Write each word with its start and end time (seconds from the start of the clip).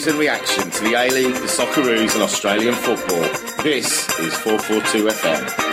news, 0.00 0.06
and 0.06 0.18
reaction 0.18 0.70
to 0.70 0.84
the 0.84 0.94
A 0.94 1.10
League, 1.10 1.34
the 1.34 1.46
Socceroos, 1.46 2.14
and 2.14 2.22
Australian 2.22 2.74
football. 2.74 3.22
This 3.62 4.08
is 4.18 4.34
442 4.38 5.06
FM. 5.06 5.69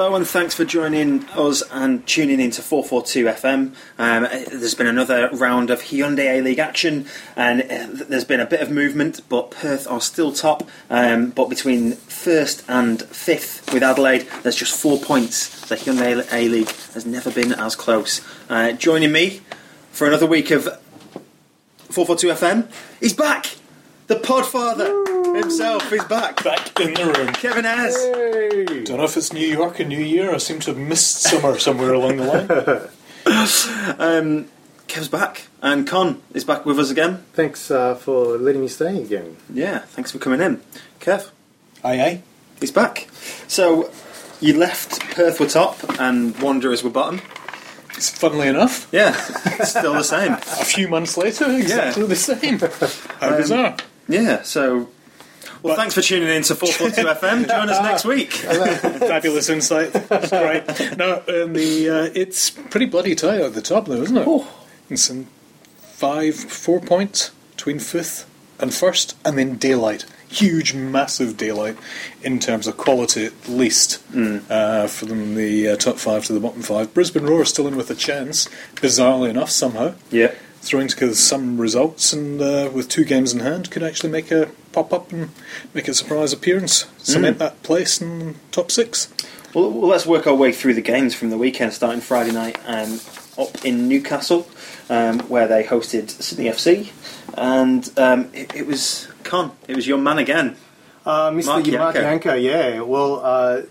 Hello 0.00 0.16
and 0.16 0.26
thanks 0.26 0.54
for 0.54 0.64
joining 0.64 1.28
us 1.28 1.62
and 1.70 2.06
tuning 2.06 2.40
into 2.40 2.62
442 2.62 3.26
FM. 3.26 3.74
Um, 3.98 4.22
there's 4.48 4.74
been 4.74 4.86
another 4.86 5.28
round 5.30 5.68
of 5.68 5.82
Hyundai 5.82 6.38
A 6.38 6.40
League 6.40 6.58
action 6.58 7.04
and 7.36 7.60
uh, 7.60 8.04
there's 8.08 8.24
been 8.24 8.40
a 8.40 8.46
bit 8.46 8.62
of 8.62 8.70
movement, 8.70 9.20
but 9.28 9.50
Perth 9.50 9.86
are 9.86 10.00
still 10.00 10.32
top. 10.32 10.66
Um, 10.88 11.32
but 11.32 11.50
between 11.50 11.92
first 11.92 12.64
and 12.66 13.02
fifth 13.02 13.74
with 13.74 13.82
Adelaide, 13.82 14.26
there's 14.42 14.56
just 14.56 14.80
four 14.80 14.98
points. 14.98 15.68
The 15.68 15.76
Hyundai 15.76 16.26
A 16.32 16.48
League 16.48 16.70
has 16.94 17.04
never 17.04 17.30
been 17.30 17.52
as 17.52 17.76
close. 17.76 18.22
Uh, 18.48 18.72
joining 18.72 19.12
me 19.12 19.42
for 19.92 20.06
another 20.06 20.24
week 20.24 20.50
of 20.50 20.64
442 21.90 22.28
FM, 22.28 22.72
he's 23.00 23.12
back! 23.12 23.59
The 24.10 24.16
Podfather 24.16 25.36
himself 25.40 25.92
is 25.92 26.02
back. 26.06 26.42
Back 26.42 26.80
in 26.80 26.94
the 26.94 27.04
room. 27.16 27.32
Kevin 27.34 27.64
Airs. 27.64 27.94
Don't 28.84 28.98
know 28.98 29.04
if 29.04 29.16
it's 29.16 29.32
New 29.32 29.46
York 29.46 29.78
and 29.78 29.88
New 29.88 30.00
Year. 30.02 30.34
I 30.34 30.38
seem 30.38 30.58
to 30.60 30.72
have 30.72 30.78
missed 30.78 31.22
summer 31.22 31.56
somewhere 31.60 31.92
along 31.94 32.16
the 32.16 32.24
line. 32.24 32.88
Um, 34.00 34.46
Kev's 34.88 35.06
back, 35.08 35.46
and 35.62 35.86
Con 35.86 36.20
is 36.34 36.42
back 36.42 36.66
with 36.66 36.80
us 36.80 36.90
again. 36.90 37.22
Thanks 37.34 37.70
uh, 37.70 37.94
for 37.94 38.36
letting 38.36 38.62
me 38.62 38.66
stay 38.68 39.00
again. 39.00 39.36
Yeah, 39.52 39.80
thanks 39.80 40.10
for 40.10 40.18
coming 40.18 40.40
in. 40.40 40.60
Kev, 40.98 41.30
Aye, 41.84 42.00
aye. 42.00 42.22
he's 42.58 42.72
back. 42.72 43.08
So, 43.46 43.92
you 44.40 44.58
left 44.58 45.00
Perth 45.14 45.38
were 45.38 45.46
top 45.46 45.78
and 46.00 46.36
Wanderers 46.40 46.82
were 46.82 46.90
bottom. 46.90 47.20
It's 47.94 48.08
funnily 48.10 48.48
enough, 48.48 48.88
Yeah, 48.90 49.12
still 49.64 49.92
the 49.94 50.02
same. 50.02 50.32
a 50.32 50.64
few 50.64 50.88
months 50.88 51.16
later, 51.16 51.44
exactly 51.52 52.06
the 52.06 52.16
same. 52.16 52.58
How 53.20 53.36
bizarre. 53.36 53.76
Yeah, 54.10 54.42
so. 54.42 54.88
Well, 55.62 55.74
But- 55.74 55.76
thanks 55.76 55.94
for 55.94 56.00
tuning 56.02 56.28
in 56.28 56.42
to 56.44 56.54
442 56.54 57.08
FM. 57.26 57.48
Join 57.48 57.68
us 57.68 57.82
next 57.82 58.04
week. 58.04 58.32
Fabulous 58.32 59.48
insight. 59.48 59.92
That's 59.92 60.30
great. 60.30 60.96
No, 60.96 61.22
and 61.28 61.54
the 61.54 61.88
uh, 61.88 62.10
it's 62.14 62.50
pretty 62.50 62.86
bloody 62.86 63.14
tight 63.14 63.40
at 63.40 63.54
the 63.54 63.60
top, 63.62 63.86
though, 63.86 64.00
isn't 64.02 64.16
it? 64.16 64.24
Oh. 64.26 64.48
It's 64.88 65.08
in 65.10 65.26
five, 65.80 66.34
four 66.34 66.80
points 66.80 67.30
between 67.56 67.78
fifth 67.78 68.26
and 68.58 68.72
first, 68.72 69.16
and 69.24 69.36
then 69.38 69.56
daylight. 69.56 70.04
Huge, 70.28 70.74
massive 70.74 71.36
daylight 71.36 71.76
in 72.22 72.38
terms 72.38 72.66
of 72.66 72.76
quality, 72.76 73.24
at 73.26 73.48
least, 73.48 74.00
uh, 74.48 74.86
from 74.86 75.34
the 75.34 75.68
uh, 75.70 75.76
top 75.76 75.96
five 75.96 76.24
to 76.26 76.32
the 76.32 76.40
bottom 76.40 76.62
five. 76.62 76.94
Brisbane 76.94 77.24
Roar 77.24 77.44
still 77.44 77.66
in 77.66 77.76
with 77.76 77.90
a 77.90 77.94
chance, 77.96 78.48
bizarrely 78.76 79.28
enough, 79.30 79.50
somehow. 79.50 79.94
Yeah. 80.10 80.32
Throwing 80.62 80.88
together 80.88 81.14
some 81.14 81.58
results, 81.58 82.12
and 82.12 82.40
uh, 82.40 82.70
with 82.72 82.88
two 82.88 83.04
games 83.04 83.32
in 83.32 83.40
hand, 83.40 83.70
could 83.70 83.82
actually 83.82 84.10
make 84.10 84.30
a 84.30 84.50
pop 84.72 84.92
up 84.92 85.10
and 85.10 85.30
make 85.72 85.88
a 85.88 85.94
surprise 85.94 86.32
appearance, 86.32 86.86
cement 86.98 87.38
that 87.38 87.62
place 87.62 88.00
in 88.00 88.36
top 88.52 88.70
six. 88.70 89.12
Well, 89.54 89.70
well, 89.70 89.88
let's 89.88 90.06
work 90.06 90.26
our 90.26 90.34
way 90.34 90.52
through 90.52 90.74
the 90.74 90.82
games 90.82 91.14
from 91.14 91.30
the 91.30 91.38
weekend, 91.38 91.72
starting 91.72 92.00
Friday 92.00 92.30
night 92.30 92.58
um, 92.66 93.00
up 93.38 93.64
in 93.64 93.88
Newcastle, 93.88 94.46
um, 94.90 95.20
where 95.20 95.48
they 95.48 95.64
hosted 95.64 96.10
Sydney 96.10 96.44
FC, 96.44 96.92
and 97.36 97.90
um, 97.98 98.30
it, 98.34 98.54
it 98.54 98.66
was 98.66 99.08
Con. 99.24 99.52
It 99.66 99.74
was 99.76 99.86
your 99.86 99.98
man 99.98 100.18
again. 100.18 100.56
Uh, 101.04 101.30
Mr. 101.30 101.46
Marc 101.46 101.66
Marc 101.66 101.94
Janko. 101.94 102.00
Janko, 102.00 102.34
yeah. 102.34 102.80
Well, 102.82 103.20
uh, 103.24 103.62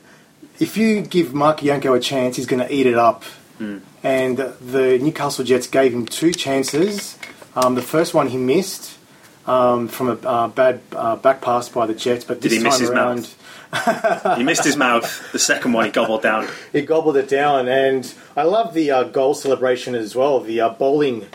if 0.60 0.76
you 0.76 1.02
give 1.02 1.34
Marc 1.34 1.62
Janko 1.62 1.94
a 1.94 2.00
chance, 2.00 2.36
he's 2.36 2.46
going 2.46 2.66
to 2.66 2.74
eat 2.74 2.86
it 2.86 2.96
up. 2.96 3.24
Hmm. 3.60 3.80
And 4.04 4.38
the 4.38 4.98
Newcastle 5.00 5.44
Jets 5.44 5.68
gave 5.68 5.94
him 5.94 6.06
two 6.06 6.32
chances. 6.32 7.18
Um, 7.56 7.76
the 7.76 7.82
first 7.82 8.14
one 8.14 8.28
he 8.28 8.38
missed 8.38 8.98
um, 9.46 9.88
from 9.88 10.10
a 10.10 10.28
uh, 10.28 10.48
bad 10.48 10.82
uh, 10.94 11.16
back 11.16 11.42
pass 11.42 11.68
by 11.70 11.86
the 11.86 11.94
Jets, 11.94 12.24
but 12.24 12.40
Did 12.40 12.52
this 12.52 12.58
he 12.60 12.64
miss 12.64 12.76
time 12.76 12.82
his 12.82 12.90
around, 12.90 13.16
mouth? 13.16 13.36
He 14.38 14.44
missed 14.44 14.64
his 14.64 14.78
mouth. 14.78 15.32
The 15.32 15.40
second 15.40 15.74
one 15.74 15.86
he 15.86 15.92
gobbled 15.92 16.22
down. 16.22 16.48
he 16.72 16.82
gobbled 16.82 17.18
it 17.18 17.28
down. 17.28 17.68
And 17.68 18.12
I 18.36 18.44
love 18.44 18.74
the 18.74 18.92
uh, 18.92 19.04
goal 19.04 19.34
celebration 19.34 19.96
as 19.96 20.16
well. 20.16 20.40
The 20.40 20.62
uh, 20.62 20.70
bowling. 20.70 21.28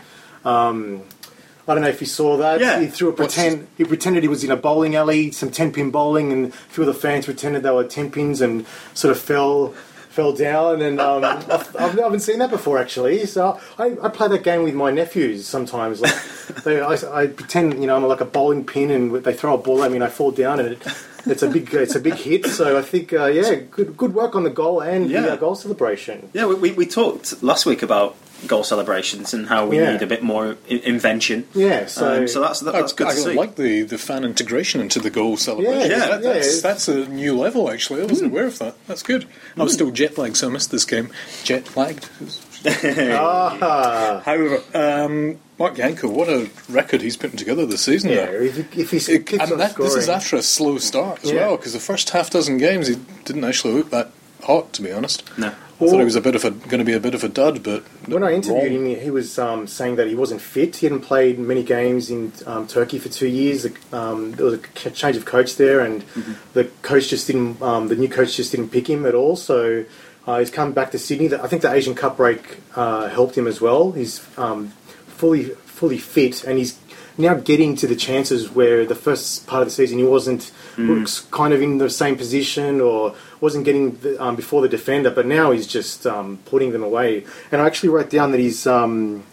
Um, 0.43 1.03
I 1.67 1.73
don't 1.73 1.81
know 1.81 1.89
if 1.89 2.01
you 2.01 2.07
saw 2.07 2.37
that. 2.37 2.59
Yeah. 2.59 2.79
He 2.79 2.87
threw 2.87 3.09
a 3.09 3.13
pretend. 3.13 3.67
He 3.77 3.85
pretended 3.85 4.23
he 4.23 4.29
was 4.29 4.43
in 4.43 4.51
a 4.51 4.55
bowling 4.57 4.95
alley, 4.95 5.31
some 5.31 5.49
ten 5.49 5.71
pin 5.71 5.91
bowling, 5.91 6.31
and 6.31 6.45
a 6.47 6.51
few 6.51 6.83
of 6.83 6.87
the 6.87 6.93
fans 6.93 7.25
pretended 7.25 7.63
they 7.63 7.71
were 7.71 7.83
ten 7.83 8.11
pins 8.11 8.41
and 8.41 8.65
sort 8.93 9.11
of 9.11 9.19
fell 9.19 9.73
fell 10.15 10.33
down. 10.33 10.81
And 10.81 10.99
um, 10.99 11.23
I've, 11.25 11.75
I've, 11.75 11.99
I 11.99 12.01
haven't 12.03 12.21
seen 12.21 12.39
that 12.39 12.49
before 12.49 12.79
actually. 12.79 13.25
So 13.25 13.59
I, 13.77 13.97
I 14.01 14.09
play 14.09 14.29
that 14.29 14.43
game 14.43 14.63
with 14.63 14.73
my 14.73 14.91
nephews 14.91 15.45
sometimes. 15.45 16.01
Like 16.01 16.15
they, 16.63 16.81
I, 16.81 16.93
I 17.13 17.27
pretend 17.27 17.79
you 17.79 17.87
know 17.87 17.95
I'm 17.95 18.03
like 18.03 18.21
a 18.21 18.25
bowling 18.25 18.65
pin, 18.65 18.89
and 18.89 19.13
they 19.23 19.33
throw 19.33 19.53
a 19.53 19.57
ball 19.57 19.83
at 19.83 19.91
me, 19.91 19.97
and 19.97 20.03
I 20.03 20.09
fall 20.09 20.31
down, 20.31 20.59
and 20.59 20.69
it, 20.69 20.87
it's 21.25 21.43
a 21.43 21.49
big 21.49 21.73
it's 21.73 21.95
a 21.95 21.99
big 21.99 22.15
hit. 22.15 22.45
So 22.47 22.77
I 22.77 22.81
think 22.81 23.13
uh, 23.13 23.25
yeah, 23.25 23.55
good 23.55 23.95
good 23.97 24.13
work 24.13 24.35
on 24.35 24.43
the 24.43 24.49
goal 24.49 24.81
and 24.81 25.09
Yeah. 25.09 25.21
the 25.21 25.33
uh, 25.33 25.35
goal 25.37 25.55
celebration. 25.55 26.29
Yeah, 26.33 26.45
we, 26.47 26.55
we, 26.55 26.71
we 26.71 26.85
talked 26.85 27.41
last 27.43 27.65
week 27.65 27.81
about 27.83 28.15
goal 28.47 28.63
celebrations 28.63 29.33
and 29.33 29.47
how 29.47 29.65
we 29.65 29.77
Yeah. 29.77 29.93
need 29.93 30.01
a 30.01 30.07
bit 30.07 30.21
more 30.21 30.57
I- 30.69 30.73
invention. 30.83 31.47
Yeah. 31.55 31.85
So, 31.87 32.21
Um, 32.21 32.27
so 32.27 32.41
that's 32.41 32.59
that, 32.59 32.73
that's 32.73 32.93
good 32.93 33.07
I, 33.07 33.13
to 33.13 33.19
I 33.19 33.23
see. 33.23 33.33
like 33.33 33.55
the, 33.55 33.83
the 33.83 33.97
fan 33.97 34.23
integration 34.23 34.81
into 34.81 34.99
the 34.99 35.09
goal 35.09 35.37
celebration. 35.37 35.89
Yeah, 35.91 35.99
That- 35.99 36.23
yeah, 36.23 36.33
that's, 36.33 36.61
that's 36.61 36.87
a 36.87 37.07
new 37.07 37.35
level, 37.37 37.71
actually. 37.71 38.01
I 38.01 38.05
wasn't 38.05 38.31
aware 38.31 38.45
of 38.45 38.59
that. 38.59 38.75
That's 38.87 39.03
good. 39.03 39.25
I 39.57 39.63
was 39.63 39.73
still 39.73 39.89
jet 39.89 40.17
lagged, 40.17 40.37
so 40.37 40.47
I 40.47 40.51
missed 40.51 40.69
this 40.69 40.85
game. 40.85 41.09
Jet 41.43 41.75
lagged. 41.77 42.09
Ah, 42.65 44.21
However, 44.25 44.61
um, 44.73 45.39
Marc 45.57 45.75
Janko, 45.75 46.09
what 46.09 46.27
a 46.29 46.49
record 46.69 47.01
he's 47.01 47.17
putting 47.17 47.37
together 47.37 47.65
this 47.65 47.81
season. 47.81 48.09
yeah. 48.11 48.25
there. 48.25 48.43
If, 48.43 48.55
he- 48.73 48.81
if 48.81 48.91
he 48.91 48.97
It- 49.13 49.31
and 49.33 49.59
that, 49.59 49.71
scoring, 49.71 49.91
this 49.91 50.03
is 50.03 50.09
after 50.09 50.35
a 50.35 50.41
slow 50.41 50.77
start 50.77 51.23
as 51.23 51.31
Yeah. 51.31 51.47
well, 51.47 51.57
because 51.57 51.73
the 51.73 51.79
first 51.79 52.09
half 52.11 52.29
dozen 52.29 52.57
games 52.57 52.87
he 52.87 52.95
didn't 53.23 53.43
actually 53.43 53.73
look 53.73 53.89
that 53.91 54.11
hot, 54.43 54.73
to 54.73 54.81
be 54.81 54.91
honest. 54.91 55.23
No. 55.37 55.47
I 55.77 55.87
thought 55.89 55.97
he 55.99 56.05
was 56.05 56.15
a 56.15 56.21
bit 56.21 56.35
of 56.35 56.45
a 56.45 56.51
going 56.51 56.79
to 56.79 56.85
be 56.85 56.93
a 56.93 57.01
bit 57.01 57.13
of 57.13 57.21
a 57.25 57.27
dud, 57.27 57.61
but 57.61 57.83
When 58.07 58.23
I 58.23 58.31
interviewed 58.31 58.71
wrong. 58.71 58.85
him, 58.91 58.97
he 58.97 59.09
was 59.11 59.37
um, 59.37 59.67
saying 59.67 59.97
that 59.97 60.07
he 60.07 60.15
wasn't 60.15 60.39
fit. 60.39 60.77
He 60.77 60.85
hadn't 60.85 61.01
played 61.01 61.37
many 61.37 61.63
games 61.63 62.09
in 62.09 62.31
um, 62.45 62.65
Turkey 62.65 62.97
for 62.97 63.09
two 63.09 63.27
years. 63.27 63.67
Um, 63.91 64.31
there 64.33 64.45
was 64.45 64.53
a 64.53 64.89
change 64.91 65.17
of 65.17 65.25
coach 65.25 65.57
there, 65.57 65.81
and 65.81 66.05
the 66.53 66.63
coach 66.81 67.09
just 67.09 67.27
didn't. 67.27 67.61
Um, 67.61 67.89
the 67.89 67.95
new 67.97 68.07
coach 68.07 68.37
just 68.37 68.51
didn't 68.51 68.69
pick 68.69 68.89
him 68.89 69.05
at 69.05 69.15
all. 69.15 69.35
So 69.35 69.83
uh, 70.27 70.39
he's 70.39 70.49
come 70.49 70.73
back 70.73 70.91
to 70.91 70.99
Sydney. 70.99 71.33
I 71.33 71.47
think 71.47 71.61
the 71.61 71.71
Asian 71.71 71.95
Cup 71.95 72.17
break 72.17 72.57
uh, 72.75 73.09
helped 73.09 73.37
him 73.37 73.47
as 73.47 73.61
well. 73.61 73.91
He's 73.91 74.25
um, 74.37 74.69
fully 75.07 75.43
fully 75.43 75.97
fit, 75.97 76.43
and 76.43 76.57
he's 76.57 76.79
now 77.17 77.33
getting 77.35 77.75
to 77.77 77.87
the 77.87 77.95
chances 77.95 78.49
where 78.51 78.85
the 78.85 78.95
first 78.95 79.47
part 79.47 79.61
of 79.61 79.67
the 79.67 79.71
season 79.71 79.97
he 79.97 80.03
wasn't 80.03 80.51
was 80.77 81.21
kind 81.31 81.53
of 81.53 81.61
in 81.61 81.77
the 81.77 81.89
same 81.89 82.17
position 82.17 82.81
or 82.81 83.15
wasn't 83.39 83.63
getting 83.63 83.97
the, 83.99 84.21
um, 84.21 84.35
before 84.35 84.61
the 84.61 84.67
defender, 84.67 85.09
but 85.09 85.25
now 85.25 85.51
he's 85.51 85.67
just 85.67 86.05
um, 86.05 86.39
putting 86.45 86.71
them 86.71 86.83
away. 86.83 87.25
And 87.51 87.61
I 87.61 87.65
actually 87.65 87.89
wrote 87.89 88.09
down 88.09 88.31
that 88.31 88.39
he's 88.39 88.67
um, 88.67 89.23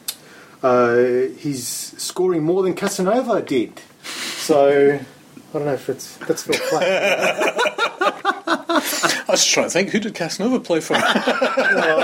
uh, 0.62 0.97
he's 1.39 1.67
scoring 1.67 2.44
more 2.44 2.62
than 2.62 2.75
Casanova 2.75 3.43
did. 3.43 3.81
So 4.05 4.99
I 5.00 5.53
don't 5.53 5.65
know 5.65 5.75
if 5.75 5.89
it's 5.89 6.17
that's 6.19 6.43
fair 6.43 6.59
play. 6.69 7.79
I 9.32 9.34
was 9.34 9.46
trying 9.46 9.67
to 9.67 9.70
think, 9.70 9.88
who 9.90 9.99
did 9.99 10.14
Casanova 10.14 10.61
play 10.61 10.81
for? 10.81 10.93
Well, 11.73 12.00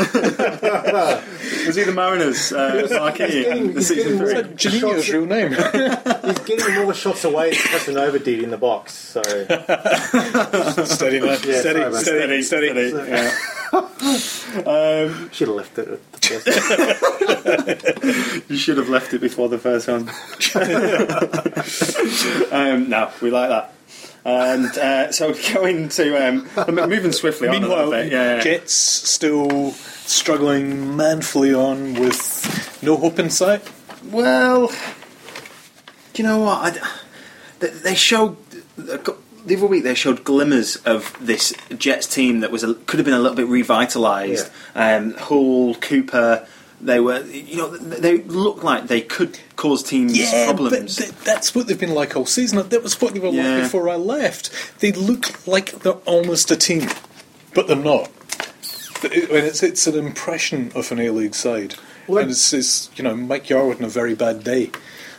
I 0.00 1.22
Was 1.66 1.76
he 1.76 1.84
the 1.84 1.92
Mariners? 1.92 2.52
Uh, 2.52 2.86
marquee 2.90 3.24
he's 3.30 3.44
getting- 3.44 3.58
in 3.58 3.66
the 3.68 3.72
he's 3.80 3.88
season 3.88 4.18
three? 4.18 4.34
more- 4.34 4.42
Janino's 4.42 5.08
real 5.10 5.26
name. 5.26 5.52
he's 5.52 6.38
getting 6.40 6.74
more 6.84 6.92
shots 6.94 7.24
away 7.24 7.50
than 7.50 7.58
Casanova 7.58 8.18
did 8.18 8.42
in 8.42 8.50
the 8.50 8.58
box. 8.58 8.92
So 8.94 9.22
steady, 10.84 11.20
man. 11.20 11.38
Yeah, 11.44 11.60
steady, 11.60 11.80
sorry, 11.80 11.90
man. 11.90 12.02
steady, 12.02 12.42
steady, 12.42 12.90
Steady, 12.90 13.10
yeah. 13.10 13.30
um, 14.66 15.30
should 15.32 15.48
have 15.48 15.56
left 15.56 15.78
it 15.78 15.88
at 15.88 16.12
the 16.12 16.18
first. 17.80 18.50
you 18.50 18.56
should 18.56 18.76
have 18.76 18.88
left 18.90 19.14
it 19.14 19.20
before 19.20 19.48
the 19.48 19.58
first 19.58 19.88
one. 19.88 20.08
um, 22.52 22.88
no, 22.90 23.10
we 23.22 23.30
like 23.30 23.48
that. 23.48 23.72
And 24.24 24.66
uh, 24.78 25.10
so 25.12 25.34
going 25.54 25.88
to 25.90 26.28
um, 26.28 26.48
moving 26.88 27.12
swiftly 27.12 27.48
on 27.48 27.56
a 27.56 27.60
Meanwhile, 27.60 27.88
little 27.88 28.04
bit. 28.04 28.12
Yeah, 28.12 28.36
yeah. 28.36 28.42
Jets 28.42 28.72
still 28.74 29.72
struggling 29.72 30.96
manfully 30.96 31.52
on 31.52 31.94
with 31.94 32.82
no 32.82 32.96
hope 32.96 33.18
in 33.18 33.30
sight. 33.30 33.68
Well, 34.04 34.68
do 36.12 36.22
you 36.22 36.28
know 36.28 36.38
what? 36.40 36.78
I, 36.78 36.88
they, 37.58 37.68
they 37.68 37.94
showed 37.94 38.36
the 39.44 39.56
other 39.56 39.66
week 39.66 39.82
they 39.82 39.94
showed 39.94 40.24
glimmers 40.24 40.76
of 40.76 41.16
this 41.20 41.54
Jets 41.76 42.06
team 42.06 42.40
that 42.40 42.50
was 42.50 42.62
a, 42.62 42.74
could 42.74 42.98
have 42.98 43.04
been 43.04 43.14
a 43.14 43.18
little 43.18 43.36
bit 43.36 43.48
revitalised. 43.48 44.50
Um, 44.74 45.12
Hoole, 45.14 45.74
Cooper, 45.76 46.46
they 46.82 46.98
were 47.00 47.22
you 47.26 47.56
know 47.56 47.68
they 47.76 48.18
looked 48.22 48.64
like 48.64 48.88
they 48.88 49.00
could 49.00 49.38
cause 49.56 49.82
teams 49.82 50.18
problems. 50.46 50.96
but 50.98 51.04
th- 51.04 51.24
that's 51.24 51.54
what 51.54 51.66
they've 51.68 51.78
been 51.78 51.94
like 51.94 52.16
all 52.16 52.26
season. 52.26 52.68
That 52.68 52.82
was 52.82 53.00
what 53.00 53.14
they 53.14 53.20
were 53.20 53.28
Yeah. 53.28 53.54
like 53.54 53.62
before 53.64 53.88
I 53.88 53.96
left. 53.96 54.50
They 54.80 54.92
look 54.92 55.46
like 55.46 55.70
they're 55.82 55.92
almost 56.06 56.50
a 56.50 56.56
team, 56.56 56.88
but 57.54 57.66
they're 57.68 57.76
not. 57.76 58.10
Th- 59.00 59.12
I 59.30 59.32
mean, 59.32 59.44
it's, 59.44 59.62
it's 59.62 59.86
an 59.86 59.96
impression 60.06 60.72
of 60.74 60.90
an 60.92 61.00
A 61.00 61.10
League 61.10 61.34
side. 61.34 61.74
Well, 62.08 62.22
and 62.22 62.30
it's, 62.32 62.52
it's, 62.52 62.90
you 62.96 63.04
know, 63.04 63.14
Mike 63.16 63.46
Yarwood 63.46 63.78
on 63.78 63.84
a 63.84 63.88
very 63.88 64.14
bad 64.14 64.42
day. 64.44 64.70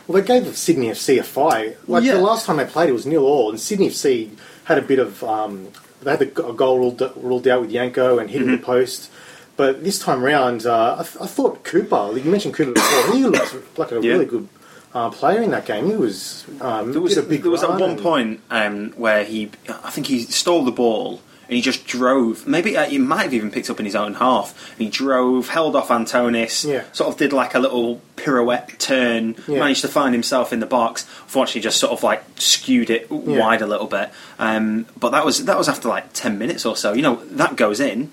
Well, 0.06 0.20
they 0.20 0.26
gave 0.26 0.54
Sydney 0.56 0.88
FC 0.88 1.18
a 1.18 1.22
fight. 1.22 1.78
Like 1.88 2.04
Yeah. 2.04 2.14
the 2.14 2.20
last 2.20 2.44
time 2.46 2.58
they 2.58 2.66
played, 2.66 2.90
it 2.90 2.92
was 2.92 3.06
nil 3.06 3.24
all, 3.24 3.48
and 3.50 3.58
Sydney 3.58 3.88
FC 3.88 4.30
had 4.64 4.76
a 4.78 4.82
bit 4.82 4.98
of. 4.98 5.22
Um, 5.24 5.68
they 6.02 6.10
had 6.10 6.20
a 6.22 6.26
goal 6.26 6.78
ruled, 6.78 7.00
ruled 7.16 7.48
out 7.48 7.62
with 7.62 7.72
Janko 7.72 8.18
and 8.18 8.28
hitting 8.28 8.48
Mm-hmm. 8.48 8.56
the 8.60 8.66
post. 8.66 9.10
But 9.56 9.84
this 9.84 9.98
time 9.98 10.22
round, 10.22 10.66
uh, 10.66 10.96
I, 10.98 11.02
th- 11.02 11.16
I 11.20 11.26
thought 11.26 11.62
Cooper. 11.64 12.10
You 12.18 12.30
mentioned 12.30 12.54
Cooper 12.54 12.72
before. 12.72 13.14
He 13.14 13.24
looked 13.24 13.54
like 13.78 13.92
a 13.92 14.00
Yeah. 14.02 14.12
really 14.14 14.26
good 14.26 14.48
uh, 14.92 15.10
player 15.10 15.42
in 15.42 15.50
that 15.52 15.64
game. 15.66 15.86
He 15.86 15.96
was. 15.96 16.44
Um, 16.60 16.92
There 16.92 17.00
was, 17.00 17.16
a 17.16 17.22
big 17.22 17.42
there 17.42 17.50
was 17.52 17.62
at 17.62 17.78
one 17.78 17.96
point 17.98 18.40
um, 18.50 18.90
where 18.96 19.24
he, 19.24 19.50
I 19.68 19.90
think 19.90 20.06
he 20.08 20.20
stole 20.20 20.64
the 20.64 20.72
ball 20.72 21.20
and 21.46 21.54
he 21.56 21.60
just 21.60 21.86
drove. 21.86 22.46
Maybe 22.48 22.76
uh, 22.76 22.86
he 22.86 22.98
might 22.98 23.22
have 23.24 23.34
even 23.34 23.50
picked 23.50 23.68
up 23.70 23.78
in 23.78 23.84
his 23.86 23.94
own 23.94 24.14
half. 24.14 24.70
And 24.72 24.80
he 24.80 24.88
drove, 24.88 25.48
held 25.50 25.76
off 25.76 25.88
Antonis, 25.88 26.64
Yeah. 26.68 26.82
sort 26.92 27.10
of 27.12 27.16
did 27.18 27.32
like 27.32 27.54
a 27.54 27.58
little 27.60 28.00
pirouette 28.16 28.78
turn, 28.78 29.36
Yeah. 29.46 29.58
managed 29.60 29.82
to 29.82 29.88
find 29.88 30.14
himself 30.14 30.52
in 30.52 30.58
the 30.60 30.66
box. 30.66 31.06
Unfortunately, 31.24 31.60
just 31.60 31.78
sort 31.78 31.92
of 31.92 32.02
like 32.02 32.24
skewed 32.36 32.90
it 32.90 33.08
wide 33.10 33.62
a 33.62 33.66
little 33.66 33.86
bit. 33.86 34.10
Um, 34.38 34.86
but 34.98 35.10
that 35.10 35.24
was 35.24 35.44
that 35.44 35.58
was 35.58 35.68
after 35.68 35.86
like 35.88 36.12
ten 36.12 36.38
minutes 36.38 36.64
or 36.66 36.76
so. 36.76 36.92
You 36.92 37.02
know 37.02 37.16
that 37.32 37.54
goes 37.56 37.78
in. 37.78 38.10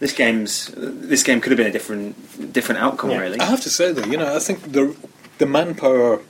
This 0.00 0.12
game's 0.12 0.70
this 0.76 1.22
game 1.22 1.40
could 1.40 1.52
have 1.52 1.56
been 1.58 1.66
a 1.66 1.72
different 1.72 2.52
different 2.52 2.80
outcome, 2.80 3.10
Yeah. 3.10 3.18
really. 3.20 3.38
I 3.40 3.44
have 3.44 3.60
to 3.62 3.70
say 3.70 3.92
though, 3.92 4.04
you 4.06 4.16
know, 4.16 4.34
I 4.34 4.38
think 4.40 4.72
the 4.72 4.96
the 5.38 5.46
manpower. 5.46 6.20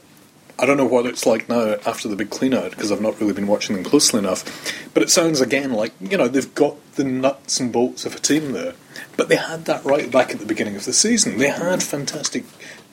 I 0.58 0.67
don't 0.67 0.76
know 0.76 0.84
what 0.84 1.06
it's 1.06 1.25
like 1.25 1.49
now 1.49 1.76
after 1.87 2.06
the 2.06 2.17
big 2.17 2.28
cleanout 2.28 2.70
because 2.72 2.93
I've 2.93 3.00
not 3.00 3.19
really 3.19 3.32
been 3.32 3.46
watching 3.46 3.75
them 3.76 3.82
closely 3.84 4.19
enough. 4.19 4.44
But 4.93 5.02
it 5.02 5.08
sounds 5.08 5.40
again 5.40 5.72
like 5.72 5.93
you 6.00 6.19
know 6.19 6.28
they've 6.28 6.55
got 6.55 6.75
the 6.96 7.05
nuts 7.05 7.58
and 7.61 7.72
bolts 7.72 8.05
of 8.05 8.14
a 8.14 8.19
team 8.19 8.52
there. 8.52 8.75
But 9.17 9.28
they 9.31 9.37
had 9.37 9.64
that 9.64 9.82
right 9.84 10.11
back 10.11 10.31
at 10.32 10.38
the 10.38 10.44
beginning 10.44 10.76
of 10.76 10.84
the 10.84 10.93
season. 10.93 11.38
They 11.38 11.49
had 11.49 11.82
fantastic, 11.82 12.44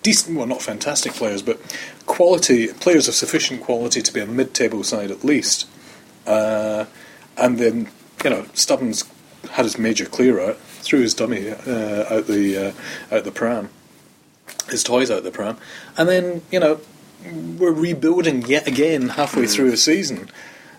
decent, 0.03 0.37
well 0.37 0.45
not 0.47 0.61
fantastic 0.61 1.11
players, 1.13 1.41
but 1.41 1.59
quality 2.05 2.67
players 2.67 3.07
of 3.09 3.15
sufficient 3.15 3.61
quality 3.63 4.01
to 4.01 4.13
be 4.13 4.21
a 4.21 4.25
mid-table 4.27 4.83
side 4.83 5.11
at 5.11 5.25
least. 5.25 5.67
Uh, 6.25 6.85
and 7.35 7.57
then 7.57 7.89
you 8.23 8.29
know 8.29 8.45
Stubbins 8.53 9.03
had 9.51 9.65
his 9.65 9.77
major 9.77 10.05
clear 10.05 10.39
out, 10.39 10.57
threw 10.87 11.01
his 11.01 11.13
dummy 11.13 11.49
uh, 11.49 12.13
out 12.13 12.27
the 12.27 12.73
uh, 13.11 13.15
out 13.15 13.23
the 13.23 13.31
pram, 13.31 13.69
his 14.69 14.83
toys 14.83 15.11
out 15.11 15.23
the 15.23 15.31
pram, 15.31 15.57
and 15.97 16.07
then 16.07 16.41
you 16.51 16.59
know 16.59 16.79
we're 17.57 17.71
rebuilding 17.71 18.43
yet 18.45 18.67
again 18.67 19.09
halfway 19.09 19.47
through 19.47 19.71
a 19.71 19.77
season 19.77 20.29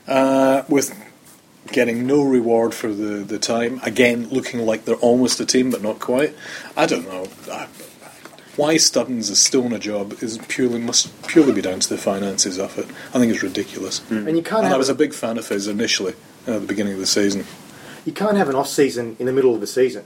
uh, 0.07 0.63
with 0.69 0.97
getting 1.73 2.07
no 2.07 2.23
reward 2.23 2.75
for 2.75 2.89
the, 2.89 3.25
the 3.25 3.39
time. 3.39 3.81
Again, 3.83 4.29
looking 4.31 4.61
like 4.61 4.85
they're 4.85 4.97
almost 4.97 5.41
a 5.41 5.47
team 5.47 5.71
but 5.71 5.83
not 5.83 5.99
quite. 6.01 6.35
I 6.77 6.87
don't 6.87 7.07
know. 7.07 7.27
I, 7.53 7.69
why 8.57 8.77
Stubbins 8.77 9.31
is 9.31 9.41
still 9.41 9.67
in 9.67 9.73
a 9.73 9.79
job 9.79 10.21
is 10.21 10.37
purely 10.49 10.81
must 10.81 11.29
purely 11.29 11.53
be 11.53 11.63
down 11.63 11.79
to 11.79 11.89
the 11.89 11.97
finances 11.97 12.59
of 12.59 12.77
it. 12.77 12.87
I 13.15 13.21
think 13.21 13.33
it's 13.33 13.43
ridiculous. 13.43 14.03
And 14.27 14.37
you 14.37 14.43
can't 14.43 14.65
And 14.65 14.75
I 14.75 14.77
was 14.77 14.89
a 14.89 14.97
big 14.97 15.15
fan 15.15 15.39
of 15.39 15.49
his 15.49 15.69
initially 15.69 16.15
uh, 16.49 16.55
at 16.55 16.63
the 16.63 16.67
beginning 16.67 16.95
of 16.95 16.99
the 16.99 17.07
season. 17.07 17.45
You 18.09 18.15
can't 18.23 18.37
have 18.41 18.49
an 18.49 18.57
off 18.61 18.69
season 18.81 19.17
in 19.21 19.27
the 19.27 19.33
middle 19.39 19.55
of 19.55 19.61
the 19.61 19.67
season, 19.81 20.05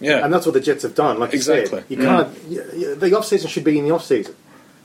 Yeah, 0.00 0.24
and 0.24 0.32
that's 0.32 0.46
what 0.46 0.54
the 0.58 0.60
Jets 0.68 0.82
have 0.82 0.94
done. 1.04 1.14
Like 1.22 1.32
you 1.32 1.40
said, 1.40 1.64
you 1.88 1.96
can't. 2.08 2.28
y- 2.52 2.58
y- 2.80 2.94
The 3.02 3.16
off 3.18 3.26
season 3.32 3.48
should 3.48 3.64
be 3.64 3.78
in 3.78 3.84
the 3.88 3.94
off 3.94 4.04
season. 4.04 4.34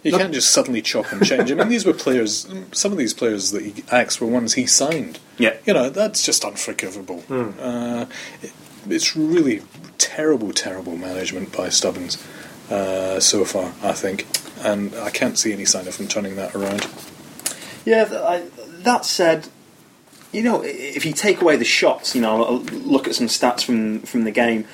You 0.03 0.11
Not- 0.13 0.21
can't 0.21 0.33
just 0.33 0.51
suddenly 0.51 0.81
chop 0.81 1.11
and 1.11 1.25
change. 1.25 1.51
I 1.51 1.55
mean, 1.55 1.67
these 1.75 1.85
were 1.85 1.93
players. 2.07 2.47
Some 2.71 2.91
of 2.93 2.97
these 2.97 3.13
players 3.13 3.51
that 3.51 3.63
he 3.67 3.71
axed 3.91 4.21
were 4.21 4.27
ones 4.39 4.53
he 4.53 4.65
signed. 4.65 5.19
Yeah. 5.37 5.53
you 5.65 5.73
know 5.73 5.89
that's 5.89 6.21
just 6.23 6.45
unforgivable. 6.45 7.23
Uh, 7.29 8.05
it, 8.41 8.51
it's 8.89 9.15
really 9.17 9.61
terrible, 9.97 10.53
terrible 10.53 10.95
management 10.95 11.51
by 11.55 11.67
Stubbins 11.69 12.17
uh, 12.71 13.19
so 13.19 13.43
far. 13.45 13.73
I 13.83 13.91
think, 14.03 14.25
and 14.63 14.93
I 14.95 15.09
can't 15.09 15.37
see 15.37 15.51
any 15.53 15.65
sign 15.65 15.85
of 15.87 15.95
him 15.97 16.07
turning 16.07 16.35
that 16.37 16.55
around. 16.55 16.87
Yeah, 17.85 18.05
th- 18.05 18.21
I, 18.21 18.43
that 18.83 19.03
said, 19.05 19.47
you 20.31 20.43
know, 20.43 20.61
if 20.63 21.05
you 21.05 21.13
take 21.13 21.41
away 21.41 21.55
the 21.55 21.65
shots, 21.65 22.15
you 22.15 22.21
know, 22.21 22.43
I'll 22.43 22.59
look 22.59 23.07
at 23.07 23.15
some 23.15 23.27
stats 23.27 23.63
from 23.63 24.01
from 24.01 24.23
the 24.23 24.31
game. 24.31 24.65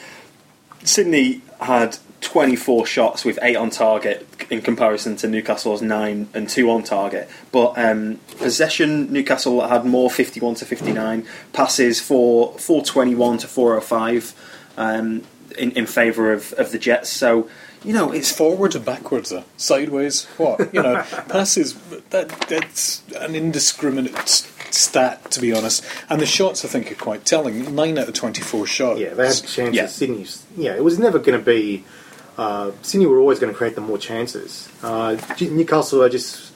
Sydney 0.83 1.41
had 1.59 1.97
24 2.21 2.85
shots 2.85 3.23
with 3.23 3.39
eight 3.41 3.55
on 3.55 3.69
target 3.69 4.27
in 4.49 4.61
comparison 4.61 5.15
to 5.17 5.27
Newcastle's 5.27 5.81
nine 5.81 6.27
and 6.33 6.49
two 6.49 6.69
on 6.69 6.83
target. 6.83 7.29
But 7.51 7.73
um, 7.77 8.19
possession, 8.37 9.11
Newcastle 9.11 9.67
had 9.67 9.85
more, 9.85 10.09
51 10.09 10.55
to 10.55 10.65
59. 10.65 11.25
Passes 11.53 11.99
for 11.99 12.53
421 12.59 13.39
to 13.39 13.47
405 13.47 14.71
um, 14.77 15.23
in, 15.57 15.71
in 15.71 15.85
favour 15.85 16.31
of, 16.33 16.53
of 16.53 16.71
the 16.71 16.79
Jets. 16.79 17.09
So, 17.09 17.49
you 17.85 17.93
know, 17.93 18.11
it's 18.11 18.31
forwards 18.31 18.75
and 18.75 18.83
backwards, 18.85 19.29
though. 19.29 19.43
sideways. 19.57 20.25
What 20.37 20.73
you 20.73 20.81
know, 20.81 21.01
passes. 21.29 21.73
That 22.09 22.29
that's 22.49 23.03
an 23.15 23.35
indiscriminate 23.35 24.27
stat, 24.71 25.31
to 25.31 25.39
be 25.41 25.53
honest. 25.53 25.85
And 26.09 26.19
the 26.19 26.25
shots, 26.25 26.65
I 26.65 26.67
think, 26.67 26.91
are 26.91 26.95
quite 26.95 27.25
telling. 27.25 27.75
Nine 27.75 27.97
out 27.97 28.07
of 28.07 28.13
twenty-four 28.13 28.65
shots. 28.65 28.99
Yeah, 28.99 29.13
they 29.13 29.27
had 29.27 29.35
chances. 29.35 29.75
Yeah. 29.75 29.87
Sydney's. 29.87 30.45
Yeah, 30.57 30.75
it 30.75 30.83
was 30.83 30.99
never 30.99 31.19
going 31.19 31.37
to 31.39 31.45
be. 31.45 31.85
Uh, 32.37 32.71
Sydney 32.81 33.05
were 33.05 33.19
always 33.19 33.39
going 33.39 33.53
to 33.53 33.57
create 33.57 33.75
the 33.75 33.81
more 33.81 33.97
chances. 33.97 34.67
Uh, 34.83 35.15
Newcastle 35.39 36.03
are 36.03 36.09
just 36.09 36.51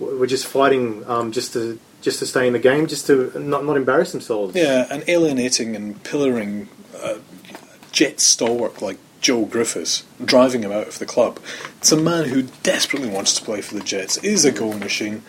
were 0.00 0.26
just 0.26 0.46
fighting 0.46 1.04
um, 1.08 1.30
just 1.30 1.52
to 1.52 1.78
just 2.00 2.18
to 2.20 2.26
stay 2.26 2.46
in 2.46 2.52
the 2.52 2.58
game, 2.58 2.86
just 2.86 3.06
to 3.06 3.38
not 3.38 3.64
not 3.64 3.76
embarrass 3.76 4.12
themselves. 4.12 4.56
Yeah, 4.56 4.86
and 4.90 5.04
alienating 5.08 5.76
and 5.76 6.02
pillaring 6.02 6.68
uh, 7.00 7.18
jet 7.92 8.18
stalwart 8.20 8.80
like 8.82 8.98
Joel 9.20 9.46
Griffiths, 9.46 10.04
driving 10.24 10.62
him 10.62 10.72
out 10.72 10.88
of 10.88 10.98
the 10.98 11.06
club. 11.06 11.38
It's 11.78 11.92
a 11.92 11.96
man 11.96 12.26
who 12.26 12.42
desperately 12.62 13.08
wants 13.08 13.34
to 13.38 13.44
play 13.44 13.60
for 13.60 13.74
the 13.74 13.80
Jets, 13.84 14.16
is 14.18 14.44
a 14.44 14.52
goal 14.52 14.74
machine. 14.74 15.22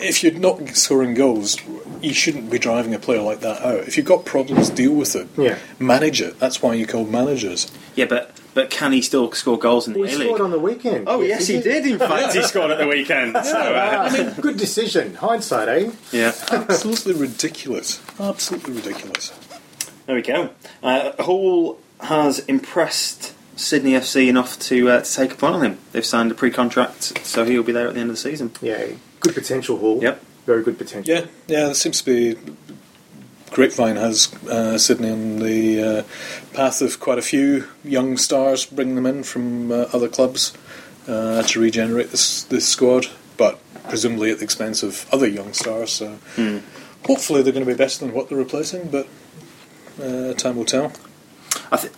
If 0.00 0.22
you're 0.24 0.32
not 0.34 0.68
scoring 0.70 1.14
goals, 1.14 1.56
you 2.02 2.12
shouldn't 2.12 2.50
be 2.50 2.58
driving 2.58 2.92
a 2.94 2.98
player 2.98 3.22
like 3.22 3.40
that 3.40 3.62
out. 3.62 3.86
If 3.86 3.96
you've 3.96 4.04
got 4.06 4.24
problems, 4.24 4.68
deal 4.68 4.92
with 4.92 5.14
it. 5.14 5.28
Yeah. 5.38 5.58
Manage 5.78 6.20
it. 6.20 6.38
That's 6.40 6.60
why 6.60 6.74
you're 6.74 6.88
called 6.88 7.10
managers. 7.10 7.70
yeah, 7.94 8.06
but 8.06 8.32
but 8.54 8.70
can 8.70 8.92
he 8.92 9.02
still 9.02 9.32
score 9.32 9.58
goals 9.58 9.86
in 9.88 9.94
the 9.94 10.00
We 10.00 10.08
A 10.12 10.16
League? 10.18 10.26
scored 10.28 10.40
on 10.40 10.50
the 10.50 10.58
weekend. 10.60 11.04
Oh 11.08 11.22
yes, 11.22 11.46
he 11.46 11.60
did. 11.60 11.86
In 11.86 11.98
fact, 12.10 12.34
he 12.34 12.42
scored 12.42 12.72
at 12.72 12.78
the 12.78 12.86
weekend. 12.86 13.32
So, 13.44 13.56
uh, 13.58 14.08
I 14.10 14.16
mean, 14.16 14.32
good 14.40 14.56
decision. 14.56 15.14
Hindsight, 15.14 15.68
eh? 15.68 15.90
yeah, 16.12 16.32
Absolutely 16.50 17.14
ridiculous. 17.14 18.00
Absolutely 18.20 18.74
ridiculous. 18.74 19.32
there 20.06 20.14
we 20.16 20.22
go. 20.22 20.50
Uh, 20.82 21.12
Hoole 21.22 21.78
has 22.04 22.40
impressed 22.40 23.34
Sydney 23.56 23.92
FC 23.92 24.28
enough 24.28 24.58
to 24.60 24.88
uh, 24.90 25.00
to 25.02 25.14
take 25.14 25.32
a 25.32 25.36
punt 25.36 25.56
on 25.56 25.64
him. 25.64 25.78
They've 25.92 26.04
signed 26.04 26.30
a 26.30 26.34
pre-contract, 26.34 27.24
so 27.24 27.44
he'll 27.44 27.62
be 27.62 27.72
there 27.72 27.88
at 27.88 27.94
the 27.94 28.00
end 28.00 28.10
of 28.10 28.16
the 28.16 28.20
season. 28.20 28.52
Yeah, 28.60 28.86
good 29.20 29.34
potential, 29.34 29.78
Hoole. 29.78 30.02
Yep. 30.02 30.22
Very 30.46 30.62
good 30.62 30.78
potential. 30.78 31.14
Yeah, 31.14 31.26
yeah. 31.46 31.66
There 31.66 31.74
seems 31.74 32.02
to 32.02 32.04
be. 32.04 32.52
Grapevine 33.50 33.94
has 33.94 34.34
uh, 34.48 34.76
Sydney 34.78 35.10
on 35.10 35.38
the 35.38 35.82
uh, 35.82 36.02
path 36.54 36.82
of 36.82 36.98
quite 36.98 37.18
a 37.18 37.22
few 37.22 37.68
young 37.84 38.16
stars, 38.16 38.66
bringing 38.66 38.96
them 38.96 39.06
in 39.06 39.22
from 39.22 39.70
uh, 39.70 39.86
other 39.92 40.08
clubs 40.08 40.52
uh, 41.06 41.42
to 41.44 41.60
regenerate 41.60 42.10
this 42.10 42.42
this 42.44 42.66
squad, 42.66 43.06
but 43.36 43.60
presumably 43.88 44.32
at 44.32 44.38
the 44.38 44.44
expense 44.44 44.82
of 44.82 45.06
other 45.12 45.28
young 45.28 45.52
stars. 45.52 45.92
So 45.92 46.18
hopefully 47.06 47.42
they're 47.42 47.52
going 47.52 47.64
to 47.64 47.70
be 47.70 47.76
better 47.76 48.04
than 48.04 48.12
what 48.12 48.28
they're 48.28 48.38
replacing, 48.38 48.88
but 48.88 49.06
uh, 50.02 50.34
time 50.34 50.56
will 50.56 50.64
tell. 50.64 50.92
I 51.72 51.76
think 51.76 51.94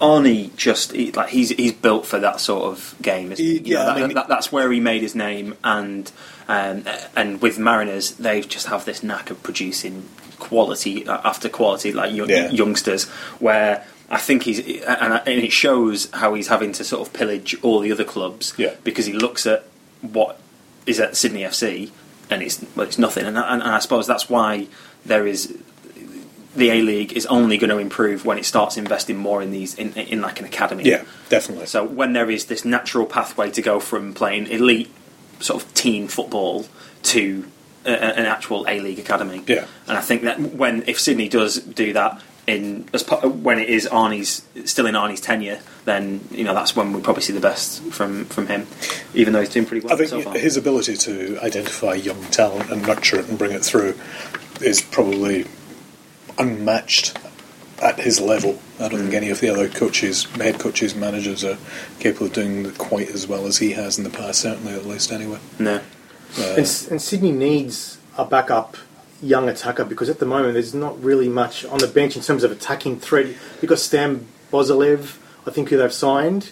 Arnie 0.00 0.54
just 0.56 0.92
he, 0.92 1.12
like 1.12 1.28
he's 1.30 1.50
he's 1.50 1.72
built 1.72 2.06
for 2.06 2.18
that 2.18 2.40
sort 2.40 2.64
of 2.64 2.94
game. 3.00 3.32
Isn't 3.32 3.44
he? 3.44 3.58
You 3.60 3.74
know, 3.74 3.84
yeah, 3.86 3.88
I 3.92 4.06
mean- 4.06 4.14
that, 4.14 4.28
that's 4.28 4.50
where 4.52 4.70
he 4.72 4.80
made 4.80 5.02
his 5.02 5.14
name, 5.14 5.56
and 5.64 6.10
um, 6.48 6.84
and 7.16 7.40
with 7.40 7.58
Mariners, 7.58 8.12
they 8.12 8.40
just 8.42 8.66
have 8.66 8.84
this 8.84 9.02
knack 9.02 9.30
of 9.30 9.42
producing 9.42 10.08
quality 10.38 11.06
after 11.06 11.48
quality, 11.48 11.92
like 11.92 12.12
young, 12.12 12.28
Yeah. 12.28 12.50
youngsters. 12.50 13.04
Where 13.38 13.86
I 14.10 14.18
think 14.18 14.42
he's 14.42 14.58
and, 14.84 15.14
and 15.14 15.28
it 15.28 15.52
shows 15.52 16.10
how 16.12 16.34
he's 16.34 16.48
having 16.48 16.72
to 16.72 16.84
sort 16.84 17.06
of 17.06 17.14
pillage 17.14 17.56
all 17.62 17.80
the 17.80 17.90
other 17.92 18.04
clubs 18.04 18.52
Yeah. 18.58 18.74
because 18.84 19.06
he 19.06 19.12
looks 19.12 19.46
at 19.46 19.64
what 20.02 20.38
is 20.86 21.00
at 21.00 21.16
Sydney 21.16 21.42
FC 21.42 21.90
and 22.28 22.42
it's 22.42 22.62
well, 22.76 22.86
it's 22.86 22.98
nothing, 22.98 23.24
and, 23.24 23.38
and, 23.38 23.62
and 23.62 23.70
I 23.70 23.78
suppose 23.78 24.06
that's 24.06 24.28
why 24.28 24.66
there 25.06 25.26
is 25.26 25.56
the 26.54 26.70
A 26.70 26.82
League 26.82 27.12
is 27.12 27.26
only 27.26 27.58
going 27.58 27.70
to 27.70 27.78
improve 27.78 28.24
when 28.24 28.38
it 28.38 28.44
starts 28.44 28.76
investing 28.76 29.16
more 29.16 29.42
in 29.42 29.50
these 29.50 29.74
in, 29.74 29.92
in 29.94 30.20
like 30.20 30.40
an 30.40 30.46
academy. 30.46 30.84
Yeah, 30.84 31.04
definitely. 31.28 31.66
So 31.66 31.84
when 31.84 32.12
there 32.12 32.30
is 32.30 32.46
this 32.46 32.64
natural 32.64 33.06
pathway 33.06 33.50
to 33.52 33.62
go 33.62 33.80
from 33.80 34.14
playing 34.14 34.46
elite 34.48 34.90
sort 35.40 35.62
of 35.62 35.74
teen 35.74 36.08
football 36.08 36.66
to 37.02 37.44
a, 37.84 37.90
an 37.90 38.26
actual 38.26 38.66
A 38.68 38.80
League 38.80 38.98
academy. 38.98 39.42
Yeah. 39.46 39.66
and 39.86 39.98
I 39.98 40.00
think 40.00 40.22
that 40.22 40.40
when 40.40 40.84
if 40.86 40.98
Sydney 40.98 41.28
does 41.28 41.58
do 41.58 41.92
that 41.92 42.20
in 42.46 42.88
as 42.92 43.08
when 43.08 43.58
it 43.58 43.68
is 43.68 43.88
Arnie's 43.90 44.42
still 44.64 44.86
in 44.86 44.94
Arnie's 44.94 45.20
tenure, 45.20 45.60
then 45.84 46.20
you 46.30 46.44
know 46.44 46.54
that's 46.54 46.76
when 46.76 46.92
we 46.92 47.00
probably 47.00 47.22
see 47.22 47.32
the 47.32 47.40
best 47.40 47.82
from 47.84 48.26
from 48.26 48.46
him, 48.46 48.66
even 49.14 49.32
though 49.32 49.40
he's 49.40 49.48
doing 49.48 49.66
pretty 49.66 49.84
well 49.84 49.94
I 49.94 49.96
think 49.96 50.10
so 50.10 50.20
far. 50.20 50.34
his 50.34 50.56
ability 50.56 50.96
to 50.98 51.38
identify 51.42 51.94
young 51.94 52.22
talent 52.26 52.70
and 52.70 52.82
nurture 52.86 53.18
it 53.18 53.28
and 53.28 53.38
bring 53.38 53.52
it 53.52 53.64
through 53.64 53.94
is 54.60 54.82
probably 54.82 55.46
unmatched 56.38 57.18
at 57.82 57.98
his 58.00 58.20
level. 58.20 58.58
I 58.78 58.88
don't 58.88 59.00
Mm. 59.00 59.02
think 59.02 59.14
any 59.14 59.30
of 59.30 59.40
the 59.40 59.48
other 59.50 59.68
coaches, 59.68 60.24
head 60.36 60.58
coaches, 60.58 60.94
managers 60.94 61.44
are 61.44 61.58
capable 62.00 62.26
of 62.26 62.32
doing 62.32 62.70
quite 62.72 63.10
as 63.10 63.26
well 63.26 63.46
as 63.46 63.58
he 63.58 63.72
has 63.72 63.98
in 63.98 64.04
the 64.04 64.10
past. 64.10 64.40
Certainly, 64.40 64.72
at 64.74 64.86
least 64.86 65.12
anyway. 65.12 65.38
no, 65.58 65.80
Uh, 66.36 66.42
And, 66.50 66.58
S- 66.60 66.88
and 66.88 67.00
Sydney 67.00 67.30
needs 67.30 67.98
a 68.18 68.24
backup 68.24 68.76
young 69.22 69.48
attacker 69.48 69.84
because 69.84 70.08
at 70.08 70.18
the 70.18 70.26
moment 70.26 70.54
there's 70.54 70.74
not 70.74 71.00
really 71.02 71.28
much 71.28 71.64
on 71.66 71.78
the 71.78 71.86
bench 71.86 72.16
in 72.16 72.22
terms 72.22 72.42
of 72.42 72.50
attacking 72.50 72.98
threat. 72.98 73.26
You've 73.62 73.68
got 73.68 73.78
Stan 73.78 74.26
Bozilev, 74.52 75.16
I 75.46 75.50
think, 75.50 75.68
who 75.68 75.76
they've 75.76 75.92
signed, 75.92 76.50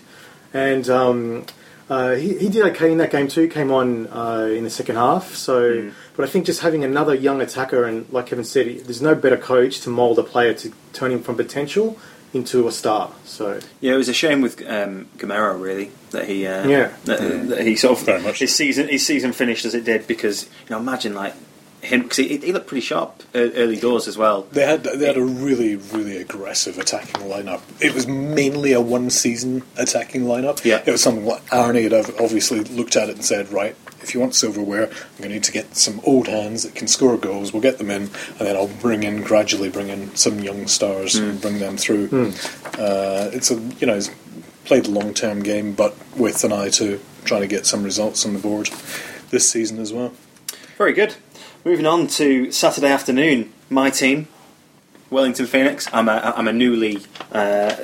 and 0.55 0.89
um, 0.89 1.45
uh, 1.93 2.15
he, 2.15 2.39
he 2.39 2.49
did 2.49 2.65
okay 2.71 2.91
in 2.91 2.99
that 2.99 3.11
game 3.11 3.29
too. 3.29 3.47
Came 3.49 3.71
on 3.71 4.07
uh, 4.09 4.49
in 4.59 4.65
the 4.65 4.71
second 4.71 4.97
half. 4.97 5.35
So, 5.35 5.91
but 6.17 6.23
I 6.27 6.29
think 6.33 6.47
just 6.47 6.61
having 6.61 6.83
another 6.85 7.15
young 7.15 7.41
attacker 7.43 7.85
and, 7.85 8.11
like 8.13 8.27
Kevin 8.27 8.45
said, 8.45 8.67
there's 8.87 9.03
no 9.03 9.15
better 9.15 9.37
coach 9.37 9.81
to 9.81 9.91
mould 9.91 10.19
a 10.19 10.23
player 10.23 10.55
to 10.55 10.73
turn 10.93 11.11
him 11.11 11.23
from 11.23 11.37
potential 11.37 11.99
into 12.33 12.67
a 12.67 12.73
star. 12.73 13.13
So, 13.25 13.61
yeah, 13.83 13.93
it 13.93 13.97
was 13.99 14.09
a 14.09 14.15
shame 14.15 14.41
with 14.41 14.55
um, 14.67 15.07
Gameiro 15.19 15.61
really 15.61 15.91
that 16.13 16.25
he 16.27 16.47
uh, 16.47 16.67
Yeah. 16.67 16.93
that, 17.05 17.19
that 17.51 17.67
he 17.67 17.77
sort 17.77 17.99
of 17.99 18.07
Very 18.07 18.23
much. 18.23 18.39
his 18.39 18.55
season 18.57 18.89
his 18.89 19.05
season 19.07 19.33
finished 19.33 19.65
as 19.67 19.75
it 19.75 19.85
did 19.85 20.07
because 20.07 20.45
you 20.45 20.71
know 20.71 20.79
imagine 20.79 21.15
like 21.15 21.35
him 21.35 21.45
because 21.83 22.17
he, 22.17 22.39
he 22.39 22.53
looked 22.53 22.69
pretty 22.69 22.81
sharp 22.81 23.23
uh, 23.35 23.39
early 23.39 23.77
doors 23.77 24.07
as 24.09 24.17
well. 24.17 24.43
They 24.53 24.65
had 24.65 24.85
they 24.85 25.07
had 25.07 25.17
a 25.17 25.25
really 25.25 25.77
really 25.77 26.17
aggressive 26.17 26.79
attacking 26.79 27.23
lineup. 27.29 27.61
It 27.81 27.93
was 27.95 28.07
mainly 28.07 28.73
a 28.73 28.81
one 28.81 29.11
season 29.11 29.65
attacking 29.77 30.23
lineup. 30.23 30.65
Yeah. 30.65 30.83
it 30.87 30.91
was 30.91 31.03
something 31.03 31.25
what 31.25 31.45
Arnie 31.47 31.91
had 31.91 31.93
obviously 32.21 32.61
looked 32.65 32.97
at 32.97 33.09
it 33.09 33.17
and 33.17 33.25
said, 33.25 33.53
right, 33.53 33.77
if 34.01 34.15
you 34.15 34.21
want 34.21 34.35
silverware, 34.35 34.85
I'm 34.87 35.19
going 35.19 35.29
to 35.31 35.35
need 35.35 35.45
to 35.45 35.53
get 35.53 35.77
some 35.77 36.01
old 36.05 36.29
hands 36.29 36.63
that 36.63 36.75
can 36.75 36.87
score 36.87 37.17
goals. 37.17 37.53
We'll 37.53 37.63
get 37.63 37.79
them 37.79 37.91
in, 37.91 38.03
and 38.03 38.39
then 38.39 38.57
I'll 38.57 38.69
bring 38.69 39.03
in 39.03 39.23
gradually 39.23 39.69
bring 39.69 39.89
in 39.89 40.15
some 40.15 40.39
young 40.41 40.67
stars 40.69 41.17
and 41.17 41.41
bring 41.41 41.59
them 41.59 41.77
through. 41.77 42.09
Uh, 42.79 43.31
it's 43.33 43.51
a 43.51 43.55
you 43.81 43.87
know. 43.87 43.97
It's, 43.97 44.11
Played 44.65 44.87
a 44.87 44.91
long 44.93 45.13
term 45.13 45.43
game, 45.43 45.73
but 45.73 45.93
with 46.17 46.45
an 46.45 46.53
eye 46.53 46.69
to 46.69 47.01
trying 47.25 47.41
to 47.41 47.49
get 47.49 47.67
some 47.67 47.83
results 47.83 48.25
on 48.25 48.33
the 48.33 48.39
board 48.39 48.71
this 49.31 49.51
season 49.51 49.81
as 49.81 49.93
well. 49.93 50.13
Very 50.79 50.93
good. 50.93 51.17
Moving 51.65 51.87
on 51.87 52.09
to 52.09 52.51
Saturday 52.51 52.89
afternoon, 52.89 53.53
my 53.71 53.89
team, 53.91 54.27
Wellington 55.11 55.47
Phoenix. 55.47 55.89
I'm 55.93 56.09
a, 56.09 56.33
I'm 56.37 56.49
a 56.49 56.53
newly 56.53 56.99
uh, 57.31 57.75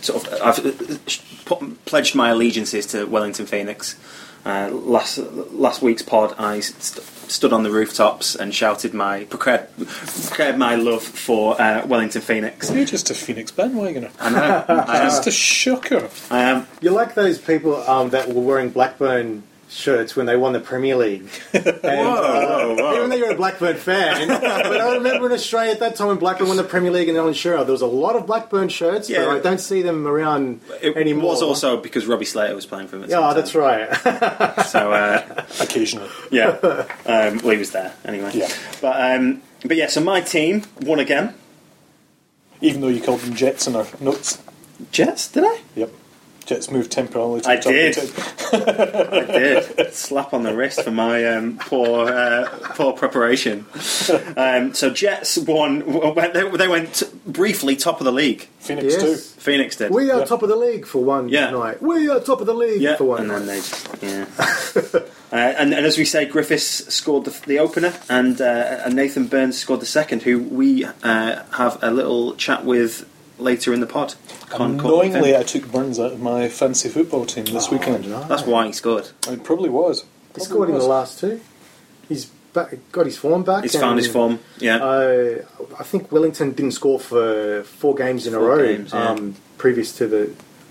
sort 0.00 0.26
of 0.26 0.32
I've 0.42 0.64
uh, 0.64 0.98
put, 1.44 1.84
pledged 1.84 2.14
my 2.14 2.30
allegiances 2.30 2.86
to 2.86 3.04
Wellington 3.04 3.44
Phoenix. 3.44 3.98
Uh, 4.46 4.70
last 4.70 5.18
last 5.18 5.82
week's 5.82 6.00
pod, 6.00 6.34
I 6.38 6.60
st- 6.60 7.04
stood 7.30 7.52
on 7.52 7.64
the 7.64 7.70
rooftops 7.70 8.34
and 8.34 8.54
shouted 8.54 8.94
my 8.94 9.24
proclaimed, 9.24 9.66
proclaimed 9.76 10.56
my 10.58 10.76
love 10.76 11.02
for 11.02 11.60
uh, 11.60 11.86
Wellington 11.86 12.22
Phoenix. 12.22 12.70
You're 12.70 12.86
just 12.86 13.10
a 13.10 13.14
Phoenix 13.14 13.52
bandwagoner. 13.52 14.10
I 14.18 14.30
know, 14.30 14.64
I 14.68 14.96
am. 15.00 15.06
Just 15.10 15.26
a 15.26 15.30
shocker. 15.30 16.08
I 16.30 16.44
am. 16.44 16.66
You're 16.80 16.94
like 16.94 17.14
those 17.14 17.38
people 17.38 17.76
um, 17.88 18.08
that 18.10 18.28
were 18.32 18.40
wearing 18.40 18.70
Blackburn 18.70 19.42
shirts 19.68 20.16
when 20.16 20.26
they 20.26 20.36
won 20.36 20.52
the 20.52 20.60
Premier 20.60 20.96
League. 20.96 21.28
And, 21.52 21.66
uh, 21.66 21.80
whoa, 21.82 22.74
whoa. 22.78 22.96
Even 22.96 23.10
though 23.10 23.16
you're 23.16 23.32
a 23.32 23.36
Blackburn 23.36 23.76
fan, 23.76 24.28
but 24.42 24.44
I 24.80 24.94
remember 24.94 25.26
in 25.26 25.32
Australia 25.32 25.72
at 25.72 25.80
that 25.80 25.96
time 25.96 26.08
when 26.08 26.16
Blackburn 26.18 26.48
won 26.48 26.56
the 26.56 26.64
Premier 26.64 26.90
League 26.90 27.08
and 27.08 27.16
Alan 27.18 27.34
Shearer, 27.34 27.64
there 27.64 27.72
was 27.72 27.82
a 27.82 27.86
lot 27.86 28.16
of 28.16 28.26
Blackburn 28.26 28.68
shirts, 28.68 29.08
Yeah. 29.10 29.24
but 29.26 29.36
I 29.36 29.38
don't 29.40 29.60
see 29.60 29.82
them 29.82 30.06
around 30.06 30.60
It 30.80 30.96
anymore. 30.96 31.30
was 31.30 31.42
also 31.42 31.76
because 31.76 32.06
Robbie 32.06 32.24
Slater 32.24 32.54
was 32.54 32.66
playing 32.66 32.88
for 32.88 32.98
them. 32.98 33.08
Yeah, 33.10 33.20
the 33.28 33.34
that's 33.40 33.54
right. 33.54 33.88
So 34.66 34.92
uh, 34.92 35.44
Occasionally. 35.60 36.08
yeah, 36.30 36.48
um, 37.06 37.38
well, 37.38 37.50
he 37.50 37.58
was 37.58 37.70
there 37.72 37.92
anyway. 38.04 38.30
Yeah. 38.34 38.48
But 38.80 39.16
um, 39.18 39.42
but 39.64 39.76
yeah, 39.76 39.88
so 39.88 40.00
my 40.00 40.20
team 40.20 40.62
won 40.82 40.98
again. 40.98 41.34
Even 42.60 42.80
though 42.80 42.88
you 42.88 43.00
called 43.00 43.20
them 43.20 43.34
Jets 43.34 43.66
in 43.66 43.76
our 43.76 43.86
notes. 44.00 44.42
Jets, 44.90 45.28
did 45.30 45.44
I? 45.44 45.60
Yep. 45.76 45.90
Jets 46.48 46.70
moved 46.70 46.90
temporarily 46.90 47.42
to 47.42 47.48
I 47.50 47.56
the 47.56 47.62
top 47.62 47.72
did. 47.72 47.98
of 47.98 48.16
the 48.16 48.64
table. 48.64 49.14
I 49.14 49.38
did. 49.84 49.92
Slap 49.94 50.32
on 50.32 50.42
the 50.44 50.54
wrist 50.56 50.82
for 50.82 50.90
my 50.90 51.24
um, 51.26 51.58
poor 51.58 52.08
uh, 52.08 52.48
poor 52.74 52.92
preparation. 52.94 53.66
Um, 54.36 54.72
so 54.74 54.90
Jets 54.90 55.36
won. 55.38 55.80
They, 56.32 56.48
they 56.56 56.68
went 56.68 57.02
briefly 57.26 57.76
top 57.76 58.00
of 58.00 58.04
the 58.06 58.12
league. 58.12 58.48
Phoenix 58.60 58.94
Yes. 58.94 59.02
too. 59.02 59.16
Phoenix 59.40 59.76
did. 59.76 59.90
we 59.92 60.10
are 60.10 60.20
Yeah. 60.20 60.24
top 60.24 60.42
of 60.42 60.48
the 60.48 60.56
league 60.56 60.86
for 60.86 61.04
one 61.04 61.28
Yeah. 61.28 61.50
night. 61.50 61.82
We 61.82 62.08
are 62.08 62.18
top 62.20 62.40
of 62.40 62.46
the 62.46 62.54
league 62.54 62.80
yeah, 62.80 62.96
for 62.96 63.04
one 63.04 63.20
and 63.20 63.28
night. 63.28 63.38
then 63.38 63.46
they 63.46 63.56
just 63.56 64.02
yeah. 64.02 65.00
uh, 65.32 65.36
and, 65.36 65.74
and 65.74 65.84
as 65.86 65.98
we 65.98 66.04
say, 66.04 66.24
Griffiths 66.24 66.92
scored 66.94 67.24
the, 67.26 67.38
the 67.46 67.58
opener, 67.58 67.92
and 68.08 68.40
uh, 68.40 68.80
and 68.84 68.94
Nathan 68.96 69.26
Burns 69.26 69.58
scored 69.58 69.80
the 69.80 69.86
second, 69.86 70.22
who 70.22 70.38
we 70.38 70.84
uh, 70.84 71.42
have 71.52 71.78
a 71.82 71.90
little 71.90 72.34
chat 72.36 72.64
with 72.64 73.06
later 73.38 73.72
in 73.72 73.80
the 73.80 73.86
pod. 73.86 74.14
Con- 74.48 74.78
con- 74.78 74.88
Knowingly, 74.88 75.36
I 75.36 75.42
took 75.42 75.70
Burns 75.70 75.98
out 75.98 76.12
of 76.12 76.20
my 76.20 76.48
fancy 76.48 76.88
football 76.88 77.24
team 77.26 77.44
this 77.46 77.68
Oh, 77.68 77.72
weekend. 77.72 78.08
no. 78.08 78.24
That's 78.24 78.42
why 78.44 78.66
he 78.66 78.72
scored. 78.72 79.10
It 79.28 79.44
probably 79.44 79.68
was. 79.68 80.00
He 80.02 80.06
Probably 80.34 80.44
scored 80.44 80.68
in 80.70 80.74
was. 80.74 80.84
the 80.84 80.90
last 80.90 81.20
two. 81.20 81.40
He's 82.08 82.26
back, 82.52 82.74
got 82.92 83.06
his 83.06 83.16
form 83.18 83.42
back. 83.44 83.62
He's 83.62 83.78
found 83.78 83.98
his 83.98 84.08
form. 84.08 84.38
Yeah. 84.58 84.76
Uh, 84.78 85.42
I 85.78 85.82
think 85.84 86.10
Wellington 86.10 86.52
didn't 86.52 86.72
score 86.72 86.98
for 86.98 87.62
four 87.64 87.94
games 87.94 88.26
in 88.26 88.34
a 88.34 88.38
row 88.38 88.58
games, 88.64 88.92
yeah. 88.92 89.08
um, 89.10 89.34
previous 89.58 89.96
to 89.98 90.06
the 90.06 90.30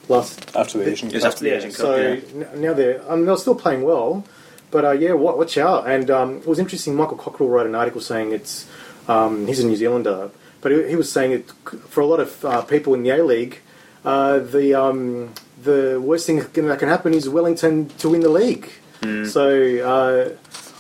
last. 0.10 0.56
After 0.56 0.78
the 0.80 0.90
Asian 0.90 1.10
It 1.10 1.16
was 1.16 1.24
Cup. 1.24 1.34
after 1.34 1.44
the 1.46 1.56
Asian 1.56 1.70
Cup. 1.72 1.78
so 1.80 1.96
yeah. 1.96 2.20
n- 2.54 2.62
now 2.62 2.74
they're 2.74 3.02
um, 3.12 3.26
they're 3.26 3.38
still 3.38 3.56
playing 3.56 3.84
well, 3.84 4.26
but 4.72 4.84
uh, 4.86 4.92
yeah, 4.92 5.14
wa- 5.14 5.36
watch 5.36 5.58
out. 5.58 5.88
And 5.88 6.10
um, 6.10 6.38
it 6.38 6.48
was 6.48 6.60
interesting. 6.60 6.96
Michael 6.96 7.18
Cockerill 7.18 7.50
wrote 7.50 7.68
an 7.68 7.76
article 7.76 8.02
saying 8.02 8.32
it's 8.32 8.68
um, 9.08 9.46
he's 9.48 9.60
a 9.60 9.66
New 9.68 9.76
Zealander, 9.76 10.32
but 10.68 10.76
he, 10.76 10.90
he 10.90 10.96
was 10.98 11.10
saying 11.10 11.32
it 11.32 11.50
for 11.88 12.02
a 12.02 12.06
lot 12.06 12.20
of 12.20 12.44
uh, 12.44 12.62
people 12.64 12.94
in 12.94 13.04
the 13.04 13.10
A 13.12 13.24
League. 13.24 13.60
Uh, 14.04 14.40
the 14.40 14.74
um, 14.74 15.34
the 15.64 16.00
worst 16.02 16.26
thing 16.28 16.38
that 16.40 16.80
can 16.80 16.90
happen 16.90 17.14
is 17.14 17.30
Wellington 17.30 17.88
to 18.00 18.10
win 18.10 18.22
the 18.22 18.30
league. 18.30 18.70
Hmm. 19.02 19.26
So. 19.26 20.38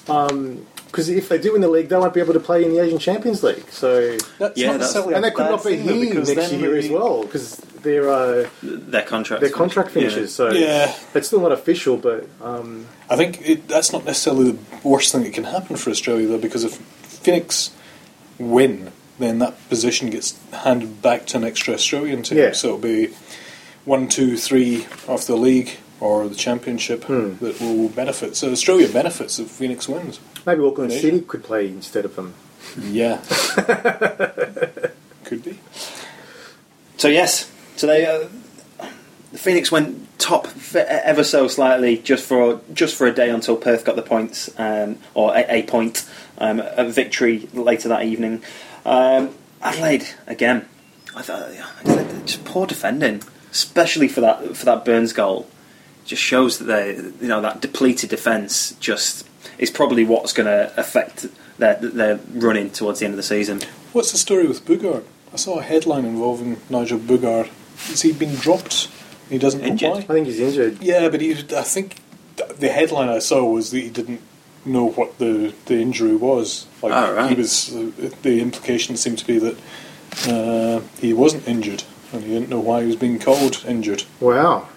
Uh, 0.07 0.11
um, 0.11 0.65
because 0.87 1.09
if 1.09 1.27
they 1.29 1.37
do 1.37 1.51
win 1.51 1.61
the 1.61 1.67
league, 1.67 1.89
they 1.89 1.97
won't 1.97 2.13
be 2.13 2.21
able 2.21 2.33
to 2.33 2.39
play 2.39 2.63
in 2.63 2.73
the 2.73 2.79
Asian 2.79 2.97
Champions 2.97 3.43
League. 3.43 3.69
So, 3.69 4.17
That's 4.39 4.57
Yeah, 4.57 4.71
not 4.71 4.79
that's- 4.79 4.95
and 4.95 5.15
a 5.15 5.21
they 5.21 5.31
could 5.31 5.49
not 5.49 5.63
be 5.63 5.75
here 5.75 6.13
next 6.23 6.51
year 6.53 6.71
they- 6.71 6.79
as 6.79 6.89
well 6.89 7.23
because 7.23 7.57
their 7.83 8.09
uh, 8.09 8.47
Their 8.63 9.03
contract. 9.03 9.41
their 9.41 9.49
contract 9.51 9.91
finishes. 9.91 10.33
So 10.33 10.49
Yeah. 10.49 10.95
it's 11.13 11.27
still 11.27 11.41
not 11.41 11.51
official, 11.51 11.97
but 11.97 12.25
um, 12.41 12.87
I 13.09 13.15
think 13.17 13.41
it, 13.47 13.67
that's 13.67 13.91
not 13.91 14.05
necessarily 14.05 14.51
the 14.51 14.57
worst 14.83 15.11
thing 15.11 15.23
that 15.23 15.33
can 15.33 15.43
happen 15.43 15.75
for 15.75 15.89
Australia, 15.91 16.25
though, 16.27 16.39
because 16.39 16.63
if 16.63 16.75
Phoenix 17.23 17.71
win, 18.39 18.91
then 19.19 19.39
that 19.39 19.69
position 19.69 20.09
gets 20.09 20.37
handed 20.51 21.01
back 21.01 21.25
to 21.27 21.37
an 21.37 21.43
extra 21.43 21.73
Australian 21.73 22.23
team. 22.23 22.37
Yeah. 22.37 22.51
So 22.51 22.67
it'll 22.69 22.79
be 22.79 23.13
one, 23.85 24.07
two, 24.07 24.37
three 24.37 24.85
off 25.07 25.25
the 25.25 25.35
league 25.37 25.71
or 25.99 26.27
the 26.27 26.35
championship 26.35 27.05
Hmm. 27.05 27.37
that 27.43 27.59
will 27.59 27.89
benefit. 27.89 28.35
So 28.35 28.51
Australia 28.51 28.87
benefits 28.87 29.39
if 29.39 29.49
Phoenix 29.49 29.87
wins. 29.89 30.19
maybe 30.45 30.61
Auckland 30.63 30.91
Nation. 30.91 31.09
City 31.11 31.21
could 31.25 31.43
play 31.43 31.67
instead 31.67 32.05
of 32.05 32.15
them. 32.15 32.33
Yeah. 32.81 33.17
Could 35.23 35.43
be. 35.43 35.59
So 36.97 37.07
yes, 37.07 37.51
so 37.75 37.87
they 37.87 38.05
uh, 38.05 38.27
the 39.31 39.37
Phoenix 39.37 39.71
went 39.71 40.07
top 40.19 40.47
ever 40.75 41.23
so 41.23 41.47
slightly 41.47 41.97
just 41.97 42.25
for 42.25 42.61
just 42.73 42.95
for 42.95 43.07
a 43.07 43.13
day 43.13 43.29
until 43.29 43.55
Perth 43.57 43.83
got 43.85 43.95
the 43.95 44.01
points 44.01 44.49
um, 44.57 44.97
or 45.13 45.35
a, 45.35 45.45
a 45.59 45.63
point 45.63 46.07
um, 46.37 46.61
a 46.61 46.87
victory 46.89 47.47
later 47.53 47.89
that 47.89 48.03
evening. 48.03 48.41
Um, 48.87 49.35
Adelaide 49.61 50.07
again. 50.27 50.67
I 51.15 51.21
thought 51.21 51.53
yeah, 51.53 51.67
it's 51.83 52.33
just 52.33 52.45
poor 52.45 52.65
defending, 52.65 53.21
especially 53.51 54.07
for 54.07 54.21
that 54.21 54.55
for 54.55 54.65
that 54.65 54.85
Burns 54.85 55.13
goal. 55.13 55.47
Just 56.05 56.21
shows 56.23 56.57
that 56.59 56.65
they 56.65 56.95
you 56.95 57.27
know 57.27 57.41
that 57.41 57.59
depleted 57.61 58.09
defence 58.09 58.71
just 58.79 59.27
is 59.57 59.69
probably 59.69 60.05
what's 60.05 60.31
going 60.31 60.45
to 60.47 60.71
affect 60.79 61.25
their 61.57 61.75
their 61.75 62.19
running 62.33 62.69
towards 62.69 62.99
the 62.99 63.05
end 63.05 63.13
of 63.13 63.17
the 63.17 63.23
season. 63.23 63.61
What's 63.93 64.11
the 64.11 64.17
story 64.17 64.47
with 64.47 64.63
Boogaard? 64.65 65.03
I 65.33 65.35
saw 65.35 65.59
a 65.59 65.63
headline 65.63 66.05
involving 66.05 66.57
Nigel 66.69 66.99
Boogaard. 66.99 67.47
Has 67.87 68.03
he 68.03 68.13
been 68.13 68.35
dropped? 68.35 68.89
He 69.29 69.37
doesn't 69.37 69.59
know 69.61 69.67
Injured. 69.67 69.89
why. 69.91 69.97
I 69.97 70.01
think 70.03 70.27
he's 70.27 70.39
injured. 70.39 70.81
Yeah, 70.81 71.09
but 71.09 71.19
he, 71.19 71.31
I 71.33 71.63
think 71.63 71.97
the 72.59 72.69
headline 72.69 73.09
I 73.09 73.19
saw 73.19 73.43
was 73.43 73.71
that 73.71 73.79
he 73.79 73.89
didn't 73.89 74.21
know 74.67 74.89
what 74.89 75.17
the, 75.19 75.53
the 75.65 75.79
injury 75.79 76.15
was. 76.15 76.67
Like 76.81 76.93
Oh, 76.93 77.13
right. 77.13 77.29
he 77.29 77.35
was, 77.35 77.73
uh, 77.75 77.91
the 78.21 78.39
implication 78.41 78.97
seemed 78.97 79.17
to 79.19 79.25
be 79.27 79.39
that 79.39 79.57
uh, 80.27 80.81
he 80.99 81.13
wasn't 81.13 81.47
injured 81.47 81.83
and 82.13 82.23
he 82.23 82.29
didn't 82.33 82.49
know 82.49 82.59
why 82.59 82.81
he 82.81 82.87
was 82.87 82.95
being 82.95 83.19
called 83.19 83.63
injured. 83.67 84.03
Wow. 84.19 84.67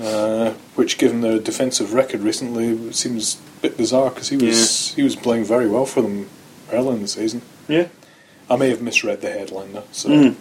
Uh, 0.00 0.52
which, 0.76 0.96
given 0.96 1.22
their 1.22 1.40
defensive 1.40 1.92
record 1.92 2.20
recently, 2.20 2.92
seems 2.92 3.40
a 3.58 3.62
bit 3.62 3.76
bizarre 3.76 4.10
because 4.10 4.28
he 4.28 4.36
was 4.36 4.94
he 4.94 5.02
was 5.02 5.16
playing 5.16 5.42
very 5.44 5.68
well 5.68 5.84
for 5.86 6.02
them 6.02 6.28
early 6.72 6.94
in 6.94 7.02
the 7.02 7.08
season. 7.08 7.42
Yeah. 7.66 7.88
I 8.48 8.54
may 8.54 8.70
have 8.70 8.80
misread 8.80 9.20
the 9.22 9.30
headline 9.30 9.72
though, 9.72 9.82
so 9.90 10.08
Mm. 10.08 10.36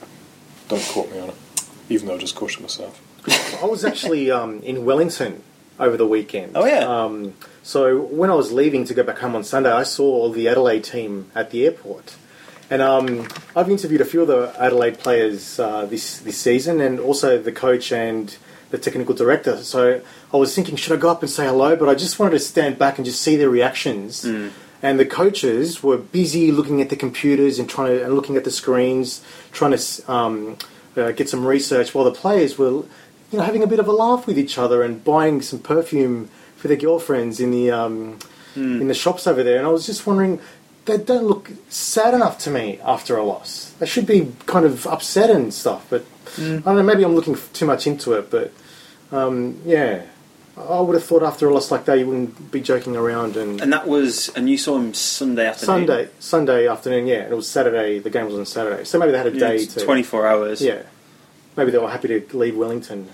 don't 0.70 0.84
quote 0.90 1.12
me 1.12 1.20
on 1.20 1.30
it. 1.30 1.36
Even 1.90 2.08
though 2.08 2.14
I 2.16 2.18
just 2.20 2.36
quoted 2.36 2.62
myself. 2.62 3.02
I 3.62 3.66
was 3.66 3.84
actually 3.84 4.30
um, 4.30 4.62
in 4.62 4.86
Wellington 4.86 5.42
over 5.80 5.98
the 5.98 6.08
weekend. 6.08 6.54
Oh, 6.56 6.66
yeah. 6.66 6.80
Um, 6.80 7.34
so 7.64 8.00
when 8.02 8.30
I 8.30 8.34
was 8.34 8.52
leaving 8.52 8.86
to 8.86 8.94
go 8.94 9.04
back 9.04 9.20
home 9.20 9.36
on 9.36 9.44
Sunday, 9.44 9.72
I 9.72 9.84
saw 9.84 10.30
the 10.30 10.48
Adelaide 10.48 10.84
team 10.84 11.30
at 11.36 11.52
the 11.52 11.66
airport, 11.66 12.16
and 12.70 12.82
um, 12.82 13.28
I've 13.56 13.70
interviewed 13.70 14.02
a 14.02 14.06
few 14.06 14.22
of 14.22 14.28
the 14.28 14.54
Adelaide 14.60 15.00
players 15.00 15.60
uh, 15.60 15.86
this 15.86 16.20
this 16.20 16.38
season, 16.38 16.82
and 16.82 17.00
also 17.00 17.38
the 17.42 17.52
coach 17.52 17.92
and 17.92 18.36
the 18.70 18.78
technical 18.78 19.16
director. 19.16 19.58
So 19.64 20.02
I 20.34 20.38
was 20.38 20.54
thinking, 20.54 20.76
should 20.76 20.92
I 20.98 21.00
go 21.00 21.10
up 21.10 21.22
and 21.22 21.30
say 21.32 21.46
hello? 21.46 21.76
But 21.76 21.88
I 21.90 21.96
just 21.96 22.20
wanted 22.20 22.32
to 22.32 22.40
stand 22.40 22.78
back 22.78 22.98
and 22.98 23.06
just 23.06 23.22
see 23.22 23.36
their 23.38 23.50
reactions. 23.50 24.26
And 24.84 25.00
the 25.00 25.06
coaches 25.06 25.82
were 25.82 25.98
busy 25.98 26.52
looking 26.52 26.82
at 26.82 26.90
the 26.90 26.96
computers 26.96 27.60
and 27.60 27.68
trying 27.68 27.98
to 27.98 28.06
and 28.06 28.14
looking 28.14 28.38
at 28.38 28.44
the 28.44 28.52
screens, 28.52 29.24
trying 29.52 29.76
to 29.76 30.12
um, 30.12 30.58
uh, 30.96 31.12
get 31.12 31.30
some 31.30 31.46
research, 31.46 31.96
while 31.96 32.06
the 32.06 32.12
players 32.12 32.58
were, 32.58 32.84
you 33.32 33.38
know, 33.38 33.44
having 33.44 33.64
a 33.64 33.68
bit 33.68 33.80
of 33.80 33.88
a 33.88 33.92
laugh 33.92 34.26
with 34.28 34.38
each 34.40 34.58
other 34.58 34.84
and 34.84 35.04
buying 35.04 35.42
some 35.42 35.60
perfume 35.60 36.30
for 36.56 36.68
their 36.68 36.78
girlfriends 36.78 37.40
in 37.40 37.52
the 37.52 37.72
um, 37.72 38.20
in 38.56 38.88
the 38.88 38.94
shops 38.96 39.28
over 39.28 39.44
there. 39.44 39.58
And 39.58 39.68
I 39.68 39.70
was 39.70 39.86
just 39.86 40.08
wondering, 40.08 40.40
they 40.86 40.98
don't 40.98 41.26
look 41.26 41.52
sad 41.70 42.14
enough 42.14 42.40
to 42.40 42.50
me 42.50 42.80
after 42.84 43.16
a 43.18 43.24
loss. 43.24 43.72
They 43.80 43.86
should 43.86 44.08
be 44.08 44.32
kind 44.48 44.66
of 44.66 44.88
upset 44.88 45.30
and 45.30 45.54
stuff. 45.54 45.86
But 45.90 46.06
I 46.38 46.42
don't 46.42 46.66
know. 46.66 46.84
Maybe 46.84 47.04
I'm 47.04 47.14
looking 47.16 47.38
too 47.54 47.66
much 47.66 47.86
into 47.86 48.14
it. 48.14 48.32
But 48.32 48.52
um, 49.12 49.62
yeah, 49.66 50.04
I 50.58 50.80
would 50.82 50.96
have 50.96 51.04
thought 51.04 51.22
after 51.22 51.48
a 51.48 51.54
loss 51.54 51.70
like 51.70 51.86
that, 51.86 52.00
you 52.00 52.08
wouldn't 52.08 52.50
be 52.52 52.62
joking 52.62 52.96
around 52.96 53.38
and. 53.38 53.62
And 53.62 53.72
that 53.74 53.88
was, 53.88 54.30
and 54.30 54.50
you 54.50 54.58
saw 54.58 54.76
him 54.78 54.94
Sunday 54.96 55.46
afternoon. 55.46 55.88
Sunday, 55.88 56.10
Sunday 56.20 56.68
afternoon, 56.68 57.06
yeah. 57.06 57.24
And 57.24 57.34
it 57.34 57.36
was 57.36 57.48
Saturday. 57.48 58.00
The 58.00 58.10
game 58.10 58.26
was 58.26 58.36
on 58.36 58.46
Saturday, 58.48 58.84
so 58.86 58.98
maybe 58.98 59.12
they 59.12 59.18
had 59.20 59.28
a 59.28 59.34
Yeah, 59.34 59.50
day 59.50 59.66
to. 59.66 59.86
24 59.86 60.26
hours. 60.26 60.62
Yeah, 60.64 60.82
maybe 61.58 61.72
they 61.72 61.78
were 61.78 61.90
happy 61.90 62.08
to 62.20 62.38
leave 62.38 62.56
Wellington. 62.56 63.10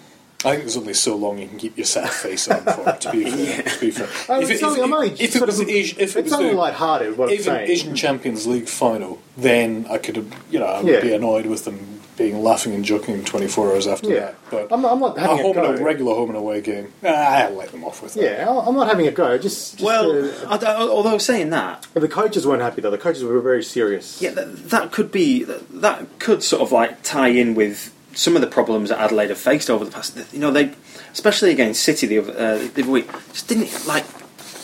I 0.46 0.50
think 0.52 0.64
there's 0.64 0.76
only 0.76 0.94
so 0.94 1.16
long 1.16 1.38
you 1.40 1.48
can 1.48 1.58
keep 1.58 1.78
your 1.78 1.86
sad 1.86 2.10
face 2.10 2.50
on 2.50 2.66
for. 2.66 2.92
To 2.92 3.12
be 3.12 3.24
fair, 3.32 3.64
to 3.64 3.80
be 3.80 3.92
fair. 3.92 4.08
Oh, 4.28 4.42
If 4.42 4.50
it- 4.50 4.54
it's 4.56 4.62
if 4.62 4.68
only, 4.68 4.80
it- 4.82 4.84
I'm 4.84 5.16
if 5.18 5.36
it 5.38 5.46
was 5.46 5.60
of- 5.62 5.68
Asi- 5.70 5.96
if 5.98 5.98
it 5.98 6.02
it's 6.02 6.14
was 6.16 6.34
only 6.34 6.50
the- 6.50 6.56
light-hearted. 6.58 7.18
What 7.18 7.30
I'm 7.30 7.34
even 7.36 7.46
saying. 7.46 7.70
Asian 7.72 7.96
Champions 7.96 8.46
League 8.46 8.68
final, 8.68 9.20
then 9.38 9.86
I 9.90 9.98
could 10.00 10.18
you 10.52 10.60
know, 10.60 10.66
I 10.66 10.82
would 10.84 10.94
Yeah. 10.94 11.00
be 11.00 11.14
annoyed 11.14 11.46
with 11.46 11.64
them 11.64 12.02
being 12.18 12.44
laughing 12.44 12.76
and 12.76 12.84
joking 12.86 13.24
24 13.24 13.72
hours 13.72 13.88
after 13.88 14.10
Yeah. 14.10 14.20
that. 14.20 14.36
But 14.52 14.68
I'm, 14.72 14.86
I'm 14.86 15.00
not 15.00 15.18
having 15.18 15.40
a, 15.40 15.42
home 15.44 15.54
go. 15.56 15.64
and 15.72 15.80
a 15.80 15.84
regular 15.84 16.14
home 16.14 16.30
and 16.30 16.38
away 16.38 16.60
game, 16.60 16.92
I'll 17.04 17.54
let 17.54 17.72
them 17.72 17.86
off 17.86 18.04
with 18.04 18.14
that. 18.16 18.22
yeah, 18.22 18.50
I'm 18.68 18.76
not 18.76 18.88
having 18.90 19.08
a 19.08 19.12
go. 19.12 19.38
Just, 19.38 19.78
just 19.78 19.82
Well, 19.82 20.26
uh, 20.26 20.32
I 20.50 20.58
don't- 20.58 20.90
although 20.90 21.18
saying 21.20 21.52
that, 21.52 21.88
the 21.94 22.10
coaches 22.10 22.46
weren't 22.46 22.62
happy 22.62 22.82
though. 22.82 22.92
The 22.92 22.98
coaches 22.98 23.24
were 23.24 23.40
very 23.40 23.64
serious. 23.64 24.22
yeah, 24.22 24.32
that, 24.32 24.70
that 24.72 24.92
could 24.92 25.10
be 25.10 25.44
that 25.46 26.06
could 26.20 26.44
sort 26.44 26.62
of 26.62 26.74
like 26.74 27.02
tie 27.02 27.30
in 27.30 27.56
with 27.56 27.93
some 28.14 28.36
of 28.36 28.42
the 28.42 28.48
problems 28.48 28.90
that 28.90 29.00
Adelaide 29.00 29.30
have 29.30 29.38
faced 29.38 29.70
over 29.70 29.84
the 29.86 29.92
past. 29.92 30.18
You 30.34 30.40
know, 30.40 30.52
they 30.52 30.74
especially 31.12 31.52
against 31.52 31.84
City 31.84 32.08
the 32.08 32.20
other, 32.20 32.32
uh, 32.34 32.58
the 32.74 32.82
other 32.84 32.92
week 32.92 33.10
just 33.32 33.48
didn't 33.48 33.86
like 33.88 34.06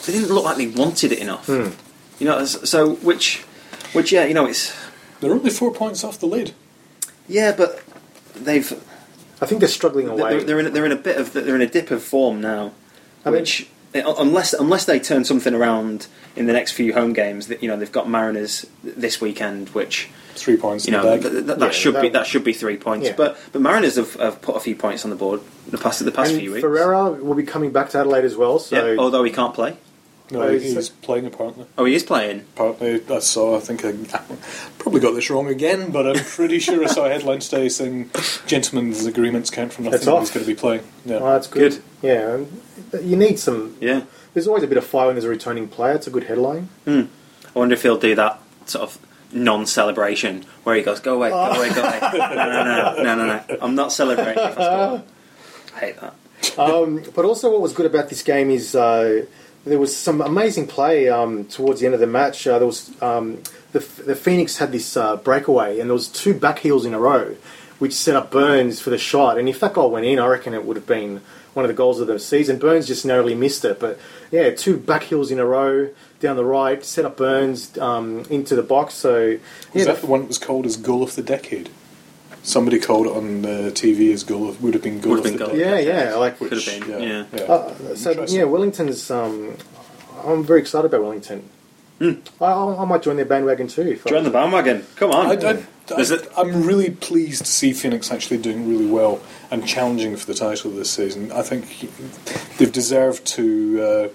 they 0.06 0.13
didn't 0.13 0.30
look 0.34 0.45
like 0.45 0.58
they 0.58 0.67
wanted 0.67 1.12
it 1.12 1.19
enough. 1.19 1.47
Hmm. 1.47 1.69
You 2.19 2.26
know, 2.28 2.45
so 2.45 2.95
which 2.95 3.39
which 3.93 4.12
yeah, 4.12 4.26
you 4.26 4.34
know, 4.34 4.45
it's 4.45 4.76
They're 5.19 5.32
only 5.32 5.50
four 5.50 5.71
points 5.71 6.04
off 6.04 6.19
the 6.19 6.26
lead. 6.28 6.54
yeah, 7.28 7.52
but 7.56 7.84
they've 8.36 8.71
I 9.41 9.45
think 9.45 9.62
they're 9.62 9.69
struggling 9.69 10.08
away. 10.10 10.32
they're, 10.38 10.43
they're 10.43 10.60
in 10.60 10.65
a, 10.67 10.69
they're 10.69 10.86
in 10.86 10.91
a 10.91 10.95
bit 10.97 11.17
of 11.17 11.34
they're 11.34 11.56
in 11.56 11.62
a 11.62 11.67
dip 11.69 11.91
of 11.91 12.04
form 12.04 12.41
now, 12.41 12.71
I 13.26 13.30
mean- 13.30 13.39
which. 13.41 13.69
Unless 13.93 14.54
unless 14.54 14.86
they 14.86 14.99
turn 14.99 15.25
something 15.25 15.54
around 15.54 16.08
in 16.36 16.45
the 16.45 16.54
next 16.54 16.73
few 16.73 16.93
home 16.93 17.13
games, 17.13 17.47
that 17.47 17.63
you 17.63 17.67
know 17.69 17.75
they've 17.78 17.91
got 17.91 18.08
Mariners 18.10 18.65
this 18.84 19.19
weekend, 19.19 19.69
which 19.69 20.10
Three 20.36 20.58
points 20.58 20.88
you 20.88 20.95
in 20.95 21.02
know 21.02 21.17
the 21.17 21.17
th- 21.17 21.23
bag. 21.23 21.32
th- 21.47 21.58
that 21.60 21.65
Yeah, 21.65 21.69
should 21.71 21.95
be 21.95 22.02
that- 22.10 22.13
that 22.13 22.28
should 22.28 22.43
be 22.43 22.54
three 22.54 22.78
points. 22.78 23.08
Yeah. 23.08 23.13
But 23.17 23.38
but 23.52 23.62
Mariners 23.62 23.95
have, 23.95 24.13
have 24.15 24.41
put 24.41 24.56
a 24.56 24.60
few 24.60 24.75
points 24.75 25.04
on 25.04 25.10
the 25.10 25.17
board 25.17 25.41
the 25.67 25.78
past 25.78 26.04
the 26.06 26.12
past 26.12 26.32
and 26.32 26.39
few 26.39 26.52
weeks. 26.52 26.62
Ferreira 26.62 27.12
will 27.12 27.34
be 27.36 27.43
coming 27.43 27.71
back 27.71 27.89
to 27.89 27.97
Adelaide 27.97 28.25
as 28.25 28.38
well. 28.38 28.60
So 28.60 28.75
yeah, 28.75 28.97
although 28.99 29.23
he 29.23 29.32
can't 29.32 29.54
play. 29.54 29.75
No, 30.32 30.52
he's 30.52 30.76
is 30.76 30.89
playing 30.89 31.26
apparently. 31.26 31.65
Oh, 31.78 31.86
he 31.86 31.96
is 31.96 32.04
playing. 32.04 32.46
Apparently, 32.56 33.02
I 33.15 33.20
saw. 33.20 33.58
I 33.58 33.60
think 33.60 33.84
I 33.86 33.92
probably 34.78 35.00
got 35.00 35.12
this 35.15 35.30
wrong 35.30 35.48
again, 35.48 35.92
but 35.92 36.08
I'm 36.08 36.24
pretty 36.24 36.60
sure 36.60 36.84
I 36.84 36.88
saw 36.88 37.06
a 37.06 37.10
headline 37.10 37.39
today 37.39 37.70
saying 37.70 38.12
"Gentlemen's 38.46 39.06
agreements 39.06 39.50
count 39.50 39.74
for 39.74 39.82
nothing." 39.82 39.92
That's 40.00 40.08
off. 40.08 40.22
He's 40.22 40.32
going 40.32 40.46
to 40.46 40.52
be 40.52 40.56
playing. 40.60 40.84
Yeah. 41.06 41.18
oh, 41.18 41.26
that's 41.32 41.48
good. 41.48 41.72
Good. 41.74 41.84
Yeah, 42.02 43.00
you 43.02 43.15
need 43.15 43.39
some. 43.39 43.76
Yeah. 43.80 44.04
There's 44.34 44.48
always 44.48 44.63
a 44.63 44.68
bit 44.68 44.78
of 44.78 44.86
fire 44.86 45.08
when 45.08 45.15
there's 45.15 45.26
a 45.26 45.30
returning 45.30 45.68
player. 45.68 45.96
It's 45.96 46.08
a 46.08 46.12
good 46.12 46.26
headline. 46.26 46.70
I 46.88 47.08
wonder 47.54 47.74
if 47.74 47.82
he'll 47.82 47.98
do 47.98 48.13
that 48.15 48.39
sort 48.65 48.84
of 48.84 49.00
non-celebration 49.32 50.46
where 50.63 50.76
he 50.76 50.82
goes, 50.84 51.00
"Go 51.00 51.15
away, 51.15 51.30
go 51.30 51.36
away, 51.36 51.74
go 51.74 51.82
away." 51.82 52.00
No, 52.20 52.36
no, 52.36 52.63
no, 52.63 53.04
no, 53.04 53.15
no, 53.15 53.26
no. 53.26 53.58
I'm 53.62 53.76
not 53.76 53.92
celebrating 53.92 54.44
if 54.44 54.58
I 54.58 54.63
score. 54.63 55.04
I 55.76 55.80
hate 55.80 56.00
that. 56.02 56.13
Um, 56.58 57.04
but 57.15 57.26
also, 57.26 57.52
what 57.52 57.62
was 57.62 57.74
good 57.74 57.86
about 57.86 58.10
this 58.10 58.24
game 58.24 58.50
is 58.50 58.76
uh, 58.76 59.26
there 59.65 59.80
was 59.80 59.95
some 59.95 60.22
amazing 60.22 60.67
play 60.67 61.10
um, 61.10 61.45
towards 61.45 61.80
the 61.80 61.86
end 61.86 61.93
of 61.93 62.00
the 62.02 62.08
match. 62.08 62.45
Uh, 62.48 62.58
there 62.60 62.65
was 62.67 62.89
um, 63.02 63.41
the, 63.72 63.80
the 63.80 64.15
Phoenix 64.15 64.58
had 64.58 64.72
this 64.72 64.95
uh, 64.98 65.17
breakaway, 65.17 65.80
and 65.80 65.89
there 65.89 65.93
was 65.93 66.08
two 66.08 66.34
back 66.34 66.60
heels 66.60 66.86
in 66.86 66.93
a 66.93 67.00
row, 67.00 67.36
which 67.78 67.93
set 67.93 68.15
up 68.15 68.32
Burns 68.32 68.80
for 68.80 68.89
the 68.89 68.98
shot. 68.98 69.38
And 69.38 69.48
if 69.50 69.60
that 69.60 69.74
goal 69.74 69.91
went 69.91 70.06
in, 70.06 70.19
I 70.19 70.28
reckon 70.28 70.54
it 70.54 70.65
would 70.65 70.76
have 70.78 70.88
been 70.88 71.22
one 71.54 71.65
of 71.65 71.69
the 71.69 71.76
goals 71.76 72.00
of 72.00 72.08
the 72.08 72.19
season. 72.19 72.58
Burns 72.58 72.88
just 72.88 73.06
narrowly 73.06 73.36
missed 73.36 73.65
it, 73.65 73.80
but 73.80 74.00
yeah, 74.32 74.50
two 74.52 74.78
back 74.78 75.04
heels 75.04 75.30
in 75.32 75.39
a 75.39 75.45
row 75.45 75.89
down 76.19 76.36
the 76.36 76.45
right, 76.45 76.84
set 76.86 77.06
up 77.06 77.17
Burns 77.17 77.78
um, 77.78 78.19
into 78.30 78.56
the 78.56 78.63
box. 78.63 78.93
So 78.93 79.38
Was 79.74 79.86
yeah, 79.86 79.86
that 79.86 80.02
the- 80.02 80.08
one 80.08 80.22
that 80.22 80.28
was 80.28 80.38
called 80.38 80.65
as 80.65 80.78
goal 80.78 81.04
of 81.04 81.15
the 81.15 81.24
decade? 81.24 81.69
Somebody 82.43 82.80
called 82.80 83.08
it 83.08 83.12
on 83.13 83.41
the 83.41 83.71
TV 83.71 84.12
as 84.13 84.23
goal 84.23 84.49
of, 84.49 84.62
would 84.63 84.73
have 84.73 84.84
been 84.84 84.99
goal 85.02 85.13
Would 85.15 85.25
have 85.25 85.34
of 85.34 85.39
been 85.39 85.47
the 85.47 85.54
goal. 85.54 85.58
decade. 85.58 85.88
yeah, 85.88 86.04
yeah, 86.06 86.13
I 86.13 86.17
like 86.17 86.38
Could 86.39 86.52
have 86.54 86.65
been, 86.65 87.25
yeah. 87.34 87.41
Uh, 87.43 87.95
so 87.95 88.25
yeah, 88.28 88.43
Wellington's. 88.45 89.12
Um, 89.12 89.56
I'm 90.25 90.43
very 90.43 90.60
excited 90.62 90.86
about 90.88 91.02
Wellington. 91.02 91.49
I, 92.02 92.15
I, 92.39 92.82
I 92.82 92.86
might 92.86 93.04
join 93.04 93.17
their 93.17 93.25
bandwagon 93.25 93.67
too. 93.67 93.82
If 93.82 94.08
I- 94.08 94.10
Join 94.12 94.23
the 94.23 94.30
bandwagon. 94.32 94.86
Come 94.95 95.12
on. 95.12 95.25
I, 95.28 95.49
I, 95.49 95.63
There's 95.88 96.12
a- 96.12 96.34
I, 96.38 96.41
am 96.41 96.63
really 96.63 96.91
pleased 96.91 97.45
to 97.45 97.52
see 97.52 97.73
Phoenix 97.73 98.10
actually 98.12 98.38
doing 98.38 98.69
really 98.69 98.86
well 98.89 99.19
and 99.52 99.67
challenging 99.67 100.15
for 100.15 100.25
the 100.25 100.34
title 100.34 100.71
this 100.71 100.89
season. 100.91 101.32
I 101.34 101.41
think 101.41 101.89
they've 102.58 102.71
deserved 102.71 103.25
to 103.28 103.82
uh, 103.82 104.08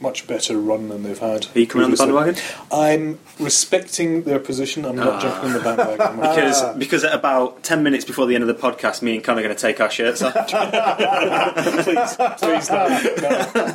much 0.00 0.26
better 0.26 0.58
run 0.58 0.88
than 0.88 1.02
they've 1.02 1.18
had. 1.18 1.46
Are 1.54 1.58
you 1.60 1.66
coming 1.66 1.84
on 1.84 1.90
the 1.90 1.96
bandwagon? 1.98 2.36
I'm 2.72 3.18
respecting 3.38 4.22
their 4.22 4.38
position. 4.38 4.84
I'm 4.86 4.96
not 4.96 5.14
Ah. 5.14 5.20
jumping 5.20 5.50
on 5.50 5.52
the 5.52 5.60
bandwagon. 5.60 6.16
Because 6.20 6.62
because 6.78 7.04
at 7.04 7.14
about 7.14 7.62
ten 7.62 7.82
minutes 7.82 8.04
before 8.04 8.26
the 8.26 8.34
end 8.34 8.42
of 8.42 8.48
the 8.48 8.54
podcast, 8.54 9.02
me 9.02 9.14
and 9.14 9.22
Con 9.24 9.38
are 9.38 9.42
going 9.42 9.54
to 9.54 9.60
take 9.60 9.80
our 9.80 9.90
shirts 9.90 10.22
off. 10.22 10.32
please, 11.84 12.16
please, 12.38 12.70
no, 12.70 12.88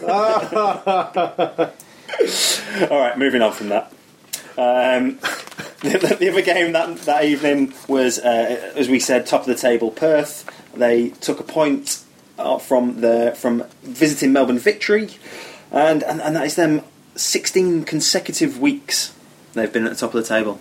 no. 0.02 1.72
All 2.92 3.00
right, 3.00 3.18
moving 3.18 3.42
on 3.42 3.52
from 3.52 3.70
that. 3.70 3.92
Um, 4.58 5.20
the, 5.82 6.16
the 6.20 6.30
other 6.32 6.42
game 6.42 6.72
that 6.74 6.98
that 7.00 7.26
evening 7.26 7.74
was, 7.88 8.20
uh, 8.20 8.72
as 8.76 8.88
we 8.90 9.00
said, 9.00 9.26
top 9.26 9.42
of 9.42 9.48
the 9.48 9.56
table. 9.56 9.92
Perth. 9.92 10.46
They 10.74 11.10
took 11.10 11.40
a 11.40 11.44
point 11.44 12.02
uh, 12.38 12.58
from 12.58 13.02
the 13.02 13.34
from 13.38 13.64
visiting 13.84 14.34
Melbourne 14.34 14.60
Victory, 14.60 15.10
and, 15.72 16.04
and 16.04 16.22
and 16.22 16.36
that 16.36 16.46
is 16.46 16.56
them 16.56 16.82
sixteen 17.16 17.84
consecutive 17.84 18.60
weeks 18.60 19.14
they've 19.54 19.72
been 19.72 19.86
at 19.86 19.92
the 19.92 19.96
top 19.96 20.14
of 20.14 20.22
the 20.22 20.28
table. 20.28 20.60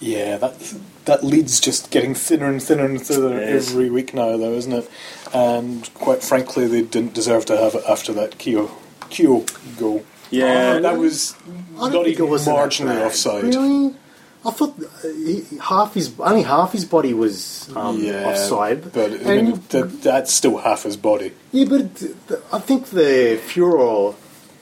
Yeah, 0.00 0.36
that 0.38 0.74
that 1.04 1.24
lead's 1.24 1.60
just 1.60 1.90
getting 1.90 2.14
thinner 2.14 2.46
and 2.46 2.62
thinner 2.62 2.84
and 2.84 3.00
thinner 3.00 3.40
every 3.40 3.90
week 3.90 4.14
now, 4.14 4.36
though, 4.36 4.54
isn't 4.54 4.72
it? 4.72 4.90
And 5.32 5.92
quite 5.94 6.22
frankly, 6.22 6.66
they 6.66 6.82
didn't 6.82 7.14
deserve 7.14 7.46
to 7.46 7.56
have 7.56 7.74
it 7.74 7.84
after 7.88 8.12
that 8.14 8.38
Keogh 8.38 8.70
Keogh 9.10 9.46
goal. 9.78 10.04
Yeah. 10.30 10.74
Uh, 10.76 10.80
that 10.80 10.98
was 10.98 11.36
I 11.80 11.90
don't 11.90 12.06
even 12.06 12.26
it 12.26 12.28
was 12.28 12.44
that 12.46 12.54
marginally 12.56 13.04
offside. 13.04 13.44
Really? 13.44 13.94
I 14.44 14.50
thought 14.50 14.74
uh, 14.78 15.08
he, 15.08 15.44
half 15.60 15.94
his 15.94 16.12
only 16.18 16.42
half 16.42 16.72
his 16.72 16.84
body 16.84 17.14
was 17.14 17.70
um, 17.76 18.02
yeah, 18.02 18.24
offside. 18.26 18.92
but 18.92 19.12
I 19.26 19.42
mean, 19.42 19.62
that, 19.70 20.02
that's 20.02 20.32
still 20.32 20.58
half 20.58 20.82
his 20.82 20.96
body. 20.96 21.32
yeah, 21.52 21.66
but 21.68 21.94
th- 21.96 22.12
th- 22.28 22.40
I 22.52 22.58
think 22.58 22.86
the 22.86 23.38
furor 23.46 24.14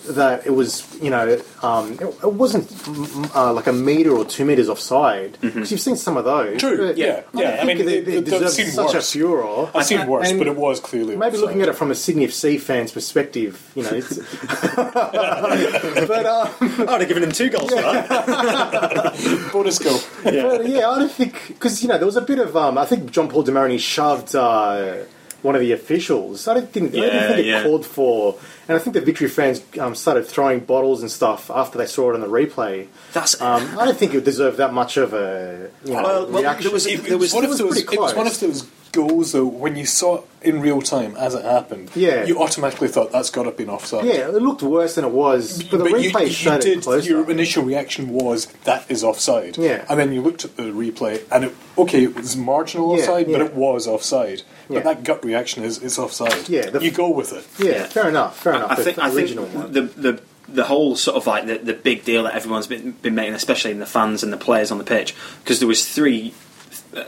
that 0.09 0.47
it 0.47 0.51
was, 0.51 0.87
you 1.03 1.11
know, 1.11 1.41
um, 1.63 1.93
it, 1.95 2.01
it 2.03 2.33
wasn't 2.33 2.67
mm, 2.69 3.35
uh, 3.37 3.53
like 3.53 3.67
a 3.67 3.73
meter 3.73 4.11
or 4.17 4.25
two 4.25 4.45
meters 4.45 4.69
offside. 4.69 5.39
Because 5.41 5.71
you've 5.71 5.81
seen 5.81 5.97
some 5.97 6.17
of 6.17 6.25
those. 6.25 6.59
True, 6.61 6.77
but 6.79 6.97
yeah, 6.97 7.23
I, 7.35 7.41
yeah, 7.41 7.59
I 7.61 7.65
mean, 7.65 7.79
they, 7.85 7.99
it- 7.99 8.05
they 8.07 8.17
it 8.17 8.25
deserve 8.25 8.51
such 8.51 8.95
worse. 8.95 9.09
a 9.15 9.19
furor. 9.19 9.71
I've 9.75 9.85
seen 9.85 10.07
worse, 10.07 10.31
And 10.31 10.39
but 10.39 10.47
it 10.47 10.57
was 10.57 10.81
clearly 10.81 11.17
Maybe 11.17 11.33
offside. 11.37 11.41
looking 11.41 11.63
at 11.63 11.69
it 11.69 11.75
from 11.77 11.91
a 11.91 11.95
Sydney 11.95 12.27
FC 12.27 12.59
fan's 12.61 12.93
perspective, 12.93 13.71
you 13.75 13.83
know. 13.83 13.91
It's, 13.93 14.17
but 14.77 16.27
um, 16.27 16.49
I 16.61 16.93
would 16.93 17.01
have 17.01 17.09
given 17.09 17.23
him 17.23 17.33
two 17.33 17.51
goals 17.51 17.71
for 17.71 17.77
that. 17.81 19.51
bonus 19.53 19.79
goal. 19.79 19.99
But, 20.25 20.35
yeah, 20.69 20.89
I 20.89 20.99
don't 20.99 21.11
think 21.13 21.49
because 21.49 21.83
you 21.83 21.89
know 21.89 21.97
there 21.99 22.07
was 22.07 22.17
a 22.17 22.21
bit 22.23 22.39
of 22.39 22.57
um, 22.57 22.79
I 22.79 22.85
think 22.87 23.11
John 23.11 23.29
Paul 23.29 23.45
Demarini 23.45 23.79
shoved 23.79 24.35
uh, 24.35 24.97
one 25.43 25.55
of 25.55 25.61
the 25.61 25.73
officials. 25.73 26.47
I 26.49 26.55
don't 26.55 26.71
think, 26.73 26.95
I 26.95 26.99
Yeah, 26.99 27.29
think 27.35 27.47
yeah. 27.47 27.61
it 27.61 27.63
called 27.65 27.87
for, 27.87 28.37
and 28.69 28.77
I 28.77 28.79
think 28.81 28.95
the 28.95 29.01
Victory 29.01 29.29
fans 29.29 29.63
um, 29.79 29.95
started 29.95 30.27
throwing 30.27 30.61
bottles 30.61 31.01
and 31.03 31.11
stuff 31.11 31.51
after 31.51 31.79
they 31.79 31.87
saw 31.87 32.11
it 32.11 32.15
on 32.15 32.21
the 32.21 32.27
replay. 32.29 32.87
That's 33.13 33.41
Um, 33.41 33.79
I 33.79 33.85
don't 33.85 33.97
think 33.97 34.15
it 34.15 34.25
deserved 34.25 34.59
that 34.59 34.73
much 34.73 34.97
of 34.97 35.13
a 35.15 35.71
you 35.85 35.93
know, 35.95 36.03
Well, 36.03 36.27
well, 36.27 36.43
reaction. 36.43 36.65
there 36.65 36.73
was- 36.73 36.87
It, 36.87 37.05
there 37.05 37.19
was- 37.19 37.35
it 37.35 37.45
of 37.45 37.51
was 37.51 37.61
pretty 37.61 37.81
It 37.95 38.01
was 38.01 38.15
one 38.15 38.25
close. 38.27 38.43
of 38.43 38.49
those 38.49 38.63
goals 38.93 39.33
though. 39.33 39.45
When 39.47 39.77
you 39.77 39.87
saw 39.87 40.17
it 40.17 40.23
in 40.43 40.61
real 40.61 40.81
time 40.83 41.15
as 41.17 41.35
it 41.35 41.45
happened, 41.45 41.91
Yeah. 41.95 42.25
you 42.25 42.41
automatically 42.43 42.89
thought 42.89 43.13
that's 43.13 43.31
got 43.31 43.43
to 43.45 43.51
be 43.51 43.65
been 43.65 43.71
offside. 43.71 44.05
yeah, 44.07 44.29
it 44.29 44.35
looked 44.35 44.63
worse 44.63 44.95
than 44.95 45.05
it 45.05 45.11
was, 45.11 45.63
but 45.65 45.79
the 45.79 45.85
you, 46.01 46.11
replay 46.11 46.27
you 46.27 46.31
showed 46.33 46.63
did. 46.63 46.79
it 46.79 46.83
closer. 46.85 47.09
Your 47.09 47.31
initial 47.31 47.63
reaction 47.65 48.09
was 48.09 48.47
that 48.65 48.91
is 48.91 49.05
offside. 49.05 49.59
Yeah. 49.59 49.85
and 49.89 49.99
then 50.01 50.13
you 50.13 50.23
looked 50.23 50.45
at 50.45 50.57
the 50.57 50.65
replay, 50.65 51.23
and 51.31 51.45
it 51.45 51.55
okay, 51.77 52.05
it 52.05 52.15
was 52.17 52.37
marginal 52.37 52.95
Yeah, 52.97 53.03
offside, 53.03 53.27
but 53.31 53.41
it 53.43 53.55
was 53.55 53.87
offside. 53.87 54.43
Yeah. 54.69 54.81
But 54.81 54.85
that 54.85 55.05
gut 55.05 55.25
reaction 55.25 55.63
is 55.65 55.83
it's 55.83 55.99
offside. 55.99 56.49
Yeah, 56.49 56.71
the- 56.71 56.81
you 56.83 56.91
go 56.91 57.11
with 57.11 57.33
it. 57.33 57.45
yeah, 57.59 57.73
Yeah. 57.73 57.87
fair 57.87 58.09
enough, 58.09 58.39
fair 58.39 58.55
enough. 58.55 58.71
I 58.71 58.75
the 58.77 58.83
think 58.85 58.99
I 58.99 59.09
think 59.11 59.19
original 59.21 59.45
one. 59.47 59.73
the 59.73 59.83
the 59.83 60.21
the 60.49 60.65
whole 60.65 60.97
sort 60.97 61.17
of 61.17 61.27
like 61.29 61.47
the, 61.47 61.59
the 61.59 61.75
big 61.75 62.05
deal 62.05 62.25
that 62.25 62.35
everyone's 62.35 62.67
been 62.67 62.93
been 63.03 63.15
making, 63.15 63.35
especially 63.35 63.71
in 63.73 63.79
the 63.79 63.87
fans 63.87 64.23
and 64.25 64.33
the 64.33 64.37
players 64.37 64.71
on 64.73 64.79
the 64.79 64.85
pitch, 64.85 65.15
because 65.45 65.59
there 65.61 65.69
was 65.69 65.87
three 65.89 66.33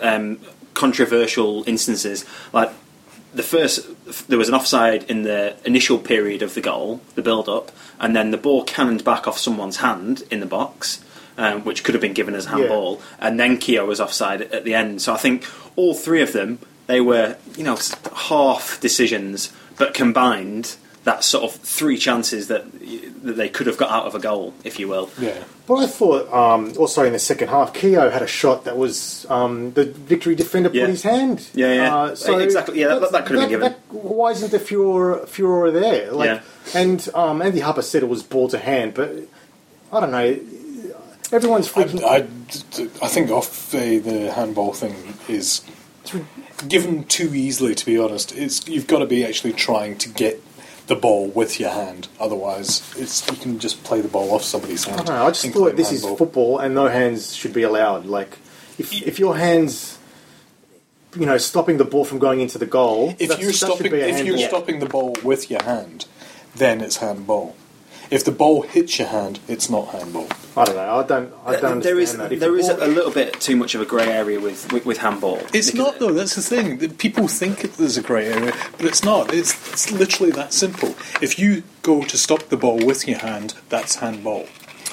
um, 0.00 0.38
controversial 0.74 1.64
instances. 1.66 2.24
Like 2.52 2.70
the 3.34 3.42
first, 3.42 4.28
there 4.28 4.38
was 4.38 4.48
an 4.48 4.54
offside 4.54 5.04
in 5.04 5.22
the 5.22 5.56
initial 5.64 5.98
period 5.98 6.42
of 6.42 6.54
the 6.54 6.60
goal, 6.60 7.00
the 7.14 7.22
build 7.22 7.48
up, 7.48 7.72
and 7.98 8.14
then 8.14 8.30
the 8.30 8.36
ball 8.36 8.64
cannoned 8.64 9.04
back 9.04 9.26
off 9.26 9.38
someone's 9.38 9.78
hand 9.78 10.24
in 10.30 10.40
the 10.40 10.46
box. 10.46 11.04
Um, 11.38 11.64
which 11.64 11.82
could 11.82 11.94
have 11.94 12.02
been 12.02 12.12
given 12.12 12.34
as 12.34 12.44
handball, 12.44 13.00
and 13.18 13.40
then 13.40 13.56
Keogh 13.56 13.86
was 13.86 14.02
offside 14.02 14.42
at 14.42 14.64
the 14.64 14.74
end. 14.74 15.00
So 15.00 15.14
I 15.14 15.16
think 15.16 15.46
all 15.76 15.94
three 15.94 16.20
of 16.20 16.34
them, 16.34 16.58
they 16.88 17.00
were, 17.00 17.38
you 17.56 17.64
know, 17.64 17.78
half 18.14 18.78
decisions, 18.82 19.50
but 19.78 19.94
combined, 19.94 20.76
that 21.04 21.24
sort 21.24 21.42
of 21.44 21.52
three 21.60 21.96
chances 21.98 22.46
that 22.48 22.64
that 23.24 23.36
they 23.36 23.48
could 23.48 23.66
have 23.66 23.76
got 23.76 23.90
out 23.90 24.06
of 24.06 24.14
a 24.14 24.18
goal, 24.18 24.52
if 24.64 24.78
you 24.78 24.88
will. 24.88 25.10
Yeah. 25.18 25.42
But 25.66 25.74
I 25.76 25.86
thought, 25.86 26.32
um, 26.32 26.72
also 26.78 27.04
in 27.04 27.12
the 27.12 27.18
second 27.18 27.48
half, 27.48 27.72
Keogh 27.72 28.10
had 28.10 28.22
a 28.22 28.26
shot 28.26 28.64
that 28.64 28.76
was 28.76 29.26
um, 29.30 29.72
the 29.72 29.84
victory 29.84 30.34
defender 30.34 30.70
Yeah. 30.72 30.84
put 30.84 30.90
his 30.90 31.02
hand. 31.04 31.48
Yeah, 31.54 31.72
yeah. 31.72 31.94
Uh, 31.96 32.14
so 32.16 32.38
Exactly, 32.38 32.80
yeah, 32.80 32.88
that- 32.88 33.12
that 33.12 33.26
could 33.26 33.38
have 33.38 33.48
been 33.48 33.60
given. 33.60 33.72
why 33.90 34.32
isn't 34.32 34.50
the 34.50 34.58
furor, 34.58 35.24
furor 35.26 35.70
there? 35.70 36.10
Like, 36.12 36.26
Yeah. 36.26 36.40
And 36.80 37.08
um, 37.14 37.42
Andy 37.42 37.60
Harper 37.60 37.82
said 37.82 38.02
it 38.02 38.08
was 38.08 38.22
ball 38.24 38.48
to 38.48 38.58
hand, 38.58 38.94
but 38.94 39.12
I 39.92 40.00
don't 40.00 40.10
know. 40.10 40.38
Everyone's 41.32 41.68
freaking. 41.72 42.02
I, 42.04 42.16
I, 42.82 43.06
I 43.06 43.08
think 43.08 43.30
off 43.30 43.70
the, 43.70 43.98
the 43.98 44.32
handball 44.32 44.72
thing 44.74 45.14
is 45.28 45.62
given 46.68 47.04
too 47.04 47.34
easily. 47.34 47.74
To 47.74 47.86
be 47.86 47.98
honest, 47.98 48.32
it's 48.36 48.66
you've 48.68 48.86
got 48.86 48.98
to 48.98 49.06
be 49.06 49.24
actually 49.24 49.52
trying 49.54 49.96
to 49.98 50.08
get 50.10 50.42
the 50.86 50.96
ball 50.96 51.28
with 51.28 51.60
your 51.60 51.70
hand. 51.70 52.08
Otherwise, 52.18 52.82
it's 52.96 53.26
you 53.30 53.36
can 53.36 53.58
just 53.58 53.82
play 53.84 54.00
the 54.00 54.08
ball 54.08 54.32
off 54.32 54.42
somebody's 54.42 54.86
I 54.86 54.90
hand. 54.90 55.06
don't 55.06 55.16
know. 55.16 55.26
I 55.26 55.30
just 55.30 55.46
thought 55.48 55.76
this 55.76 55.92
is 55.92 56.04
football, 56.04 56.58
and 56.58 56.74
no 56.74 56.88
hands 56.88 57.34
should 57.34 57.52
be 57.52 57.62
allowed. 57.62 58.04
Like, 58.06 58.38
if 58.78 58.92
if 58.92 59.18
your 59.18 59.36
hands, 59.36 59.98
you 61.16 61.26
know, 61.26 61.38
stopping 61.38 61.78
the 61.78 61.84
ball 61.84 62.04
from 62.04 62.18
going 62.18 62.40
into 62.40 62.58
the 62.58 62.66
goal, 62.66 63.14
If 63.18 63.38
you're 63.38 63.52
stopping, 63.52 63.92
if 63.94 64.24
you're 64.24 64.38
stopping 64.38 64.80
the 64.80 64.86
ball 64.86 65.14
with 65.22 65.50
your 65.50 65.62
hand, 65.62 66.06
then 66.54 66.80
it's 66.80 66.96
handball. 66.98 67.56
If 68.12 68.24
the 68.24 68.30
ball 68.32 68.62
hits 68.62 68.98
your 68.98 69.08
hand, 69.08 69.40
it's 69.48 69.70
not 69.70 69.88
handball. 69.88 70.28
I 70.56 70.64
don't 70.64 70.76
know. 70.76 70.96
I 70.98 71.02
don't. 71.02 71.32
I 71.46 71.52
don't 71.56 71.80
there 71.80 71.96
understand 71.96 71.98
is 71.98 72.16
that. 72.18 72.32
If 72.32 72.40
there 72.40 72.52
the 72.52 72.58
is 72.58 72.68
ball- 72.68 72.82
a 72.82 72.88
little 72.88 73.10
bit 73.10 73.40
too 73.40 73.56
much 73.56 73.74
of 73.74 73.80
a 73.80 73.86
grey 73.86 74.06
area 74.06 74.38
with, 74.38 74.70
with 74.72 74.84
with 74.84 74.98
handball. 74.98 75.38
It's 75.54 75.70
Because- 75.70 75.74
not 75.74 75.98
though. 75.98 76.12
That's 76.12 76.34
the 76.34 76.42
thing. 76.42 76.78
People 76.96 77.26
think 77.26 77.76
there's 77.76 77.96
a 77.96 78.02
grey 78.02 78.26
area, 78.26 78.52
but 78.76 78.84
it's 78.86 79.02
not. 79.02 79.32
It's, 79.32 79.52
it's 79.72 79.90
literally 79.90 80.30
that 80.32 80.52
simple. 80.52 80.90
If 81.22 81.38
you 81.38 81.62
go 81.82 82.04
to 82.04 82.18
stop 82.18 82.42
the 82.50 82.56
ball 82.58 82.84
with 82.84 83.08
your 83.08 83.18
hand, 83.18 83.54
that's 83.70 83.96
handball. 83.96 84.46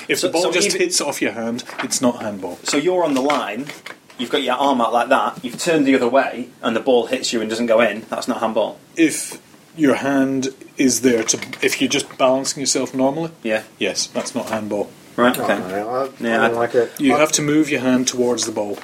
If 0.07 0.19
So- 0.19 0.27
the 0.27 0.33
ball 0.33 0.43
so 0.43 0.51
just 0.51 0.67
even- 0.69 0.79
hits 0.81 1.01
off 1.01 1.21
your 1.21 1.33
hand, 1.33 1.63
it's 1.83 2.01
not 2.01 2.21
handball. 2.21 2.57
So 2.63 2.77
you're 2.77 3.03
on 3.03 3.13
the 3.15 3.21
line, 3.21 3.65
you've 4.17 4.29
got 4.31 4.43
your 4.43 4.55
arm 4.55 4.79
out 4.79 4.93
like 4.93 5.09
that, 5.09 5.43
you've 5.43 5.59
turned 5.59 5.85
the 5.85 5.95
other 5.95 6.07
way, 6.07 6.49
and 6.61 6.73
the 6.75 6.79
ball 6.79 7.07
hits 7.07 7.33
you 7.33 7.41
and 7.41 7.49
doesn't 7.49 7.65
go 7.67 7.81
in. 7.81 8.05
That's 8.09 8.27
not 8.29 8.39
handball. 8.39 8.79
If 8.95 9.39
your 9.75 9.95
hand 9.95 10.49
is 10.77 11.01
there 11.01 11.23
to, 11.23 11.37
if 11.61 11.79
you're 11.81 11.89
just 11.89 12.17
balancing 12.17 12.59
yourself 12.61 12.93
normally, 12.93 13.31
Yeah. 13.43 13.63
yes, 13.77 14.07
that's 14.07 14.33
not 14.35 14.49
handball. 14.49 14.89
Right. 15.15 15.37
Okay. 15.37 15.47
don't. 15.47 15.63
I, 15.71 16.09
Yeah, 16.19 16.43
I 16.43 16.47
don't 16.47 16.57
I- 16.57 16.59
like 16.59 16.75
it. 16.75 16.91
You 16.99 17.15
I, 17.15 17.19
have 17.19 17.31
to 17.33 17.41
move 17.41 17.69
your 17.69 17.81
hand 17.81 18.07
towards 18.07 18.45
the 18.45 18.51
ball. 18.51 18.77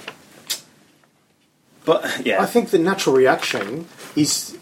But 1.85 2.25
yeah. 2.25 2.41
I 2.41 2.45
think 2.45 2.69
the 2.71 2.79
natural 2.79 3.15
reaction 3.15 3.87
is 4.15 4.57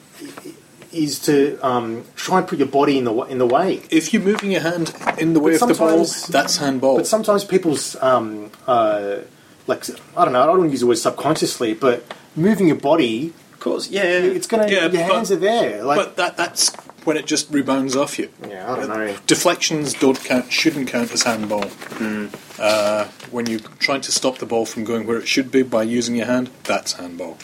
is 0.92 1.18
to 1.20 1.58
um, 1.66 2.06
try 2.16 2.38
and 2.38 2.48
put 2.48 2.60
your 2.60 2.68
body 2.68 2.98
in 3.00 3.06
the 3.06 3.14
in 3.24 3.38
the 3.40 3.48
way. 3.48 3.82
If 3.90 4.14
you're 4.14 4.22
moving 4.22 4.52
your 4.52 4.62
hand 4.62 4.94
in 5.18 5.34
the 5.34 5.40
way 5.40 5.54
But 5.58 5.64
of 5.64 5.68
the 5.70 5.76
ball, 5.76 6.06
that's 6.30 6.58
handball. 6.58 6.98
But 6.98 7.08
sometimes 7.08 7.44
people's 7.46 7.96
um, 8.04 8.52
uh, 8.68 9.20
like 9.68 9.90
I 10.18 10.26
don't 10.26 10.34
know. 10.34 10.44
I 10.44 10.46
don't 10.46 10.58
want 10.60 10.70
to 10.70 10.72
use 10.72 10.82
the 10.82 10.88
word 10.88 10.98
subconsciously, 10.98 11.74
but 11.74 12.04
moving 12.36 12.68
your 12.68 12.76
body, 12.76 13.28
of 13.30 13.43
course. 13.64 13.90
Yeah. 13.90 14.04
yeah. 14.04 14.10
it's 14.38 14.48
gonna. 14.48 14.68
Yeah, 14.68 14.82
your 14.82 14.90
but- 14.90 15.16
hands 15.16 15.32
are 15.32 15.36
there. 15.38 15.84
Like 15.84 15.98
but 15.98 16.16
that, 16.18 16.38
that's 16.38 16.76
when 17.06 17.18
it 17.18 17.26
just 17.26 17.50
rebounds 17.52 17.96
off 17.96 18.18
you. 18.20 18.30
yeah, 18.48 18.72
I 18.72 18.76
don't 18.78 18.90
know. 18.90 19.16
Deflections 19.28 19.94
don't 19.94 20.22
count, 20.24 20.52
shouldn't 20.52 20.88
count 20.88 21.12
as 21.12 21.24
handball. 21.24 21.68
Hmm. 21.68 22.28
Uh, 22.60 23.06
when 23.32 23.46
you're 23.48 23.60
trying 23.80 24.02
to 24.02 24.12
stop 24.12 24.38
the 24.38 24.46
ball 24.46 24.66
from 24.66 24.84
going 24.84 25.06
where 25.08 25.18
it 25.18 25.28
should 25.28 25.52
be 25.52 25.64
by 25.64 25.84
using 25.84 26.16
your 26.16 26.28
hand, 26.28 26.50
that's 26.64 26.94
handball. 26.94 27.38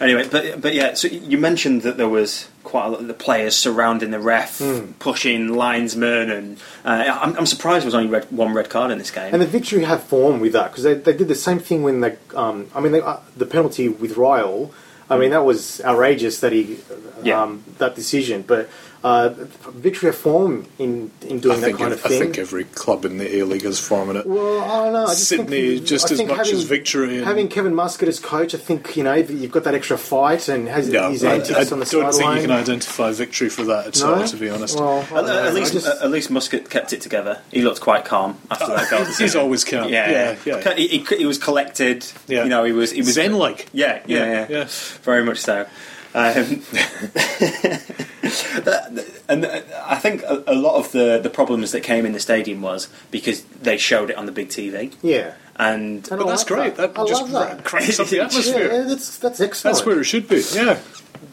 Anyway, 0.00 0.28
but 0.30 0.60
but 0.60 0.74
yeah. 0.74 0.94
So 0.94 1.08
you 1.08 1.36
mentioned 1.38 1.82
that 1.82 1.96
there 1.98 2.08
was 2.08 2.48
quite 2.64 2.86
a 2.86 2.88
lot 2.88 3.00
of 3.00 3.08
the 3.08 3.14
players 3.14 3.56
surrounding 3.56 4.10
the 4.12 4.18
ref, 4.20 4.58
Hmm. 4.58 4.92
pushing 4.98 5.48
linesmen, 5.48 6.30
and 6.30 6.58
uh, 6.84 7.18
I'm, 7.22 7.36
I'm 7.36 7.46
surprised 7.46 7.82
there 7.82 7.88
was 7.88 7.94
only 7.94 8.08
red, 8.08 8.30
one 8.30 8.52
red 8.54 8.70
card 8.70 8.90
in 8.92 8.98
this 8.98 9.10
game. 9.10 9.32
And 9.32 9.42
the 9.42 9.46
victory 9.46 9.82
had 9.84 10.00
form 10.00 10.40
with 10.40 10.52
that 10.52 10.70
because 10.70 10.84
they, 10.84 10.94
they 10.94 11.12
did 11.16 11.28
the 11.28 11.34
same 11.34 11.58
thing 11.58 11.82
when 11.82 12.00
they. 12.00 12.16
Um, 12.34 12.70
I 12.74 12.80
mean, 12.80 12.92
they, 12.92 13.00
uh, 13.00 13.18
the 13.36 13.46
penalty 13.46 13.88
with 13.88 14.16
Ryle. 14.16 14.70
I 15.10 15.18
mean, 15.18 15.30
that 15.30 15.44
was 15.44 15.80
outrageous 15.84 16.40
that 16.40 16.52
he 16.52 16.78
Yeah. 17.22 17.42
um, 17.42 17.64
that 17.78 17.94
decision. 17.94 18.44
But 18.46 18.68
uh, 19.02 19.30
victory 19.70 20.10
had 20.10 20.14
form 20.14 20.66
in 20.78 21.10
in 21.22 21.40
doing 21.40 21.56
I 21.58 21.60
that 21.70 21.78
kind 21.78 21.92
ev- 21.92 22.04
of 22.04 22.06
I 22.06 22.08
think 22.10 22.36
every 22.38 22.64
club 22.64 23.04
in 23.06 23.16
the 23.18 23.38
A 23.38 23.44
League 23.44 23.64
is 23.64 23.78
forming 23.80 24.16
it. 24.16 24.26
Well, 24.26 24.60
I 24.62 24.84
don't 24.84 24.92
know. 24.92 25.04
I 25.04 25.06
just 25.06 25.28
Sydney, 25.28 25.76
think, 25.76 25.86
just 25.86 26.10
I 26.10 26.14
as 26.14 26.22
much 26.26 26.36
having, 26.36 26.54
as 26.54 26.62
victory. 26.64 27.16
And, 27.18 27.24
Having 27.26 27.48
Kevin 27.48 27.74
Muscat 27.74 28.08
as 28.08 28.18
coach, 28.18 28.54
I 28.54 28.58
think 28.58 28.96
you 28.96 29.02
know 29.04 29.14
you've 29.14 29.52
got 29.52 29.64
that 29.64 29.74
extra 29.74 29.96
fight 29.96 30.48
and 30.48 30.68
has 30.68 30.88
yeah, 30.88 31.08
his 31.10 31.24
I, 31.24 31.30
I 31.30 31.34
antics 31.36 31.72
on 31.72 31.78
the 31.78 31.86
don't 31.86 32.02
think 32.02 32.12
sideline. 32.14 32.36
you 32.36 32.42
can 32.42 32.50
identify 32.50 33.12
victory 33.12 33.48
for 33.48 33.64
that 33.64 33.86
at 33.86 34.00
No? 34.00 34.14
all, 34.16 34.24
to 34.26 34.36
be 34.36 34.50
honest. 34.50 34.78
Well, 34.78 35.00
At, 35.16 35.46
at 35.46 35.54
least, 35.54 35.72
just- 35.72 35.86
at 35.86 36.10
least 36.10 36.30
Muscat 36.30 36.68
kept 36.68 36.92
it 36.92 37.00
together. 37.00 37.40
He 37.50 37.62
looked 37.62 37.80
quite 37.80 38.04
calm 38.04 38.38
after 38.50 38.66
that 38.66 38.90
goal. 38.90 39.04
He's 39.06 39.34
always 39.34 39.64
calm. 39.64 39.88
Yeah, 39.88 40.10
yeah, 40.10 40.36
yeah. 40.44 40.74
He, 40.74 40.88
he, 40.88 41.16
he 41.16 41.24
was 41.26 41.38
collected. 41.38 42.04
Yeah. 42.28 42.42
You 42.42 42.50
know, 42.50 42.64
he 42.64 42.72
was 42.72 42.90
he 42.90 43.00
was 43.00 43.14
Zen-like. 43.14 43.68
Yeah, 43.72 44.02
yeah, 44.06 44.18
yeah, 44.18 44.24
Yeah, 44.26 44.46
yeah. 44.50 44.64
very 45.02 45.24
much 45.24 45.38
so. 45.38 45.66
Um, 46.12 46.62
and 49.28 49.46
I 49.46 49.96
think 50.00 50.22
a, 50.22 50.42
a 50.46 50.54
lot 50.54 50.76
of 50.76 50.92
the, 50.92 51.20
the 51.22 51.30
problems 51.30 51.72
that 51.72 51.82
came 51.82 52.04
in 52.06 52.12
the 52.12 52.20
stadium 52.20 52.62
was 52.62 52.88
because 53.10 53.42
they 53.62 53.76
showed 53.76 54.10
it 54.10 54.16
on 54.16 54.26
the 54.26 54.32
big 54.32 54.48
TV, 54.48 54.94
yeah. 55.02 55.34
and 55.56 56.06
And 56.10 56.18
But 56.18 56.26
that's 56.26 56.42
like 56.42 56.46
great. 56.48 56.74
That, 56.76 56.98
I 56.98 57.06
just 57.06 57.28
love 57.28 57.48
that. 57.48 57.64
cranks 57.64 57.98
up 58.00 58.08
the 58.08 58.16
Yeah, 58.16 58.24
atmosphere. 58.24 58.84
that's 58.84 59.18
that's 59.18 59.40
excellent. 59.40 59.76
That's 59.76 59.86
where 59.86 60.00
it 60.00 60.04
should 60.04 60.28
be. 60.28 60.42
Yeah. 60.52 60.78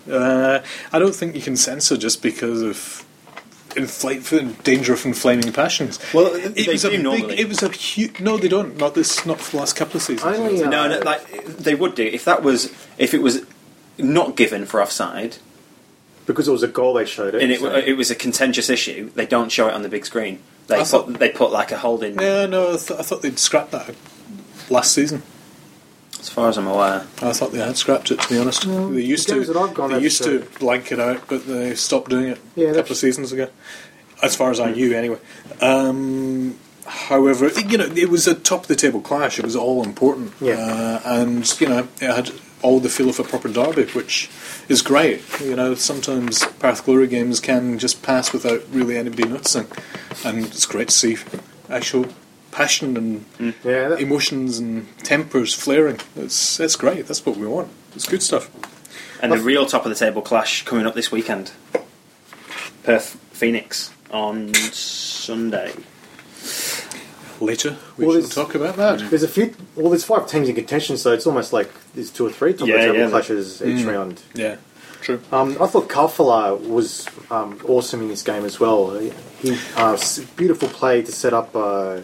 Uh, 0.09 0.61
I 0.93 0.99
don't 0.99 1.15
think 1.15 1.35
you 1.35 1.41
can 1.41 1.57
censor 1.57 1.97
just 1.97 2.21
because 2.21 2.61
of 2.61 3.03
inflate 3.75 4.23
danger 4.63 4.93
of 4.93 5.05
inflaming 5.05 5.51
passions. 5.53 5.99
Well, 6.13 6.33
it 6.33 6.55
they 6.55 6.71
was 6.71 6.85
a 6.85 6.89
do 6.89 6.95
big. 6.97 7.03
normally. 7.03 7.39
It 7.39 7.47
was 7.49 7.61
a 7.63 7.69
huge. 7.69 8.19
No, 8.19 8.37
they 8.37 8.47
don't. 8.47 8.77
Not 8.77 8.95
this. 8.95 9.25
Not 9.25 9.39
for 9.39 9.51
the 9.51 9.57
last 9.57 9.75
couple 9.75 9.97
of 9.97 10.03
seasons. 10.03 10.37
Only, 10.37 10.63
uh, 10.63 10.69
no, 10.69 10.87
no, 10.87 10.99
like 10.99 11.45
they 11.45 11.75
would 11.75 11.95
do 11.95 12.03
if 12.05 12.25
that 12.25 12.41
was 12.41 12.71
if 12.97 13.13
it 13.13 13.21
was 13.21 13.45
not 13.97 14.35
given 14.35 14.65
for 14.65 14.81
offside 14.81 15.37
because 16.25 16.47
it 16.47 16.51
was 16.51 16.63
a 16.63 16.67
goal 16.67 16.93
they 16.93 17.05
showed 17.05 17.35
it. 17.35 17.41
and 17.41 17.51
it, 17.51 17.59
so- 17.61 17.73
it 17.75 17.93
was 17.93 18.11
a 18.11 18.15
contentious 18.15 18.69
issue. 18.69 19.09
They 19.15 19.25
don't 19.25 19.51
show 19.51 19.67
it 19.67 19.73
on 19.73 19.81
the 19.83 19.89
big 19.89 20.05
screen. 20.05 20.39
They 20.67 20.75
I 20.75 20.79
put 20.79 20.87
thought- 20.87 21.19
they 21.19 21.29
put 21.29 21.51
like 21.51 21.71
a 21.71 21.77
holding. 21.77 22.19
Yeah, 22.19 22.45
no. 22.45 22.73
I, 22.73 22.77
th- 22.77 22.99
I 22.99 23.03
thought 23.03 23.21
they'd 23.21 23.39
scrapped 23.39 23.71
that 23.71 23.95
last 24.69 24.91
season. 24.91 25.23
As 26.19 26.29
far 26.29 26.49
as 26.49 26.57
I'm 26.57 26.67
aware, 26.67 27.05
I 27.21 27.31
thought 27.31 27.51
they 27.53 27.59
had 27.59 27.77
scrapped 27.77 28.09
it. 28.11 28.19
To 28.19 28.27
be 28.29 28.37
honest, 28.39 28.67
No, 28.67 28.91
they 28.91 29.01
used 29.01 29.29
the 29.29 29.35
to. 29.35 29.45
that 29.45 29.55
I've 29.55 29.73
gone, 29.73 29.91
they 29.91 29.99
used 30.01 30.23
to 30.23 30.45
blank 30.59 30.91
it 30.91 30.99
out, 30.99 31.27
but 31.29 31.45
they 31.47 31.73
stopped 31.75 32.09
doing 32.09 32.27
it 32.29 32.39
Yeah, 32.55 32.69
a 32.69 32.73
couple 32.75 32.91
of 32.93 32.97
seasons 32.97 33.31
ago. 33.31 33.47
As 34.21 34.35
far 34.35 34.49
as 34.51 34.59
I 34.59 34.71
knew, 34.71 34.93
anyway. 34.93 35.19
Um, 35.61 36.57
however, 36.85 37.47
you 37.49 37.77
know, 37.77 37.85
it 37.85 38.09
was 38.09 38.27
a 38.27 38.33
top 38.33 38.61
of 38.63 38.67
the 38.67 38.75
table 38.75 38.99
clash. 38.99 39.37
It 39.37 39.45
was 39.45 39.55
all 39.55 39.83
important, 39.83 40.33
Yeah. 40.41 40.55
uh, 40.55 41.01
and 41.05 41.61
you 41.61 41.67
know, 41.69 41.87
it 42.01 42.13
had 42.13 42.31
all 42.61 42.79
the 42.79 42.89
feel 42.89 43.09
of 43.09 43.19
a 43.19 43.23
proper 43.23 43.49
derby, 43.49 43.85
which 43.85 44.29
is 44.67 44.81
great. 44.81 45.21
You 45.41 45.55
know, 45.55 45.75
sometimes 45.75 46.43
Perth 46.59 46.85
Glory 46.85 47.07
games 47.07 47.39
can 47.39 47.77
just 47.77 48.01
pass 48.03 48.33
without 48.33 48.63
really 48.71 48.97
anybody 48.97 49.27
noticing, 49.27 49.67
and 50.25 50.45
it's 50.45 50.65
great 50.65 50.89
to 50.89 50.95
see 50.95 51.17
actual 51.69 52.07
passion 52.51 52.97
and 52.97 53.25
mm. 53.37 53.53
yeah, 53.63 53.89
that, 53.89 54.01
emotions 54.01 54.57
and 54.57 54.87
tempers 54.99 55.53
flaring. 55.53 55.99
It's 56.15 56.59
it's 56.59 56.75
great. 56.75 57.07
That's 57.07 57.25
what 57.25 57.37
we 57.37 57.47
want. 57.47 57.69
It's 57.95 58.07
good 58.07 58.23
stuff. 58.23 58.49
And 59.21 59.31
the 59.31 59.37
real 59.39 59.65
top 59.65 59.85
of 59.85 59.89
the 59.89 59.95
table 59.95 60.21
clash 60.21 60.63
coming 60.63 60.85
up 60.85 60.93
this 60.93 61.11
weekend. 61.11 61.51
Perth 62.83 63.15
Phoenix 63.31 63.91
on 64.11 64.53
Sunday. 64.53 65.73
Later, 67.39 67.75
we 67.97 68.05
Well, 68.05 68.15
shall 68.15 68.19
it's- 68.23 68.35
talk 68.35 68.55
about 68.55 68.77
that. 68.77 69.09
There's 69.09 69.23
a 69.23 69.27
few. 69.27 69.53
Well, 69.75 69.89
there's 69.89 70.03
five 70.03 70.27
teams 70.27 70.49
in 70.49 70.55
contention, 70.55 70.97
so 70.97 71.11
it's 71.13 71.27
almost 71.27 71.53
like 71.53 71.69
there's 71.93 72.09
two 72.09 72.25
or 72.25 72.31
three 72.31 72.53
top 72.53 72.67
Yeah, 72.67 72.77
table 72.77 72.97
yeah. 72.97 73.09
clashes 73.09 73.61
each 73.61 73.85
round. 73.85 74.21
Yeah, 74.33 74.55
true. 75.01 75.19
Um, 75.31 75.55
I 75.61 75.67
thought 75.67 75.87
Khalfallah 75.87 76.67
was 76.67 77.05
um, 77.29 77.59
awesome 77.67 78.01
in 78.01 78.07
this 78.07 78.23
game 78.23 78.43
as 78.45 78.59
well. 78.59 78.97
He 79.41 79.55
uh, 79.75 79.97
beautiful 80.35 80.67
play 80.69 81.03
to 81.03 81.11
set 81.11 81.33
up 81.33 81.55
uh, 81.55 82.01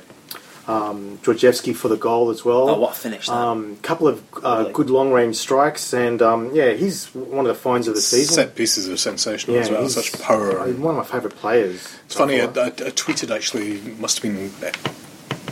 um, 0.67 1.17
Georgievski 1.24 1.76
for 1.76 1.88
the 1.89 1.98
goal 1.98 2.30
as 2.30 2.46
well. 2.46 2.69
Oh, 2.69 2.80
what 2.80 2.91
a 2.91 2.96
finish 2.96 3.26
that. 3.26 3.34
Um, 3.34 3.76
couple 3.82 4.08
of 4.08 4.24
uh, 4.38 4.58
Lovely. 4.58 4.74
good 4.74 4.89
long 4.91 5.12
range 5.12 5.36
strikes, 5.36 5.93
and 5.93 6.22
um, 6.22 6.52
yeah, 6.56 6.72
he's 6.74 7.08
one 7.13 7.46
of 7.46 7.48
the 7.54 7.60
finds 7.60 7.88
of 7.89 7.96
the 7.96 8.02
season. 8.02 8.36
Set 8.36 8.56
pieces 8.56 8.88
are 8.88 8.96
sensational 8.96 9.56
yeah, 9.58 9.63
as 9.63 9.69
well. 9.72 9.89
Such 9.89 10.22
power. 10.22 10.60
One 10.74 10.96
of 10.96 10.98
my 10.98 11.04
favourite 11.04 11.36
players. 11.38 11.98
It's 12.06 12.15
funny. 12.15 12.39
I, 12.39 12.46
I, 12.46 12.67
I 12.67 12.91
tweeted 12.93 13.36
actually. 13.36 13.82
Must 14.00 14.22
have 14.22 14.32
been 14.32 14.52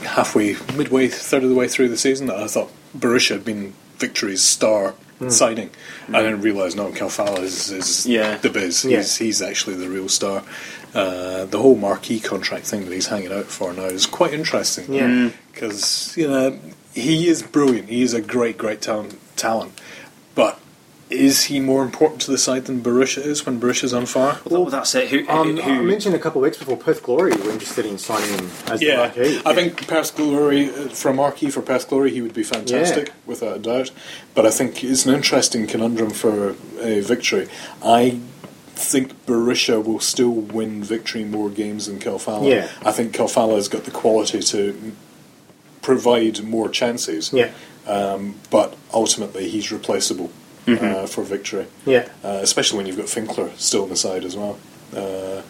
halfway, 0.04 0.56
midway, 0.76 1.08
third 1.08 1.44
of 1.44 1.50
the 1.50 1.56
way 1.56 1.68
through 1.68 1.90
the 1.90 1.98
season 1.98 2.28
that 2.28 2.38
I 2.38 2.48
thought 2.48 2.72
Berisha 2.98 3.32
had 3.36 3.46
been 3.46 3.74
Victory's 3.98 4.42
star 4.42 4.96
Hmm. 5.20 5.30
signing. 5.30 5.70
I 6.12 6.24
didn't 6.24 6.42
realise 6.42 6.74
no, 6.74 6.90
Khalfallah 6.92 7.42
is, 7.44 7.70
is 7.70 8.08
Yeah. 8.08 8.38
the 8.38 8.50
biz. 8.50 8.84
Yeah. 8.84 8.98
He's, 8.98 9.18
he's 9.18 9.42
actually 9.42 9.76
the 9.76 9.88
real 9.88 10.10
star. 10.10 10.42
Uh, 10.96 11.46
the 11.46 11.60
whole 11.60 11.76
marquee 11.76 12.20
contract 12.20 12.66
thing 12.66 12.86
that 12.86 12.92
he's 12.92 13.06
hanging 13.08 13.32
out 13.32 13.46
for 13.46 13.72
now 13.72 13.84
is 13.86 14.08
quite 14.08 14.34
interesting. 14.34 14.92
Yeah. 14.92 15.08
Mm. 15.08 15.34
because 15.54 16.18
you 16.18 16.28
know 16.28 16.58
he 16.94 17.28
is 17.28 17.44
brilliant. 17.44 17.90
He 17.90 18.02
is 18.02 18.16
a 18.16 18.22
great, 18.22 18.58
great 18.58 18.82
talent. 18.82 19.20
Talent, 19.38 19.80
but. 20.34 20.60
Is 21.12 21.44
he 21.46 21.60
more 21.60 21.84
important 21.84 22.22
to 22.22 22.32
the 22.32 22.38
side 22.38 22.66
than 22.66 22.82
Berisha 22.82 23.24
is 23.26 23.46
when 23.46 23.60
Berisha's 23.60 23.94
on 23.94 24.06
fire? 24.06 24.40
well, 24.46 24.66
that's 24.66 24.96
it. 24.96 25.10
Who, 25.10 25.28
Um, 25.28 25.58
who, 25.58 25.72
I 25.72 25.82
mentioned 25.82 26.16
a 26.16 26.20
couple 26.20 26.42
of 26.42 26.44
weeks 26.44 26.58
before 26.58 26.78
Perth 26.78 27.04
Glory 27.04 27.32
were 27.32 27.52
interested 27.52 27.86
in 27.86 27.98
signing 27.98 28.30
him 28.40 28.50
as 28.68 28.80
the 28.80 28.86
Yeah, 28.88 28.96
marquee. 28.98 29.42
I 29.46 29.54
think 29.54 29.88
Perth 29.88 30.16
Glory 30.16 30.70
uh, 30.70 30.90
for 30.90 31.10
a 31.10 31.14
marquee 31.14 31.50
for 31.50 31.62
Perth 31.62 31.90
Glory, 31.90 32.12
he 32.12 32.22
would 32.22 32.34
be 32.34 32.44
fantastic 32.44 33.12
without 33.26 33.58
a 33.58 33.60
doubt. 33.60 33.92
But 34.34 34.46
I 34.46 34.52
think 34.52 34.84
it's 34.84 35.06
an 35.06 35.14
interesting 35.14 35.68
conundrum 35.68 36.12
for 36.12 36.56
a 36.80 37.02
victory. 37.02 37.50
I 37.84 38.20
think 38.74 39.26
Berisha 39.26 39.84
will 39.84 40.00
still 40.00 40.32
win 40.32 40.84
victory 40.84 41.24
more 41.24 41.50
games 41.50 41.88
than 41.88 42.00
Khalfallah. 42.00 42.50
Yeah. 42.50 42.70
I 42.86 42.92
think 42.92 43.14
Khalfallah 43.14 43.56
has 43.56 43.68
got 43.68 43.84
the 43.84 43.92
quality 43.92 44.40
to 44.42 44.94
provide 45.82 46.42
more 46.44 46.70
chances. 46.70 47.32
Yeah. 47.34 47.52
Um, 47.86 48.36
but 48.50 48.78
ultimately, 48.94 49.50
he's 49.50 49.72
replaceable 49.72 50.32
uh, 50.68 51.06
for 51.08 51.24
victory 51.24 51.66
Yeah. 51.86 52.08
uh, 52.24 52.40
especially 52.42 52.78
when 52.78 52.86
you've 52.88 52.98
got 52.98 53.08
Finkler 53.08 53.56
still 53.58 53.84
on 53.84 53.90
the 53.90 53.96
side 53.96 54.24
as 54.24 54.36
well. 54.36 54.58
Uh, 54.96 55.42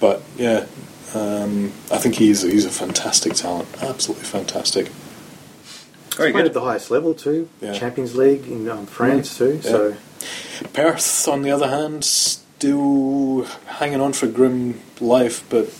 but 0.00 0.22
yeah, 0.36 0.66
um, 1.14 1.72
I 1.90 1.98
think 1.98 2.14
he's 2.16 2.42
he's 2.42 2.64
a 2.64 2.70
fantastic 2.70 3.34
talent, 3.34 3.68
absolutely 3.82 4.24
fantastic. 4.24 4.88
very 6.16 6.32
Played 6.32 6.42
good. 6.42 6.46
at 6.46 6.54
the 6.54 6.60
highest 6.60 6.90
level 6.90 7.14
too. 7.14 7.48
Yeah. 7.60 7.72
Champions 7.72 8.14
League 8.16 8.46
in 8.46 8.68
um, 8.68 8.86
France 8.86 9.36
too. 9.38 9.60
So 9.62 9.96
Perth, 10.72 11.28
on 11.28 11.42
the 11.42 11.50
other 11.50 11.68
hand, 11.68 12.04
still 12.04 13.44
hanging 13.66 14.00
on 14.00 14.12
for 14.12 14.26
grim 14.26 14.80
life, 15.00 15.44
but 15.48 15.70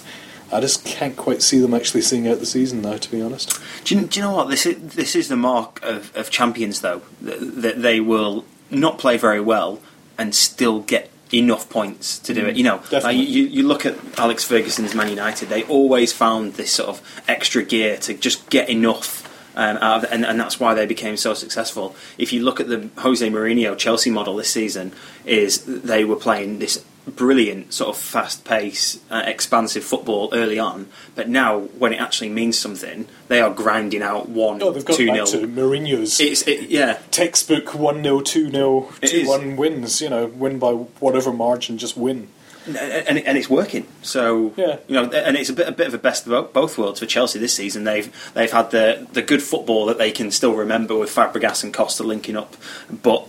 I 0.52 0.60
just 0.60 0.84
can't 0.84 1.16
quite 1.16 1.42
see 1.42 1.58
them 1.58 1.74
actually 1.74 2.02
seeing 2.02 2.28
out 2.28 2.38
the 2.40 2.46
season 2.46 2.82
now. 2.82 2.96
To 2.96 3.10
be 3.10 3.20
honest, 3.22 3.58
Do 3.84 3.94
you, 3.96 4.02
do 4.06 4.20
you 4.20 4.26
know 4.26 4.32
what 4.36 4.48
this 4.50 4.66
is? 4.66 4.76
This 4.94 5.14
is 5.16 5.28
the 5.28 5.36
mark 5.36 5.80
of, 5.82 6.14
of 6.16 6.30
champions, 6.30 6.80
though, 6.80 7.02
that, 7.22 7.62
that 7.62 7.82
they 7.82 8.00
will 8.00 8.44
not 8.76 8.98
play 8.98 9.16
very 9.16 9.40
well 9.40 9.80
and 10.18 10.34
still 10.34 10.80
get 10.80 11.10
enough 11.32 11.68
points 11.68 12.18
to 12.20 12.34
do 12.34 12.46
it. 12.46 12.56
You 12.56 12.64
know, 12.64 12.82
like 12.90 13.16
you, 13.16 13.44
you 13.46 13.66
look 13.66 13.84
at 13.86 13.96
Alex 14.18 14.44
Ferguson's 14.44 14.94
Man 14.94 15.08
United; 15.08 15.48
they 15.48 15.64
always 15.64 16.12
found 16.12 16.54
this 16.54 16.72
sort 16.72 16.88
of 16.88 17.22
extra 17.28 17.62
gear 17.62 17.96
to 17.98 18.14
just 18.14 18.48
get 18.50 18.68
enough. 18.68 19.22
Um, 19.56 19.76
out 19.76 20.02
of, 20.02 20.10
and, 20.10 20.26
and 20.26 20.40
that's 20.40 20.58
why 20.58 20.74
they 20.74 20.84
became 20.84 21.16
so 21.16 21.32
successful. 21.32 21.94
If 22.18 22.32
you 22.32 22.42
look 22.42 22.58
at 22.58 22.66
the 22.66 22.90
Jose 22.98 23.24
Mourinho 23.30 23.78
Chelsea 23.78 24.10
model 24.10 24.34
this 24.34 24.50
season, 24.50 24.92
is 25.24 25.64
they 25.64 26.04
were 26.04 26.16
playing 26.16 26.58
this 26.58 26.84
brilliant 27.10 27.72
sort 27.74 27.90
of 27.94 28.00
fast 28.00 28.44
pace, 28.44 28.98
uh, 29.10 29.22
expansive 29.26 29.84
football 29.84 30.30
early 30.32 30.58
on, 30.58 30.88
but 31.14 31.28
now 31.28 31.60
when 31.60 31.92
it 31.92 32.00
actually 32.00 32.30
means 32.30 32.58
something, 32.58 33.06
they 33.28 33.40
are 33.40 33.50
grinding 33.50 34.02
out 34.02 34.28
one, 34.28 34.62
oh, 34.62 34.70
they've 34.70 34.84
got 34.84 34.96
two 34.96 35.06
nil. 35.12 35.26
to 35.26 35.46
Mourinho's 35.46 36.18
It's 36.20 36.42
it, 36.48 36.70
yeah, 36.70 36.98
textbook 37.10 37.74
one 37.74 38.02
0 38.02 38.20
two 38.22 38.50
0 38.50 38.92
It 39.02 39.08
two 39.08 39.26
one 39.26 39.56
wins. 39.56 40.00
You 40.00 40.10
know, 40.10 40.26
win 40.26 40.58
by 40.58 40.72
whatever 40.72 41.32
margin, 41.32 41.76
just 41.78 41.96
win. 41.96 42.28
and, 42.66 42.76
and 42.78 43.18
and 43.18 43.36
it's 43.36 43.50
working. 43.50 43.86
So 44.00 44.54
Yeah. 44.56 44.78
you 44.88 44.94
know, 44.94 45.04
and 45.10 45.36
it's 45.36 45.50
a 45.50 45.52
bit 45.52 45.68
a 45.68 45.72
bit 45.72 45.86
of 45.88 45.92
a 45.94 45.98
best 45.98 46.26
of 46.26 46.52
both 46.54 46.78
worlds 46.78 47.00
for 47.00 47.06
Chelsea 47.06 47.38
this 47.38 47.52
season. 47.52 47.84
They've 47.84 48.10
they've 48.32 48.50
had 48.50 48.70
the 48.70 49.06
the 49.12 49.20
good 49.20 49.42
football 49.42 49.84
that 49.86 49.98
they 49.98 50.10
can 50.10 50.30
still 50.30 50.54
remember 50.54 50.96
with 50.96 51.10
Fabregas 51.14 51.62
and 51.62 51.74
Costa 51.74 52.02
linking 52.02 52.36
up, 52.38 52.56
but 53.02 53.28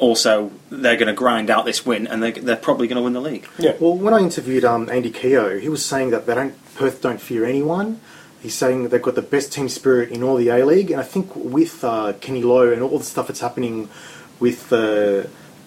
also 0.00 0.50
they're 0.70 0.96
going 0.96 1.06
to 1.08 1.14
grind 1.14 1.50
out 1.50 1.64
this 1.64 1.86
win, 1.86 2.06
and 2.06 2.22
they're, 2.22 2.32
they're 2.32 2.56
probably 2.56 2.88
going 2.88 2.96
to 2.96 3.02
win 3.02 3.12
the 3.12 3.20
league. 3.20 3.46
Yeah, 3.58 3.74
Well, 3.78 3.96
when 3.96 4.12
I 4.12 4.18
interviewed 4.18 4.64
um, 4.64 4.88
Andy 4.88 5.10
Keogh, 5.10 5.58
he 5.58 5.68
was 5.68 5.84
saying 5.84 6.10
that 6.10 6.26
they 6.26 6.34
don't 6.34 6.54
Perth 6.74 7.02
don't 7.02 7.20
fear 7.20 7.44
anyone. 7.44 8.00
He's 8.42 8.54
saying 8.54 8.82
that 8.82 8.88
they've 8.88 9.02
got 9.02 9.14
the 9.14 9.22
best 9.22 9.52
team 9.52 9.68
spirit 9.68 10.10
in 10.10 10.22
all 10.22 10.36
the 10.36 10.48
A 10.48 10.64
League, 10.64 10.90
and 10.90 10.98
I 10.98 11.04
think 11.04 11.36
with 11.36 11.84
uh, 11.84 12.14
Kenny 12.20 12.42
Lowe 12.42 12.72
and 12.72 12.82
all 12.82 12.98
the 12.98 13.04
stuff 13.04 13.26
that's 13.28 13.40
happening 13.40 13.90
with 14.40 14.72
uh, 14.72 15.24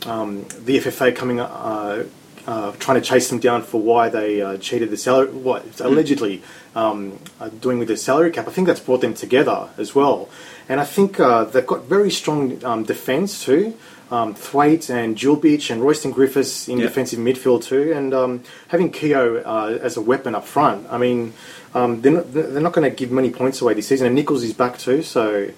um, 0.10 0.44
the 0.60 0.80
FFA 0.80 1.16
coming, 1.16 1.40
uh, 1.40 2.06
uh, 2.48 2.72
trying 2.80 3.00
to 3.02 3.08
chase 3.08 3.30
them 3.30 3.40
down 3.40 3.62
for 3.64 3.80
why 3.82 4.10
they 4.10 4.42
uh, 4.42 4.58
cheated 4.58 4.90
the 4.90 4.98
salary, 4.98 5.32
what 5.32 5.80
allegedly 5.80 6.42
um, 6.76 7.20
uh, 7.40 7.50
doing 7.50 7.80
with 7.80 7.88
the 7.88 7.98
salary 7.98 8.32
cap. 8.32 8.48
I 8.48 8.52
think 8.52 8.68
that's 8.68 8.80
brought 8.80 9.02
them 9.02 9.14
together 9.14 9.70
as 9.78 9.96
well, 9.96 10.30
and 10.68 10.80
I 10.80 10.86
think 10.86 11.20
uh, 11.20 11.46
they've 11.46 11.66
got 11.66 11.84
very 11.86 12.12
strong 12.12 12.64
um, 12.66 12.84
defence 12.84 13.44
too. 13.44 13.78
Um, 14.12 14.36
Thwaite 14.36 14.90
and 14.92 15.16
Djulbic 15.18 15.72
and 15.72 15.82
Rostyn 15.82 16.12
Griffiths 16.14 16.68
in 16.68 16.78
Yeah. 16.78 16.86
defensive 16.88 17.18
midfield 17.20 17.64
too, 17.64 17.94
and 17.94 18.14
um, 18.14 18.44
having 18.68 18.92
Keogh 18.92 19.42
uh, 19.44 19.80
as 19.82 19.98
a 19.98 20.02
weapon 20.02 20.36
up 20.36 20.46
front. 20.46 20.86
I 20.92 20.98
mean, 21.00 21.34
um, 21.74 22.02
they're 22.02 22.12
not, 22.12 22.32
they're 22.32 22.62
not 22.62 22.74
going 22.74 22.88
to 22.88 22.96
give 22.96 23.10
many 23.12 23.32
points 23.32 23.62
away 23.62 23.74
this 23.74 23.88
season. 23.88 24.06
And 24.06 24.16
Nichols 24.16 24.44
is 24.44 24.54
back 24.54 24.78
too, 24.78 25.02
so 25.02 25.50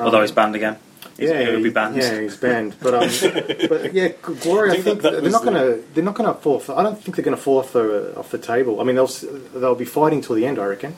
Although 0.00 0.22
he's 0.22 0.32
banned 0.32 0.56
again. 0.56 0.78
He's- 1.22 1.32
yeah, 1.32 1.50
he'll 1.50 1.62
be 1.62 1.70
banned. 1.70 1.96
Yeah, 1.96 2.20
he's 2.20 2.36
banned. 2.36 2.74
But 2.80 2.94
um, 2.94 3.00
but 3.68 3.92
yeah, 3.94 4.08
Glory. 4.22 4.70
I 4.70 4.72
I 4.72 4.74
think 4.76 4.84
think, 4.84 5.02
that- 5.02 5.02
that 5.02 5.10
they're 5.12 5.22
was 5.22 5.32
not 5.32 5.44
the- 5.44 5.50
going 5.50 5.76
to 5.82 5.94
they're 5.94 6.04
not 6.04 6.14
going 6.14 6.34
to 6.34 6.40
fall. 6.40 6.56
Off, 6.56 6.70
I 6.70 6.82
don't 6.82 7.00
think 7.02 7.16
they're 7.16 7.24
going 7.24 7.36
to 7.36 7.42
fall 7.42 7.58
off 7.58 7.72
the 7.72 8.16
off 8.16 8.30
the 8.30 8.38
table. 8.38 8.80
I 8.80 8.84
mean, 8.84 8.96
they'll 8.96 9.06
they'll 9.54 9.74
be 9.74 9.84
fighting 9.84 10.20
till 10.20 10.36
the 10.36 10.46
end. 10.46 10.58
I 10.58 10.66
reckon. 10.66 10.96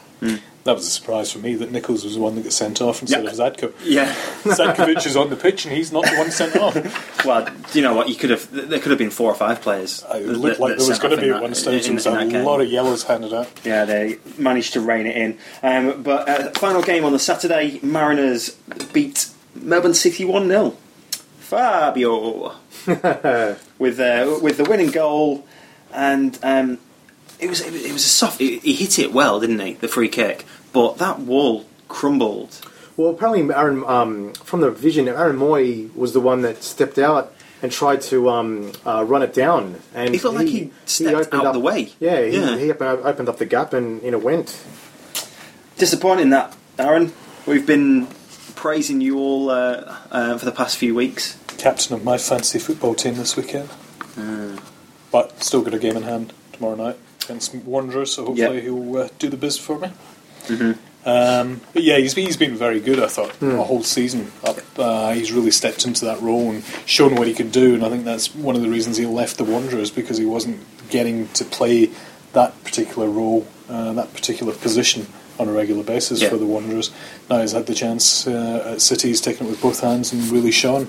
that 0.64 0.74
was 0.76 0.86
a 0.86 0.90
surprise 0.90 1.30
for 1.30 1.38
me 1.40 1.54
that 1.56 1.70
Nichols 1.70 2.02
was 2.04 2.14
the 2.14 2.20
one 2.20 2.34
that 2.36 2.42
got 2.44 2.52
sent 2.52 2.80
off 2.80 3.02
instead 3.02 3.22
Yeah. 3.24 3.30
of 3.30 3.36
Zadko. 3.36 3.72
Yeah. 3.84 4.14
Zadkovich 4.44 5.04
is 5.06 5.14
on 5.16 5.28
the 5.28 5.36
pitch 5.36 5.66
and 5.66 5.74
he's 5.74 5.92
not 5.92 6.04
the 6.06 6.16
one 6.16 6.30
sent 6.30 6.56
off. 6.56 6.74
Well, 7.24 7.48
you 7.72 7.80
know 7.80 7.94
what? 7.94 8.10
You 8.10 8.16
could 8.16 8.28
have. 8.28 8.50
There 8.50 8.78
could 8.78 8.90
have 8.90 8.98
been 8.98 9.08
four 9.10 9.30
or 9.30 9.34
five 9.34 9.62
players. 9.62 10.04
It 10.14 10.26
that- 10.26 10.36
looked 10.36 10.58
that- 10.58 10.62
like 10.62 10.76
there 10.78 10.86
was 10.88 10.98
going 10.98 11.16
to 11.16 11.20
be 11.22 11.30
at 11.30 11.40
one 11.40 11.50
that- 11.52 11.56
stage. 11.56 11.86
in- 11.88 11.96
There 11.96 12.12
was 12.12 12.22
in 12.22 12.28
a 12.28 12.32
game. 12.32 12.44
lot 12.44 12.60
of 12.60 12.68
yellows 12.70 13.02
handed 13.04 13.32
out. 13.32 13.48
Yeah, 13.64 13.86
they 13.86 14.18
managed 14.36 14.74
to 14.74 14.80
rein 14.82 15.06
it 15.06 15.16
in. 15.16 15.38
Um, 15.62 16.02
but 16.02 16.28
uh, 16.28 16.50
final 16.52 16.82
game 16.82 17.02
on 17.06 17.12
the 17.12 17.18
Saturday, 17.18 17.80
Mariners 17.82 18.50
beat 18.92 19.28
Melbourne 19.54 19.94
City 19.94 20.24
1 20.24 20.48
0. 20.48 20.76
Fabio! 21.38 22.54
with, 22.86 24.00
uh, 24.00 24.38
with 24.42 24.56
the 24.56 24.66
winning 24.68 24.90
goal, 24.90 25.46
and 25.92 26.38
um, 26.42 26.78
it, 27.38 27.48
was, 27.48 27.60
it 27.60 27.72
was 27.72 27.84
it 27.84 27.92
was 27.92 28.04
a 28.04 28.08
soft. 28.08 28.40
He 28.40 28.58
he 28.58 28.72
hit 28.74 28.98
it 28.98 29.12
well, 29.12 29.40
didn't 29.40 29.60
he? 29.60 29.74
The 29.74 29.88
free 29.88 30.08
kick. 30.08 30.44
But 30.72 30.98
that 30.98 31.20
wall 31.20 31.66
crumbled. 31.88 32.60
Well, 32.96 33.10
apparently, 33.10 33.54
Aaron 33.54 33.84
um, 33.86 34.32
from 34.34 34.60
the 34.60 34.70
vision, 34.70 35.08
Aaron 35.08 35.36
Mooy 35.36 35.94
was 35.94 36.12
the 36.12 36.20
one 36.20 36.42
that 36.42 36.62
stepped 36.62 36.98
out 36.98 37.32
and 37.62 37.72
tried 37.72 38.00
to 38.02 38.28
um, 38.30 38.72
uh, 38.84 39.04
run 39.06 39.22
it 39.22 39.32
down. 39.32 39.80
And 39.94 40.10
He 40.10 40.18
felt 40.18 40.34
like 40.34 40.48
he 40.48 40.70
stepped 40.84 41.14
opened 41.28 41.40
out 41.42 41.46
up, 41.46 41.52
the 41.54 41.60
way. 41.60 41.92
Yeah, 41.98 42.20
he, 42.22 42.36
Yeah. 42.38 42.56
he 42.58 42.70
opened 42.70 43.04
opened 43.04 43.28
up 43.28 43.38
the 43.38 43.46
gap 43.46 43.72
and 43.72 44.02
in 44.02 44.14
it 44.14 44.22
went. 44.22 44.62
Disappointing 45.78 46.30
that, 46.30 46.56
Aaron. 46.78 47.12
We've 47.46 47.66
been 47.66 48.06
praising 48.54 49.00
you 49.00 49.18
all 49.18 49.50
uh, 49.50 49.96
uh, 50.10 50.38
for 50.38 50.44
the 50.44 50.52
past 50.52 50.76
few 50.76 50.94
weeks. 50.94 51.38
Captain 51.58 51.94
of 51.94 52.04
my 52.04 52.18
fantasy 52.18 52.58
football 52.58 52.94
team 52.94 53.14
this 53.14 53.36
weekend. 53.36 53.68
But 55.10 55.42
still 55.42 55.62
got 55.62 55.74
a 55.74 55.78
game 55.78 55.96
in 55.96 56.02
hand 56.02 56.32
tomorrow 56.52 56.74
night 56.74 56.96
against 57.24 57.54
Wanderers, 57.54 58.12
so 58.14 58.26
hopefully 58.26 58.56
Yeah. 58.56 58.60
he'll 58.62 58.96
uh, 58.98 59.08
do 59.18 59.28
the 59.28 59.36
biz 59.36 59.56
for 59.58 59.78
me. 59.78 59.90
Um, 61.06 61.60
but 61.74 61.82
yeah, 61.82 61.98
he's, 61.98 62.14
he's 62.14 62.36
been 62.36 62.56
very 62.56 62.80
good, 62.80 62.98
I 62.98 63.06
thought, 63.08 63.40
a 63.42 63.62
whole 63.62 63.82
season 63.82 64.32
up. 64.42 64.56
Uh, 64.78 65.12
he's 65.12 65.32
really 65.32 65.50
stepped 65.50 65.84
into 65.84 66.04
that 66.06 66.20
role 66.22 66.50
and 66.50 66.64
shown 66.86 67.14
what 67.14 67.26
he 67.28 67.34
could 67.34 67.52
do, 67.52 67.74
and 67.74 67.84
I 67.84 67.90
think 67.90 68.04
that's 68.04 68.34
one 68.34 68.56
of 68.56 68.62
the 68.62 68.70
reasons 68.70 68.96
he 68.96 69.04
left 69.06 69.36
the 69.36 69.44
Wanderers 69.44 69.90
because 69.90 70.16
he 70.18 70.24
wasn't 70.24 70.60
getting 70.90 71.28
to 71.28 71.44
play 71.44 71.90
that 72.32 72.62
particular 72.64 73.08
role, 73.08 73.46
uh, 73.68 73.92
that 73.92 74.12
particular 74.14 74.52
position 74.54 75.06
on 75.38 75.48
a 75.48 75.52
regular 75.52 75.82
basis 75.82 76.22
Yeah. 76.22 76.28
for 76.30 76.36
the 76.36 76.46
Wanderers. 76.46 76.90
Now 77.28 77.40
he's 77.40 77.52
had 77.52 77.66
the 77.66 77.74
chance 77.74 78.26
uh, 78.26 78.72
at 78.74 78.80
City, 78.80 79.08
he's 79.08 79.20
taken 79.20 79.46
it 79.46 79.50
with 79.50 79.60
both 79.62 79.80
hands 79.80 80.12
and 80.12 80.22
really 80.30 80.50
shone. 80.52 80.88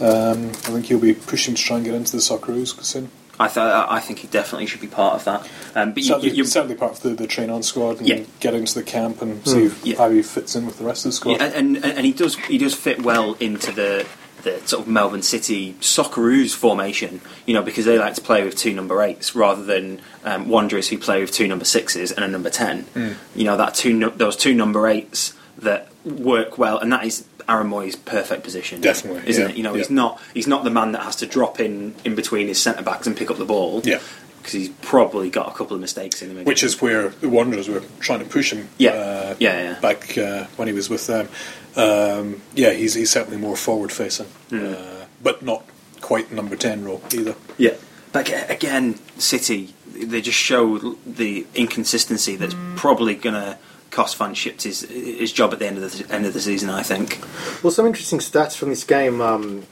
Um, 0.00 0.48
I 0.50 0.70
think 0.70 0.86
he'll 0.86 1.00
be 1.00 1.14
pushing 1.14 1.54
to 1.54 1.62
try 1.62 1.76
and 1.76 1.84
get 1.84 1.94
into 1.94 2.12
the 2.12 2.18
Socceroos 2.18 2.80
soon. 2.84 3.10
I, 3.40 3.46
th- 3.46 3.58
I 3.58 4.00
think 4.00 4.18
he 4.20 4.26
definitely 4.28 4.66
should 4.66 4.80
be 4.80 4.88
part 4.88 5.14
of 5.14 5.24
that. 5.24 5.48
Um, 5.76 5.92
but 5.92 6.02
Certainly, 6.02 6.30
you, 6.30 6.44
certainly 6.44 6.74
part 6.74 6.92
of 6.92 7.02
the, 7.02 7.10
the 7.10 7.26
train 7.28 7.50
on 7.50 7.62
squad 7.62 7.98
and 7.98 8.08
Yeah. 8.08 8.24
get 8.40 8.52
into 8.54 8.74
the 8.74 8.82
camp 8.82 9.22
and 9.22 9.46
see 9.46 9.70
Yeah. 9.84 9.96
how 9.98 10.10
he 10.10 10.22
fits 10.22 10.56
in 10.56 10.66
with 10.66 10.78
the 10.78 10.84
rest 10.84 11.04
of 11.04 11.10
the 11.10 11.16
squad. 11.16 11.40
Yeah, 11.40 11.44
and, 11.54 11.76
and 11.76 11.84
and 11.84 12.04
he 12.06 12.12
does 12.12 12.34
he 12.36 12.58
does 12.58 12.74
fit 12.74 13.02
well 13.02 13.34
into 13.38 13.70
the 13.70 14.06
the 14.48 14.66
sort 14.66 14.82
of 14.82 14.88
Melbourne 14.88 15.22
City 15.22 15.74
Socceroos 15.74 16.54
formation, 16.54 17.20
you 17.46 17.54
know, 17.54 17.62
because 17.62 17.84
they 17.84 17.98
like 17.98 18.14
to 18.14 18.20
play 18.20 18.44
with 18.44 18.56
two 18.56 18.72
number 18.72 19.02
eights 19.02 19.34
rather 19.34 19.62
than 19.62 20.00
um, 20.24 20.48
Wanderers 20.48 20.88
who 20.88 20.98
play 20.98 21.20
with 21.20 21.32
two 21.32 21.48
number 21.48 21.64
sixes 21.64 22.12
and 22.12 22.24
a 22.24 22.28
number 22.28 22.50
ten. 22.50 22.86
You 23.34 23.44
know, 23.44 23.56
that 23.56 23.74
two 23.74 24.10
those 24.10 24.36
two 24.36 24.54
number 24.54 24.86
eights 24.86 25.34
that 25.58 25.88
work 26.04 26.58
well, 26.58 26.78
and 26.78 26.92
that 26.92 27.04
is 27.04 27.26
Aaron 27.48 27.68
Mooy's 27.68 27.96
perfect 27.96 28.44
position, 28.44 28.80
Definitely, 28.80 29.28
isn't 29.28 29.42
yeah, 29.42 29.50
it? 29.50 29.56
You 29.56 29.62
know, 29.62 29.72
yeah. 29.72 29.78
he's 29.78 29.90
not 29.90 30.20
he's 30.34 30.46
not 30.46 30.64
the 30.64 30.70
man 30.70 30.92
that 30.92 31.02
has 31.02 31.16
to 31.16 31.26
drop 31.26 31.60
in 31.60 31.94
in 32.04 32.14
between 32.14 32.46
his 32.46 32.60
centre 32.60 32.82
backs 32.82 33.06
and 33.06 33.16
pick 33.16 33.30
up 33.30 33.38
the 33.38 33.44
ball. 33.44 33.80
Yeah. 33.84 34.00
Because 34.48 34.60
he's 34.66 34.76
probably 34.80 35.28
got 35.28 35.48
a 35.48 35.50
couple 35.52 35.74
of 35.74 35.80
mistakes 35.82 36.22
in 36.22 36.30
him. 36.34 36.44
which 36.44 36.62
is 36.62 36.80
where 36.80 37.10
the 37.10 37.28
Wanderers 37.28 37.68
were 37.68 37.82
trying 38.00 38.20
to 38.20 38.24
push 38.24 38.50
him. 38.50 38.70
Yeah. 38.78 38.92
uh, 38.92 39.34
Yeah, 39.38 39.62
yeah. 39.62 39.80
Back 39.80 40.16
uh, 40.16 40.44
when 40.56 40.68
he 40.68 40.72
was 40.74 40.88
with 40.88 41.06
them, 41.06 41.28
um, 41.76 42.40
yeah, 42.54 42.70
he's 42.72 42.94
he's 42.94 43.10
certainly 43.10 43.36
more 43.38 43.56
forward 43.56 43.92
facing, 43.92 44.26
Hmm. 44.48 44.72
uh, 44.74 45.04
but 45.22 45.42
not 45.42 45.64
quite 46.00 46.32
number 46.32 46.56
ten 46.56 46.82
role 46.82 47.02
either. 47.12 47.34
Yeah. 47.58 47.74
But 48.12 48.32
again, 48.50 48.98
City, 49.18 49.74
they 49.94 50.22
just 50.22 50.38
show 50.38 50.78
the 51.06 51.46
inconsistency 51.54 52.36
that's 52.36 52.56
probably 52.74 53.14
going 53.16 53.34
to 53.34 53.58
cost 53.90 54.16
Van 54.16 54.30
't 54.32 54.36
Schip 54.36 54.62
his, 54.62 54.80
his 54.82 55.30
job 55.30 55.52
at 55.52 55.58
the 55.58 55.66
end 55.66 55.76
of 55.76 55.92
the 55.92 56.14
end 56.14 56.24
of 56.24 56.32
the 56.32 56.40
season. 56.40 56.70
I 56.70 56.82
think. 56.82 57.18
Well, 57.62 57.70
some 57.70 57.86
interesting 57.86 58.20
stats 58.20 58.56
from 58.56 58.70
this 58.70 58.84
game. 58.84 59.20
Um, 59.20 59.64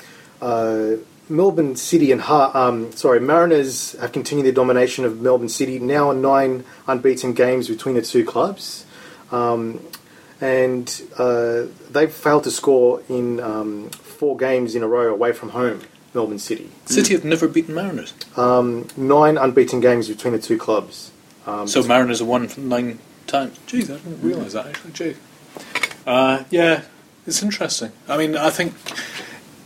uh, 0.43 0.97
Melbourne 1.29 1.77
City 1.77 2.13
and 2.13 2.21
Har- 2.21 2.57
um, 2.57 2.93
sorry, 2.93 3.21
Mariners 3.21 3.93
have 4.01 4.13
continued 4.13 4.45
their 4.47 4.53
domination 4.53 5.05
of 5.05 5.21
Melbourne 5.21 5.49
City. 5.49 5.79
Now 5.79 6.11
on 6.11 6.23
nine 6.23 6.65
unbeaten 6.87 7.33
games 7.33 7.69
between 7.69 7.95
the 7.97 8.03
two 8.03 8.25
clubs, 8.25 8.87
um, 9.33 9.81
and 10.41 11.03
uh, 11.19 11.65
they've 11.91 12.13
failed 12.13 12.45
to 12.45 12.51
score 12.51 13.03
in 13.09 13.41
um, 13.41 13.91
four 13.91 14.37
games 14.37 14.75
in 14.75 14.83
a 14.83 14.89
row 14.89 15.13
away 15.13 15.33
from 15.33 15.51
home. 15.51 15.81
Melbourne 16.15 16.39
City, 16.39 16.71
City 16.87 17.13
have 17.13 17.27
never 17.27 17.47
beaten 17.47 17.75
Mariners, 17.75 18.15
um, 18.39 18.89
nine 18.97 19.37
unbeaten 19.37 19.81
games 19.81 20.09
between 20.09 20.33
the 20.33 20.39
two 20.39 20.57
clubs. 20.57 21.11
Um, 21.47 21.69
so 21.69 21.83
Mariners 21.83 22.21
have 22.21 22.29
won 22.29 22.49
nine 22.57 23.01
times. 23.27 23.59
Jeez, 23.67 23.85
I 23.85 23.99
didn't 23.99 24.23
realise 24.23 24.55
that 24.55 24.67
actually. 24.67 24.93
Gee, 24.93 25.17
uh, 26.07 26.45
yeah, 26.49 26.83
it's 27.27 27.43
interesting. 27.43 27.93
I 28.09 28.17
mean, 28.17 28.35
I 28.35 28.49
think 28.49 28.73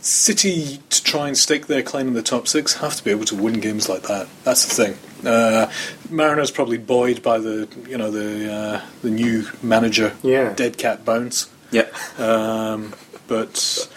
City 0.01 0.79
to 0.89 1.03
try 1.03 1.27
and 1.27 1.37
stake 1.37 1.67
their 1.67 1.83
claim 1.83 2.07
in 2.07 2.13
the 2.13 2.23
top 2.23 2.47
six 2.47 2.73
have 2.77 2.95
to 2.95 3.03
be 3.03 3.11
able 3.11 3.25
to 3.25 3.35
win 3.35 3.59
games 3.59 3.87
like 3.87 4.03
that. 4.03 4.27
That's 4.43 4.65
the 4.65 4.73
thing. 4.83 5.27
Uh, 5.27 5.71
Mariners 6.09 6.49
probably 6.49 6.79
buoyed 6.79 7.21
by 7.21 7.37
the 7.37 7.67
you 7.87 7.97
know 7.97 8.09
the 8.09 8.51
uh, 8.51 8.81
the 9.03 9.11
new 9.11 9.47
manager, 9.61 10.15
Yeah. 10.23 10.53
dead 10.53 10.77
cat 10.79 11.05
bounce. 11.05 11.49
Yeah. 11.71 11.87
Um, 12.17 12.93
but 13.27 13.87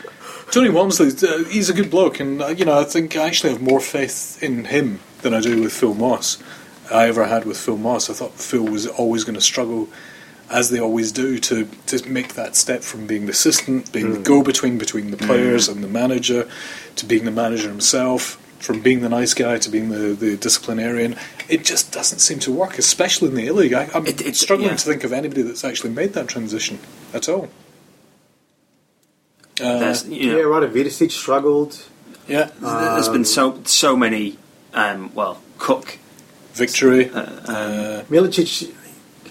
Tony 0.51 0.69
Walmsley, 0.69 1.09
uh, 1.27 1.45
he's 1.45 1.71
a 1.71 1.75
good 1.75 1.91
bloke, 1.91 2.21
and 2.21 2.43
uh, 2.43 2.49
you 2.49 2.65
know 2.67 2.79
I 2.79 2.85
think 2.85 3.17
I 3.17 3.27
actually 3.27 3.55
have 3.55 3.63
more 3.63 3.81
faith 3.81 4.43
in 4.43 4.67
him 4.67 5.01
than 5.23 5.33
I 5.33 5.41
do 5.41 5.63
with 5.63 5.73
Phil 5.73 5.95
Moss. 5.95 6.37
I 6.93 7.09
ever 7.09 7.25
had 7.25 7.47
with 7.47 7.57
Phil 7.57 7.79
Moss. 7.79 8.11
I 8.11 8.13
thought 8.13 8.33
Phil 8.35 8.63
was 8.65 8.87
always 8.87 9.25
going 9.25 9.37
to 9.37 9.41
struggle, 9.41 9.89
as 10.51 10.71
they 10.71 10.79
always 10.81 11.11
do, 11.13 11.39
to 11.39 11.67
to 11.87 12.09
make 12.09 12.35
that 12.35 12.55
step 12.57 12.83
from 12.83 13.07
being 13.07 13.27
the 13.27 13.33
assistant, 13.33 13.93
being 13.93 14.13
the 14.13 14.21
go-between 14.21 14.79
between 14.79 15.11
the 15.11 15.17
players 15.17 15.69
and 15.69 15.83
the 15.83 15.89
manager, 15.89 16.49
to 16.97 17.07
being 17.07 17.25
the 17.25 17.31
manager 17.31 17.69
himself. 17.69 18.41
From 18.61 18.81
being 18.81 19.03
the 19.03 19.11
nice 19.11 19.35
guy 19.35 19.59
to 19.59 19.69
being 19.69 19.91
the, 19.91 20.15
the 20.15 20.39
disciplinarian, 20.39 21.17
it 21.51 21.67
just 21.67 21.93
doesn't 21.93 22.21
seem 22.21 22.39
to 22.39 22.51
work, 22.51 22.79
especially 22.79 23.29
in 23.29 23.35
the 23.35 23.47
A 23.49 23.53
League. 23.53 23.75
I, 23.75 23.91
I'm 23.95 24.07
It- 24.07 24.23
it- 24.23 24.37
struggling 24.37 24.71
yeah. 24.71 24.77
to 24.77 24.87
think 24.87 25.05
of 25.05 25.13
anybody 25.13 25.43
that's 25.43 25.65
actually 25.65 25.91
made 25.91 26.15
that 26.15 26.29
transition 26.29 26.79
at 27.13 27.29
all. 27.29 27.51
Uh, 29.61 29.95
you 30.09 30.33
know, 30.33 30.37
yeah, 30.39 30.43
right. 30.45 30.73
Vidicic 30.73 31.11
struggled. 31.13 31.85
yeah, 32.27 32.51
there's 32.61 33.09
been 33.11 33.25
so 33.27 33.61
so 33.65 33.97
many. 33.97 34.39
Um, 34.73 35.15
well, 35.15 35.41
Cook. 35.59 35.99
victory. 36.55 37.11
Uh, 37.11 37.21
Uh, 37.21 38.03
Milicic, 38.11 38.73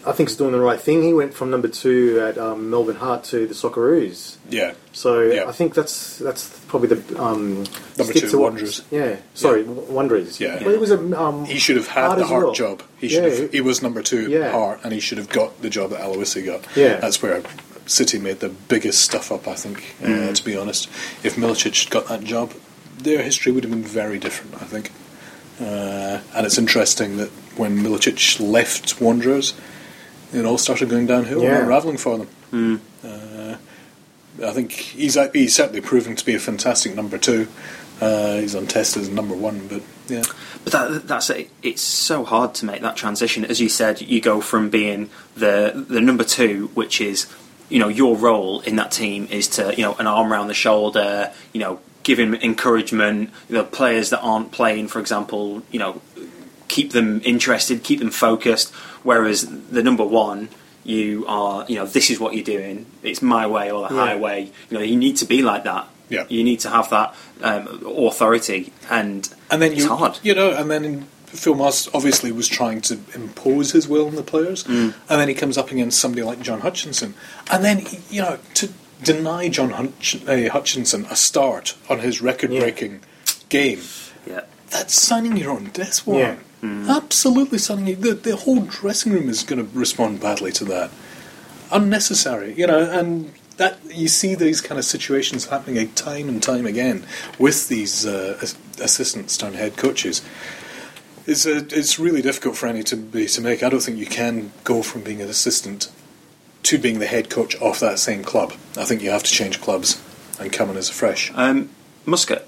I 0.05 0.11
think, 0.11 0.29
he's 0.29 0.37
doing 0.37 0.51
the 0.51 0.59
right 0.59 0.79
thing. 0.79 1.01
He 1.03 1.13
went 1.13 1.33
from 1.33 1.49
number 1.49 1.67
two 1.67 2.19
at 2.19 2.37
um, 2.37 2.69
Melbourne 2.69 2.95
Heart 2.97 3.23
to 3.25 3.47
the 3.47 3.53
Socceroos. 3.53 4.37
yeah, 4.49 4.73
So 4.91 5.21
Yeah. 5.21 5.45
I 5.47 5.51
think 5.51 5.73
that's 5.73 6.17
that's 6.19 6.49
probably 6.67 6.89
the 6.89 7.21
um, 7.21 7.63
Number 7.97 8.13
two, 8.13 8.39
Wanderers. 8.39 8.81
Yeah, 8.91 9.17
sorry, 9.33 9.63
Wanderers. 9.63 10.39
Yeah. 10.39 10.61
Well, 10.63 10.73
it 10.73 10.79
was 10.79 10.91
a 10.91 10.99
um, 11.21 11.45
he 11.45 11.57
should 11.59 11.75
have 11.77 11.87
had 11.87 12.05
Hart 12.07 12.19
the 12.19 12.25
Heart 12.25 12.43
well. 12.43 12.53
job. 12.53 12.83
He 12.97 13.07
should 13.09 13.23
Yeah. 13.23 13.29
have. 13.41 13.51
He 13.51 13.61
was 13.61 13.81
number 13.81 14.01
two 14.01 14.29
Yeah. 14.29 14.51
Heart, 14.51 14.81
and 14.83 14.93
he 14.93 14.99
should 14.99 15.17
have 15.17 15.29
got 15.29 15.61
the 15.61 15.69
job 15.69 15.91
that 15.91 16.01
Aloisi 16.01 16.45
got. 16.45 16.65
Yeah. 16.75 16.97
that's 16.97 17.21
where 17.21 17.41
City 17.85 18.17
made 18.19 18.39
the 18.39 18.49
biggest 18.49 19.01
stuff 19.01 19.31
up. 19.31 19.47
I 19.47 19.55
think, 19.55 19.95
uh, 20.03 20.33
to 20.33 20.43
be 20.43 20.55
honest, 20.57 20.87
if 21.23 21.35
Milicic 21.35 21.83
had 21.83 21.91
got 21.91 22.07
that 22.07 22.23
job, 22.23 22.53
their 22.97 23.21
history 23.23 23.51
would 23.51 23.63
have 23.63 23.71
been 23.71 23.83
very 23.83 24.19
different. 24.19 24.55
I 24.61 24.65
think, 24.65 24.91
uh, 25.61 26.19
and 26.35 26.45
it's 26.45 26.57
interesting 26.57 27.17
that 27.17 27.29
when 27.57 27.77
Milicic 27.79 28.39
left 28.39 28.99
Wanderers, 29.01 29.53
it 30.33 30.45
all 30.45 30.57
started 30.57 30.89
going 30.89 31.05
downhill 31.07 31.41
Yeah. 31.43 31.55
and 31.55 31.63
unraveling 31.63 31.97
for 31.97 32.17
them. 32.51 32.81
Uh, 33.03 33.55
I 34.43 34.51
think 34.51 34.71
he's 34.71 35.17
he's 35.33 35.55
certainly 35.55 35.81
proving 35.81 36.15
to 36.15 36.25
be 36.25 36.33
a 36.35 36.39
fantastic 36.39 36.95
number 36.95 37.17
two. 37.17 37.47
Uh, 38.01 38.37
he's 38.39 38.55
untested 38.55 39.03
as 39.03 39.09
number 39.09 39.35
one, 39.35 39.67
but 39.67 39.81
yeah, 40.09 40.23
But 40.63 40.73
that, 40.73 41.07
that's 41.07 41.29
it. 41.29 41.49
It's 41.61 41.81
so 41.81 42.25
hard 42.25 42.53
to 42.55 42.65
make 42.65 42.81
that 42.81 42.95
transition. 42.97 43.45
As 43.45 43.61
you 43.61 43.69
said, 43.69 44.01
you 44.01 44.19
go 44.19 44.41
from 44.41 44.69
being 44.69 45.09
the 45.35 45.85
the 45.87 46.01
number 46.01 46.23
two, 46.23 46.71
which 46.73 46.99
is 46.99 47.27
you 47.69 47.79
know 47.79 47.87
your 47.87 48.17
role 48.17 48.61
in 48.61 48.75
that 48.77 48.91
team 48.91 49.27
is 49.31 49.47
to 49.49 49.73
you 49.75 49.83
know 49.83 49.93
an 49.99 50.07
arm 50.07 50.33
around 50.33 50.47
the 50.47 50.53
shoulder, 50.55 51.31
you 51.53 51.59
know, 51.59 51.79
give 52.01 52.19
him 52.19 52.33
encouragement. 52.33 53.29
You 53.49 53.55
know, 53.57 53.63
players 53.63 54.09
that 54.09 54.19
aren't 54.21 54.51
playing, 54.51 54.87
for 54.87 54.99
example, 54.99 55.61
you 55.71 55.79
know, 55.79 56.01
keep 56.67 56.91
them 56.91 57.21
interested, 57.23 57.83
keep 57.83 57.99
them 57.99 58.11
focused. 58.11 58.71
Whereas 59.03 59.47
the 59.69 59.83
number 59.83 60.05
one, 60.05 60.49
you 60.83 61.25
are, 61.27 61.65
you 61.67 61.75
know, 61.75 61.85
this 61.85 62.09
is 62.09 62.19
what 62.19 62.33
you're 62.35 62.43
doing. 62.43 62.85
It's 63.03 63.21
my 63.21 63.47
way 63.47 63.71
or 63.71 63.87
the 63.87 63.93
Yeah. 63.95 64.05
highway. 64.05 64.51
You 64.69 64.77
know, 64.77 64.83
you 64.83 64.95
need 64.95 65.17
to 65.17 65.25
be 65.25 65.41
like 65.41 65.63
that. 65.65 65.87
Yeah. 66.09 66.25
You 66.29 66.43
need 66.43 66.59
to 66.61 66.69
have 66.69 66.89
that 66.89 67.15
um, 67.41 67.81
authority, 67.97 68.71
and 68.89 69.27
and 69.49 69.61
then 69.61 69.71
it's 69.71 69.83
you 69.83 69.89
hard. 69.95 70.19
you 70.23 70.35
know, 70.35 70.51
and 70.51 70.69
then 70.69 71.07
Phil 71.27 71.55
Moss 71.55 71.89
obviously 71.93 72.31
was 72.31 72.47
trying 72.47 72.81
to 72.81 72.99
impose 73.15 73.71
his 73.71 73.87
will 73.87 74.05
on 74.07 74.15
the 74.15 74.21
players, 74.23 74.63
Mm. 74.65 74.93
and 75.09 75.19
then 75.21 75.27
he 75.27 75.33
comes 75.33 75.57
up 75.57 75.71
against 75.71 75.99
somebody 75.99 76.21
like 76.23 76.41
John 76.41 76.59
Hutchinson, 76.61 77.15
and 77.49 77.63
then 77.63 77.85
you 78.11 78.21
know 78.21 78.37
to 78.55 78.69
deny 79.01 79.49
John 79.49 79.71
Hutch- 79.71 80.17
uh, 80.27 80.49
Hutchinson 80.49 81.05
a 81.09 81.15
start 81.15 81.75
on 81.89 81.99
his 81.99 82.21
record-breaking 82.21 83.01
game. 83.49 83.81
Yeah. 84.27 84.41
That's 84.69 84.93
signing 84.93 85.35
your 85.37 85.51
own 85.51 85.71
death 85.73 86.05
warrant. 86.05 86.39
Absolutely 86.63 87.57
signing 87.57 87.87
it. 87.89 88.01
The, 88.01 88.13
the 88.13 88.35
whole 88.37 88.61
dressing 88.61 89.11
room 89.11 89.27
is 89.27 89.43
going 89.43 89.59
to 89.59 89.77
respond 89.77 90.21
badly 90.21 90.51
to 90.53 90.65
that. 90.65 90.91
Unnecessary, 91.71 92.53
you 92.53 92.67
know, 92.67 92.89
and 92.89 93.33
that 93.57 93.79
you 93.93 94.07
see 94.07 94.33
these 94.35 94.61
kind 94.61 94.79
of 94.79 94.85
situations 94.85 95.45
happening 95.45 95.91
time 95.93 96.29
and 96.29 96.41
time 96.41 96.65
again 96.65 97.05
with 97.37 97.67
these 97.67 98.05
uh, 98.05 98.37
as- 98.41 98.57
assistants 98.79 99.37
turned 99.37 99.55
head 99.55 99.75
coaches. 99.75 100.21
It's 101.25 101.45
a, 101.45 101.57
it's 101.57 101.99
really 101.99 102.21
difficult 102.21 102.57
for 102.57 102.67
any 102.67 102.83
to 102.83 102.95
be 102.95 103.27
to 103.27 103.41
make. 103.41 103.61
I 103.61 103.69
don't 103.69 103.81
think 103.81 103.97
you 103.97 104.05
can 104.05 104.51
go 104.63 104.83
from 104.83 105.01
being 105.01 105.21
an 105.21 105.29
assistant 105.29 105.91
to 106.63 106.77
being 106.77 106.99
the 106.99 107.07
head 107.07 107.29
coach 107.29 107.55
of 107.55 107.79
that 107.81 107.99
same 107.99 108.23
club. 108.23 108.53
I 108.77 108.85
think 108.85 109.01
you 109.01 109.09
have 109.09 109.23
to 109.23 109.31
change 109.31 109.61
clubs 109.61 110.01
and 110.39 110.51
come 110.51 110.69
in 110.69 110.77
as 110.77 110.89
a 110.89 110.93
fresh. 110.93 111.31
Um, 111.35 111.69
Muscat. 112.05 112.47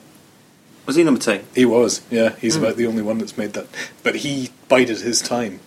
Was 0.85 0.95
he 0.95 1.03
number 1.03 1.19
two? 1.19 1.41
He 1.55 1.65
was, 1.65 2.01
yeah. 2.11 2.35
He's 2.35 2.55
about 2.55 2.75
the 2.77 2.85
only 2.85 3.01
one 3.01 3.17
that's 3.17 3.37
made 3.37 3.53
that. 3.53 3.67
But 4.03 4.17
he 4.17 4.49
bided 4.69 4.99
his 5.01 5.21
time. 5.21 5.59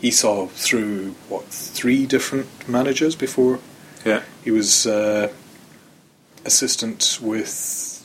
He 0.00 0.10
saw 0.10 0.46
through 0.46 1.14
what 1.28 1.44
three 1.46 2.06
different 2.06 2.46
managers 2.68 3.16
before 3.16 3.58
Yeah. 4.04 4.22
he 4.44 4.50
was 4.50 4.86
uh, 4.86 5.32
assistant 6.44 7.18
with 7.20 7.96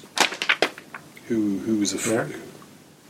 who? 1.28 1.60
Who 1.60 1.78
was 1.78 1.94
a 1.94 1.98
f- 1.98 2.08
Merrick? 2.08 2.36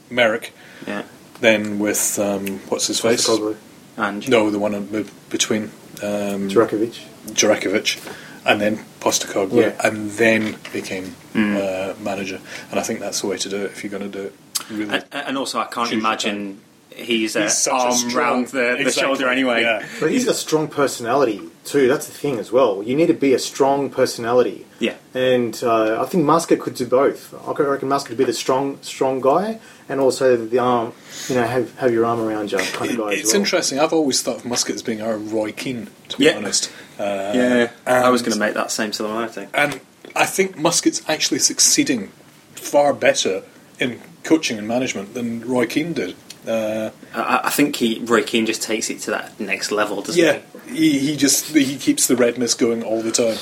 Merrick. 0.09 0.53
Yeah. 0.87 1.03
Then 1.41 1.79
with 1.79 2.19
um, 2.19 2.59
what's 2.69 2.87
his 2.87 2.99
face? 2.99 3.27
Postecoglou, 3.27 3.55
And 3.97 4.29
No, 4.29 4.49
the 4.49 4.59
one 4.59 4.73
in 4.73 5.09
between 5.29 5.63
um, 6.03 6.49
Durakovic. 6.49 6.99
Durakovic, 7.27 7.97
and 8.45 8.61
then 8.61 8.77
Postecoglou, 8.99 9.61
Yeah. 9.61 9.87
and 9.87 10.11
then 10.11 10.57
became 10.71 11.15
uh, 11.35 11.93
manager. 11.99 12.39
And 12.71 12.79
I 12.79 12.83
think 12.83 12.99
that's 12.99 13.21
the 13.21 13.27
way 13.27 13.37
to 13.37 13.49
do 13.49 13.57
it 13.65 13.71
if 13.71 13.83
you're 13.83 13.91
going 13.97 14.09
to 14.11 14.17
do 14.19 14.25
it. 14.27 14.33
Really, 14.69 14.89
and, 14.95 15.05
and 15.11 15.37
also, 15.37 15.59
I 15.59 15.65
can't 15.65 15.91
imagine 15.91 16.61
he's, 16.91 17.35
uh, 17.35 17.41
He's 17.43 17.67
a 17.67 17.71
arm 17.71 17.93
strong- 17.93 18.13
round 18.15 18.47
the, 18.47 18.57
the 18.59 18.75
Exactly, 18.79 19.01
shoulder 19.03 19.29
anyway. 19.29 19.61
yeah. 19.61 19.85
But 19.99 20.11
he's 20.11 20.25
got 20.25 20.31
a 20.35 20.37
strong 20.37 20.67
personality 20.67 21.41
too. 21.63 21.87
That's 21.87 22.05
the 22.07 22.13
thing 22.13 22.37
as 22.39 22.51
well. 22.51 22.83
You 22.83 22.95
need 22.95 23.07
to 23.07 23.13
be 23.13 23.33
a 23.33 23.39
strong 23.39 23.89
personality. 23.89 24.65
Yeah. 24.79 24.95
And 25.13 25.59
uh, 25.63 26.01
I 26.01 26.05
think 26.05 26.25
Muscat 26.25 26.59
could 26.59 26.75
do 26.75 26.85
both. 26.85 27.33
I 27.47 27.51
reckon 27.63 27.89
Muscat 27.89 28.09
could 28.09 28.17
be 28.17 28.23
the 28.25 28.33
strong, 28.33 28.77
strong 28.81 29.21
guy, 29.21 29.59
and 29.89 29.99
also 29.99 30.35
the 30.37 30.59
arm, 30.59 30.93
you 31.29 31.35
know, 31.35 31.43
have 31.47 31.75
have 31.79 31.91
your 31.93 32.05
arm 32.05 32.19
around 32.19 32.51
you 32.51 32.57
kind 32.57 32.91
of 32.91 32.97
guy 32.97 33.13
as 33.13 33.19
It's 33.19 33.27
well. 33.33 33.41
interesting. 33.41 33.79
I've 33.79 33.93
always 33.93 34.21
thought 34.21 34.37
of 34.37 34.45
Muscat 34.45 34.75
as 34.75 34.83
being 34.83 35.01
our 35.01 35.17
Roy 35.17 35.51
Keane, 35.53 35.87
to 36.09 36.17
be 36.17 36.25
Yeah. 36.25 36.37
honest. 36.37 36.69
Uh, 36.99 37.31
Yeah, 37.35 37.71
I 37.85 38.09
was 38.09 38.21
going 38.21 38.33
to 38.33 38.39
make 38.39 38.53
that 38.53 38.71
same 38.71 38.93
similarity. 38.93 39.47
And 39.53 39.79
I 40.15 40.25
think 40.25 40.57
Muscat's 40.57 41.01
actually 41.07 41.39
succeeding 41.39 42.11
far 42.55 42.93
better 42.93 43.43
in 43.79 43.99
coaching 44.23 44.57
and 44.57 44.67
management 44.67 45.13
than 45.13 45.41
Roy 45.47 45.65
Keane 45.65 45.93
did. 45.93 46.15
Uh, 46.47 46.91
I, 47.13 47.41
I 47.45 47.49
think 47.49 47.75
he, 47.75 47.99
Roy 48.03 48.23
Keane 48.23 48.45
just 48.45 48.61
takes 48.61 48.89
it 48.89 48.99
to 49.01 49.11
that 49.11 49.39
next 49.39 49.71
level, 49.71 50.01
doesn't 50.01 50.21
yeah, 50.23 50.39
he, 50.71 50.99
he 50.99 51.15
just 51.17 51.53
he 51.55 51.77
keeps 51.77 52.07
the 52.07 52.15
red 52.15 52.37
mist 52.37 52.59
going 52.59 52.83
all 52.83 53.01
the 53.01 53.11
time. 53.11 53.37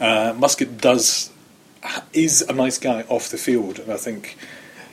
Uh, 0.00 0.34
Muscat 0.36 0.78
does 0.78 1.30
is 2.12 2.42
a 2.42 2.52
nice 2.52 2.78
guy 2.78 3.02
off 3.08 3.28
the 3.30 3.38
field, 3.38 3.78
and 3.78 3.92
I 3.92 3.96
think 3.96 4.36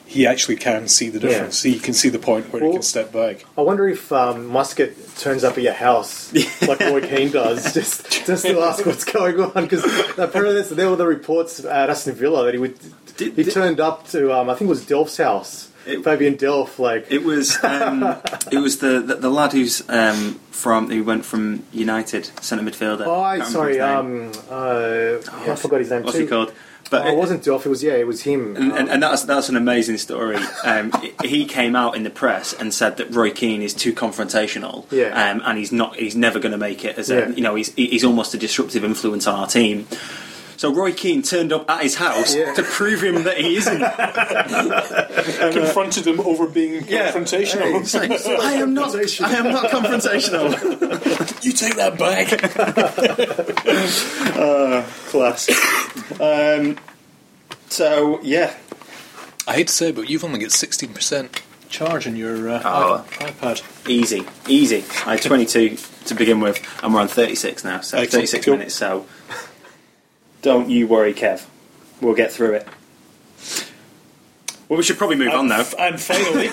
he 0.06 0.28
actually 0.28 0.58
can 0.58 0.88
see 0.90 1.08
the 1.10 1.20
Yeah. 1.20 1.28
difference. 1.30 1.64
He 1.64 1.80
can 1.80 1.94
see 1.94 2.10
the 2.10 2.20
point 2.20 2.52
where 2.52 2.62
he 2.64 2.72
can 2.74 2.82
step 2.82 3.14
back. 3.14 3.46
I 3.58 3.62
wonder 3.62 3.88
if 3.88 4.12
um, 4.12 4.46
Muscat 4.48 4.92
turns 5.18 5.44
up 5.46 5.58
at 5.58 5.64
your 5.64 5.72
house 5.74 6.34
like 6.68 6.82
Roy 6.82 7.00
Keane 7.02 7.32
does, 7.32 7.74
just 7.74 8.26
just 8.26 8.46
to 8.46 8.60
ask 8.60 8.86
what's 8.86 9.06
going 9.06 9.40
on. 9.40 9.54
Because 9.64 9.86
apparently 10.18 10.62
there 10.76 10.90
were 10.90 10.98
the 10.98 11.08
reports 11.08 11.64
at 11.64 11.90
Aston 11.90 12.16
Villa 12.16 12.44
that 12.46 12.54
he 12.54 12.60
would 12.60 12.78
Did- 13.18 13.36
he 13.36 13.44
did- 13.44 13.54
turned 13.54 13.80
up 13.80 14.08
to 14.10 14.34
um, 14.38 14.50
I 14.50 14.54
think 14.56 14.68
it 14.68 14.74
was 14.74 14.86
Delph's 14.86 15.16
house, 15.18 15.70
It- 15.86 16.04
Fabian 16.04 16.36
Delph. 16.38 16.78
Like 16.80 17.08
It 17.12 17.24
was 17.24 17.62
um, 17.64 18.04
it 18.52 18.60
was 18.60 18.80
the, 18.80 19.00
the, 19.02 19.16
the 19.16 19.30
lad 19.30 19.54
who's 19.54 19.88
um, 19.90 20.36
from 20.52 20.90
who 20.90 21.04
went 21.04 21.26
from 21.26 21.64
United 21.72 22.26
centre 22.44 22.64
midfielder. 22.64 23.06
oh, 23.06 23.22
I, 23.22 23.42
sorry, 23.44 23.74
remember 23.80 24.28
his 24.28 24.36
name. 24.38 24.44
um, 24.52 25.48
uh, 25.48 25.52
I 25.52 25.56
forgot 25.56 25.80
his 25.80 25.90
name 25.90 26.04
What's 26.04 26.16
too. 26.18 26.24
he 26.24 26.28
called? 26.30 26.54
But 26.90 27.06
Oh, 27.06 27.14
it 27.14 27.16
wasn't 27.16 27.42
Delph. 27.44 27.66
It 27.66 27.70
was 27.70 27.82
yeah, 27.82 27.94
it 27.94 28.06
was 28.06 28.22
him. 28.24 28.58
And, 28.58 28.74
and, 28.74 28.90
and 28.90 29.02
that's 29.04 29.24
that's 29.24 29.48
an 29.48 29.56
amazing 29.56 29.98
story. 29.98 30.36
Um, 30.66 30.92
he 31.24 31.46
came 31.46 31.74
out 31.74 31.96
in 31.96 32.04
the 32.04 32.10
press 32.10 32.52
and 32.52 32.74
said 32.74 32.98
that 32.98 33.10
Roy 33.16 33.32
Keane 33.32 33.62
is 33.62 33.74
too 33.74 33.94
confrontational, 33.94 34.92
Yeah. 34.92 35.32
um, 35.32 35.42
and 35.46 35.58
he's 35.58 35.72
not. 35.72 35.96
He's 35.96 36.18
never 36.18 36.38
going 36.40 36.52
to 36.52 36.58
make 36.58 36.84
it 36.84 36.98
as 36.98 37.10
a. 37.10 37.16
Yeah. 37.16 37.28
You 37.30 37.44
know, 37.44 37.56
he's 37.56 37.74
he's 37.76 38.04
almost 38.04 38.34
a 38.34 38.38
disruptive 38.38 38.84
influence 38.84 39.26
on 39.26 39.36
our 39.40 39.48
team. 39.48 39.88
So 40.62 40.72
Roy 40.72 40.94
Keane 40.94 41.24
turned 41.24 41.52
up 41.52 41.68
at 41.68 41.82
his 41.82 41.96
house 41.96 42.36
Yeah. 42.36 42.54
to 42.54 42.62
prove 42.62 43.02
him 43.04 43.24
that 43.24 43.36
he 43.40 43.56
isn't. 43.56 43.80
Confronted 45.54 46.06
him 46.06 46.20
over 46.20 46.46
being 46.46 46.86
Yeah. 46.88 47.12
confrontational. 47.12 47.82
It's 47.82 47.96
like, 47.96 48.12
I 48.12 48.54
am 48.62 48.76
not. 48.76 48.94
I 48.96 49.34
am 49.38 49.52
not 49.52 49.72
confrontational. 49.72 50.52
you 51.44 51.52
take 51.52 51.78
that 51.78 51.98
back. 51.98 52.28
Class. 55.10 55.50
Um, 56.22 56.78
so 57.70 58.20
yeah, 58.22 58.54
I 59.48 59.54
hate 59.56 59.68
to 59.70 59.74
say, 59.74 59.90
it, 59.90 59.96
but 59.96 60.12
you've 60.12 60.24
only 60.24 60.38
got 60.38 60.52
sixteen 60.52 60.94
percent 60.94 61.42
charge 61.70 62.06
in 62.06 62.16
your 62.16 62.52
uh, 62.52 62.62
Oh. 62.64 63.04
iPad. 63.14 63.64
easy, 63.90 64.26
easy. 64.48 64.86
I 65.08 65.14
had 65.16 65.24
22 65.24 65.78
to 66.06 66.14
begin 66.14 66.40
with, 66.40 66.62
and 66.84 66.94
we're 66.94 67.02
on 67.02 67.08
36 67.08 67.64
now. 67.64 67.82
So 67.82 67.98
Excellent. 67.98 68.12
36 68.30 68.46
Cool. 68.46 68.58
minutes. 68.58 68.76
So 68.76 69.08
don't 70.42 70.70
you 70.70 70.88
worry, 70.88 71.14
Kev. 71.14 71.46
We'll 72.02 72.16
get 72.16 72.32
through 72.32 72.54
it. 72.54 72.68
Well, 74.68 74.78
we 74.78 74.84
should 74.84 74.98
probably 74.98 75.18
move 75.18 75.34
on 75.34 75.48
now. 75.50 75.66
And 75.78 76.00
finally, 76.00 76.48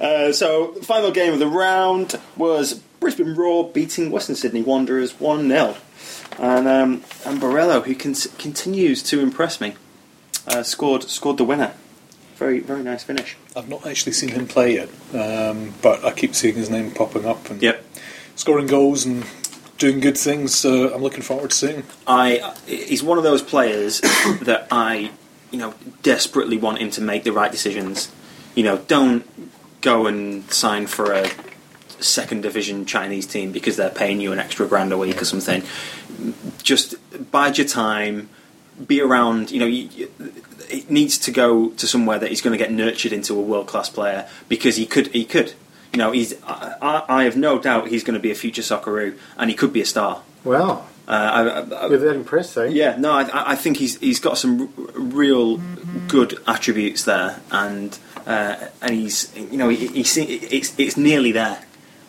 Uh, 0.00 0.32
so, 0.32 0.72
the 0.78 0.84
final 0.84 1.10
game 1.10 1.32
of 1.34 1.38
the 1.38 1.46
round 1.46 2.18
was 2.36 2.74
Brisbane 2.98 3.34
Roar 3.34 3.68
beating 3.70 4.10
Western 4.10 4.36
Sydney 4.36 4.62
Wanderers 4.62 5.20
1 5.20 5.48
0. 5.48 5.76
And, 6.38 6.66
um, 6.66 7.02
and 7.26 7.40
Borrello, 7.40 7.84
who 7.84 7.94
con- 7.94 8.14
continues 8.38 9.02
to 9.04 9.20
impress 9.20 9.60
me, 9.60 9.74
uh, 10.46 10.62
scored 10.62 11.02
scored 11.04 11.36
the 11.36 11.44
winner. 11.44 11.74
Very, 12.36 12.60
very 12.60 12.82
nice 12.82 13.02
finish. 13.02 13.36
I've 13.54 13.68
not 13.68 13.86
actually 13.86 14.12
seen 14.12 14.30
him 14.30 14.46
play 14.46 14.74
yet, 14.76 14.88
um, 15.14 15.74
but 15.82 16.02
I 16.04 16.12
keep 16.12 16.34
seeing 16.34 16.54
his 16.54 16.70
name 16.70 16.90
popping 16.92 17.26
up 17.26 17.50
and 17.50 17.60
Yep. 17.60 17.84
scoring 18.36 18.66
goals 18.66 19.04
and 19.04 19.24
doing 19.80 19.98
good 19.98 20.16
things. 20.16 20.54
So 20.54 20.94
I'm 20.94 21.02
looking 21.02 21.22
forward 21.22 21.50
to 21.50 21.56
seeing. 21.56 21.82
I 22.06 22.54
he's 22.66 23.02
one 23.02 23.18
of 23.18 23.24
those 23.24 23.42
players 23.42 24.00
that 24.42 24.68
I, 24.70 25.10
you 25.50 25.58
know, 25.58 25.74
desperately 26.02 26.56
want 26.56 26.78
him 26.78 26.90
to 26.92 27.00
make 27.00 27.24
the 27.24 27.32
right 27.32 27.50
decisions. 27.50 28.12
You 28.54 28.62
know, 28.62 28.78
don't 28.86 29.26
go 29.80 30.06
and 30.06 30.48
sign 30.52 30.86
for 30.86 31.12
a 31.12 31.28
second 31.98 32.42
division 32.42 32.86
Chinese 32.86 33.26
team 33.26 33.50
because 33.50 33.76
they're 33.76 33.90
paying 33.90 34.20
you 34.20 34.32
an 34.32 34.38
extra 34.38 34.66
grand 34.66 34.92
a 34.92 34.98
week 34.98 35.20
or 35.20 35.24
something. 35.24 35.64
Just 36.62 36.94
bide 37.32 37.58
your 37.58 37.66
time. 37.66 38.28
Be 38.86 39.00
around. 39.00 39.50
You 39.50 39.60
know, 39.60 39.66
you, 39.66 39.88
you- 39.96 40.10
it 40.68 40.88
needs 40.88 41.18
to 41.18 41.32
go 41.32 41.70
to 41.70 41.84
somewhere 41.88 42.20
that 42.20 42.28
he's 42.28 42.40
going 42.40 42.56
to 42.56 42.64
get 42.64 42.70
nurtured 42.70 43.12
into 43.12 43.34
a 43.36 43.40
world 43.40 43.66
class 43.66 43.88
player 43.88 44.28
because 44.48 44.76
he 44.76 44.86
could. 44.86 45.08
He 45.08 45.24
could. 45.24 45.54
You 45.92 45.98
know, 45.98 46.12
he's. 46.12 46.34
I, 46.44 47.02
I 47.08 47.24
have 47.24 47.36
no 47.36 47.58
doubt 47.58 47.88
he's 47.88 48.04
going 48.04 48.14
to 48.14 48.20
be 48.20 48.30
a 48.30 48.34
future 48.34 48.62
Socceroo, 48.62 49.18
and 49.36 49.50
he 49.50 49.56
could 49.56 49.72
be 49.72 49.80
a 49.80 49.84
star. 49.86 50.22
wow, 50.44 50.84
Uh, 51.08 51.10
I, 51.10 51.40
I, 51.84 51.86
you're 51.88 51.98
that 51.98 52.14
impressed, 52.14 52.56
eh? 52.56 52.66
yeah, 52.66 52.96
no, 52.96 53.10
I, 53.12 53.52
I 53.52 53.56
think 53.56 53.78
he's 53.78 53.98
he's 53.98 54.20
got 54.20 54.38
some 54.38 54.72
r- 54.78 54.84
real 54.94 55.56
good 56.06 56.38
attributes 56.46 57.02
there, 57.04 57.40
and 57.50 57.98
uh, 58.26 58.54
and 58.80 58.92
he's 58.94 59.34
you 59.36 59.56
know 59.58 59.68
he, 59.68 59.88
he's 59.88 60.16
it's 60.16 60.72
it's 60.78 60.96
nearly 60.96 61.32
there. 61.32 61.58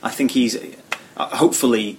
I 0.03 0.11
think 0.11 0.31
he's 0.31 0.55
uh, 1.17 1.35
hopefully 1.37 1.97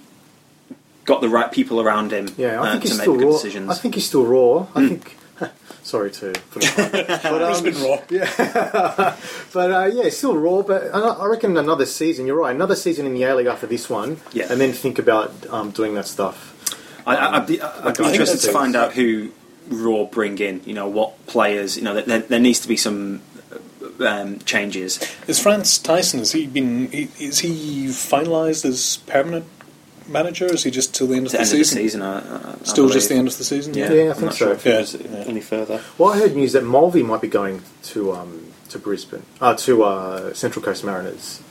got 1.05 1.19
the 1.19 1.27
right 1.29 1.51
people 1.51 1.81
around 1.81 2.11
him 2.13 2.27
Yeah, 2.37 2.61
I 2.61 2.67
uh, 2.67 2.71
think 2.71 2.83
to 2.83 2.87
he's 2.89 2.97
make 2.97 3.03
still 3.03 3.17
raw. 3.19 3.31
decisions. 3.33 3.69
I 3.69 3.73
think 3.75 3.95
he's 3.95 4.05
still 4.05 4.25
raw. 4.25 4.67
I 4.73 4.87
think. 4.87 5.17
Sorry 5.83 6.11
to 6.11 6.33
put 6.51 6.63
it 6.63 6.79
on. 6.79 6.91
but, 7.23 7.41
um, 7.41 7.61
Brisbane 7.63 7.83
Roar. 7.83 8.01
but 9.53 9.71
uh, 9.71 9.89
yeah, 9.93 10.09
still 10.09 10.37
raw. 10.37 10.61
But 10.61 10.93
I 10.93 10.99
I 10.99 11.25
reckon 11.27 11.57
another 11.57 11.85
season. 11.85 12.25
You're 12.25 12.37
right. 12.39 12.55
Another 12.55 12.75
season 12.75 13.05
in 13.05 13.13
the 13.13 13.23
A 13.23 13.35
League 13.35 13.47
after 13.47 13.67
this 13.67 13.89
one, 13.89 14.17
Yeah. 14.31 14.47
and 14.49 14.61
then 14.61 14.71
think 14.71 14.97
about 14.99 15.31
um, 15.49 15.71
doing 15.71 15.95
that 15.95 16.07
stuff. 16.07 16.51
I, 17.05 17.15
I, 17.15 17.37
I'd 17.37 17.47
be, 17.47 17.61
I'd 17.61 17.83
be 17.83 17.89
I 17.89 17.91
think 17.93 18.09
interested 18.11 18.47
to 18.47 18.53
find 18.53 18.75
out 18.75 18.93
who 18.93 19.31
Roar 19.67 20.07
bring 20.07 20.37
in. 20.39 20.61
You 20.65 20.73
know 20.73 20.87
what 20.87 21.25
players. 21.27 21.75
You 21.77 21.83
know 21.83 21.99
there, 21.99 22.19
there 22.19 22.39
needs 22.39 22.61
to 22.61 22.67
be 22.67 22.77
some 22.77 23.21
um, 23.99 24.39
changes. 24.39 24.99
Is 25.27 25.39
Frans 25.39 25.79
Thijssen? 25.79 26.19
Has 26.19 26.31
he 26.31 26.47
been? 26.47 26.89
Is 26.91 27.39
he 27.39 27.87
finalised 27.87 28.65
as 28.65 28.97
permanent 29.05 29.45
manager? 30.07 30.45
Is 30.45 30.63
he 30.63 30.71
just 30.71 30.93
till 30.95 31.07
the 31.07 31.15
end 31.15 31.25
of 31.27 31.31
the 31.31 31.37
the 31.37 31.43
end 31.43 31.51
of 31.53 31.57
the 31.59 31.63
season? 31.65 31.77
season, 31.77 32.01
I, 32.01 32.19
I, 32.19 32.51
I 32.51 32.55
Still 32.63 32.89
just 32.89 33.09
the 33.09 33.15
end 33.15 33.27
of 33.27 33.37
the 33.37 33.43
season. 33.43 33.73
Yeah, 33.73 33.91
Yeah, 33.91 34.01
I 34.03 34.07
I'm 34.09 34.13
think 34.13 34.25
not 34.25 34.35
sure 34.35 34.57
so. 34.59 34.69
if 34.97 35.11
Yeah. 35.11 35.23
any 35.27 35.41
further. 35.41 35.81
Well, 35.97 36.13
I 36.13 36.17
heard 36.19 36.35
news 36.35 36.53
that 36.53 36.63
Mulvey 36.63 37.03
might 37.03 37.21
be 37.21 37.27
going 37.27 37.61
to 37.83 38.11
um, 38.13 38.47
to 38.69 38.79
Brisbane, 38.79 39.23
uh, 39.41 39.53
to 39.55 39.83
uh, 39.83 40.33
Central 40.33 40.63
Coast 40.63 40.83
Mariners. 40.83 41.41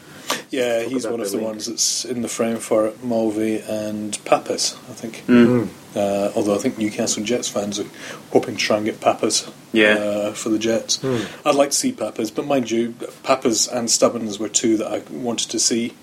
Yeah, 0.50 0.82
Talk 0.82 0.92
he's 0.92 1.04
one 1.06 1.20
of 1.20 1.26
the 1.26 1.30
the 1.32 1.36
link. 1.38 1.48
ones 1.48 1.66
that's 1.66 2.04
in 2.04 2.22
the 2.22 2.28
frame 2.28 2.56
for 2.58 2.86
it. 2.86 3.02
Mulvey 3.04 3.60
and 3.60 4.18
Pappas, 4.24 4.74
I 4.88 4.92
think. 4.92 5.24
Mm. 5.26 5.68
Uh, 5.94 6.32
although 6.34 6.54
I 6.54 6.58
think 6.58 6.78
Newcastle 6.78 7.22
Jets 7.22 7.48
fans 7.48 7.78
are 7.78 7.86
hoping 8.32 8.56
to 8.56 8.60
try 8.60 8.76
and 8.78 8.84
get 8.86 9.00
Pappas 9.00 9.50
Yeah. 9.72 9.94
uh, 9.94 10.32
for 10.32 10.48
the 10.48 10.58
Jets. 10.58 11.02
I'd 11.44 11.54
like 11.54 11.70
to 11.70 11.76
see 11.76 11.92
Pappas, 11.92 12.30
but 12.30 12.46
mind 12.46 12.70
you, 12.70 12.94
Pappas 13.22 13.66
and 13.68 13.90
Stubbins 13.90 14.38
were 14.38 14.48
two 14.48 14.76
that 14.78 14.90
I 14.90 15.02
wanted 15.10 15.50
to 15.50 15.58
see. 15.58 15.94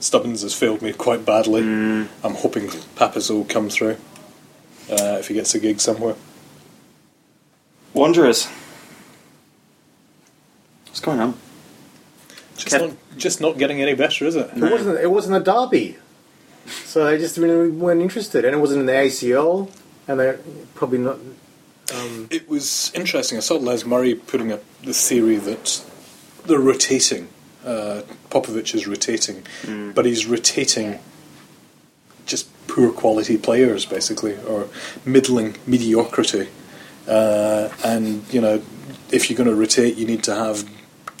Stubbins 0.00 0.42
has 0.42 0.54
failed 0.54 0.82
me 0.82 0.92
quite 0.92 1.24
badly. 1.24 1.62
I'm 1.62 2.34
hoping 2.34 2.68
Pappas 2.96 3.30
will 3.30 3.44
come 3.44 3.70
through 3.70 3.96
uh, 4.90 5.16
if 5.20 5.28
he 5.28 5.34
gets 5.34 5.54
a 5.54 5.58
gig 5.60 5.80
somewhere. 5.80 6.14
Wanderers. 7.94 8.46
What's 10.86 11.00
going 11.00 11.20
on? 11.20 11.34
Just 12.56 12.74
Kev- 12.74 12.88
not, 12.88 12.96
just 13.16 13.40
not 13.40 13.58
getting 13.58 13.80
any 13.80 13.94
better, 13.94 14.26
is 14.26 14.36
it? 14.36 14.50
It 14.54 14.62
wasn't. 14.70 14.98
It 15.00 15.10
wasn't 15.10 15.36
a 15.36 15.40
derby, 15.40 15.96
so 16.66 17.04
they 17.04 17.18
just 17.18 17.36
really 17.38 17.70
weren't 17.70 18.00
interested, 18.02 18.44
and 18.44 18.54
it 18.54 18.58
wasn't 18.58 18.80
in 18.80 18.86
the 18.86 18.92
ACL, 18.92 19.70
and 20.08 20.18
they're 20.20 20.40
probably 20.74 20.98
not. 20.98 21.16
Um, 21.94 22.28
It 22.30 22.48
was 22.48 22.90
interesting. 22.94 23.38
I 23.38 23.40
saw 23.42 23.56
Les 23.56 23.84
Murray 23.84 24.14
putting 24.14 24.52
up 24.52 24.62
the 24.82 24.92
theory 24.94 25.36
that 25.36 25.82
they're 26.46 26.58
rotating. 26.58 27.28
Uh, 27.66 28.02
Popovic 28.30 28.74
is 28.74 28.86
rotating, 28.86 29.42
but 29.94 30.04
he's 30.06 30.24
rotating 30.26 31.00
just 32.24 32.46
poor 32.68 32.92
quality 32.92 33.36
players, 33.36 33.84
basically, 33.84 34.36
or 34.44 34.68
middling 35.04 35.56
mediocrity. 35.66 36.48
Uh, 37.08 37.68
and 37.84 38.22
you 38.32 38.40
know, 38.40 38.62
if 39.10 39.28
you're 39.28 39.36
going 39.36 39.48
to 39.48 39.54
rotate, 39.54 39.96
you 39.96 40.06
need 40.06 40.22
to 40.24 40.34
have 40.34 40.68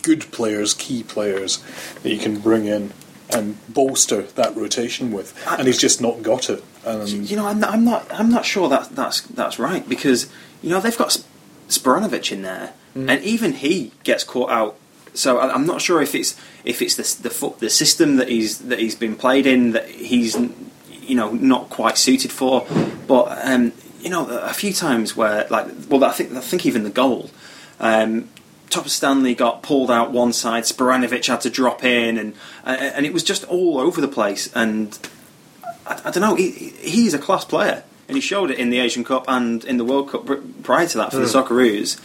good 0.02 0.30
players, 0.32 0.72
key 0.74 1.02
players 1.02 1.62
that 2.02 2.10
you 2.10 2.18
can 2.18 2.38
bring 2.38 2.66
in 2.66 2.92
and 3.30 3.56
bolster 3.72 4.22
that 4.22 4.54
rotation 4.56 5.10
with. 5.10 5.34
And 5.58 5.66
he's 5.66 5.78
just 5.78 6.00
not 6.00 6.22
got 6.22 6.48
it. 6.48 6.62
And 6.84 7.08
You 7.28 7.36
know, 7.36 7.46
I'm 7.46 7.58
not, 7.58 7.70
I'm 7.72 7.84
not, 7.84 8.06
I'm 8.12 8.30
not 8.30 8.44
sure 8.44 8.68
that 8.68 8.90
that's 8.90 9.20
that's 9.22 9.58
right 9.58 9.88
because 9.88 10.28
you 10.62 10.70
know 10.70 10.80
they've 10.80 10.96
got 10.96 11.10
Sp- 11.10 11.26
Spiranovic 11.68 12.30
in 12.30 12.42
there, 12.42 12.72
and 12.94 13.10
even 13.24 13.52
he 13.54 13.90
gets 14.04 14.22
caught 14.22 14.50
out 14.50 14.76
so 15.16 15.38
I- 15.38 15.52
I'm 15.54 15.66
not 15.66 15.80
sure 15.80 16.00
if 16.02 16.14
it's 16.14 16.36
if 16.64 16.80
it's 16.82 16.94
the 16.96 17.28
the, 17.28 17.54
the 17.58 17.70
system 17.70 18.16
that 18.16 18.28
he's 18.28 18.58
that 18.58 18.78
he's 18.78 18.94
been 18.94 19.16
played 19.16 19.46
in 19.46 19.72
that 19.72 19.88
he's 19.88 20.36
you 21.02 21.14
know 21.14 21.32
not 21.32 21.70
quite 21.70 21.98
suited 21.98 22.30
for. 22.32 22.66
But 23.06 23.38
um, 23.44 23.72
you 24.00 24.10
know, 24.10 24.28
a 24.28 24.52
few 24.52 24.72
times 24.72 25.16
where 25.16 25.46
like 25.50 25.66
well, 25.88 26.04
I 26.04 26.12
think 26.12 26.32
I 26.32 26.40
think 26.40 26.66
even 26.66 26.84
the 26.84 26.90
goal. 26.90 27.30
Um, 27.80 28.28
Topor-Stanley 28.70 29.34
got 29.36 29.62
pulled 29.62 29.90
out 29.92 30.10
one 30.10 30.32
side. 30.32 30.64
Spiranovic 30.64 31.24
had 31.26 31.40
to 31.42 31.50
drop 31.50 31.84
in, 31.84 32.18
and 32.18 32.34
and 32.64 33.06
it 33.06 33.12
was 33.12 33.22
just 33.22 33.44
all 33.44 33.78
over 33.78 34.00
the 34.00 34.08
place. 34.08 34.50
And 34.54 34.98
I, 35.86 36.00
I 36.06 36.10
don't 36.10 36.20
know. 36.20 36.34
He, 36.34 36.50
he's 36.80 37.14
a 37.14 37.18
class 37.18 37.44
player, 37.44 37.84
and 38.08 38.16
he 38.16 38.20
showed 38.20 38.50
it 38.50 38.58
in 38.58 38.70
the 38.70 38.80
Asian 38.80 39.04
Cup 39.04 39.24
and 39.28 39.64
in 39.64 39.76
the 39.78 39.84
World 39.84 40.10
Cup 40.10 40.28
prior 40.64 40.86
to 40.88 40.98
that 40.98 41.12
for 41.12 41.18
the 41.18 41.26
Socceroos. 41.26 42.00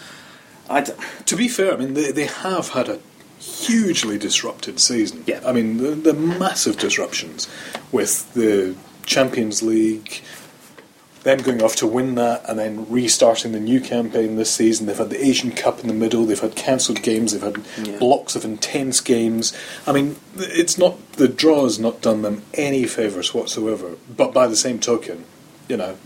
I 0.71 0.81
d- 0.81 0.91
To 1.25 1.35
be 1.35 1.47
fair, 1.47 1.73
I 1.73 1.77
mean 1.77 1.93
they, 1.93 2.11
they 2.11 2.25
have 2.25 2.69
had 2.69 2.89
a 2.89 2.99
hugely 3.39 4.17
disrupted 4.17 4.79
season. 4.79 5.23
Yeah. 5.27 5.41
I 5.45 5.51
mean 5.51 5.77
the, 5.77 5.91
the 5.91 6.13
massive 6.13 6.77
disruptions 6.77 7.47
with 7.91 8.33
the 8.33 8.75
Champions 9.05 9.63
League, 9.63 10.21
them 11.23 11.39
going 11.39 11.61
off 11.61 11.75
to 11.77 11.87
win 11.87 12.15
that, 12.15 12.47
and 12.49 12.57
then 12.57 12.89
restarting 12.89 13.51
the 13.51 13.59
new 13.59 13.79
campaign 13.81 14.35
this 14.35 14.51
season. 14.53 14.85
They've 14.87 14.97
had 14.97 15.09
the 15.11 15.23
Asian 15.23 15.51
Cup 15.51 15.79
in 15.79 15.87
the 15.87 15.93
middle. 15.93 16.25
They've 16.25 16.39
had 16.39 16.55
cancelled 16.55 17.01
games. 17.03 17.31
They've 17.33 17.41
had 17.41 17.63
Yeah. 17.83 17.97
blocks 17.99 18.35
of 18.35 18.43
intense 18.45 18.99
games. 19.01 19.53
I 19.85 19.91
mean, 19.91 20.15
it's 20.37 20.77
not 20.77 20.95
the 21.13 21.27
draw 21.27 21.63
has 21.63 21.77
not 21.79 22.01
done 22.01 22.21
them 22.23 22.43
any 22.53 22.85
favours 22.85 23.33
whatsoever. 23.33 23.97
But 24.15 24.33
by 24.33 24.47
the 24.47 24.55
same 24.55 24.79
token, 24.79 25.25
you 25.67 25.77
know, 25.77 25.97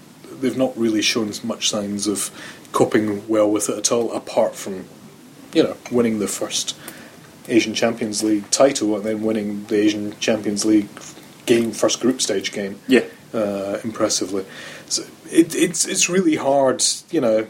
they've 0.42 0.58
not 0.58 0.78
really 0.78 1.02
shown 1.02 1.30
as 1.30 1.44
much 1.46 1.70
signs 1.70 2.08
of 2.08 2.30
coping 2.76 3.26
well 3.30 3.50
with 3.50 3.70
it 3.70 3.78
at 3.78 3.92
all, 3.92 4.12
apart 4.12 4.54
from 4.54 4.86
you 5.54 5.64
know, 5.64 5.78
winning 5.90 6.20
the 6.20 6.28
first 6.28 6.78
Asian 7.48 7.74
Champions 7.74 8.22
League 8.22 8.52
title 8.52 8.96
and 8.98 9.06
then 9.06 9.24
winning 9.24 9.64
the 9.66 9.78
Asian 9.78 10.20
Champions 10.20 10.66
League 10.66 10.90
game, 11.46 11.72
first 11.72 12.02
group 12.02 12.22
stage 12.22 12.52
game, 12.52 12.80
yeah. 12.88 13.06
uh, 13.34 13.80
impressively. 13.84 14.46
So 14.90 15.04
it, 15.32 15.56
it's 15.56 15.88
it's 15.88 16.10
really 16.10 16.36
hard, 16.36 16.84
you 17.10 17.22
know. 17.22 17.48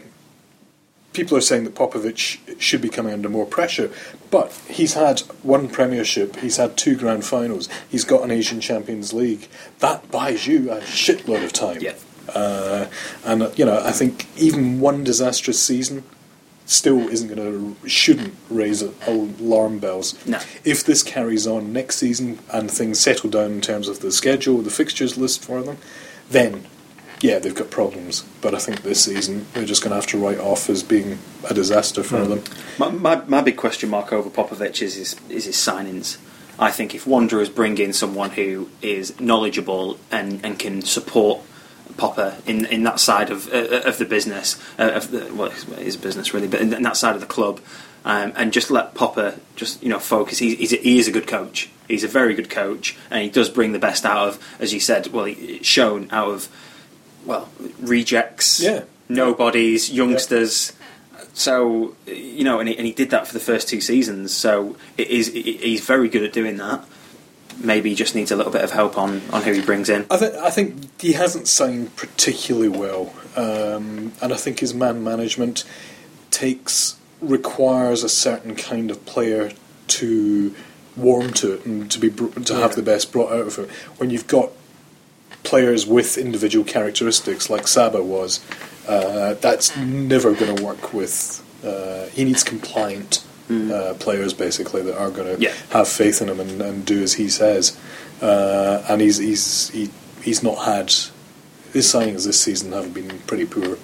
People 1.12 1.36
are 1.38 1.40
saying 1.40 1.64
that 1.64 1.74
Popovic 1.74 2.60
should 2.60 2.82
be 2.82 2.90
coming 2.90 3.14
under 3.14 3.30
more 3.30 3.46
pressure, 3.46 3.90
but 4.30 4.52
he's 4.68 4.92
had 4.92 5.20
one 5.42 5.66
Premiership, 5.66 6.36
he's 6.36 6.58
had 6.58 6.76
two 6.76 6.94
Grand 6.94 7.24
Finals, 7.24 7.70
he's 7.88 8.04
got 8.04 8.22
an 8.22 8.30
Asian 8.30 8.60
Champions 8.60 9.14
League. 9.14 9.48
That 9.78 10.10
buys 10.10 10.46
you 10.46 10.70
a 10.70 10.80
shitload 10.82 11.42
of 11.42 11.54
time. 11.54 11.80
Yeah. 11.80 11.94
Uh, 12.36 12.86
and 13.24 13.58
you 13.58 13.64
know, 13.64 13.80
I 13.82 13.92
think 13.92 14.26
even 14.36 14.80
one 14.80 15.04
disastrous 15.04 15.62
season 15.62 16.04
still 16.66 17.08
isn't 17.08 17.28
going 17.28 17.38
to 17.38 17.88
shouldn't 17.88 18.34
raise 18.50 18.82
a- 18.82 18.92
alarm 19.06 19.78
bells. 19.78 20.14
No. 20.26 20.38
If 20.64 20.84
this 20.84 21.02
carries 21.02 21.46
on 21.46 21.72
next 21.72 21.96
season 21.96 22.38
and 22.52 22.70
things 22.70 23.00
settle 23.00 23.30
down 23.30 23.52
in 23.52 23.60
terms 23.60 23.88
of 23.88 24.00
the 24.00 24.12
schedule, 24.12 24.58
the 24.58 24.70
fixtures 24.70 25.16
list 25.16 25.44
for 25.44 25.62
them, 25.62 25.78
then 26.28 26.66
yeah, 27.20 27.38
they've 27.38 27.54
got 27.54 27.70
problems. 27.70 28.24
But 28.42 28.54
I 28.54 28.58
think 28.58 28.82
this 28.82 29.04
season 29.04 29.46
they're 29.54 29.64
just 29.64 29.82
going 29.82 29.92
to 29.92 29.96
have 29.96 30.08
to 30.08 30.18
write 30.18 30.38
off 30.38 30.68
as 30.68 30.82
being 30.82 31.18
a 31.48 31.54
disaster 31.54 32.02
for 32.02 32.24
them. 32.26 32.42
My, 32.78 32.90
my, 32.90 33.24
my 33.26 33.40
big 33.40 33.56
question 33.56 33.88
mark 33.88 34.12
over 34.12 34.28
Popovic 34.28 34.82
is 34.82 34.96
his, 34.96 35.16
is 35.30 35.46
his 35.46 35.56
signings. 35.56 36.18
I 36.58 36.70
think 36.70 36.94
if 36.94 37.06
Wanderers 37.06 37.48
bring 37.48 37.78
in 37.78 37.92
someone 37.92 38.30
who 38.30 38.68
is 38.82 39.18
knowledgeable 39.20 39.98
and, 40.10 40.44
and 40.44 40.58
can 40.58 40.82
support 40.82 41.40
Popper 41.96 42.36
in, 42.46 42.64
in 42.66 42.82
that 42.84 43.00
side 43.00 43.30
of 43.30 43.52
uh, 43.52 43.82
of 43.84 43.98
the 43.98 44.04
business, 44.04 44.60
uh, 44.78 44.90
of 44.94 45.10
the, 45.10 45.32
well, 45.34 45.50
it 45.50 45.78
is 45.78 45.96
business 45.96 46.32
really, 46.34 46.48
but 46.48 46.60
in, 46.60 46.72
in 46.72 46.82
that 46.82 46.96
side 46.96 47.14
of 47.14 47.20
the 47.20 47.26
club, 47.26 47.60
um, 48.04 48.32
and 48.36 48.52
just 48.52 48.70
let 48.70 48.94
Popper 48.94 49.36
just 49.56 49.82
you 49.82 49.88
know 49.88 49.98
focus. 49.98 50.38
He, 50.38 50.54
he's 50.56 50.72
a, 50.72 50.76
he 50.76 50.98
is 50.98 51.08
a 51.08 51.12
good 51.12 51.26
coach. 51.26 51.70
He's 51.88 52.04
a 52.04 52.08
very 52.08 52.34
good 52.34 52.50
coach, 52.50 52.96
and 53.10 53.22
he 53.22 53.30
does 53.30 53.48
bring 53.48 53.72
the 53.72 53.78
best 53.78 54.04
out 54.04 54.28
of, 54.28 54.44
as 54.58 54.74
you 54.74 54.80
said, 54.80 55.06
well, 55.12 55.24
he- 55.26 55.56
it's 55.56 55.68
shown 55.68 56.08
out 56.10 56.28
of 56.28 56.48
well 57.24 57.48
rejects, 57.80 58.60
Yeah. 58.60 58.82
nobodies, 59.08 59.90
youngsters. 59.90 60.72
So 61.34 61.94
you 62.06 62.44
know, 62.44 62.60
and 62.60 62.68
he, 62.68 62.76
and 62.76 62.86
he 62.86 62.92
did 62.92 63.10
that 63.10 63.26
for 63.26 63.32
the 63.34 63.40
first 63.40 63.68
two 63.68 63.80
seasons. 63.80 64.32
So 64.34 64.76
it 64.96 65.08
is 65.08 65.28
he's 65.32 65.84
very 65.84 66.08
good 66.08 66.22
at 66.24 66.32
doing 66.32 66.56
that. 66.58 66.84
Maybe 67.58 67.90
he 67.90 67.94
just 67.94 68.14
needs 68.14 68.30
a 68.30 68.36
little 68.36 68.52
bit 68.52 68.62
of 68.62 68.70
help 68.70 68.98
on, 68.98 69.22
on 69.32 69.42
who 69.42 69.52
he 69.52 69.62
brings 69.62 69.88
in. 69.88 70.06
I, 70.10 70.18
th- 70.18 70.34
I 70.34 70.50
think 70.50 71.00
he 71.00 71.12
hasn't 71.12 71.48
signed 71.48 71.96
particularly 71.96 72.68
well, 72.68 73.14
um, 73.36 74.12
and 74.20 74.32
I 74.32 74.36
think 74.36 74.60
his 74.60 74.74
man 74.74 75.02
management 75.02 75.64
takes 76.30 76.96
requires 77.20 78.02
a 78.02 78.08
certain 78.08 78.54
kind 78.54 78.90
of 78.90 79.04
player 79.06 79.52
to 79.88 80.54
warm 80.96 81.32
to 81.32 81.54
it 81.54 81.64
and 81.64 81.90
to 81.90 81.98
be 81.98 82.08
br- 82.08 82.38
to 82.40 82.54
have 82.54 82.74
the 82.74 82.82
best 82.82 83.12
brought 83.12 83.32
out 83.32 83.46
of 83.46 83.58
it. 83.58 83.70
When 83.98 84.10
you've 84.10 84.26
got 84.26 84.50
players 85.42 85.86
with 85.86 86.18
individual 86.18 86.64
characteristics 86.64 87.48
like 87.48 87.66
Saba 87.68 88.02
was, 88.02 88.44
uh, 88.88 89.34
that's 89.34 89.76
never 89.76 90.34
going 90.34 90.56
to 90.56 90.62
work 90.62 90.92
with. 90.92 91.42
Uh, 91.64 92.06
he 92.08 92.24
needs 92.24 92.44
compliant 92.44 93.24
uh, 93.50 93.94
players 93.98 94.32
basically 94.34 94.82
that 94.82 94.96
are 94.98 95.10
going 95.10 95.36
to 95.36 95.40
Yeah. 95.42 95.52
have 95.70 95.88
faith 95.88 96.20
in 96.22 96.28
him 96.28 96.40
and, 96.40 96.60
and 96.60 96.84
do 96.84 97.02
as 97.02 97.14
he 97.14 97.28
says. 97.28 97.76
Uh, 98.20 98.82
and 98.88 99.00
he's 99.00 99.18
he's 99.18 99.68
he, 99.70 99.90
he's 100.22 100.42
not 100.42 100.64
had 100.64 100.86
his 101.72 101.86
signings 101.86 102.24
this 102.26 102.40
season 102.40 102.72
have 102.72 102.92
been 102.94 103.18
pretty 103.26 103.44
poor. 103.46 103.78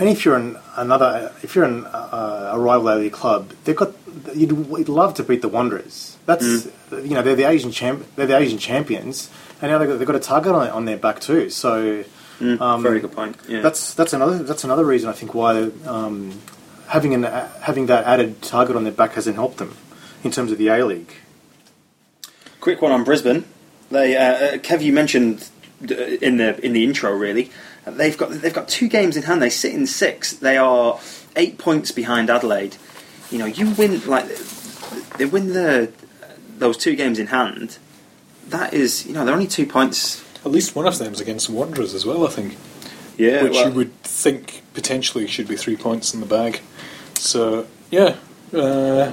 And 0.00 0.08
if 0.08 0.24
you're 0.24 0.36
an, 0.36 0.56
another, 0.76 1.32
if 1.42 1.54
you're 1.56 1.64
an, 1.64 1.84
uh, 1.86 2.50
a 2.52 2.58
rival 2.58 2.88
A 2.88 2.94
League 2.96 3.12
club, 3.12 3.50
they've 3.64 3.74
got 3.76 3.92
you'd, 4.34 4.50
you'd 4.50 4.88
love 4.88 5.14
to 5.14 5.22
beat 5.24 5.42
the 5.42 5.48
Wanderers. 5.48 6.16
That's 6.26 6.66
you 6.92 7.14
know 7.14 7.22
they're 7.22 7.34
the 7.36 7.48
Asian 7.48 7.72
champ, 7.72 8.06
they're 8.16 8.26
the 8.26 8.36
Asian 8.36 8.58
champions, 8.58 9.30
and 9.62 9.70
now 9.72 9.78
they've 9.78 9.88
got, 9.88 9.98
they've 9.98 10.06
got 10.06 10.16
a 10.16 10.20
target 10.20 10.52
on, 10.52 10.68
on 10.70 10.84
their 10.84 10.98
back 10.98 11.20
too. 11.20 11.48
So 11.50 12.04
um, 12.40 12.82
very 12.82 13.00
good 13.00 13.12
point. 13.12 13.36
Yeah. 13.48 13.60
that's 13.60 13.94
that's 13.94 14.12
another 14.12 14.38
that's 14.42 14.62
another 14.64 14.84
reason 14.84 15.08
I 15.08 15.12
think 15.14 15.34
why 15.34 15.70
um, 15.86 16.38
having 16.88 17.14
an 17.14 17.24
uh, 17.24 17.48
having 17.62 17.86
that 17.86 18.04
added 18.04 18.42
target 18.42 18.76
on 18.76 18.84
their 18.84 18.92
back 18.92 19.12
hasn't 19.12 19.36
helped 19.36 19.58
them 19.58 19.76
in 20.24 20.30
terms 20.30 20.52
of 20.52 20.58
the 20.58 20.68
A 20.68 20.84
League. 20.84 21.12
Quick 22.60 22.82
one 22.82 22.92
on 22.92 23.04
Brisbane. 23.04 23.44
They, 23.90 24.16
uh, 24.16 24.20
uh, 24.20 24.52
Kev, 24.58 24.82
you 24.82 24.92
mentioned 24.92 25.48
uh, 25.82 25.94
in 25.94 26.36
the 26.38 26.58
in 26.64 26.72
the 26.72 26.84
intro. 26.84 27.12
Really, 27.12 27.50
Uh, 27.86 27.92
they've 27.92 28.16
got 28.16 28.30
they've 28.30 28.54
got 28.54 28.68
two 28.68 28.88
games 28.88 29.16
in 29.16 29.22
hand. 29.24 29.40
They 29.40 29.50
sit 29.50 29.72
in 29.72 29.86
sixth. 29.86 30.40
They 30.40 30.56
are 30.56 30.98
eight 31.36 31.58
points 31.58 31.92
behind 31.92 32.28
Adelaide. 32.30 32.76
You 33.30 33.38
know, 33.38 33.46
you 33.46 33.70
win 33.70 34.04
like 34.06 34.26
they 35.18 35.24
win 35.24 35.52
the 35.52 35.92
those 36.58 36.76
two 36.76 36.96
games 36.96 37.18
in 37.18 37.28
hand. 37.28 37.78
That 38.48 38.72
is, 38.72 39.06
you 39.06 39.12
know, 39.12 39.24
they're 39.24 39.34
only 39.34 39.46
two 39.46 39.66
points. 39.66 40.24
At 40.44 40.50
least 40.50 40.74
one 40.74 40.86
of 40.86 40.98
them 40.98 41.12
is 41.12 41.20
against 41.20 41.50
Wanderers 41.50 41.94
as 41.94 42.06
well, 42.06 42.26
I 42.26 42.30
think, 42.30 42.56
Yeah, 43.18 43.42
which 43.42 43.56
you 43.56 43.70
would 43.72 43.94
think 44.02 44.57
potentially 44.78 45.26
should 45.26 45.48
be 45.48 45.56
three 45.56 45.76
points 45.76 46.14
in 46.14 46.20
the 46.20 46.26
bag. 46.26 46.60
So 47.14 47.66
yeah, 47.90 48.14
uh, 48.54 49.12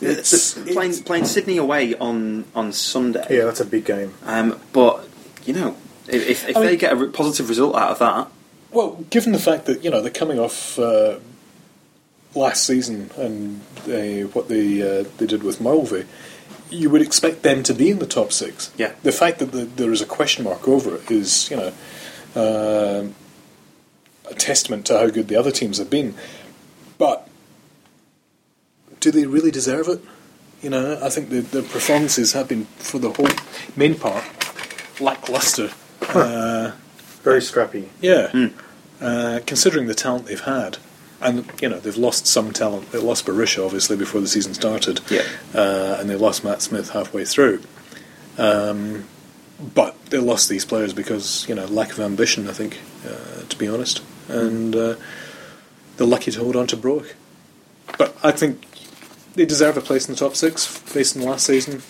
it's, 0.00 0.54
playing 0.54 1.02
playing 1.02 1.24
Sydney 1.24 1.56
away 1.56 1.94
on 1.96 2.44
on 2.54 2.72
Sunday. 2.72 3.26
Yeah, 3.28 3.44
that's 3.46 3.60
a 3.60 3.64
big 3.64 3.84
game. 3.84 4.14
Um, 4.24 4.60
but 4.72 5.08
you 5.44 5.52
know, 5.52 5.76
if 6.06 6.28
if, 6.28 6.48
if 6.48 6.56
I 6.56 6.60
they 6.60 6.70
mean- 6.70 6.78
get 6.78 6.92
a 6.92 7.06
positive 7.08 7.48
result 7.48 7.74
out 7.74 7.90
of 7.90 7.98
that, 7.98 8.28
Well, 8.70 9.04
given 9.10 9.32
the 9.32 9.40
fact 9.40 9.66
that 9.66 9.82
you 9.82 9.90
know 9.90 10.00
they're 10.00 10.20
coming 10.22 10.38
off 10.38 10.78
uh, 10.78 11.18
last 12.36 12.64
season 12.64 13.10
and 13.16 13.60
uh, 13.88 14.28
what 14.28 14.48
they 14.48 14.80
uh, 14.82 15.04
they 15.18 15.26
did 15.26 15.42
with 15.42 15.60
Mulvey, 15.60 16.04
you 16.70 16.88
would 16.90 17.02
expect 17.02 17.42
them 17.42 17.64
to 17.64 17.74
be 17.74 17.90
in 17.90 17.98
the 17.98 18.06
top 18.06 18.30
six. 18.32 18.70
Yeah. 18.76 18.92
The 19.02 19.12
fact 19.12 19.40
that 19.40 19.50
the, 19.52 19.64
there 19.64 19.92
is 19.92 20.00
a 20.00 20.06
question 20.06 20.44
mark 20.44 20.68
over 20.68 20.94
it 20.96 21.10
is, 21.10 21.50
you 21.50 21.56
know, 21.56 21.72
uh, 22.36 23.06
a 24.30 24.34
testament 24.34 24.86
to 24.86 24.98
how 24.98 25.08
good 25.08 25.28
the 25.28 25.36
other 25.36 25.50
teams 25.50 25.78
have 25.78 25.90
been. 25.90 26.14
But 26.98 27.28
do 29.00 29.10
they 29.10 29.26
really 29.26 29.50
deserve 29.50 29.88
it? 29.88 30.00
You 30.62 30.70
know, 30.70 30.98
I 31.02 31.10
think 31.10 31.28
the, 31.28 31.40
the 31.40 31.62
performances 31.62 32.32
have 32.32 32.48
been, 32.48 32.64
for 32.78 32.98
the 32.98 33.10
whole 33.10 33.28
main 33.76 33.94
part, 33.96 34.24
lackluster. 35.00 35.70
Uh, 36.00 36.72
Very 37.22 37.42
scrappy. 37.42 37.90
yeah. 38.00 38.48
Uh, 39.00 39.40
considering 39.46 39.86
the 39.88 39.94
talent 39.94 40.26
they've 40.26 40.40
had, 40.40 40.78
and 41.20 41.44
you 41.60 41.68
know 41.68 41.78
they've 41.80 41.96
lost 41.96 42.26
some 42.26 42.52
talent. 42.52 42.92
They 42.92 42.98
lost 42.98 43.26
Berisha 43.26 43.64
obviously 43.64 43.96
before 43.96 44.20
the 44.20 44.28
season 44.28 44.54
started, 44.54 45.00
Yeah. 45.10 45.22
uh, 45.52 45.96
and 45.98 46.08
they 46.08 46.14
lost 46.16 46.44
Matt 46.44 46.62
Smith 46.62 46.90
halfway 46.90 47.24
through. 47.24 47.62
Um, 48.38 49.04
but 49.74 50.02
they 50.06 50.18
lost 50.18 50.48
these 50.48 50.64
players 50.64 50.92
because 50.94 51.46
you 51.48 51.54
know 51.54 51.66
lack 51.66 51.90
of 51.92 52.00
ambition. 52.00 52.48
I 52.48 52.52
think, 52.52 52.78
uh, 53.06 53.42
to 53.48 53.56
be 53.58 53.66
honest, 53.68 54.00
and 54.28 54.74
uh, 54.74 54.96
they're 55.96 56.06
lucky 56.06 56.30
to 56.30 56.40
hold 56.40 56.56
on 56.56 56.66
to 56.68 56.76
Broich. 56.76 57.12
But 57.98 58.16
I 58.22 58.32
think 58.32 58.64
they 59.34 59.44
deserve 59.44 59.76
a 59.76 59.80
place 59.80 60.08
in 60.08 60.14
the 60.14 60.20
top 60.20 60.36
six 60.36 60.80
based 60.92 61.16
on 61.16 61.22
last 61.22 61.46
season. 61.46 61.82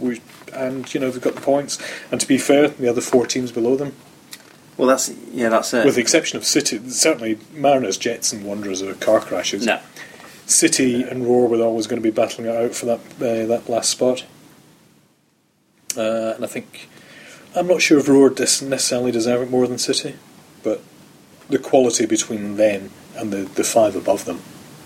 We, 0.00 0.20
and 0.54 0.92
you 0.92 1.00
know 1.00 1.10
they've 1.10 1.22
got 1.22 1.34
the 1.34 1.40
points. 1.40 1.78
And 2.10 2.20
to 2.20 2.26
be 2.26 2.38
fair, 2.38 2.68
the 2.68 2.88
other 2.88 3.00
four 3.00 3.26
teams 3.26 3.52
below 3.52 3.76
them 3.76 3.94
well, 4.76 4.88
that's 4.88 5.10
yeah, 5.32 5.48
that's 5.48 5.74
it. 5.74 5.84
with 5.84 5.96
the 5.96 6.00
exception 6.00 6.38
of 6.38 6.44
City, 6.44 6.78
certainly 6.88 7.38
Mariners, 7.52 7.98
Jets, 7.98 8.32
and 8.32 8.44
Wanderers 8.44 8.82
are 8.82 8.94
car 8.94 9.20
crashes. 9.20 9.66
no, 9.66 9.80
City 10.46 11.02
and 11.02 11.26
Roar 11.26 11.46
were 11.46 11.62
always 11.62 11.86
going 11.86 12.02
to 12.02 12.02
be 12.02 12.14
battling 12.14 12.48
it 12.48 12.56
out 12.56 12.74
for 12.74 12.86
that 12.86 13.00
uh, 13.20 13.46
that 13.46 13.68
last 13.68 13.90
spot. 13.90 14.24
Uh, 15.96 16.32
and 16.34 16.44
I 16.44 16.48
think 16.48 16.88
I'm 17.54 17.66
not 17.66 17.82
sure 17.82 17.98
if 17.98 18.08
Roar 18.08 18.30
necessarily 18.30 19.12
deserve 19.12 19.42
it 19.42 19.50
more 19.50 19.66
than 19.66 19.78
City, 19.78 20.16
but 20.62 20.82
the 21.52 21.58
quality 21.58 22.06
between 22.06 22.56
them 22.56 22.90
and 23.16 23.32
the, 23.32 23.42
the 23.58 23.64
five 23.64 23.94
above 23.96 24.24
them 24.24 24.40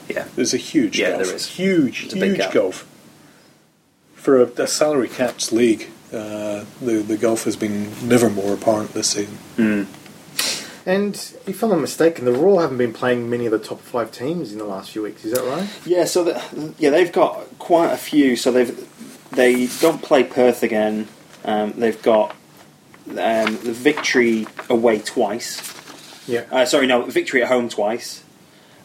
Yeah. 0.09 0.27
there's 0.37 0.53
a 0.55 0.59
huge 0.59 0.99
Yeah, 0.99 1.11
gulf. 1.13 1.23
there 1.27 1.35
is. 1.37 1.47
Huge, 1.47 2.05
It's 2.05 2.13
a 2.15 2.17
big 2.17 2.31
huge 2.33 2.39
gap. 2.39 2.53
gulf. 2.53 2.87
For 4.15 4.43
a, 4.43 4.47
a 4.63 4.67
salary 4.67 5.09
capped 5.09 5.53
league, 5.53 5.89
uh, 6.13 6.65
the 6.81 7.05
the 7.07 7.17
gulf 7.17 7.45
has 7.45 7.57
been 7.57 7.91
never 8.09 8.29
more 8.29 8.53
apparent 8.55 8.93
this 8.93 9.09
season. 9.11 9.39
And 10.85 11.15
if 11.47 11.63
I'm 11.63 11.71
not 11.71 11.81
mistaken, 11.81 12.25
the 12.27 12.33
Roar 12.33 12.61
haven't 12.63 12.79
been 12.79 12.93
playing 12.93 13.29
many 13.29 13.47
of 13.47 13.53
the 13.53 13.59
top 13.59 13.81
five 13.81 14.13
teams 14.13 14.53
in 14.53 14.59
the 14.59 14.65
last 14.65 14.91
few 14.93 15.03
weeks. 15.03 15.25
Is 15.25 15.33
that 15.33 15.43
right? 15.45 15.69
Yeah, 15.85 16.05
so 16.05 16.23
the, 16.23 16.75
yeah, 16.79 16.91
they've 16.91 17.11
got 17.13 17.59
quite 17.59 17.91
a 17.93 17.97
few. 17.97 18.37
So 18.37 18.53
they've 18.53 18.75
they 19.33 19.67
don't 19.81 20.01
play 20.03 20.23
Perth 20.23 20.63
again. 20.63 21.09
Um, 21.45 21.73
they've 21.77 22.01
got 22.03 22.31
um, 23.09 23.57
the 23.65 23.73
victory 23.73 24.47
away 24.71 25.01
twice. 25.01 25.61
Yeah. 26.27 26.45
Uh, 26.51 26.65
sorry, 26.67 26.87
no, 26.87 27.03
victory 27.03 27.43
at 27.43 27.49
home 27.49 27.69
twice, 27.69 28.23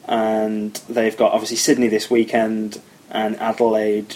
and 0.08 0.74
they've 0.90 1.16
got 1.18 1.32
obviously 1.34 1.58
Sydney 1.58 1.88
this 1.88 2.10
weekend 2.10 2.82
and 3.10 3.36
Adelaide 3.38 4.16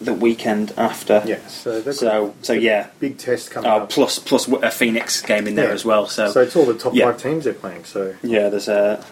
the 0.00 0.12
weekend 0.12 0.72
after. 0.76 1.22
yeah. 1.26 1.46
So 1.46 1.80
So 1.92 2.34
so 2.42 2.52
yeah, 2.52 2.88
big 3.00 3.16
test 3.18 3.50
coming 3.50 3.70
uh, 3.70 3.76
up. 3.76 3.90
plus 3.90 4.18
plus 4.18 4.46
a 4.48 4.70
Phoenix 4.70 5.22
game 5.22 5.46
in 5.46 5.54
there 5.54 5.68
Yeah. 5.68 5.74
as 5.74 5.84
well. 5.86 6.06
So, 6.06 6.30
So 6.30 6.40
it's 6.42 6.54
all 6.54 6.66
the 6.66 6.74
top 6.74 6.94
yeah. 6.94 7.06
five 7.06 7.22
teams 7.22 7.44
they're 7.44 7.54
playing. 7.54 7.84
So 7.84 8.14
Yeah, 8.22 8.48
there's 8.50 8.68
a 8.68 9.02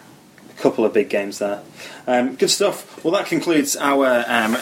couple 0.58 0.84
of 0.84 0.92
big 0.92 1.08
games 1.08 1.38
there. 1.38 1.62
Um, 2.06 2.34
good 2.36 2.50
stuff. 2.50 3.02
Well, 3.02 3.14
that 3.14 3.26
concludes 3.26 3.76
our 3.76 4.24
um, 4.28 4.56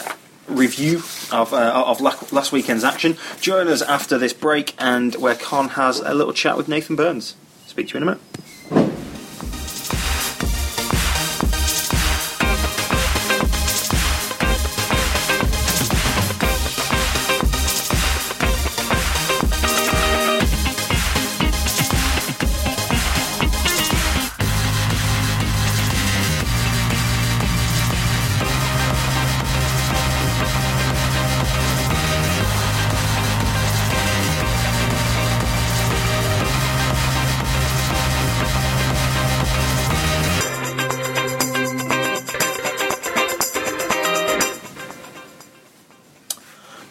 review 0.47 0.99
of, 1.31 1.53
uh, 1.53 1.83
of 1.85 1.99
last 2.01 2.51
weekend's 2.53 2.83
action. 2.85 3.17
Join 3.41 3.67
us 3.67 3.81
after 3.81 4.17
this 4.17 4.33
break, 4.33 4.75
and 4.79 5.13
where 5.15 5.35
Con 5.35 5.69
has 5.69 5.99
a 5.99 6.13
little 6.13 6.33
chat 6.33 6.55
with 6.57 6.67
Nathan 6.69 6.95
Burns. 6.95 7.35
Speak 7.67 7.89
to 7.89 7.93
you 7.93 7.97
in 7.97 8.03
a 8.03 8.05
minute. 8.05 8.21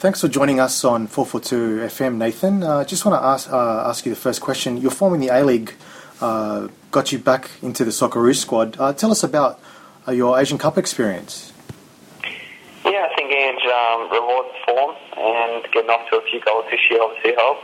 Thanks 0.03 0.21
for 0.21 0.27
joining 0.27 0.59
us 0.59 0.85
on 0.85 1.07
442 1.07 1.87
FM, 1.87 2.17
Nathan. 2.17 2.65
I 2.65 2.81
uh, 2.81 2.85
just 2.85 3.07
want 3.07 3.23
to 3.23 3.25
ask, 3.25 3.49
uh, 3.49 3.87
ask 3.87 4.05
you 4.05 4.11
the 4.11 4.19
first 4.19 4.41
question. 4.41 4.77
Your 4.79 4.91
form 4.91 5.15
in 5.15 5.21
the 5.21 5.29
A 5.29 5.45
League 5.45 5.75
uh, 6.21 6.67
got 6.91 7.13
you 7.13 7.21
back 7.21 7.53
into 7.63 7.85
the 7.85 7.93
Socceroos 7.93 8.35
squad. 8.35 8.77
Uh, 8.81 8.93
tell 8.93 9.13
us 9.13 9.23
about 9.23 9.61
uh, 10.09 10.11
your 10.11 10.41
Asian 10.41 10.59
Cup 10.59 10.77
experience. 10.77 11.53
Yeah, 12.85 13.07
I 13.07 13.15
think 13.15 13.31
Ange 13.31 13.63
um, 13.63 14.11
rewards 14.11 14.51
form 14.67 14.97
and 15.19 15.63
getting 15.71 15.91
off 15.91 16.11
to 16.11 16.17
a 16.17 16.23
few 16.29 16.41
goals 16.41 16.65
this 16.69 16.81
year 16.91 16.99
obviously 17.01 17.37
helped. 17.37 17.63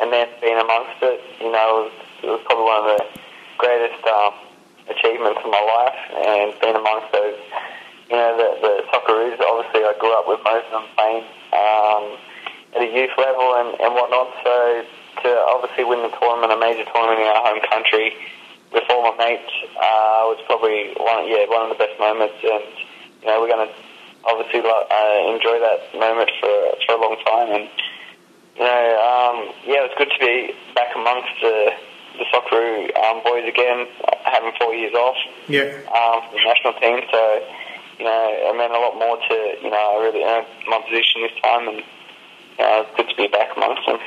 And 0.00 0.10
then 0.10 0.26
being 0.40 0.56
amongst 0.56 1.02
it, 1.02 1.20
you 1.38 1.52
know, 1.52 1.68
it 1.68 1.76
was, 1.84 1.92
it 2.24 2.26
was 2.32 2.40
probably 2.48 2.64
one 2.64 2.80
of 2.80 2.96
the 2.96 3.20
greatest 3.58 4.00
um, 4.08 4.32
achievements 4.88 5.36
of 5.44 5.50
my 5.52 5.60
life. 5.60 6.00
And 6.16 6.56
being 6.64 6.76
amongst 6.76 7.12
those, 7.12 7.36
you 8.12 8.18
know, 8.20 8.36
the, 8.36 8.48
the 8.60 8.72
Socceroos, 8.92 9.40
obviously 9.40 9.88
I 9.88 9.96
grew 9.96 10.12
up 10.12 10.28
with 10.28 10.44
most 10.44 10.68
of 10.68 10.84
them 10.84 10.86
playing 11.00 11.24
um, 11.56 12.04
at 12.76 12.84
a 12.84 12.90
youth 12.92 13.16
level 13.16 13.56
and, 13.56 13.72
and 13.80 13.96
whatnot. 13.96 14.28
So 14.44 14.84
to 15.24 15.28
obviously 15.48 15.88
win 15.88 16.04
the 16.04 16.12
tournament, 16.20 16.52
a 16.52 16.60
major 16.60 16.84
tournament 16.92 17.24
in 17.24 17.28
our 17.32 17.40
home 17.40 17.64
country, 17.72 18.12
with 18.68 18.84
all 18.92 19.00
my 19.08 19.16
mates 19.16 19.48
uh, 19.80 20.28
was 20.28 20.40
probably 20.44 20.92
one, 21.00 21.24
yeah, 21.24 21.48
one 21.48 21.68
of 21.68 21.72
the 21.72 21.80
best 21.80 21.96
moments. 21.96 22.36
And 22.44 22.64
you 23.24 23.26
know, 23.32 23.40
we're 23.40 23.48
going 23.48 23.64
to 23.64 23.72
obviously 24.28 24.60
uh, 24.60 25.32
enjoy 25.32 25.56
that 25.64 25.80
moment 25.96 26.28
for 26.36 26.52
for 26.84 26.92
a 26.96 27.00
long 27.00 27.16
time. 27.24 27.48
And 27.48 27.64
you 28.60 28.64
know, 28.68 28.84
um, 29.00 29.36
yeah, 29.64 29.88
it 29.88 29.88
was 29.88 29.96
good 29.96 30.12
to 30.12 30.20
be 30.20 30.52
back 30.76 30.92
amongst 30.92 31.32
the 31.40 31.72
the 32.20 32.28
Socceroo 32.28 32.92
um, 33.08 33.24
boys 33.24 33.48
again, 33.48 33.88
having 34.24 34.52
four 34.60 34.74
years 34.74 34.92
off 34.92 35.16
Yeah. 35.48 35.80
um, 35.96 36.20
for 36.28 36.36
the 36.36 36.44
national 36.44 36.74
team. 36.76 37.00
So 37.08 37.40
you 38.02 38.08
know, 38.08 38.50
it 38.50 38.56
meant 38.56 38.72
a 38.72 38.80
lot 38.80 38.98
more 38.98 39.16
to 39.16 39.34
you 39.62 39.70
know, 39.70 39.76
I 39.76 40.02
really 40.02 40.24
earned 40.24 40.46
my 40.66 40.82
position 40.82 41.22
this 41.22 41.38
time, 41.40 41.68
and 41.68 41.76
you 41.78 42.64
know, 42.64 42.82
it's 42.82 42.96
good 42.96 43.08
to 43.08 43.14
be 43.14 43.28
back 43.28 43.56
amongst 43.56 43.86
them. 43.86 44.00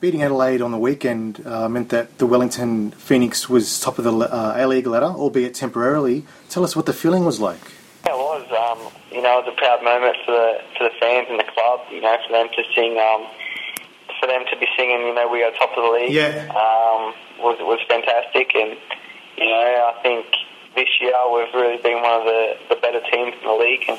Beating 0.00 0.22
Adelaide 0.22 0.62
on 0.62 0.70
the 0.70 0.78
weekend 0.78 1.44
uh, 1.44 1.68
meant 1.68 1.88
that 1.88 2.18
the 2.18 2.26
Wellington 2.26 2.92
Phoenix 2.92 3.48
was 3.48 3.80
top 3.80 3.98
of 3.98 4.04
the 4.04 4.12
uh, 4.12 4.54
A 4.56 4.68
League 4.68 4.86
ladder, 4.86 5.06
albeit 5.06 5.54
temporarily. 5.54 6.24
Tell 6.50 6.62
us 6.62 6.76
what 6.76 6.86
the 6.86 6.92
feeling 6.92 7.24
was 7.24 7.40
like. 7.40 7.72
Yeah, 8.06 8.12
it 8.12 8.18
was. 8.18 8.46
Um, 8.54 8.92
you 9.10 9.20
know, 9.20 9.40
it 9.40 9.46
was 9.46 9.54
a 9.54 9.58
proud 9.58 9.82
moment 9.82 10.16
for 10.24 10.30
the 10.30 10.58
for 10.78 10.84
the 10.84 10.94
fans 11.00 11.26
and 11.30 11.40
the 11.40 11.50
club. 11.50 11.80
You 11.90 12.00
know, 12.00 12.16
for 12.28 12.32
them 12.32 12.46
to 12.46 12.62
sing, 12.76 12.96
um, 13.00 13.26
for 14.20 14.28
them 14.28 14.44
to 14.52 14.56
be 14.60 14.66
singing. 14.78 15.00
You 15.00 15.14
know, 15.14 15.26
we 15.26 15.42
are 15.42 15.50
top 15.50 15.70
of 15.76 15.82
the 15.82 15.90
league. 15.90 16.12
Yeah. 16.12 16.46
um, 16.54 17.14
was 17.42 17.58
was 17.58 17.80
fantastic, 17.88 18.54
and 18.54 18.78
you 19.36 19.46
know, 19.50 19.90
I 19.90 20.02
think 20.02 20.26
this 20.74 20.88
year 21.00 21.14
we've 21.32 21.52
really 21.54 21.80
been 21.82 22.02
one 22.02 22.20
of 22.20 22.24
the, 22.26 22.56
the 22.68 22.76
better 22.76 23.00
teams 23.10 23.34
in 23.34 23.46
the 23.46 23.54
league, 23.54 23.84
and 23.88 23.98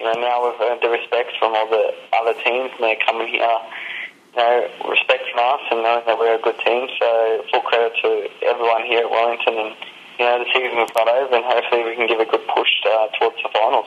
you 0.00 0.04
know, 0.04 0.16
now 0.20 0.44
we've 0.44 0.60
earned 0.60 0.80
the 0.82 0.88
respect 0.88 1.32
from 1.38 1.54
all 1.54 1.68
the 1.68 1.94
other 2.12 2.34
teams, 2.44 2.72
and 2.76 2.84
they're 2.84 3.00
coming 3.06 3.28
here. 3.28 3.58
You 4.36 4.42
know, 4.42 4.68
respecting 4.90 5.38
us 5.38 5.60
and 5.70 5.82
knowing 5.82 6.04
that 6.04 6.18
we're 6.18 6.36
a 6.36 6.42
good 6.42 6.58
team. 6.60 6.88
So 7.00 7.44
full 7.50 7.62
credit 7.62 7.92
to 8.02 8.28
everyone 8.44 8.84
here 8.84 9.00
at 9.00 9.10
Wellington, 9.10 9.56
and 9.56 9.76
you 10.18 10.24
know 10.26 10.44
the 10.44 10.48
season's 10.52 10.90
not 10.94 11.08
over, 11.08 11.36
and 11.36 11.44
hopefully 11.44 11.84
we 11.84 11.96
can 11.96 12.06
give 12.06 12.20
a 12.20 12.26
good 12.26 12.46
push 12.54 12.68
uh, 12.84 13.08
towards 13.18 13.36
the 13.42 13.48
finals. 13.52 13.86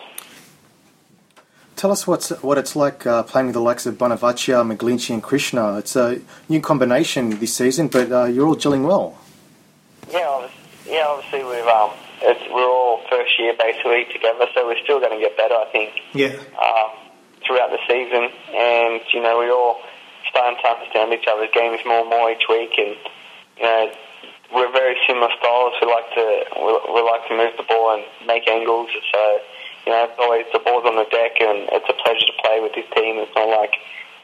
Tell 1.75 1.91
us 1.91 2.05
what's 2.07 2.29
what 2.41 2.57
it's 2.57 2.75
like 2.75 3.05
uh, 3.05 3.23
playing 3.23 3.47
with 3.47 3.53
the 3.53 3.61
likes 3.61 3.85
of 3.85 3.97
Bonevacia, 3.97 4.65
McGlinchey, 4.65 5.13
and 5.13 5.23
Krishna. 5.23 5.77
It's 5.77 5.95
a 5.95 6.19
new 6.49 6.61
combination 6.61 7.39
this 7.39 7.53
season, 7.53 7.87
but 7.87 8.11
uh, 8.11 8.25
you're 8.25 8.47
all 8.47 8.55
gelling 8.55 8.85
well. 8.85 9.17
Yeah, 10.11 10.27
obviously, 10.27 10.93
yeah. 10.93 11.05
Obviously, 11.07 11.43
we've 11.43 11.67
um, 11.67 11.91
it's, 12.21 12.43
we're 12.51 12.67
all 12.69 13.01
first 13.09 13.37
year 13.39 13.53
basically 13.57 14.05
together, 14.11 14.45
so 14.53 14.65
we're 14.67 14.81
still 14.83 14.99
going 14.99 15.15
to 15.15 15.21
get 15.21 15.37
better, 15.37 15.55
I 15.55 15.67
think, 15.71 15.91
Yeah. 16.13 16.35
um, 16.59 16.89
throughout 17.45 17.71
the 17.71 17.79
season. 17.87 18.29
And 18.53 19.01
you 19.13 19.21
know, 19.21 19.39
we 19.39 19.49
all 19.49 19.79
starting 20.29 20.59
to 20.61 20.67
understand 20.67 21.13
each 21.13 21.27
other's 21.27 21.49
games 21.53 21.79
more 21.85 22.01
and 22.01 22.09
more 22.09 22.31
each 22.31 22.45
week, 22.49 22.75
and 22.77 22.95
you 23.57 23.63
know, 23.63 23.91
we're 24.53 24.71
very 24.71 24.97
similar 25.07 25.29
styles. 25.39 25.73
We 25.81 25.87
like 25.87 26.09
to 26.15 26.25
we, 26.59 26.71
we 26.95 27.01
like 27.05 27.23
to 27.29 27.35
move 27.37 27.53
the 27.57 27.63
ball 27.69 27.93
and 27.95 28.03
make 28.27 28.47
angles. 28.49 28.89
So 29.13 29.21
you 29.85 29.91
know, 29.93 30.03
it's 30.09 30.19
always 30.19 30.45
the 30.53 30.59
ball's 30.59 30.85
on 30.85 30.95
the 30.97 31.07
deck, 31.09 31.39
and 31.39 31.69
it's 31.71 31.87
a 31.87 31.97
pleasure 32.03 32.25
to 32.27 32.35
play 32.43 32.59
with 32.59 32.73
this 32.75 32.85
team. 32.95 33.17
It's 33.21 33.33
not 33.35 33.47
like 33.49 33.73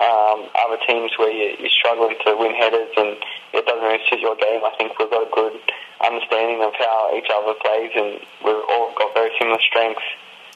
um, 0.01 0.51
other 0.59 0.77
teams 0.87 1.11
where 1.17 1.31
you, 1.31 1.55
you're 1.59 1.71
struggling 1.71 2.15
to 2.25 2.35
win 2.35 2.53
headers 2.53 2.91
and 2.97 3.15
it 3.53 3.63
doesn't 3.65 3.83
really 3.83 4.03
suit 4.09 4.19
your 4.19 4.35
game. 4.35 4.59
I 4.63 4.75
think 4.77 4.97
we've 4.99 5.09
got 5.09 5.23
a 5.23 5.31
good 5.31 5.55
understanding 6.03 6.59
of 6.59 6.75
how 6.75 7.15
each 7.15 7.31
other 7.31 7.55
plays, 7.63 7.91
and 7.95 8.19
we've 8.43 8.65
all 8.67 8.91
got 8.99 9.15
very 9.15 9.31
similar 9.39 9.59
strengths. 9.63 10.03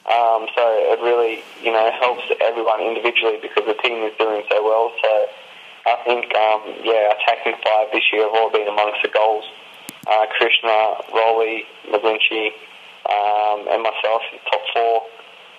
Um, 0.04 0.48
so 0.52 0.64
it 0.92 1.00
really, 1.00 1.40
you 1.64 1.72
know, 1.72 1.88
helps 2.00 2.24
everyone 2.40 2.80
individually 2.80 3.40
because 3.40 3.64
the 3.64 3.76
team 3.80 4.04
is 4.04 4.12
doing 4.18 4.44
so 4.50 4.60
well. 4.60 4.92
So 5.00 5.10
I 5.88 5.96
think, 6.04 6.28
um, 6.36 6.60
yeah, 6.84 7.16
attacking 7.16 7.56
five 7.64 7.88
this 7.92 8.04
year 8.12 8.28
have 8.28 8.36
all 8.36 8.50
been 8.52 8.68
amongst 8.68 9.00
the 9.02 9.08
goals. 9.08 9.44
Uh, 10.06 10.26
Krishna, 10.36 11.00
Rowley, 11.12 11.64
McGlinchey, 11.88 12.52
um, 13.08 13.68
and 13.68 13.80
myself, 13.82 14.20
top 14.52 14.60
four 14.72 15.02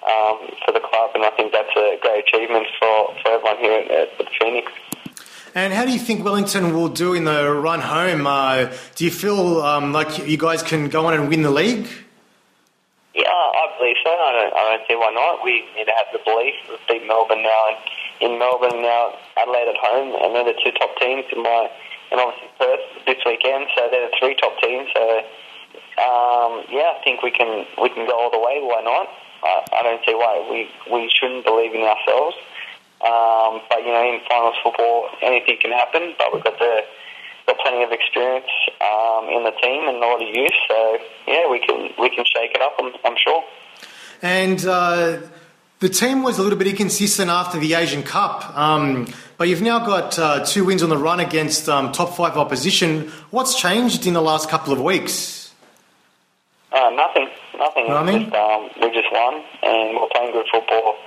um, 0.07 0.49
for 0.65 0.71
the 0.71 0.79
club, 0.79 1.11
and 1.15 1.23
I 1.23 1.29
think 1.31 1.51
that's 1.51 1.75
a 1.75 1.97
great 2.01 2.25
achievement 2.27 2.67
for, 2.79 3.13
for 3.21 3.31
everyone 3.31 3.57
here 3.57 3.79
at, 3.79 3.91
at 3.91 4.17
the 4.17 4.25
Phoenix. 4.39 4.71
And 5.53 5.73
how 5.73 5.85
do 5.85 5.91
you 5.91 5.99
think 5.99 6.23
Wellington 6.23 6.73
will 6.73 6.87
do 6.87 7.13
in 7.13 7.25
the 7.25 7.51
run 7.51 7.81
home? 7.81 8.25
Uh, 8.25 8.71
do 8.95 9.03
you 9.03 9.11
feel 9.11 9.61
um, 9.61 9.91
like 9.91 10.25
you 10.25 10.37
guys 10.37 10.63
can 10.63 10.87
go 10.87 11.05
on 11.05 11.13
and 11.13 11.27
win 11.27 11.41
the 11.41 11.51
league? 11.51 11.87
Yeah, 13.13 13.27
I 13.27 13.75
believe 13.77 13.97
so. 14.03 14.09
I 14.09 14.31
don't, 14.31 14.53
I 14.55 14.61
don't 14.71 14.87
see 14.87 14.95
why 14.95 15.11
not. 15.11 15.43
We 15.43 15.67
need 15.75 15.85
to 15.85 15.91
have 15.91 16.07
the 16.13 16.19
belief. 16.23 16.55
We've 16.69 16.79
beat 16.87 17.05
Melbourne 17.05 17.43
now, 17.43 17.61
and 17.67 17.77
in 18.21 18.39
Melbourne 18.39 18.81
now 18.81 19.13
Adelaide 19.35 19.67
at 19.67 19.75
home, 19.75 20.15
and 20.23 20.33
they're 20.33 20.47
the 20.47 20.59
two 20.63 20.71
top 20.71 20.95
teams 20.97 21.25
in 21.35 21.43
my, 21.43 21.69
and 22.11 22.21
obviously 22.21 22.47
Perth 22.57 22.79
this 23.05 23.19
weekend. 23.25 23.67
So 23.75 23.89
they're 23.91 24.07
the 24.07 24.15
three 24.17 24.35
top 24.39 24.55
teams. 24.63 24.87
So 24.95 25.03
um, 25.99 26.63
yeah, 26.71 26.95
I 26.95 27.01
think 27.03 27.21
we 27.21 27.31
can 27.31 27.67
we 27.81 27.89
can 27.89 28.07
go 28.07 28.15
all 28.15 28.31
the 28.31 28.39
way. 28.39 28.63
Why 28.63 28.79
not? 28.79 29.11
I, 29.43 29.63
I 29.73 29.83
don't 29.83 30.01
see 30.05 30.13
why 30.13 30.45
we 30.49 30.69
we 30.91 31.09
shouldn't 31.09 31.45
believe 31.45 31.73
in 31.73 31.81
ourselves. 31.81 32.35
Um, 33.01 33.61
but 33.69 33.79
you 33.79 33.91
know, 33.91 34.03
in 34.03 34.21
finals 34.29 34.55
football, 34.63 35.09
anything 35.21 35.57
can 35.59 35.71
happen. 35.71 36.13
But 36.17 36.33
we've 36.33 36.43
got 36.43 36.59
the 36.59 36.83
got 37.47 37.57
plenty 37.59 37.83
of 37.83 37.91
experience 37.91 38.51
um, 38.81 39.29
in 39.29 39.43
the 39.43 39.51
team 39.61 39.87
and 39.87 39.97
a 39.97 39.99
lot 39.99 40.21
of 40.21 40.27
youth. 40.27 40.53
So 40.67 40.99
yeah, 41.27 41.49
we 41.49 41.59
can 41.59 41.89
we 41.99 42.09
can 42.09 42.25
shake 42.25 42.51
it 42.55 42.61
up. 42.61 42.73
I'm, 42.79 42.93
I'm 43.03 43.17
sure. 43.17 43.43
And 44.21 44.63
uh, 44.65 45.21
the 45.79 45.89
team 45.89 46.21
was 46.21 46.37
a 46.37 46.43
little 46.43 46.59
bit 46.59 46.67
inconsistent 46.67 47.31
after 47.31 47.59
the 47.59 47.73
Asian 47.73 48.03
Cup, 48.03 48.55
um, 48.55 49.07
but 49.37 49.47
you've 49.47 49.63
now 49.63 49.79
got 49.79 50.19
uh, 50.19 50.45
two 50.45 50.63
wins 50.63 50.83
on 50.83 50.89
the 50.89 50.97
run 50.97 51.19
against 51.19 51.67
um, 51.67 51.91
top 51.91 52.15
five 52.15 52.37
opposition. 52.37 53.09
What's 53.31 53.59
changed 53.59 54.05
in 54.05 54.13
the 54.13 54.21
last 54.21 54.47
couple 54.47 54.73
of 54.73 54.79
weeks? 54.79 55.51
Uh, 56.71 56.91
nothing, 56.91 57.29
nothing. 57.61 57.85
Nothing? 57.87 58.21
Just, 58.25 58.33
um, 58.33 58.61
we 58.81 58.87
just 58.89 59.11
won, 59.13 59.45
and 59.61 60.01
we're 60.01 60.09
playing 60.09 60.33
good 60.33 60.49
football 60.49 60.97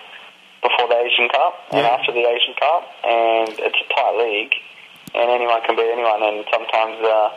before 0.63 0.87
the 0.89 0.97
Asian 0.97 1.29
Cup 1.29 1.53
and 1.75 1.85
after 1.85 2.13
the 2.15 2.25
Asian 2.25 2.55
Cup, 2.55 2.83
and 3.05 3.49
it's 3.59 3.77
a 3.77 3.87
tight 3.93 4.17
league, 4.17 4.55
and 5.13 5.27
anyone 5.29 5.61
can 5.67 5.77
beat 5.77 5.91
anyone. 5.93 6.23
And 6.23 6.47
sometimes, 6.49 6.97
uh, 7.05 7.29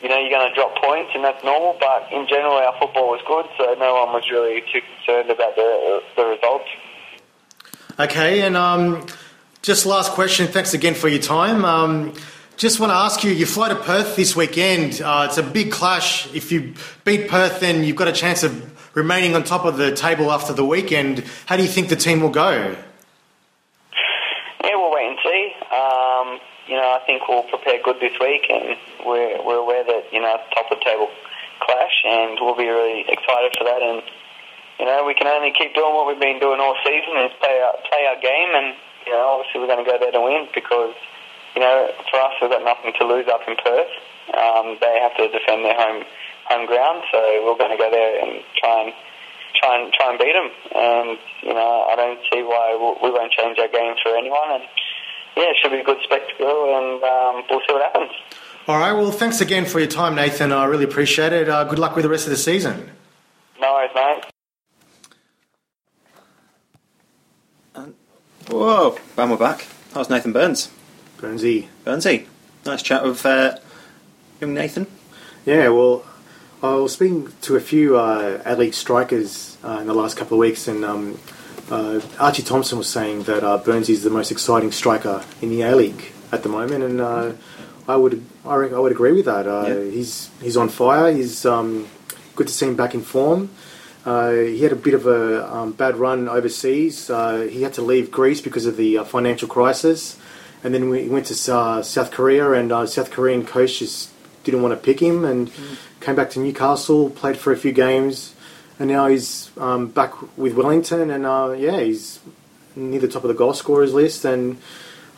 you 0.00 0.08
know, 0.08 0.18
you're 0.20 0.30
going 0.30 0.46
to 0.46 0.54
drop 0.54 0.76
points, 0.78 1.10
and 1.14 1.24
that's 1.24 1.42
normal. 1.42 1.76
But 1.80 2.12
in 2.12 2.28
general, 2.28 2.54
our 2.54 2.78
football 2.78 3.10
was 3.10 3.20
good, 3.26 3.46
so 3.58 3.74
no 3.74 4.04
one 4.04 4.14
was 4.14 4.28
really 4.30 4.62
too 4.72 4.80
concerned 4.84 5.30
about 5.30 5.56
the 5.56 6.02
the 6.16 6.24
results. 6.24 6.68
Okay, 7.98 8.42
and 8.42 8.56
um, 8.56 9.06
just 9.62 9.84
last 9.84 10.12
question. 10.12 10.46
Thanks 10.46 10.74
again 10.74 10.94
for 10.94 11.08
your 11.08 11.20
time. 11.20 11.64
Um, 11.64 12.14
just 12.62 12.78
want 12.78 12.90
to 12.90 12.94
ask 12.94 13.24
you: 13.24 13.32
you 13.32 13.44
fly 13.44 13.68
to 13.70 13.74
Perth 13.74 14.14
this 14.14 14.36
weekend. 14.36 15.02
Uh, 15.02 15.26
it's 15.28 15.36
a 15.36 15.42
big 15.42 15.72
clash. 15.72 16.32
If 16.32 16.52
you 16.52 16.74
beat 17.04 17.26
Perth, 17.26 17.58
then 17.58 17.82
you've 17.82 17.96
got 17.96 18.06
a 18.06 18.12
chance 18.12 18.44
of 18.44 18.54
remaining 18.94 19.34
on 19.34 19.42
top 19.42 19.64
of 19.64 19.78
the 19.78 19.90
table 19.90 20.30
after 20.30 20.52
the 20.52 20.64
weekend. 20.64 21.24
How 21.46 21.56
do 21.56 21.64
you 21.64 21.68
think 21.68 21.88
the 21.88 21.96
team 21.96 22.20
will 22.20 22.30
go? 22.30 22.76
Yeah, 24.62 24.76
we'll 24.78 24.94
wait 24.94 25.10
and 25.10 25.18
see. 25.24 25.52
Um, 25.74 26.38
you 26.70 26.78
know, 26.78 26.86
I 26.94 27.02
think 27.04 27.26
we'll 27.26 27.42
prepare 27.42 27.82
good 27.82 27.98
this 27.98 28.14
week, 28.20 28.46
and 28.48 28.78
we're 29.04 29.42
we're 29.44 29.58
aware 29.58 29.82
that 29.82 30.12
you 30.12 30.20
know 30.20 30.38
top 30.54 30.70
of 30.70 30.78
the 30.78 30.84
table 30.84 31.10
clash, 31.66 32.04
and 32.06 32.38
we'll 32.40 32.56
be 32.56 32.68
really 32.68 33.00
excited 33.08 33.58
for 33.58 33.64
that. 33.64 33.82
And 33.82 34.06
you 34.78 34.86
know, 34.86 35.02
we 35.04 35.14
can 35.14 35.26
only 35.26 35.50
keep 35.50 35.74
doing 35.74 35.92
what 35.94 36.06
we've 36.06 36.22
been 36.22 36.38
doing 36.38 36.60
all 36.60 36.78
season, 36.86 37.26
is 37.26 37.32
play 37.42 37.58
our 37.58 37.74
play 37.90 38.06
our 38.06 38.20
game, 38.22 38.54
and 38.54 38.76
you 39.04 39.10
know, 39.10 39.34
obviously 39.34 39.58
we're 39.58 39.66
going 39.66 39.84
to 39.84 39.90
go 39.90 39.98
there 39.98 40.12
to 40.12 40.20
win 40.20 40.46
because 40.54 40.94
you 41.54 41.60
know, 41.60 41.90
for 42.10 42.20
us 42.20 42.32
we've 42.40 42.50
got 42.50 42.64
nothing 42.64 42.92
to 42.98 43.06
lose 43.06 43.28
up 43.28 43.42
in 43.46 43.56
Perth. 43.56 43.92
Um, 44.34 44.78
they 44.80 44.98
have 45.00 45.16
to 45.16 45.28
defend 45.28 45.64
their 45.64 45.74
home 45.74 46.04
home 46.48 46.66
ground, 46.66 47.02
so 47.10 47.18
we're 47.44 47.58
going 47.58 47.70
to 47.70 47.76
go 47.76 47.90
there 47.90 48.22
and 48.22 48.42
try 48.56 48.82
and 48.84 48.92
try 49.54 49.78
and 49.78 49.92
try 49.92 50.10
and 50.10 50.18
beat 50.18 50.32
them. 50.32 50.50
And 50.74 51.18
you 51.42 51.54
know, 51.54 51.86
I 51.90 51.96
don't 51.96 52.20
see 52.32 52.42
why 52.42 52.76
we 52.76 53.08
we 53.08 53.10
won't 53.12 53.32
change 53.32 53.58
our 53.58 53.68
game 53.68 53.94
for 54.02 54.16
anyone. 54.16 54.60
And 54.60 54.64
yeah, 55.36 55.50
it 55.50 55.56
should 55.60 55.72
be 55.72 55.80
a 55.80 55.84
good 55.84 55.98
spectacle, 56.02 56.76
and 56.76 57.02
um, 57.02 57.44
we'll 57.50 57.60
see 57.66 57.72
what 57.72 57.82
happens. 57.82 58.12
All 58.68 58.78
right. 58.78 58.92
Well, 58.92 59.10
thanks 59.10 59.40
again 59.40 59.64
for 59.64 59.80
your 59.80 59.88
time, 59.88 60.14
Nathan. 60.14 60.52
I 60.52 60.64
really 60.66 60.84
appreciate 60.84 61.32
it. 61.32 61.48
Uh, 61.48 61.64
good 61.64 61.78
luck 61.78 61.96
with 61.96 62.04
the 62.04 62.08
rest 62.08 62.26
of 62.26 62.30
the 62.30 62.36
season. 62.36 62.90
No 63.60 63.72
worries, 63.74 63.90
mate. 63.94 64.24
Whoa, 68.48 68.98
and 69.16 69.30
we're 69.30 69.36
back. 69.36 69.66
That 69.92 70.00
was 70.00 70.10
Nathan 70.10 70.32
Burns. 70.32 70.70
Burnsy. 71.22 71.68
Burnsy. 71.84 72.26
Nice 72.66 72.82
chat 72.82 73.04
with 73.04 73.24
uh, 73.24 73.56
young 74.40 74.54
Nathan. 74.54 74.88
Yeah, 75.46 75.68
well, 75.68 76.04
I 76.62 76.74
was 76.74 76.92
speaking 76.94 77.32
to 77.42 77.54
a 77.54 77.60
few 77.60 77.96
uh, 77.96 78.42
Adelaide 78.44 78.74
strikers 78.74 79.56
uh, 79.64 79.78
in 79.80 79.86
the 79.86 79.94
last 79.94 80.16
couple 80.16 80.36
of 80.36 80.40
weeks, 80.40 80.66
and 80.66 80.84
um, 80.84 81.18
uh, 81.70 82.00
Archie 82.18 82.42
Thompson 82.42 82.76
was 82.76 82.88
saying 82.88 83.22
that 83.24 83.44
uh, 83.44 83.58
Burns 83.58 83.88
is 83.88 84.02
the 84.02 84.10
most 84.10 84.32
exciting 84.32 84.72
striker 84.72 85.24
in 85.40 85.50
the 85.50 85.62
A 85.62 85.76
League 85.76 86.12
at 86.32 86.42
the 86.42 86.48
moment, 86.48 86.82
and 86.82 87.00
uh, 87.00 87.32
I 87.86 87.94
would 87.96 88.24
I, 88.44 88.54
I 88.54 88.78
would 88.78 88.92
agree 88.92 89.12
with 89.12 89.26
that. 89.26 89.46
Uh, 89.46 89.66
Yeah. 89.68 89.90
He's 89.90 90.30
he's 90.40 90.56
on 90.56 90.68
fire. 90.68 91.12
He's 91.12 91.46
um, 91.46 91.88
good 92.34 92.48
to 92.48 92.52
see 92.52 92.66
him 92.66 92.74
back 92.76 92.94
in 92.94 93.02
form. 93.02 93.50
Uh, 94.04 94.32
he 94.32 94.62
had 94.64 94.72
a 94.72 94.76
bit 94.76 94.94
of 94.94 95.06
a 95.06 95.48
um, 95.54 95.70
bad 95.72 95.94
run 95.96 96.28
overseas. 96.28 97.08
Uh, 97.08 97.48
he 97.48 97.62
had 97.62 97.72
to 97.74 97.82
leave 97.82 98.10
Greece 98.10 98.40
because 98.40 98.66
of 98.66 98.76
the 98.76 98.98
uh, 98.98 99.04
financial 99.04 99.46
crisis, 99.46 100.18
and 100.64 100.72
then 100.72 100.90
we 100.90 101.08
went 101.08 101.26
to 101.26 101.54
uh, 101.54 101.82
South 101.82 102.10
Korea, 102.10 102.52
and 102.52 102.70
uh, 102.70 102.86
South 102.86 103.10
Korean 103.10 103.44
coach 103.44 103.80
just 103.80 104.10
didn't 104.44 104.62
want 104.62 104.72
to 104.74 104.82
pick 104.82 105.00
him, 105.00 105.24
and 105.24 105.50
came 106.00 106.14
back 106.14 106.30
to 106.30 106.40
Newcastle, 106.40 107.10
played 107.10 107.36
for 107.36 107.52
a 107.52 107.56
few 107.56 107.72
games, 107.72 108.34
and 108.78 108.88
now 108.88 109.06
he's 109.06 109.50
um, 109.58 109.88
back 109.88 110.12
with 110.36 110.54
Wellington, 110.54 111.10
and 111.10 111.26
uh, 111.26 111.54
yeah, 111.56 111.80
he's 111.80 112.20
near 112.76 113.00
the 113.00 113.08
top 113.08 113.24
of 113.24 113.28
the 113.28 113.34
goal 113.34 113.54
scorers 113.54 113.92
list, 113.92 114.24
and 114.24 114.58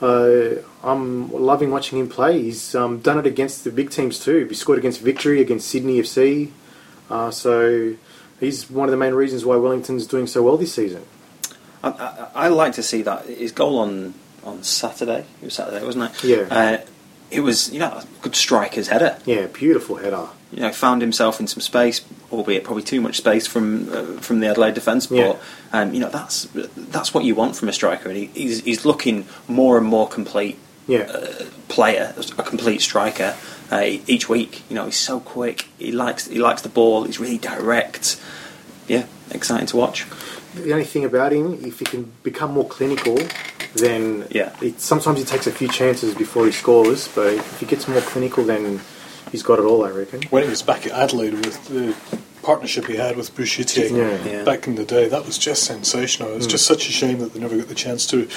uh, 0.00 0.50
I'm 0.82 1.30
loving 1.32 1.70
watching 1.70 1.98
him 1.98 2.08
play. 2.08 2.42
He's 2.42 2.74
um, 2.74 3.00
done 3.00 3.18
it 3.18 3.26
against 3.26 3.64
the 3.64 3.70
big 3.70 3.90
teams 3.90 4.18
too. 4.18 4.46
He 4.46 4.54
scored 4.54 4.78
against 4.78 5.00
Victory, 5.00 5.40
against 5.40 5.68
Sydney 5.68 6.00
FC, 6.00 6.50
uh, 7.10 7.30
so 7.30 7.94
he's 8.40 8.70
one 8.70 8.88
of 8.88 8.92
the 8.92 8.98
main 8.98 9.14
reasons 9.14 9.44
why 9.44 9.56
Wellington's 9.56 10.06
doing 10.06 10.26
so 10.26 10.42
well 10.42 10.56
this 10.56 10.74
season. 10.74 11.04
I, 11.82 11.88
I, 11.88 12.46
I 12.46 12.48
like 12.48 12.72
to 12.74 12.82
see 12.82 13.02
that 13.02 13.26
his 13.26 13.52
goal 13.52 13.78
on 13.78 14.14
on 14.44 14.62
Saturday. 14.62 15.24
It 15.40 15.44
was 15.46 15.54
Saturday, 15.54 15.84
wasn't 15.84 16.10
it? 16.12 16.24
Yeah. 16.24 16.46
Uh, 16.50 16.78
it 17.30 17.40
was 17.40 17.72
you 17.72 17.78
know 17.80 17.86
a 17.88 18.04
good 18.22 18.36
striker's 18.36 18.88
header. 18.88 19.18
Yeah, 19.24 19.46
beautiful 19.46 19.96
header. 19.96 20.28
You 20.52 20.60
know, 20.60 20.70
found 20.72 21.00
himself 21.02 21.40
in 21.40 21.48
some 21.48 21.60
space, 21.60 22.00
albeit 22.30 22.62
probably 22.62 22.84
too 22.84 23.00
much 23.00 23.16
space 23.16 23.46
from 23.46 23.88
uh, 23.92 24.02
from 24.20 24.40
the 24.40 24.46
Adelaide 24.48 24.74
defence. 24.74 25.06
But 25.06 25.16
Yeah. 25.16 25.36
um, 25.72 25.92
you 25.94 26.00
know 26.00 26.10
that's 26.10 26.46
that's 26.76 27.12
what 27.12 27.24
you 27.24 27.34
want 27.34 27.56
from 27.56 27.68
a 27.68 27.72
striker, 27.72 28.08
and 28.08 28.16
he, 28.18 28.26
he's 28.26 28.62
he's 28.62 28.84
looking 28.84 29.26
more 29.48 29.76
and 29.78 29.86
more 29.86 30.06
complete 30.08 30.58
Yeah, 30.86 31.10
player, 31.68 32.14
a 32.38 32.42
complete 32.42 32.82
striker 32.82 33.34
uh, 33.72 33.82
each 34.06 34.28
week. 34.28 34.62
You 34.68 34.76
know, 34.76 34.84
he's 34.84 34.98
so 34.98 35.18
quick. 35.18 35.66
He 35.78 35.90
likes 35.90 36.28
he 36.28 36.38
likes 36.38 36.62
the 36.62 36.68
ball. 36.68 37.04
He's 37.04 37.18
really 37.18 37.38
direct. 37.38 38.20
Yeah, 38.86 39.06
exciting 39.30 39.66
to 39.68 39.76
watch. 39.76 40.06
the 40.54 40.72
only 40.72 40.84
thing 40.84 41.04
about 41.04 41.32
him, 41.32 41.58
if 41.64 41.78
he 41.80 41.84
can 41.86 42.12
become 42.22 42.52
more 42.52 42.68
clinical, 42.68 43.16
then 43.74 44.26
Yeah. 44.30 44.54
It, 44.60 44.80
sometimes 44.80 45.18
he 45.18 45.24
takes 45.24 45.46
a 45.46 45.52
few 45.52 45.68
chances 45.68 46.14
before 46.14 46.46
he 46.46 46.52
scores, 46.52 47.08
but 47.08 47.34
if 47.34 47.60
he 47.60 47.66
gets 47.66 47.86
more 47.88 48.00
clinical, 48.00 48.44
then 48.44 48.80
he's 49.30 49.42
got 49.42 49.58
it 49.58 49.64
all. 49.64 49.84
I 49.84 49.90
reckon. 49.90 50.22
When 50.30 50.42
he 50.42 50.48
was 50.48 50.62
back 50.62 50.86
at 50.86 50.92
Adelaide 50.92 51.34
with 51.34 51.68
the 51.68 51.94
partnership 52.42 52.86
he 52.86 52.96
had 52.96 53.16
with 53.16 53.34
Bruce 53.34 53.56
Djite 53.56 53.90
Yeah. 53.90 54.24
Yeah. 54.24 54.44
back 54.44 54.66
in 54.66 54.74
the 54.74 54.84
day, 54.84 55.08
that 55.08 55.24
was 55.26 55.38
just 55.38 55.64
sensational. 55.64 56.30
It 56.30 56.36
was 56.36 56.46
hmm. 56.46 56.50
just 56.50 56.66
such 56.66 56.88
a 56.88 56.92
shame 56.92 57.18
that 57.18 57.32
they 57.32 57.40
never 57.40 57.56
got 57.56 57.68
the 57.68 57.74
chance 57.74 58.06
to 58.08 58.28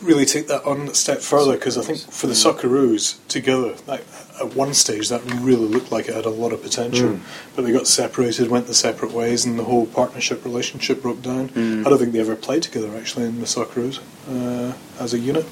really 0.00 0.24
take 0.24 0.46
that 0.46 0.64
on 0.64 0.88
a 0.88 0.94
step 0.94 1.20
further 1.20 1.54
because 1.54 1.76
I 1.76 1.82
think 1.82 1.98
for 1.98 2.26
the 2.26 2.34
hmm. 2.34 2.48
Socceroos 2.48 3.18
together, 3.28 3.74
like, 3.86 4.04
at 4.40 4.54
one 4.54 4.74
stage 4.74 5.08
that 5.08 5.22
really 5.40 5.66
looked 5.66 5.90
like 5.92 6.08
it 6.08 6.14
had 6.14 6.24
a 6.26 6.30
lot 6.30 6.52
of 6.52 6.62
potential, 6.62 7.18
but 7.54 7.62
they 7.64 7.72
got 7.72 7.86
separated, 7.86 8.48
went 8.50 8.66
the 8.66 8.74
separate 8.74 9.12
ways, 9.12 9.44
and 9.44 9.58
the 9.58 9.64
whole 9.64 9.86
partnership 9.86 10.44
relationship 10.44 11.02
broke 11.02 11.22
down. 11.22 11.50
I 11.84 11.88
don't 11.88 11.98
think 11.98 12.12
they 12.12 12.20
ever 12.20 12.36
played 12.36 12.62
together 12.62 12.96
actually 12.96 13.26
in 13.26 13.40
the 13.40 13.46
Socceroos 13.46 14.00
uh, 14.28 14.74
as 15.02 15.14
a 15.14 15.18
unit. 15.18 15.44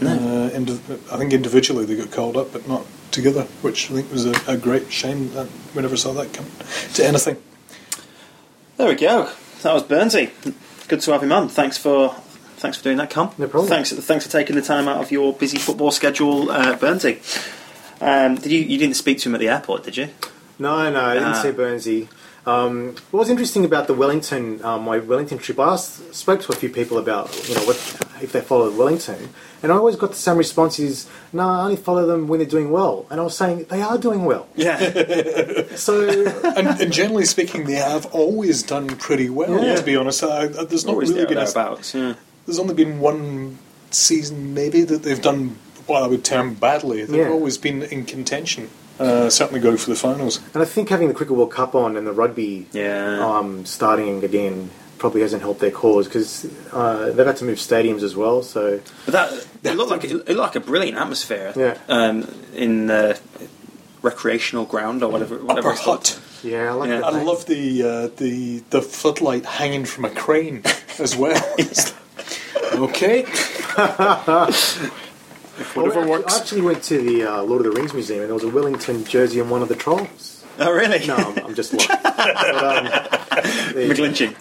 Uh, 0.00 0.48
indiv- 0.54 1.12
I 1.12 1.18
think 1.18 1.32
individually 1.32 1.84
they 1.84 1.96
got 1.96 2.10
called 2.10 2.36
up, 2.36 2.52
but 2.52 2.66
not 2.66 2.86
together, 3.10 3.42
which 3.60 3.90
I 3.90 3.94
think 3.94 4.10
was 4.10 4.24
a, 4.24 4.32
a 4.48 4.56
great 4.56 4.90
shame 4.90 5.32
that 5.34 5.48
we 5.74 5.82
never 5.82 5.96
saw 5.98 6.12
that 6.14 6.32
come 6.32 6.46
to 6.94 7.04
anything. 7.06 7.36
There 8.78 8.88
we 8.88 8.94
go. 8.94 9.30
That 9.62 9.74
was 9.74 9.82
Burnsy. 9.82 10.30
Good 10.88 11.00
to 11.02 11.12
have 11.12 11.22
him 11.22 11.30
on. 11.32 11.48
Thanks 11.48 11.76
for 11.76 12.14
thanks 12.56 12.78
for 12.78 12.84
doing 12.84 12.96
that, 12.96 13.10
Con. 13.10 13.32
No 13.38 13.46
problem. 13.48 13.68
Thanks 13.68 13.92
thanks 13.92 14.24
for 14.26 14.32
taking 14.32 14.56
the 14.56 14.62
time 14.62 14.88
out 14.88 15.02
of 15.02 15.12
your 15.12 15.32
busy 15.34 15.58
football 15.58 15.90
schedule, 15.90 16.50
uh, 16.50 16.74
Burnsy. 16.76 17.20
Um, 18.02 18.34
did 18.34 18.50
you 18.52 18.58
you 18.60 18.78
didn't 18.78 18.96
speak 18.96 19.18
to 19.20 19.28
him 19.28 19.34
at 19.34 19.40
the 19.40 19.48
airport, 19.48 19.84
did 19.84 19.96
you? 19.96 20.08
No, 20.58 20.90
no, 20.90 21.00
I 21.04 21.14
didn't 21.14 21.28
Ah. 21.28 21.42
say 21.42 21.52
Burnsy. 21.52 22.08
Um, 22.44 22.96
what 23.12 23.20
was 23.20 23.30
interesting 23.30 23.64
about 23.64 23.86
the 23.86 23.94
Wellington, 23.94 24.64
um, 24.64 24.82
my 24.82 24.98
Wellington 24.98 25.38
trip, 25.38 25.60
I 25.60 25.74
asked, 25.74 26.12
spoke 26.12 26.40
to 26.42 26.50
a 26.52 26.56
few 26.56 26.68
people 26.68 26.98
about, 26.98 27.30
you 27.48 27.54
know, 27.54 27.60
what 27.62 27.76
if 28.20 28.32
they 28.32 28.40
followed 28.40 28.76
Wellington, 28.76 29.28
and 29.62 29.70
I 29.70 29.76
always 29.76 29.94
got 29.94 30.10
the 30.10 30.16
same 30.16 30.36
response: 30.38 30.80
is 30.80 31.06
no, 31.32 31.44
I 31.48 31.62
only 31.62 31.76
follow 31.76 32.04
them 32.06 32.26
when 32.26 32.40
they're 32.40 32.48
doing 32.48 32.70
well. 32.72 33.06
And 33.10 33.20
I 33.20 33.22
was 33.22 33.36
saying 33.36 33.66
they 33.70 33.80
are 33.80 33.96
doing 33.98 34.24
well. 34.24 34.48
Yeah. 34.56 34.78
So 35.76 35.92
and, 36.58 36.66
and 36.82 36.92
generally 36.92 37.24
speaking, 37.24 37.64
they 37.64 37.74
have 37.76 38.06
always 38.06 38.62
done 38.64 38.88
pretty 38.88 39.30
well. 39.30 39.62
Yeah. 39.64 39.76
To 39.76 39.82
be 39.82 39.96
honest, 39.96 40.22
I, 40.24 40.42
I, 40.44 40.46
there's 40.68 40.84
not 40.84 40.92
Always 40.94 41.10
really 41.10 41.20
there 41.22 41.28
been 41.28 41.38
a, 41.38 41.44
thereabouts. 41.44 41.94
Yeah. 41.94 42.14
there's 42.46 42.58
only 42.58 42.74
been 42.74 42.98
one 43.00 43.58
season 43.90 44.52
maybe 44.54 44.82
that 44.82 45.02
they've 45.04 45.20
done 45.22 45.56
what 45.86 46.02
I 46.02 46.06
would 46.06 46.24
term 46.24 46.54
badly. 46.54 47.04
They've 47.04 47.26
Yeah. 47.26 47.30
always 47.30 47.58
been 47.58 47.82
in 47.82 48.04
contention. 48.04 48.68
Uh, 49.00 49.28
certainly 49.30 49.60
going 49.60 49.78
for 49.78 49.90
the 49.90 49.96
finals. 49.96 50.38
And 50.54 50.62
I 50.62 50.66
think 50.66 50.88
having 50.90 51.08
the 51.08 51.14
Cricket 51.14 51.34
World 51.36 51.50
Cup 51.50 51.74
on 51.74 51.96
and 51.96 52.06
the 52.06 52.12
rugby 52.12 52.66
Yeah. 52.72 53.24
um, 53.26 53.64
starting 53.66 54.22
again 54.22 54.70
probably 54.98 55.22
hasn't 55.22 55.42
helped 55.42 55.58
their 55.60 55.70
cause 55.72 56.06
because 56.06 56.46
uh, 56.72 57.10
they've 57.10 57.26
had 57.26 57.36
to 57.38 57.44
move 57.44 57.58
stadiums 57.58 58.02
as 58.02 58.14
well. 58.14 58.42
So 58.42 58.78
But 59.06 59.12
that 59.12 59.46
it 59.72 59.76
looked 59.76 59.90
like 59.90 60.04
it 60.04 60.12
looked 60.12 60.28
like 60.28 60.56
a 60.56 60.60
brilliant 60.60 60.96
atmosphere. 60.98 61.52
Yeah. 61.56 61.78
Um, 61.88 62.28
in 62.54 62.86
the 62.86 63.18
recreational 64.02 64.64
ground 64.64 65.02
or 65.02 65.08
whatever. 65.10 65.36
whatever 65.38 65.70
Upper 65.70 65.80
Hutt. 65.82 66.20
Yeah, 66.44 66.70
I 66.70 66.72
like 66.74 66.88
Yeah. 66.90 66.98
that. 67.00 67.14
I 67.14 67.22
love 67.22 67.46
the 67.46 67.82
uh, 67.82 68.08
the 68.16 68.62
the 68.70 68.82
floodlight 68.82 69.44
hanging 69.46 69.84
from 69.86 70.04
a 70.04 70.10
crane 70.10 70.62
as 71.00 71.16
well. 71.16 71.42
okay. 72.74 73.24
Whatever 75.74 76.00
I 76.00 76.06
works. 76.06 76.40
actually 76.40 76.62
went 76.62 76.82
to 76.84 76.98
the 76.98 77.24
uh, 77.24 77.42
Lord 77.42 77.64
of 77.66 77.72
the 77.72 77.78
Rings 77.78 77.92
museum 77.92 78.20
and 78.20 78.28
there 78.28 78.34
was 78.34 78.44
a 78.44 78.48
Wellington 78.48 79.04
jersey 79.04 79.40
on 79.40 79.50
one 79.50 79.62
of 79.62 79.68
the 79.68 79.76
trolls. 79.76 80.44
Oh, 80.58 80.72
really? 80.72 81.06
No, 81.06 81.16
I'm, 81.16 81.46
I'm 81.46 81.54
just 81.54 81.72
lying. 81.72 81.88
but, 82.02 82.64
um, 82.64 82.84
there 83.74 83.86
you 83.86 83.94
go. 83.94 84.02
McGlinching. 84.04 84.34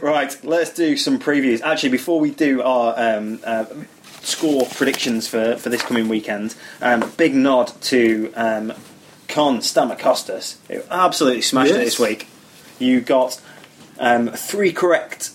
right, 0.02 0.44
let's 0.44 0.70
do 0.72 0.96
some 0.96 1.18
previews. 1.18 1.60
Actually, 1.62 1.90
before 1.90 2.20
we 2.20 2.30
do 2.30 2.62
our 2.62 2.94
um, 2.98 3.40
uh, 3.44 3.64
score 4.22 4.66
predictions 4.66 5.26
for, 5.26 5.56
for 5.56 5.68
this 5.68 5.82
coming 5.82 6.08
weekend, 6.08 6.54
um, 6.80 7.12
big 7.16 7.34
nod 7.34 7.72
to 7.82 8.32
um, 8.36 8.72
Con 9.28 9.58
Stamakostas, 9.58 10.56
who 10.68 10.82
absolutely 10.90 11.42
smashed 11.42 11.72
it 11.72 11.78
this 11.78 11.98
week. 11.98 12.28
You 12.78 13.00
got 13.00 13.40
um, 13.98 14.28
three 14.28 14.72
correct 14.72 15.30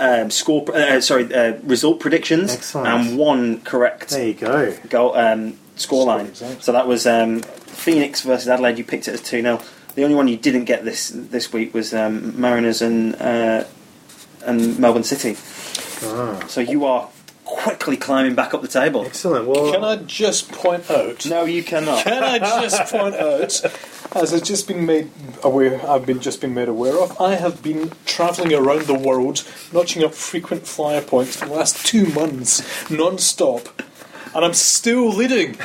um, 0.00 0.30
score, 0.30 0.64
uh, 0.74 1.00
sorry, 1.00 1.32
uh, 1.34 1.54
result 1.62 2.00
predictions, 2.00 2.52
Excellent. 2.54 2.88
and 2.88 3.18
one 3.18 3.60
correct 3.62 4.08
there 4.10 4.26
you 4.28 4.34
go. 4.34 4.74
goal 4.88 5.14
um, 5.16 5.58
scoreline. 5.76 6.34
Score 6.34 6.48
result. 6.48 6.62
So 6.62 6.72
that 6.72 6.86
was 6.86 7.06
um, 7.06 7.40
Phoenix 7.42 8.22
versus 8.22 8.48
Adelaide. 8.48 8.78
You 8.78 8.84
picked 8.84 9.06
it 9.08 9.14
as 9.14 9.20
two 9.22 9.42
0 9.42 9.60
The 9.94 10.02
only 10.04 10.16
one 10.16 10.26
you 10.28 10.36
didn't 10.36 10.64
get 10.64 10.84
this 10.84 11.10
this 11.14 11.52
week 11.52 11.74
was 11.74 11.92
um, 11.94 12.40
Mariners 12.40 12.82
and 12.82 13.14
uh, 13.16 13.64
and 14.46 14.78
Melbourne 14.78 15.04
City. 15.04 15.36
Ah, 16.02 16.42
So 16.48 16.60
you 16.60 16.84
are 16.86 17.08
quickly 17.44 17.96
climbing 17.96 18.34
back 18.34 18.54
up 18.54 18.62
the 18.62 18.68
table. 18.68 19.04
excellent. 19.04 19.46
Well, 19.46 19.72
Can 19.72 19.84
I 19.84 19.96
just 19.96 20.50
point 20.52 20.90
out? 20.90 21.26
No, 21.26 21.44
you 21.44 21.62
cannot. 21.62 22.04
Can 22.04 22.22
I 22.22 22.38
just 22.38 22.90
point 22.92 23.16
out, 23.16 23.60
as 24.14 24.34
I've 24.34 24.42
just 24.44 24.66
been 24.66 24.86
made 24.86 25.10
aware, 25.42 25.80
I've 25.88 26.04
been 26.06 26.20
just 26.20 26.40
been 26.40 26.54
made 26.54 26.68
aware 26.68 26.98
of, 26.98 27.20
I 27.20 27.34
have 27.36 27.62
been 27.62 27.92
travelling 28.06 28.52
around 28.52 28.82
the 28.82 28.94
world, 28.94 29.44
notching 29.72 30.02
up 30.04 30.14
frequent 30.14 30.66
flyer 30.66 31.00
points 31.00 31.36
for 31.36 31.46
the 31.46 31.52
last 31.52 31.84
two 31.86 32.06
months, 32.06 32.90
non-stop, 32.90 33.82
and 34.34 34.44
I'm 34.44 34.54
still 34.54 35.08
leading. 35.08 35.56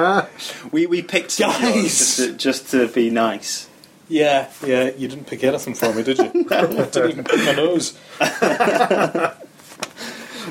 we 0.72 0.86
we 0.86 1.02
picked 1.02 1.32
some 1.32 1.50
of 1.50 1.60
yours 1.60 1.74
Guys! 1.74 1.82
just 1.84 2.16
to, 2.18 2.32
just 2.34 2.70
to 2.70 2.88
be 2.88 3.10
nice. 3.10 3.68
Yeah, 4.08 4.50
yeah, 4.66 4.90
you 4.90 5.08
didn't 5.08 5.26
pick 5.26 5.42
anything 5.44 5.74
for 5.74 5.92
me, 5.94 6.02
did 6.02 6.18
you? 6.18 6.24
didn't 6.48 6.96
even 7.10 7.24
pick 7.24 7.44
my 7.44 7.52
nose. 7.52 7.96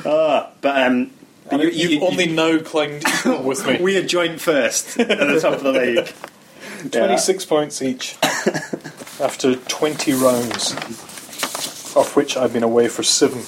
But 0.03 0.55
um, 0.63 1.11
And 1.49 1.61
you- 1.61 1.69
you've 1.69 1.91
you- 1.91 2.01
only 2.01 2.27
now 2.27 2.59
climbed 2.59 3.03
equal 3.07 3.43
with 3.43 3.65
me. 3.67 3.77
we 3.81 3.97
are 3.97 4.03
joint 4.03 4.39
first 4.41 4.99
at 4.99 5.07
the 5.07 5.39
top 5.39 5.53
of 5.55 5.63
the 5.63 5.71
league. 5.73 6.11
Yeah. 6.84 7.05
26 7.05 7.45
points 7.45 7.82
each 7.82 8.17
after 9.19 9.55
20 9.55 10.13
rounds, 10.13 10.73
of 11.95 12.11
which 12.15 12.36
I've 12.38 12.53
been 12.53 12.63
away 12.63 12.88
for 12.88 13.03
seven. 13.03 13.39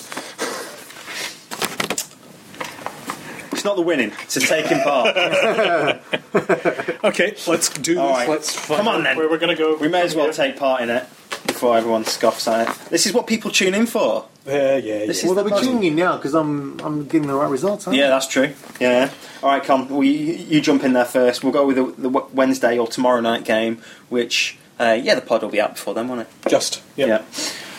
It's 3.52 3.64
not 3.64 3.76
the 3.76 3.82
winning; 3.82 4.12
it's 4.24 4.34
the 4.36 4.42
taking 4.42 4.80
part. 4.82 5.16
Okay, 7.04 7.36
let's 7.48 7.68
do 7.70 7.96
this. 7.96 8.02
All 8.02 8.10
right. 8.12 8.30
Let's 8.30 8.56
find 8.56 8.78
Come 8.78 8.88
on, 8.88 9.02
out 9.02 9.04
then. 9.04 9.18
where 9.18 9.30
we're 9.30 9.38
going 9.38 9.56
to 9.56 9.62
go. 9.62 9.76
We 9.76 9.90
may 9.90 10.02
as 10.04 10.16
well 10.16 10.32
take 10.32 10.56
part 10.58 10.82
in 10.82 10.90
it 10.90 11.06
before 11.54 11.78
everyone 11.78 12.04
scoffs 12.06 12.48
at 12.48 12.68
it. 12.70 12.76
This 12.90 13.06
is 13.06 13.14
what 13.14 13.28
people 13.28 13.50
tune 13.52 13.74
in 13.74 13.86
for. 13.86 14.26
Yeah, 14.46 14.76
yeah, 14.78 15.06
This 15.06 15.24
yeah. 15.24 15.30
is 15.30 15.36
well, 15.36 15.36
the 15.36 15.36
they'll 15.36 15.44
be 15.46 15.50
most- 15.52 15.64
tuning 15.64 15.84
in 15.84 15.96
now 15.96 16.18
because 16.18 16.34
I'm 16.34 16.80
I'm 16.82 17.06
getting 17.06 17.28
the 17.28 17.36
right 17.36 17.50
results. 17.50 17.88
Aren't 17.88 17.98
Yeah, 17.98 18.10
that's 18.10 18.28
true. 18.28 18.54
Yeah. 18.80 19.10
All 19.42 19.50
right, 19.50 19.64
Con. 19.64 19.88
We 19.88 20.10
you 20.10 20.60
jump 20.62 20.84
in 20.84 20.92
there 20.94 21.06
first. 21.06 21.44
We'll 21.44 21.54
go 21.54 21.66
with 21.66 21.78
the, 21.78 21.86
the 21.98 22.10
Wednesday 22.10 22.78
or 22.78 22.88
tomorrow 22.88 23.22
night 23.22 23.46
game, 23.46 23.82
which 24.10 24.58
uh, 24.80 25.00
yeah, 25.02 25.16
the 25.16 25.22
pod 25.22 25.42
will 25.44 25.50
be 25.50 25.62
out 25.62 25.76
before 25.76 25.94
then, 25.94 26.08
won't 26.10 26.22
it? 26.22 26.28
Just. 26.50 26.82
Yeah. 26.98 27.06
Yeah. 27.08 27.22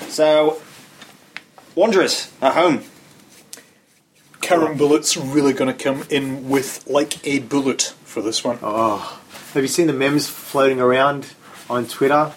So, 0.08 0.62
Wanderers 1.74 2.30
at 2.40 2.54
home. 2.54 2.84
Kerem 4.40 4.76
Bulut's 4.76 5.16
really 5.16 5.52
going 5.54 5.74
to 5.74 5.82
come 5.84 6.04
in 6.10 6.48
with 6.48 6.86
like 6.86 7.26
a 7.26 7.38
bullet 7.40 7.94
for 8.04 8.20
this 8.22 8.44
one. 8.44 8.58
Oh, 8.62 9.20
have 9.54 9.62
you 9.62 9.68
seen 9.68 9.86
the 9.86 9.92
memes 9.94 10.28
floating 10.28 10.80
around 10.80 11.32
on 11.70 11.86
Twitter 11.86 12.32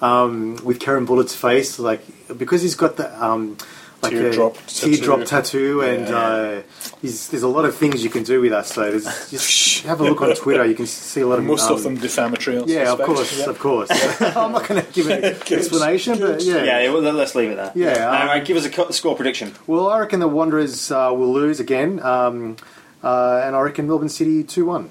um, 0.00 0.56
with 0.64 0.78
Kerem 0.78 1.06
Bulut's 1.06 1.34
face? 1.34 1.78
Like 1.78 2.02
because 2.36 2.62
he's 2.62 2.74
got 2.74 2.96
the 2.96 3.06
um, 3.24 3.56
like 4.02 4.12
Teardrop 4.12 4.56
a 4.56 4.60
teardrop 4.68 5.18
tattoo. 5.20 5.26
tattoo, 5.26 5.80
and 5.80 6.08
Yeah. 6.08 6.18
uh, 6.18 6.62
there's 7.02 7.42
a 7.42 7.48
lot 7.48 7.64
of 7.64 7.74
things 7.76 8.04
you 8.04 8.10
can 8.10 8.24
do 8.24 8.40
with 8.42 8.52
us. 8.52 8.72
So 8.74 8.90
there's, 8.90 9.30
just 9.30 9.84
have 9.84 10.00
a 10.00 10.04
look 10.04 10.20
on 10.20 10.34
Twitter. 10.36 10.66
You 10.66 10.74
can 10.74 10.86
see 10.86 11.22
a 11.22 11.26
lot 11.26 11.38
of 11.38 11.44
Most 11.46 11.68
um, 11.70 11.76
of 11.76 11.82
them 11.82 11.96
defamatory. 11.96 12.58
I 12.58 12.64
Yeah, 12.66 12.92
of 12.92 13.00
course, 13.00 13.38
Yeah. 13.38 13.46
of 13.46 13.58
course. 13.58 13.88
I'm 14.20 14.52
not 14.52 14.68
going 14.68 14.84
to 14.84 14.92
give 14.92 15.08
an 15.08 15.24
explanation, 15.24 16.18
but 16.18 16.42
yeah. 16.42 16.62
Yeah. 16.64 16.90
well, 16.92 17.00
let's 17.12 17.34
leave 17.34 17.50
it 17.50 17.56
there. 17.56 17.72
Yeah, 17.74 18.06
um, 18.10 18.28
right. 18.28 18.44
Give 18.44 18.56
us 18.58 18.66
a 18.66 18.92
score 18.92 19.16
prediction. 19.16 19.54
Well, 19.66 19.88
I 19.88 19.98
reckon 20.00 20.20
the 20.20 20.28
Wanderers 20.28 20.90
uh, 20.90 21.10
will 21.12 21.32
lose 21.32 21.58
again, 21.58 22.00
um, 22.02 22.56
uh, 23.02 23.42
and 23.44 23.56
I 23.56 23.60
reckon 23.60 23.86
Melbourne 23.86 24.10
City 24.10 24.44
two 24.44 24.66
one. 24.66 24.90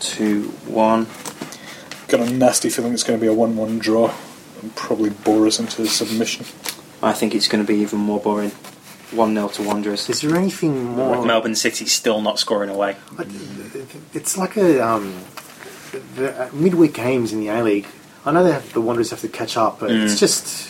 Two, 0.00 0.44
one. 0.66 1.06
Got 2.08 2.20
a 2.20 2.30
nasty 2.30 2.68
feeling 2.68 2.92
it's 2.92 3.02
going 3.02 3.18
to 3.18 3.20
be 3.20 3.28
a 3.28 3.32
1 3.32 3.56
1 3.56 3.78
draw 3.78 4.12
and 4.60 4.74
probably 4.76 5.10
bore 5.10 5.46
us 5.46 5.58
into 5.58 5.86
submission. 5.86 6.44
I 7.02 7.12
think 7.12 7.34
it's 7.34 7.48
going 7.48 7.64
to 7.64 7.70
be 7.70 7.78
even 7.80 7.98
more 7.98 8.20
boring. 8.20 8.50
One 9.10 9.34
0 9.34 9.48
to 9.48 9.62
Wanderers. 9.62 10.08
Is 10.10 10.20
there 10.22 10.34
anything 10.36 10.84
more? 10.96 11.24
Melbourne 11.24 11.54
City 11.54 11.86
still 11.86 12.20
not 12.20 12.38
scoring 12.38 12.70
away. 12.70 12.96
It's 14.12 14.36
like 14.36 14.56
a 14.56 14.84
um, 14.84 15.14
the 16.16 16.46
uh, 16.46 16.50
midweek 16.52 16.94
games 16.94 17.32
in 17.32 17.40
the 17.40 17.48
A 17.48 17.62
League. 17.62 17.86
I 18.24 18.32
know 18.32 18.42
they 18.42 18.52
have, 18.52 18.72
the 18.72 18.80
Wanderers 18.80 19.10
have 19.10 19.20
to 19.20 19.28
catch 19.28 19.56
up, 19.56 19.78
but 19.80 19.90
Mm. 19.90 20.04
it's 20.04 20.18
just 20.18 20.68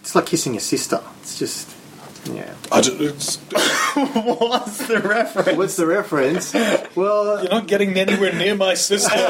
it's 0.00 0.14
like 0.14 0.26
kissing 0.26 0.54
your 0.54 0.60
sister. 0.60 1.00
It's 1.22 1.38
just 1.38 1.68
yeah. 2.26 2.54
I 2.72 2.80
don't, 2.80 3.00
it's, 3.00 3.36
What's 3.94 4.86
the 4.86 5.00
reference? 5.00 5.56
What's 5.58 5.76
the 5.76 5.86
reference? 5.86 6.52
Well, 6.94 7.40
you're 7.42 7.50
not 7.50 7.66
getting 7.66 7.96
anywhere 7.98 8.32
near 8.32 8.54
my 8.54 8.74
sister. 8.74 9.10
um, 9.16 9.20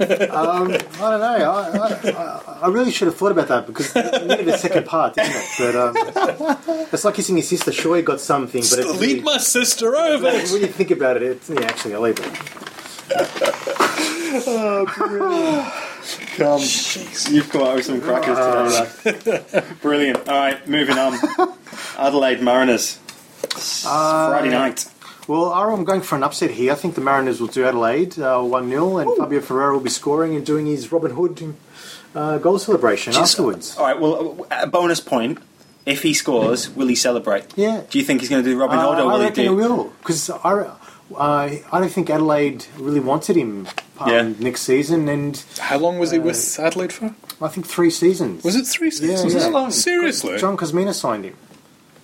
I 0.00 0.76
don't 0.76 1.00
know. 1.00 1.50
I, 1.50 1.70
I, 1.76 2.10
I- 2.12 2.44
I 2.60 2.66
really 2.66 2.90
should 2.90 3.06
have 3.06 3.16
thought 3.16 3.30
about 3.30 3.46
that 3.48 3.68
because 3.68 3.94
it 3.94 4.26
needed 4.26 4.48
a 4.48 4.58
second 4.58 4.84
part, 4.84 5.14
didn't 5.14 5.30
it? 5.32 5.46
But 5.58 5.76
um, 5.76 5.94
it's 6.92 7.04
like 7.04 7.14
kissing 7.14 7.36
your 7.36 7.44
sister. 7.44 7.70
Sure, 7.70 7.96
you 7.96 8.02
got 8.02 8.20
something, 8.20 8.62
but 8.62 8.80
it's 8.80 9.00
Lead 9.00 9.22
my 9.22 9.38
sister 9.38 9.94
over. 9.94 10.24
when 10.32 10.60
you 10.62 10.66
think 10.66 10.90
about 10.90 11.18
it, 11.18 11.22
it's 11.22 11.48
yeah. 11.48 11.60
Actually, 11.60 11.94
I'll 11.94 12.00
leave 12.00 12.18
it. 12.18 12.26
Come. 16.36 16.60
Jeez. 16.60 17.30
You've 17.32 17.48
come 17.50 17.62
out 17.62 17.76
with 17.76 17.84
some 17.86 18.00
crackers 18.00 18.36
today, 19.04 19.42
lad. 19.52 19.80
Brilliant. 19.80 20.28
All 20.28 20.36
right, 20.38 20.68
moving 20.68 20.96
on. 20.98 21.18
Adelaide 21.98 22.40
Mariners. 22.40 22.98
Uh, 23.86 24.28
Friday 24.30 24.50
night. 24.50 24.86
Well, 25.26 25.52
I'm 25.52 25.84
going 25.84 26.00
for 26.00 26.16
an 26.16 26.22
upset 26.22 26.50
here. 26.52 26.72
I 26.72 26.74
think 26.74 26.94
the 26.94 27.00
Mariners 27.02 27.40
will 27.40 27.48
do 27.48 27.64
Adelaide 27.66 28.18
uh, 28.18 28.40
1 28.40 28.68
0, 28.70 28.98
and 28.98 29.16
Fabio 29.18 29.40
Ferreira 29.40 29.72
will 29.74 29.80
be 29.80 29.90
scoring 29.90 30.34
and 30.36 30.46
doing 30.46 30.66
his 30.66 30.90
Robin 30.90 31.10
Hood 31.10 31.54
uh, 32.14 32.38
goal 32.38 32.58
celebration 32.58 33.14
afterwards. 33.14 33.76
All 33.76 33.84
right. 33.86 33.98
Well, 34.00 34.46
a 34.50 34.66
bonus 34.66 35.00
point. 35.00 35.38
If 35.84 36.02
he 36.02 36.12
scores, 36.12 36.68
will 36.74 36.86
he 36.88 36.94
celebrate? 36.94 37.46
Yeah. 37.56 37.82
Do 37.88 37.98
you 37.98 38.04
think 38.04 38.20
he's 38.20 38.28
going 38.28 38.44
to 38.44 38.48
do 38.50 38.58
Robin 38.58 38.78
Hood, 38.78 38.98
Uh, 38.98 39.04
or 39.04 39.06
will 39.12 39.22
I 39.22 39.28
he 39.28 39.30
do? 39.30 39.42
he 39.42 39.48
will, 39.48 39.84
because 40.00 40.28
I, 40.28 40.70
uh, 41.14 41.50
I 41.72 41.80
don't 41.80 41.90
think 41.92 42.10
Adelaide 42.10 42.66
really 42.78 43.00
wanted 43.00 43.36
him 43.36 43.66
um, 43.98 44.08
Yeah. 44.10 44.32
next 44.38 44.62
season, 44.62 45.08
and 45.08 45.42
How 45.58 45.78
long 45.78 45.98
was 45.98 46.10
he 46.10 46.18
with 46.18 46.58
Adelaide 46.60 46.92
for? 46.92 47.14
I 47.40 47.48
think 47.48 47.66
three 47.66 47.90
seasons. 47.90 48.42
Was 48.44 48.56
it 48.56 48.66
three 48.66 48.90
seasons? 48.90 49.32
yeah. 49.34 49.40
That 49.40 49.52
long? 49.52 49.70
Seriously? 49.70 50.38
John 50.38 50.56
Kosmina 50.56 50.92
signed 50.94 51.24
him. 51.24 51.36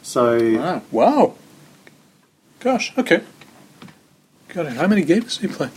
So, 0.02 0.38
Wow. 0.58 0.82
Wow. 0.90 1.34
Gosh, 2.60 2.96
okay. 2.96 3.22
Got 4.48 4.66
it. 4.66 4.72
How 4.74 4.86
many 4.86 5.02
games 5.02 5.36
did 5.38 5.50
he 5.50 5.56
play? 5.56 5.70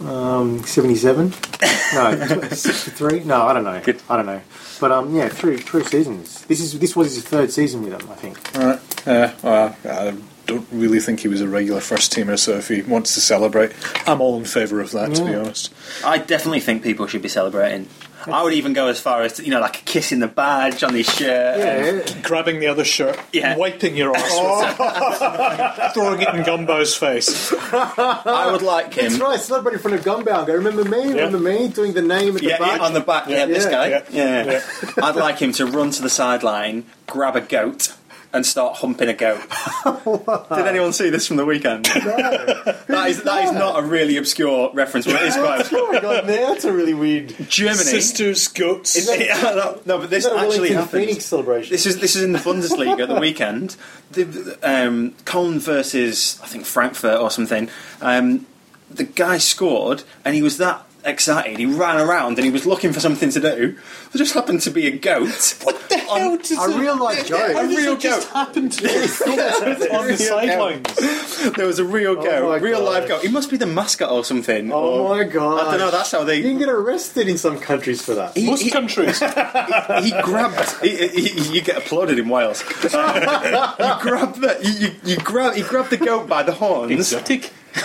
um, 0.00 0.62
77? 0.64 1.32
no, 1.94 2.48
63? 2.50 3.20
No, 3.24 3.42
I 3.46 3.52
don't 3.52 3.64
know. 3.64 3.80
Good. 3.82 4.00
I 4.08 4.16
don't 4.16 4.26
know. 4.26 4.40
But 4.80 4.92
um, 4.92 5.14
yeah, 5.14 5.28
three, 5.28 5.58
three 5.58 5.84
seasons. 5.84 6.44
This 6.46 6.60
is 6.60 6.78
this 6.80 6.96
was 6.96 7.14
his 7.14 7.24
third 7.24 7.52
season 7.52 7.82
with 7.82 7.96
them, 7.98 8.10
I 8.10 8.14
think. 8.14 8.56
Alright. 8.56 8.80
Yeah, 9.06 9.34
well, 9.42 9.76
I 9.84 10.14
don't 10.52 10.66
really 10.72 11.00
think 11.00 11.20
he 11.20 11.28
was 11.28 11.40
a 11.40 11.48
regular 11.48 11.80
first 11.80 12.12
teamer, 12.12 12.38
so 12.38 12.52
if 12.56 12.68
he 12.68 12.82
wants 12.82 13.14
to 13.14 13.20
celebrate, 13.20 13.72
I'm 14.06 14.20
all 14.20 14.36
in 14.38 14.44
favour 14.44 14.80
of 14.80 14.90
that, 14.92 15.14
to 15.14 15.24
be 15.24 15.30
mm. 15.30 15.40
honest. 15.44 15.72
I 16.04 16.18
definitely 16.18 16.60
think 16.60 16.82
people 16.82 17.06
should 17.06 17.22
be 17.22 17.28
celebrating. 17.28 17.88
I 18.26 18.42
would 18.44 18.52
even 18.52 18.72
go 18.72 18.86
as 18.86 19.00
far 19.00 19.22
as 19.22 19.40
you 19.40 19.50
know, 19.50 19.60
like 19.60 19.84
kissing 19.84 20.20
the 20.20 20.28
badge 20.28 20.84
on 20.84 20.94
his 20.94 21.06
shirt. 21.06 21.58
Yeah, 21.58 22.20
Grabbing 22.22 22.60
the 22.60 22.68
other 22.68 22.84
shirt, 22.84 23.18
Yeah. 23.32 23.56
wiping 23.56 23.96
your 23.96 24.16
arse 24.16 24.22
with 24.22 24.80
it, 24.80 25.92
throwing 25.94 26.22
it 26.22 26.28
in 26.28 26.42
Gombau's 26.44 26.94
face. 26.96 27.52
I 27.72 28.48
would 28.52 28.62
like 28.62 28.94
him. 28.94 29.10
That's 29.10 29.20
right, 29.20 29.40
celebrate 29.40 29.74
in 29.74 29.78
front 29.80 29.96
of 29.98 30.04
Gumbound. 30.04 30.46
Go, 30.46 30.54
remember 30.54 30.84
me? 30.84 31.08
Remember 31.08 31.38
me 31.38 31.68
doing 31.68 31.94
the 31.94 32.02
name 32.02 32.36
at 32.36 32.42
Yeah, 32.42 32.58
the 32.58 32.64
yeah, 32.64 32.70
back? 32.70 32.80
on 32.80 32.94
the 32.94 33.00
back. 33.00 33.28
Yeah, 33.28 33.46
this 33.46 33.64
Yeah, 33.64 33.70
guy. 33.70 33.88
yeah, 34.10 34.44
Yeah. 34.44 34.60
I'd 35.02 35.16
like 35.16 35.38
him 35.38 35.52
to 35.54 35.66
run 35.66 35.90
to 35.90 36.02
the 36.02 36.10
sideline, 36.10 36.84
grab 37.08 37.34
a 37.34 37.40
goat, 37.40 37.92
and 38.32 38.46
start 38.46 38.76
humping 38.76 39.08
a 39.08 39.14
goat. 39.14 39.42
Did 39.84 40.66
anyone 40.66 40.92
see 40.92 41.10
this 41.10 41.26
from 41.26 41.36
the 41.36 41.44
weekend? 41.44 41.84
that 41.86 43.04
is 43.08 43.22
that 43.22 43.44
is 43.44 43.52
not 43.52 43.82
a 43.82 43.86
really 43.86 44.16
obscure 44.16 44.70
reference, 44.72 45.06
but 45.06 45.16
it 45.16 45.28
is 45.28 45.36
quite 45.36 45.60
obscure. 45.60 45.82
Oh 45.82 45.92
my 45.92 46.00
god, 46.00 46.26
that's 46.26 46.64
a 46.64 46.72
really 46.72 46.94
weird. 46.94 47.34
Germany. 47.48 47.82
Sisters, 47.82 48.48
goats. 48.48 48.96
Yeah, 49.18 49.40
no, 49.42 49.80
no, 49.84 49.98
but 49.98 50.10
this 50.10 50.24
Is 50.24 50.30
that 50.30 50.38
a 50.38 50.46
actually 50.46 50.72
happened. 50.72 51.04
Phoenix 51.04 51.24
celebration? 51.24 51.72
This 51.72 51.86
is 51.86 51.98
this 52.00 52.16
is 52.16 52.22
in 52.22 52.32
the 52.32 52.38
Bundesliga 52.38 53.00
at 53.00 53.08
the 53.08 53.20
weekend. 53.20 53.76
The, 54.12 54.24
the, 54.24 54.58
um, 54.62 55.14
Cologne 55.24 55.58
versus 55.58 56.40
I 56.42 56.46
think 56.46 56.64
Frankfurt 56.64 57.20
or 57.20 57.30
something. 57.30 57.68
Um, 58.00 58.46
the 58.90 59.04
guy 59.04 59.38
scored, 59.38 60.04
and 60.24 60.34
he 60.34 60.42
was 60.42 60.58
that 60.58 60.84
excited. 61.04 61.58
He 61.58 61.66
ran 61.66 61.96
around 61.98 62.38
and 62.38 62.44
he 62.44 62.50
was 62.50 62.66
looking 62.66 62.92
for 62.92 63.00
something 63.00 63.30
to 63.30 63.40
do. 63.40 63.72
There 64.12 64.18
just 64.18 64.34
happened 64.34 64.60
to 64.62 64.70
be 64.70 64.86
a 64.86 64.90
goat. 64.96 65.56
What 65.64 65.88
the 65.88 65.98
hell 65.98 66.36
does 66.38 66.50
a 66.74 66.78
real 66.78 66.98
life 67.02 67.26
joke. 67.26 67.56
A 67.56 67.66
real 67.66 67.96
just 67.96 68.28
goat 68.28 68.34
happened 68.34 68.72
to 68.72 68.82
be 68.82 68.88
on 68.88 70.06
the 70.08 70.16
sidelines. 70.18 71.52
There 71.54 71.66
was 71.66 71.78
a 71.78 71.84
real 71.84 72.12
Oh 72.18 72.22
goat, 72.22 72.48
my 72.48 72.56
real 72.56 72.78
God. 72.80 72.84
live 72.84 73.08
goat. 73.08 73.22
He 73.22 73.28
must 73.28 73.50
be 73.50 73.56
the 73.56 73.66
mascot 73.66 74.10
or 74.10 74.24
something. 74.24 74.72
Oh 74.72 75.04
or- 75.06 75.16
my 75.16 75.24
god! 75.24 75.66
I 75.66 75.70
don't 75.72 75.80
know. 75.80 75.90
That's 75.90 76.10
how 76.10 76.24
they. 76.24 76.36
You 76.38 76.42
can 76.44 76.58
get 76.58 76.68
arrested 76.68 77.28
in 77.28 77.36
some 77.38 77.58
countries 77.58 78.00
for 78.02 78.14
that. 78.14 78.36
He- 78.36 78.46
Most 78.46 78.62
he- 78.62 78.70
countries. 78.70 79.18
he 79.20 80.10
grabbed. 80.22 80.82
He, 80.82 81.08
he, 81.08 81.54
you 81.54 81.60
get 81.62 81.76
applauded 81.78 82.18
in 82.18 82.28
Wales. 82.28 82.62
you 82.82 82.88
grab 82.88 84.34
the. 84.36 84.58
You, 84.62 84.88
you, 84.88 84.94
you 85.04 85.16
grab. 85.18 85.54
He 85.54 85.62
grabbed 85.62 85.90
the 85.90 85.96
goat 85.96 86.28
by 86.28 86.42
the 86.42 86.52
horns. 86.52 86.92
Exotic. 86.92 87.52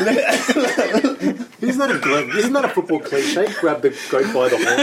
Isn't 1.59 1.79
that 1.79 1.89
a 1.89 1.95
gl- 1.95 2.35
isn't 2.35 2.53
that 2.53 2.65
a 2.65 2.69
football 2.69 2.99
cliche? 2.99 3.47
Grab 3.59 3.81
the 3.81 3.89
goat 4.09 4.33
by 4.33 4.49
the 4.49 4.57
horn. 4.57 4.79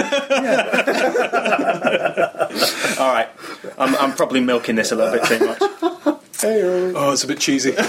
All 3.07 3.13
right, 3.13 3.29
I'm, 3.79 3.95
I'm 3.97 4.13
probably 4.15 4.41
milking 4.41 4.77
this 4.77 4.91
a 4.93 4.97
little 4.97 5.13
bit 5.13 5.25
too 5.25 5.39
much. 5.47 5.59
Oh, 6.47 7.11
it's 7.13 7.23
a 7.25 7.27
bit 7.27 7.39
cheesy. 7.39 7.73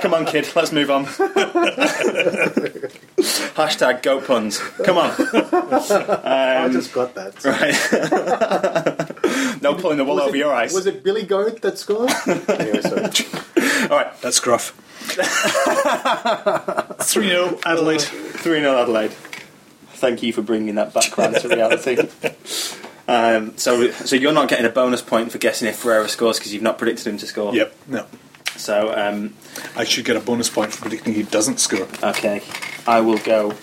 Come 0.00 0.14
on, 0.14 0.26
kid. 0.26 0.48
Let's 0.56 0.72
move 0.72 0.90
on. 0.90 1.06
Hashtag 3.56 4.02
goat 4.02 4.26
puns. 4.26 4.58
Come 4.58 4.98
on. 4.98 5.10
I 5.12 6.68
just 6.72 6.92
got 6.92 7.14
that. 7.14 7.44
Right. 7.44 9.16
No 9.60 9.74
pulling 9.74 9.96
the 9.98 10.04
wool 10.04 10.16
Was 10.16 10.24
over 10.26 10.36
it- 10.36 10.38
your 10.40 10.52
eyes. 10.54 10.72
Was 10.72 10.86
it 10.86 11.02
Billy 11.02 11.24
Goat 11.24 11.60
that 11.62 11.78
scored? 11.78 12.10
anyway, 12.48 12.80
sorry. 12.82 13.04
All 13.90 13.96
right. 13.98 14.20
That's 14.22 14.40
gruff. 14.40 14.74
3 17.00 17.28
0 17.28 17.58
Adelaide. 17.64 18.00
3 18.02 18.60
0 18.60 18.76
Adelaide. 18.78 19.12
Thank 19.94 20.22
you 20.22 20.32
for 20.32 20.42
bringing 20.42 20.76
that 20.76 20.94
back 20.94 21.16
round 21.18 21.36
to 21.36 21.48
reality. 21.48 21.98
Um, 23.08 23.56
so, 23.58 23.90
so 23.90 24.14
you're 24.16 24.32
not 24.32 24.48
getting 24.48 24.64
a 24.66 24.70
bonus 24.70 25.02
point 25.02 25.32
for 25.32 25.38
guessing 25.38 25.68
if 25.68 25.76
Ferreira 25.76 26.08
scores 26.08 26.38
because 26.38 26.54
you've 26.54 26.62
not 26.62 26.78
predicted 26.78 27.06
him 27.08 27.18
to 27.18 27.26
score. 27.26 27.54
Yep, 27.54 27.74
no. 27.88 28.06
So, 28.56 28.94
um, 28.96 29.34
I 29.76 29.84
should 29.84 30.04
get 30.04 30.16
a 30.16 30.20
bonus 30.20 30.48
point 30.48 30.72
for 30.72 30.82
predicting 30.82 31.14
he 31.14 31.22
doesn't 31.24 31.58
score. 31.60 31.88
okay, 32.02 32.42
I 32.86 33.00
will 33.00 33.18
go. 33.18 33.54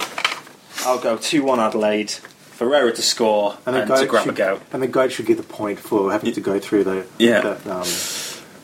I'll 0.81 0.99
go 0.99 1.17
two 1.17 1.43
one 1.43 1.59
Adelaide. 1.59 2.13
Ferreira 2.57 2.91
to 2.91 3.01
score 3.03 3.55
and, 3.67 3.75
the 3.75 3.95
to 3.95 4.07
grab 4.07 4.23
should, 4.23 4.33
a 4.33 4.37
goat. 4.37 4.61
And 4.73 4.81
the 4.81 4.87
goat 4.87 5.11
should 5.11 5.27
get 5.27 5.37
the 5.37 5.43
point 5.43 5.79
for 5.79 6.11
having 6.11 6.33
to 6.33 6.41
go 6.41 6.59
through 6.59 6.85
the 6.85 7.05
Yeah. 7.19 7.41
That, 7.41 7.67
um, 7.67 7.87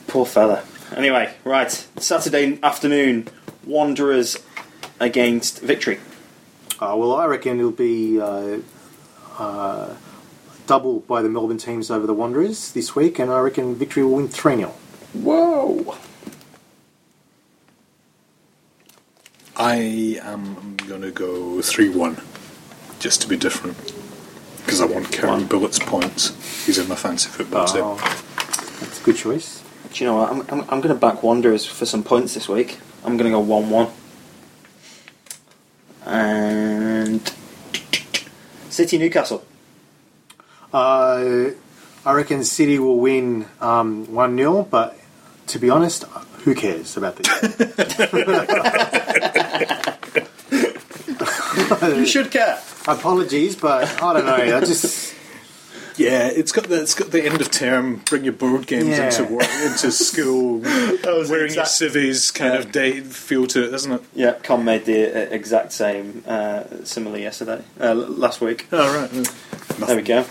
Poor 0.08 0.26
fella. 0.26 0.64
Anyway, 0.96 1.32
right. 1.44 1.72
Saturday 1.98 2.60
afternoon, 2.64 3.28
Wanderers 3.66 4.38
against 5.00 5.62
Victory. 5.62 6.00
uh, 6.80 6.96
well, 6.98 7.16
I 7.16 7.26
reckon 7.26 7.60
it'll 7.60 7.72
be 7.72 8.20
uh, 8.20 8.58
uh, 9.38 9.94
double 10.66 11.02
by 11.02 11.22
the 11.22 11.30
Melbourne 11.30 11.58
teams 11.60 11.92
over 11.92 12.08
the 12.08 12.14
Wanderers 12.16 12.72
this 12.74 12.96
week, 12.96 13.20
and 13.20 13.32
I 13.32 13.40
reckon 13.42 13.76
Victory 13.76 14.04
will 14.04 14.16
win 14.16 14.28
three 14.28 14.56
0 14.56 14.70
Whoa! 15.14 15.96
I 19.56 19.76
am 20.24 20.78
going 20.88 21.02
to 21.02 21.12
go 21.12 21.62
3 21.62 21.90
1, 21.90 22.16
just 23.04 23.22
to 23.22 23.28
be 23.28 23.36
different. 23.36 23.76
Because 24.64 24.80
I 24.80 24.86
want 24.86 25.08
Kerem 25.08 25.28
One. 25.28 25.50
Bulut's 25.50 25.78
points. 25.78 26.30
He's 26.66 26.78
in 26.78 26.88
my 26.88 26.96
fancy 26.96 27.28
football 27.28 27.66
team. 27.66 27.82
Oh, 27.84 27.98
that's 28.80 29.02
a 29.02 29.04
good 29.04 29.18
choice. 29.18 29.62
Do 29.92 30.04
you 30.04 30.10
know 30.10 30.16
what? 30.16 30.32
I'm, 30.32 30.42
I'm, 30.44 30.62
I'm 30.70 30.80
going 30.80 30.96
to 30.96 30.96
back 30.96 31.22
Wanderers 31.22 31.66
for 31.66 31.86
some 31.86 32.02
points 32.02 32.34
this 32.34 32.48
week. 32.48 32.80
I'm 33.04 33.18
going 33.18 33.30
to 33.30 33.38
go 33.38 33.42
1 33.42 33.70
1. 33.70 33.90
And. 36.06 37.34
City 38.70 38.98
Newcastle. 38.98 39.46
Uh, 40.72 41.50
I 42.06 42.14
reckon 42.14 42.46
City 42.46 42.80
will 42.80 43.00
win 43.00 43.48
um, 43.60 44.14
1 44.14 44.38
0, 44.38 44.64
but 44.72 44.98
to 45.48 45.60
be 45.60 45.70
honest, 45.70 46.06
who 46.46 46.56
cares 46.56 46.96
about 46.96 47.18
this? 47.18 47.28
You 51.98 52.06
should 52.06 52.32
care. 52.32 52.60
Apologies, 52.88 53.56
but 53.56 54.02
I 54.02 54.14
don't 54.14 54.26
know. 54.26 54.58
I 54.58 54.60
just. 54.62 55.16
Yeah, 55.96 56.26
it's 56.26 56.52
got 56.52 56.64
the 56.64 56.82
it's 56.82 56.96
got 56.96 57.12
the 57.12 57.24
end 57.24 57.40
of 57.40 57.52
term. 57.52 57.98
Bring 58.10 58.24
your 58.24 58.34
board 58.34 58.66
games 58.66 58.98
Yeah. 58.98 59.06
into 59.06 59.26
work, 59.26 59.48
into 59.62 59.92
school. 59.92 60.58
was 61.04 61.30
wearing 61.30 61.46
exact- 61.52 61.56
your 61.56 61.66
civvies 61.92 62.32
kind 62.32 62.56
Yeah. 62.56 62.60
of 62.62 62.72
day 62.72 63.02
feel 63.02 63.46
to 63.46 63.66
it, 63.66 63.70
doesn't 63.70 63.92
it? 63.92 64.02
Yeah, 64.16 64.32
Con 64.42 64.66
made 64.66 64.86
the 64.86 65.06
uh, 65.06 65.30
exact 65.30 65.72
same 65.72 66.24
uh, 66.28 66.64
simile 66.84 67.20
yesterday, 67.20 67.62
uh, 67.80 67.90
l- 67.90 67.96
last 68.10 68.42
week. 68.42 68.66
Oh 68.72 68.92
right. 69.02 69.12
There 69.88 69.96
we 69.96 70.02
go. 70.02 70.26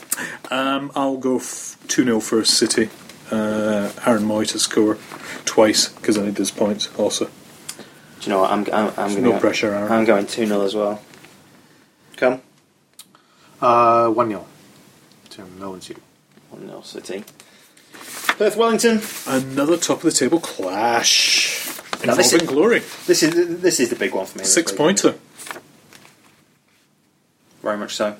Um, 0.50 0.90
I'll 0.96 1.16
go 1.16 1.38
two 1.38 2.02
0 2.06 2.18
for 2.18 2.44
City. 2.44 2.88
Uh, 3.30 3.92
Aaron 4.04 4.24
Mooy 4.24 4.48
to 4.48 4.58
score 4.58 4.98
twice 5.44 5.90
because 5.90 6.18
I 6.18 6.24
need 6.24 6.34
those 6.34 6.50
points 6.50 6.88
also. 6.98 7.26
Do 7.26 7.30
you 8.22 8.30
know 8.30 8.40
what? 8.40 8.50
I'm, 8.50 8.66
I'm, 8.72 8.92
I'm 8.96 9.10
going 9.12 9.22
No 9.22 9.38
pressure, 9.38 9.72
Aaron. 9.72 9.92
I'm 9.92 10.04
going 10.04 10.26
2 10.26 10.44
0 10.46 10.60
as 10.62 10.74
well. 10.74 11.00
Come. 12.16 12.40
Uh, 13.60 14.08
1 14.10 14.28
0 14.28 14.46
to 15.30 15.44
Melbourne 15.58 15.80
City. 15.80 16.00
1 16.50 16.66
0 16.66 16.80
City. 16.82 17.24
Perth 18.38 18.56
Wellington. 18.56 19.00
Another 19.26 19.76
top 19.76 19.98
of 19.98 20.02
the 20.04 20.10
table 20.12 20.40
clash 20.40 21.66
Now, 22.04 22.14
this 22.14 22.32
involving 22.32 22.48
is- 22.48 22.54
glory. 22.54 22.82
This 23.06 23.22
is 23.22 23.60
this 23.60 23.80
is 23.80 23.90
the 23.90 23.96
big 23.96 24.14
one 24.14 24.26
for 24.26 24.38
me. 24.38 24.42
this 24.44 24.52
Six 24.54 24.72
week. 24.72 24.78
pointer. 24.78 25.14
Very 27.62 27.76
much 27.76 27.94
so. 27.94 28.16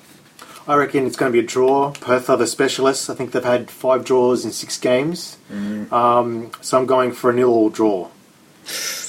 I 0.65 0.75
reckon 0.75 1.05
it's 1.05 1.17
going 1.17 1.29
to 1.29 1.33
be 1.33 1.43
a 1.43 1.47
draw. 1.47 1.91
Perth 1.91 2.29
are 2.29 2.37
the 2.37 2.47
specialists. 2.47 3.09
I 3.09 3.15
think 3.15 3.33
they've 3.33 3.43
had 3.43 3.69
five 3.69 4.05
draws 4.05 4.45
in 4.45 4.51
six 4.53 4.77
games. 4.79 5.37
Um, 5.51 6.51
so 6.61 6.77
I'm 6.77 6.85
going 6.85 7.11
for 7.11 7.29
a 7.29 7.33
nil 7.33 7.49
all 7.49 7.69
draw. 7.69 8.07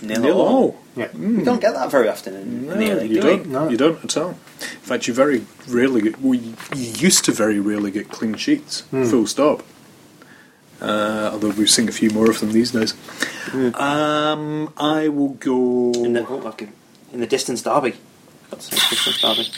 Nil. 0.02 0.20
Nil 0.20 0.40
all. 0.40 0.80
Yeah. 0.96 1.08
We 1.16 1.44
don't 1.44 1.60
get 1.60 1.74
that 1.74 1.92
very 1.92 2.08
often 2.08 2.34
in, 2.34 2.42
in 2.42 2.66
the 2.66 2.74
No, 2.74 2.94
league, 2.96 3.10
you 3.12 3.20
do 3.20 3.26
we? 3.28 3.36
don't. 3.36 3.46
No. 3.46 3.68
You 3.68 3.76
don't 3.76 4.02
at 4.04 4.16
all. 4.16 4.36
In 4.84 4.88
fact, 4.88 5.08
you 5.08 5.14
very 5.14 5.46
rarely 5.66 6.02
get. 6.02 6.20
We 6.20 6.36
you 6.36 6.56
used 6.76 7.24
to 7.24 7.32
very 7.32 7.58
rarely 7.58 7.90
get 7.90 8.10
clean 8.10 8.34
sheets. 8.34 8.82
Full 8.90 9.26
stop. 9.26 9.62
Uh, 10.78 11.30
although 11.32 11.48
we've 11.48 11.70
seen 11.70 11.88
a 11.88 11.92
few 11.92 12.10
more 12.10 12.28
of 12.28 12.40
them 12.40 12.52
these 12.52 12.72
days. 12.72 12.92
Um, 13.80 14.70
I 14.76 15.08
will 15.08 15.30
go. 15.40 15.90
In 15.92 16.12
the, 16.12 16.26
oh, 16.28 16.48
okay. 16.48 16.68
in 17.14 17.20
the 17.20 17.26
distance 17.26 17.62
derby. 17.62 17.94
Got 18.50 18.60
some 18.60 18.78
distance 18.90 19.22
derby. 19.22 19.48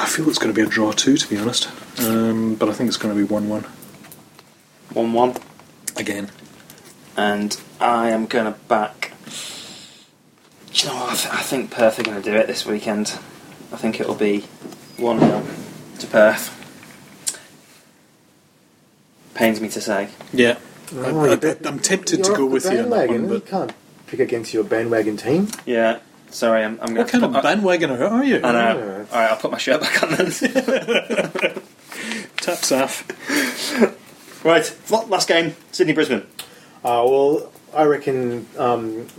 I 0.00 0.06
feel 0.06 0.28
it's 0.28 0.38
going 0.38 0.54
to 0.54 0.60
be 0.60 0.64
a 0.64 0.70
draw 0.70 0.92
too, 0.92 1.16
to 1.16 1.28
be 1.28 1.38
honest. 1.38 1.68
Um, 1.98 2.54
but 2.54 2.68
I 2.68 2.72
think 2.72 2.86
it's 2.86 2.96
going 2.96 3.12
to 3.12 3.20
be 3.20 3.26
one-one 3.26 3.64
1 4.92 5.12
1. 5.12 5.34
again. 5.96 6.30
And 7.16 7.60
I 7.80 8.10
am 8.10 8.26
going 8.26 8.44
to 8.52 8.56
back. 8.68 9.07
Do 10.72 10.86
you 10.86 10.92
know 10.92 11.00
what? 11.00 11.12
I, 11.12 11.14
th- 11.16 11.34
I 11.34 11.42
think 11.42 11.70
Perth 11.70 11.98
are 11.98 12.02
going 12.02 12.20
to 12.22 12.30
do 12.30 12.36
it 12.36 12.46
this 12.46 12.64
weekend. 12.66 13.18
I 13.72 13.76
think 13.76 14.00
it'll 14.00 14.14
be 14.14 14.40
1 14.98 15.18
0 15.20 15.44
to 16.00 16.06
Perth. 16.06 16.54
Pains 19.34 19.60
me 19.60 19.68
to 19.70 19.80
say. 19.80 20.08
Yeah, 20.32 20.58
Oh, 20.94 21.20
I, 21.24 21.30
you 21.30 21.36
bet- 21.36 21.64
am 21.66 21.78
tempted 21.78 22.20
You're 22.20 22.28
to 22.30 22.36
go 22.36 22.46
with 22.46 22.64
you 22.64 22.70
on 22.70 22.76
that 22.76 22.90
bandwagon. 22.90 23.22
one. 23.24 23.32
You 23.32 23.38
But 23.40 23.46
can't 23.48 23.72
pick 24.06 24.20
against 24.20 24.54
your 24.54 24.64
bandwagon 24.64 25.16
team. 25.16 25.48
Yeah. 25.66 26.00
Sorry, 26.30 26.62
I'm, 26.64 26.78
I'm 26.80 26.94
going 26.94 26.98
what 26.98 27.08
kind 27.08 27.24
of 27.24 27.30
bandwagoner 27.44 28.10
are 28.10 28.24
you? 28.24 28.36
I 28.36 28.52
know. 28.52 28.78
Yeah. 28.78 29.14
Alright, 29.14 29.30
I'll 29.30 29.36
put 29.36 29.50
my 29.50 29.58
shirt 29.58 29.80
back 29.80 30.02
on 30.02 30.10
then. 30.10 30.30
Taps 32.36 32.72
off. 32.72 33.04
right, 34.44 34.76
la- 34.90 35.04
last 35.04 35.28
game 35.28 35.54
Sydney 35.72 35.92
Brisbane. 35.94 36.26
Uh, 36.84 37.02
well, 37.06 37.52
I 37.74 37.84
reckon 37.84 38.46
um, 38.58 38.92
th- 38.92 39.10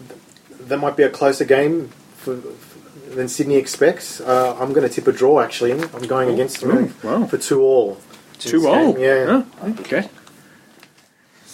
that 0.69 0.77
might 0.77 0.95
be 0.95 1.03
a 1.03 1.09
closer 1.09 1.45
game 1.45 1.89
for, 2.15 2.37
for, 2.37 3.15
than 3.15 3.27
Sydney 3.27 3.55
expects. 3.55 4.21
Uh, 4.21 4.55
I'm 4.59 4.73
going 4.73 4.87
to 4.87 4.93
tip 4.93 5.07
a 5.07 5.11
draw. 5.11 5.41
Actually, 5.41 5.73
I'm 5.73 6.07
going 6.07 6.29
against 6.29 6.61
them 6.61 6.71
ooh, 6.71 6.93
wow. 7.03 7.25
for 7.25 7.37
two 7.37 7.61
all. 7.61 7.97
Two 8.37 8.67
all. 8.67 8.97
Yeah. 8.97 9.43
Okay. 9.61 10.09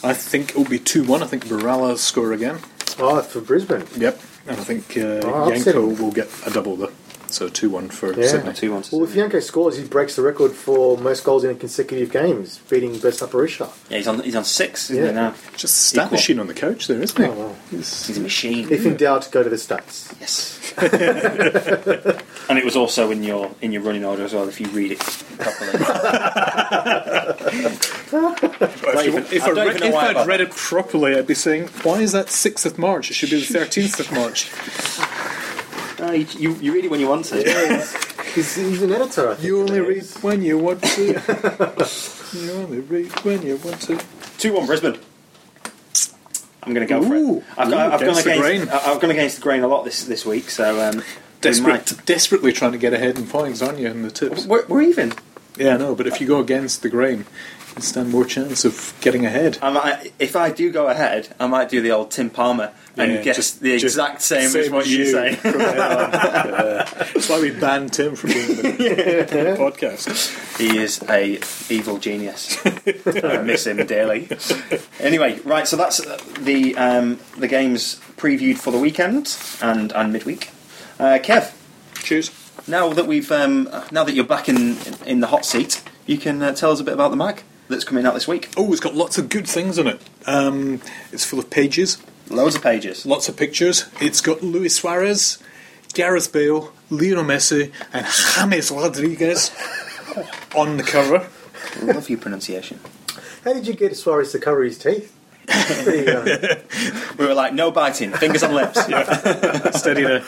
I 0.04 0.14
think 0.14 0.52
it'll 0.52 0.66
be 0.66 0.80
two 0.80 1.04
one. 1.04 1.24
I 1.24 1.28
think 1.28 1.46
Borrello 1.46 1.98
score 1.98 2.32
again. 2.32 2.60
Oh, 3.00 3.22
for 3.22 3.42
Brisbane. 3.42 3.86
Yep. 3.98 4.22
And 4.48 4.60
I 4.60 4.64
think 4.64 4.98
uh, 4.98 5.22
Oh, 5.24 5.50
Janko 5.50 5.88
will 5.88 6.12
get 6.12 6.30
a 6.46 6.52
double 6.52 6.76
though. 6.76 6.92
So 7.28 7.50
2 7.50 7.70
1 7.70 7.90
for 7.90 8.14
Yeah. 8.14 8.28
Sydney. 8.28 8.54
Two 8.54 8.74
one. 8.74 8.84
Well, 8.92 9.04
if 9.04 9.14
Janko 9.16 9.40
scores, 9.40 9.78
he 9.78 9.84
breaks 9.84 10.16
the 10.16 10.22
record 10.22 10.52
for 10.54 10.98
most 10.98 11.24
goals 11.24 11.44
in 11.44 11.58
consecutive 11.58 12.12
games, 12.12 12.60
beating 12.70 12.94
Besart 12.96 13.30
Berisha. 13.32 13.70
Yeah, 13.90 13.98
he's 13.98 14.08
on. 14.08 14.20
He's 14.22 14.36
on 14.36 14.46
six. 14.46 14.90
Isn't 14.90 15.04
Yeah. 15.04 15.10
he 15.10 15.16
now? 15.16 15.34
Just 15.58 15.64
a 15.64 15.68
stat 15.68 16.06
Equal. 16.06 16.18
machine 16.18 16.40
on 16.40 16.48
the 16.48 16.54
couch 16.54 16.88
there, 16.88 17.02
isn't 17.02 17.18
he? 17.18 17.26
Oh, 17.26 17.32
well. 17.34 17.56
He's- 17.72 18.06
He's 18.08 18.18
a 18.18 18.22
machine. 18.22 18.68
If 18.72 18.86
in 18.86 18.96
doubt, 18.96 19.28
go 19.32 19.44
to 19.44 19.50
the 19.50 19.56
stats. 19.58 20.14
Yes. 20.22 20.54
and 22.50 22.58
it 22.60 22.66
was 22.66 22.76
also 22.76 23.10
in 23.12 23.24
your 23.24 23.52
in 23.62 23.72
your 23.72 23.82
running 23.82 24.06
order 24.06 24.24
as 24.24 24.34
well. 24.34 24.48
If 24.48 24.60
you 24.62 24.68
read 24.68 24.92
it 24.94 25.00
properly. 25.40 25.72
If, 28.08 29.06
you- 29.32 29.38
if 29.38 29.44
I 29.44 29.46
I 29.52 29.54
don't 29.54 29.68
read, 29.68 29.76
even 29.76 29.80
know 29.82 29.88
if 29.88 29.94
why 29.94 30.12
I 30.14 30.22
I'd 30.22 30.28
read 30.28 30.42
it 30.42 30.52
properly, 30.52 31.16
I'd 31.16 31.28
be 31.28 31.34
saying, 31.34 31.68
why 31.84 32.00
is 32.02 32.12
that 32.14 32.28
6th 32.28 32.66
of 32.66 32.78
March? 32.78 33.10
It 33.12 33.16
should 33.16 33.30
be 33.30 33.42
the 33.44 33.60
13th 33.60 34.00
of 34.00 34.12
March. 34.12 34.50
No, 36.00 36.12
you, 36.12 36.26
you, 36.38 36.54
you 36.56 36.74
read 36.74 36.86
it 36.86 36.92
when 36.92 37.00
you 37.00 37.08
want 37.08 37.26
to. 37.26 37.38
He's, 38.34 38.56
he's 38.56 38.82
an 38.82 38.92
editor. 38.92 39.30
I 39.30 39.36
think. 39.36 39.46
You 39.48 39.62
only 39.62 39.80
read 39.80 40.04
when 40.22 40.42
you 40.42 40.58
want 40.58 40.84
to. 40.84 41.06
you 42.34 42.52
only 42.52 42.80
read 42.80 43.12
when 43.24 43.42
you 43.44 43.56
want 43.58 43.82
to. 43.84 44.00
Two 44.38 44.54
one 44.54 44.66
Brisbane. 44.66 45.00
I'm 46.64 46.74
going 46.74 46.86
to 46.88 46.92
go 46.94 47.02
for 47.08 47.14
Ooh. 47.14 47.38
it. 47.38 47.44
I've, 47.58 47.68
Ooh, 47.68 47.72
got, 47.72 47.94
I've 47.94 48.00
gone 48.00 48.10
against 48.10 48.24
the 48.26 48.32
against. 48.32 48.42
grain. 48.42 48.70
I- 48.70 48.92
I've 48.92 49.00
gone 49.00 49.12
against 49.12 49.36
the 49.38 49.42
grain 49.44 49.64
a 49.64 49.68
lot 49.68 49.86
this 49.86 50.04
this 50.04 50.26
week. 50.26 50.50
So 50.50 50.82
um, 50.90 50.98
we 50.98 51.04
Desperate, 51.42 51.72
might- 51.92 52.06
desperately 52.06 52.52
trying 52.52 52.72
to 52.74 52.78
get 52.78 52.94
ahead 52.94 53.18
in 53.18 53.28
points, 53.28 53.62
aren't 53.62 53.80
you, 53.80 53.88
in 53.88 54.02
the 54.02 54.12
tips? 54.12 54.46
We're, 54.46 54.66
we're 54.66 54.82
even. 54.82 55.14
Yeah, 55.58 55.78
no, 55.78 55.96
but 55.96 56.08
if 56.08 56.20
you 56.22 56.28
go 56.28 56.40
against 56.40 56.82
the 56.82 56.90
grain, 56.90 57.26
you 57.76 57.82
stand 57.82 58.10
more 58.12 58.26
chance 58.26 58.66
of 58.66 58.94
getting 59.02 59.26
ahead. 59.26 59.58
I 59.62 59.70
might, 59.72 60.14
if 60.20 60.36
I 60.36 60.50
do 60.52 60.72
go 60.72 60.88
ahead, 60.88 61.30
I 61.40 61.48
might 61.48 61.70
do 61.70 61.82
the 61.82 61.92
old 61.92 62.12
Tim 62.12 62.30
Palmer 62.30 62.72
and 62.98 63.12
Yeah, 63.14 63.22
guess 63.22 63.36
just- 63.38 63.60
the 63.62 63.74
exact 63.74 64.22
same, 64.22 64.54
as 64.56 64.70
what 64.70 64.86
you, 64.88 65.06
say. 65.06 65.30
on. 65.46 65.60
Yeah. 65.60 66.84
That's 67.14 67.30
why 67.30 67.40
we 67.42 67.52
banned 67.52 67.94
Tim 67.94 68.16
from 68.16 68.30
being 68.32 68.50
in 68.50 68.56
the 68.56 69.56
podcast. 69.60 70.58
He 70.58 70.78
is 70.78 71.02
a 71.10 71.40
evil 71.74 71.98
genius. 71.98 72.58
I 73.26 73.42
miss 73.42 73.66
him 73.68 73.86
daily. 73.86 74.28
Anyway, 75.00 75.40
right. 75.44 75.68
So 75.68 75.76
that's 75.78 76.00
uh, 76.00 76.18
the 76.40 76.76
um, 76.78 77.20
the 77.38 77.48
games 77.50 78.00
previewed 78.18 78.58
for 78.58 78.72
the 78.72 78.80
weekend 78.80 79.38
and 79.62 79.92
and 79.92 80.14
midweek. 80.14 80.50
Uh, 81.00 81.20
Kev, 81.22 81.54
Cheers. 82.04 82.32
Now 82.68 82.90
that 82.94 83.08
we've 83.08 83.32
um, 83.32 83.70
now 83.92 84.04
that 84.04 84.14
you're 84.14 84.26
back 84.26 84.50
in 84.50 84.78
in 85.06 85.20
the 85.20 85.28
hot 85.28 85.46
seat, 85.46 85.84
you 86.06 86.18
can 86.18 86.42
uh, 86.42 86.54
tell 86.54 86.72
us 86.72 86.80
a 86.80 86.84
bit 86.84 86.94
about 86.94 87.12
the 87.12 87.18
mag 87.18 87.44
that's 87.68 87.84
coming 87.84 88.06
out 88.06 88.14
this 88.14 88.28
week. 88.28 88.50
Oh, 88.58 88.72
it's 88.72 88.80
got 88.82 88.96
lots 88.96 89.18
of 89.18 89.30
good 89.30 89.48
things 89.48 89.80
on 89.80 89.88
it. 89.88 90.02
Um, 90.26 90.82
it's 91.12 91.26
full 91.26 91.40
of 91.40 91.50
pages, 91.50 91.98
Loads 92.30 92.56
of 92.56 92.62
pages. 92.64 93.06
lots 93.06 93.28
of 93.30 93.38
pictures. 93.38 93.86
It's 94.02 94.22
got 94.22 94.44
Luis 94.44 94.76
Suarez, 94.76 95.40
Gareth 95.94 96.32
Bale, 96.32 96.72
Lionel 96.90 97.24
Messi, 97.24 97.72
and 97.94 98.06
James 98.52 98.72
Rodriguez 98.72 99.52
on 100.56 100.78
the 100.78 100.84
cover. 100.84 101.28
Love 101.82 102.10
your 102.10 102.20
pronunciation. 102.20 102.80
How 103.44 103.54
did 103.54 103.68
you 103.68 103.74
get 103.74 103.96
Suarez 103.96 104.32
to 104.32 104.40
cover 104.40 104.64
his 104.64 104.78
teeth? 104.78 105.12
We 107.18 107.26
were 107.26 107.34
like, 107.34 107.54
no 107.54 107.72
biting, 107.72 108.12
fingers 108.12 108.44
on 108.44 108.54
lips. 108.54 108.80
Steady 109.80 110.04
there. 110.04 110.24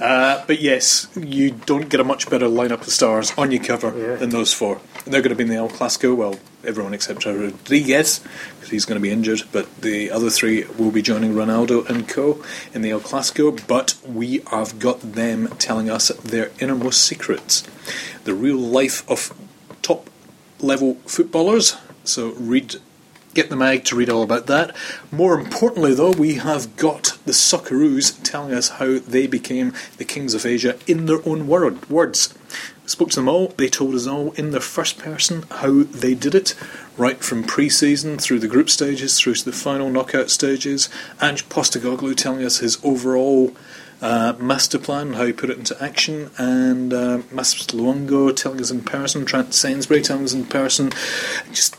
Uh, 0.00 0.42
but 0.46 0.60
yes, 0.60 1.08
you 1.14 1.50
don't 1.50 1.90
get 1.90 2.00
a 2.00 2.04
much 2.04 2.30
better 2.30 2.46
lineup 2.46 2.80
of 2.80 2.88
stars 2.88 3.32
on 3.36 3.50
your 3.52 3.62
cover 3.62 3.92
Yeah. 3.96 4.16
than 4.16 4.30
those 4.30 4.52
four. 4.54 4.80
And 5.04 5.12
they're 5.12 5.20
going 5.20 5.30
to 5.30 5.36
be 5.36 5.44
in 5.44 5.50
the 5.50 5.56
El 5.56 5.68
Clasico. 5.68 6.16
Well, 6.16 6.36
everyone 6.64 6.94
except 6.94 7.24
Rodriguez, 7.26 8.20
because 8.54 8.70
he's 8.70 8.84
going 8.86 8.96
to 8.96 9.02
be 9.02 9.10
injured. 9.10 9.42
But 9.52 9.82
the 9.82 10.10
other 10.10 10.30
three 10.30 10.64
will 10.78 10.90
be 10.90 11.02
joining 11.02 11.34
Ronaldo 11.34 11.88
and 11.88 12.08
co 12.08 12.42
in 12.72 12.80
the 12.82 12.90
El 12.90 13.00
Clasico. 13.00 13.50
But 13.66 13.94
we 14.06 14.42
have 14.50 14.78
got 14.78 15.00
them 15.00 15.48
telling 15.58 15.90
us 15.90 16.08
their 16.08 16.50
innermost 16.58 17.02
secrets, 17.04 17.62
the 18.24 18.32
real 18.34 18.58
life 18.58 19.08
of 19.08 19.34
top 19.82 20.08
level 20.60 20.94
footballers. 21.06 21.76
So 22.04 22.30
read 22.32 22.76
get 23.34 23.50
the 23.50 23.56
mag 23.56 23.84
to 23.84 23.96
read 23.96 24.08
all 24.08 24.22
about 24.22 24.46
that. 24.46 24.74
More 25.10 25.38
importantly, 25.38 25.94
though, 25.94 26.12
we 26.12 26.34
have 26.34 26.76
got 26.76 27.18
the 27.24 27.32
Socceroos 27.32 28.18
telling 28.22 28.52
us 28.52 28.70
how 28.70 28.98
they 28.98 29.26
became 29.26 29.72
the 29.98 30.04
kings 30.04 30.34
of 30.34 30.46
Asia 30.46 30.78
in 30.86 31.06
their 31.06 31.26
own 31.26 31.46
word, 31.46 31.88
words. 31.88 32.34
We 32.82 32.88
spoke 32.88 33.10
to 33.10 33.16
them 33.16 33.28
all, 33.28 33.48
they 33.56 33.68
told 33.68 33.94
us 33.94 34.06
all 34.06 34.32
in 34.32 34.50
their 34.50 34.60
first 34.60 34.98
person 34.98 35.44
how 35.50 35.84
they 35.84 36.14
did 36.14 36.34
it, 36.34 36.54
right 36.96 37.22
from 37.22 37.44
pre 37.44 37.68
season 37.68 38.18
through 38.18 38.40
the 38.40 38.48
group 38.48 38.68
stages, 38.68 39.18
through 39.18 39.34
to 39.34 39.44
the 39.44 39.52
final 39.52 39.90
knockout 39.90 40.30
stages. 40.30 40.88
Ange 41.22 41.48
Postecoglou 41.48 42.16
telling 42.16 42.44
us 42.44 42.58
his 42.58 42.78
overall. 42.84 43.54
Uh, 44.02 44.34
master 44.38 44.78
plan, 44.78 45.12
how 45.12 45.26
he 45.26 45.32
put 45.34 45.50
it 45.50 45.58
into 45.58 45.76
action, 45.78 46.30
and 46.38 46.94
uh, 46.94 47.20
Mas 47.30 47.54
Luongo 47.66 48.34
telling 48.34 48.58
us 48.58 48.70
in 48.70 48.80
person, 48.80 49.26
Trent 49.26 49.52
Sainsbury 49.52 50.00
telling 50.00 50.24
us 50.24 50.32
in 50.32 50.46
person, 50.46 50.90
just 51.52 51.76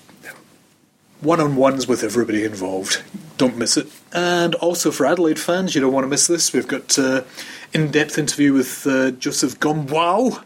one 1.22 1.40
on 1.40 1.56
ones 1.56 1.88
with 1.88 2.04
everybody 2.04 2.44
involved. 2.44 3.02
Don't 3.38 3.58
miss 3.58 3.78
it. 3.78 3.88
And 4.12 4.56
also 4.56 4.92
for 4.92 5.06
Adelaide 5.06 5.40
fans, 5.40 5.74
you 5.74 5.82
don't 5.82 5.94
want 5.94 6.04
to 6.04 6.08
miss 6.08 6.28
this. 6.28 6.52
We've 6.52 6.68
got 6.68 6.98
uh, 7.00 7.24
in 7.74 7.92
depth 7.92 8.18
interview 8.18 8.54
with 8.54 8.86
uh, 8.86 9.12
Joseph 9.12 9.60
Gombau 9.60 10.42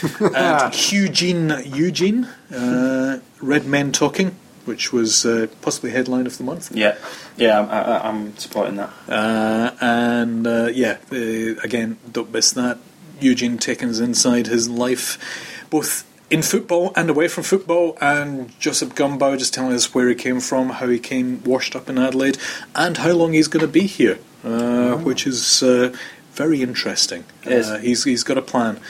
and 0.34 0.92
Eugene 0.92 1.52
Eugene, 1.64 2.24
uh, 2.54 3.20
Red 3.40 3.66
Men 3.66 3.92
Talking, 3.92 4.36
which 4.64 4.92
was 4.92 5.26
uh, 5.26 5.48
possibly 5.62 5.90
headline 5.90 6.26
of 6.26 6.38
the 6.38 6.44
month. 6.44 6.74
Yeah, 6.74 6.96
yeah, 7.36 7.60
I'm, 7.60 7.68
I, 7.68 8.08
I'm 8.08 8.36
supporting 8.38 8.76
that. 8.76 8.90
Uh, 9.08 9.74
and 9.80 10.46
uh, 10.46 10.68
yeah, 10.72 10.98
uh, 11.12 11.60
again, 11.62 11.98
don't 12.10 12.32
miss 12.32 12.52
that. 12.52 12.78
Eugene 13.20 13.58
taking 13.58 13.90
us 13.90 13.98
inside 13.98 14.46
his 14.46 14.68
life, 14.68 15.66
both 15.68 16.09
in 16.30 16.42
football 16.42 16.92
and 16.96 17.10
away 17.10 17.28
from 17.28 17.42
football, 17.44 17.96
and 18.00 18.58
Joseph 18.60 18.94
Gombau 18.94 19.36
just 19.38 19.52
telling 19.52 19.72
us 19.72 19.92
where 19.94 20.08
he 20.08 20.14
came 20.14 20.40
from, 20.40 20.70
how 20.70 20.86
he 20.88 20.98
came 20.98 21.42
washed 21.44 21.74
up 21.74 21.88
in 21.88 21.98
Adelaide, 21.98 22.38
and 22.74 22.96
how 22.98 23.10
long 23.12 23.32
he's 23.32 23.48
going 23.48 23.64
to 23.66 23.72
be 23.72 23.86
here, 23.86 24.18
uh, 24.44 24.96
which 24.96 25.26
is 25.26 25.62
uh, 25.62 25.94
very 26.32 26.62
interesting. 26.62 27.24
Is. 27.42 27.68
Uh, 27.68 27.78
he's 27.78 28.04
he's 28.04 28.22
got 28.24 28.38
a 28.38 28.42
plan. 28.42 28.80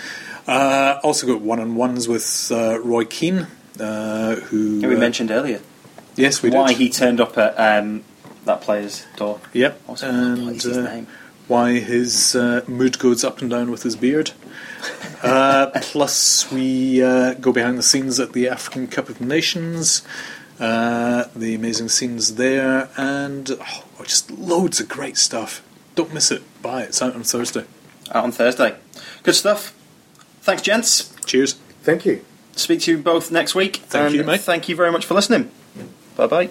Uh, 0.46 0.98
also 1.02 1.26
got 1.26 1.40
one 1.40 1.60
on 1.60 1.76
ones 1.76 2.08
with 2.08 2.50
uh, 2.52 2.78
Roy 2.80 3.04
Keane, 3.04 3.46
uh, 3.78 4.36
who 4.36 4.80
Yeah, 4.80 4.88
we 4.88 4.96
mentioned 4.96 5.30
earlier 5.30 5.60
Yes, 6.16 6.42
we 6.42 6.50
why 6.50 6.68
did. 6.68 6.78
he 6.78 6.90
turned 6.90 7.20
up 7.20 7.38
at 7.38 7.54
um, 7.58 8.02
that 8.44 8.60
player's 8.60 9.06
door. 9.16 9.40
Yep. 9.52 9.80
What 9.86 10.02
and 10.02 10.60
his 10.60 11.06
why 11.46 11.78
his 11.78 12.34
uh, 12.36 12.62
mood 12.68 12.98
goes 12.98 13.24
up 13.24 13.40
and 13.40 13.50
down 13.50 13.70
with 13.70 13.82
his 13.82 13.96
beard. 13.96 14.32
Uh, 15.22 15.70
plus, 15.82 16.50
we 16.50 17.02
uh, 17.02 17.34
go 17.34 17.52
behind 17.52 17.78
the 17.78 17.82
scenes 17.82 18.18
at 18.18 18.32
the 18.32 18.48
African 18.48 18.86
Cup 18.86 19.08
of 19.08 19.20
Nations. 19.20 20.02
Uh, 20.58 21.24
the 21.34 21.54
amazing 21.54 21.88
scenes 21.88 22.34
there, 22.34 22.90
and 22.96 23.50
oh, 23.50 24.04
just 24.04 24.30
loads 24.30 24.80
of 24.80 24.88
great 24.88 25.16
stuff. 25.16 25.62
Don't 25.94 26.12
miss 26.12 26.30
it. 26.30 26.42
Buy 26.62 26.82
it. 26.82 26.90
It's 26.90 27.02
out 27.02 27.14
on 27.14 27.22
Thursday. 27.22 27.64
Out 28.12 28.24
on 28.24 28.32
Thursday. 28.32 28.76
Good 29.22 29.34
stuff. 29.34 29.74
Thanks, 30.42 30.62
gents. 30.62 31.14
Cheers. 31.24 31.54
thank 31.82 32.04
you. 32.04 32.24
Speak 32.56 32.80
to 32.80 32.92
you 32.92 32.98
both 32.98 33.30
next 33.30 33.54
week. 33.54 33.76
Thank 33.76 34.06
and 34.08 34.14
you, 34.14 34.24
mate. 34.24 34.40
Thank 34.40 34.68
you 34.68 34.76
very 34.76 34.92
much 34.92 35.06
for 35.06 35.14
listening. 35.14 35.50
Bye 36.16 36.26
bye. 36.26 36.50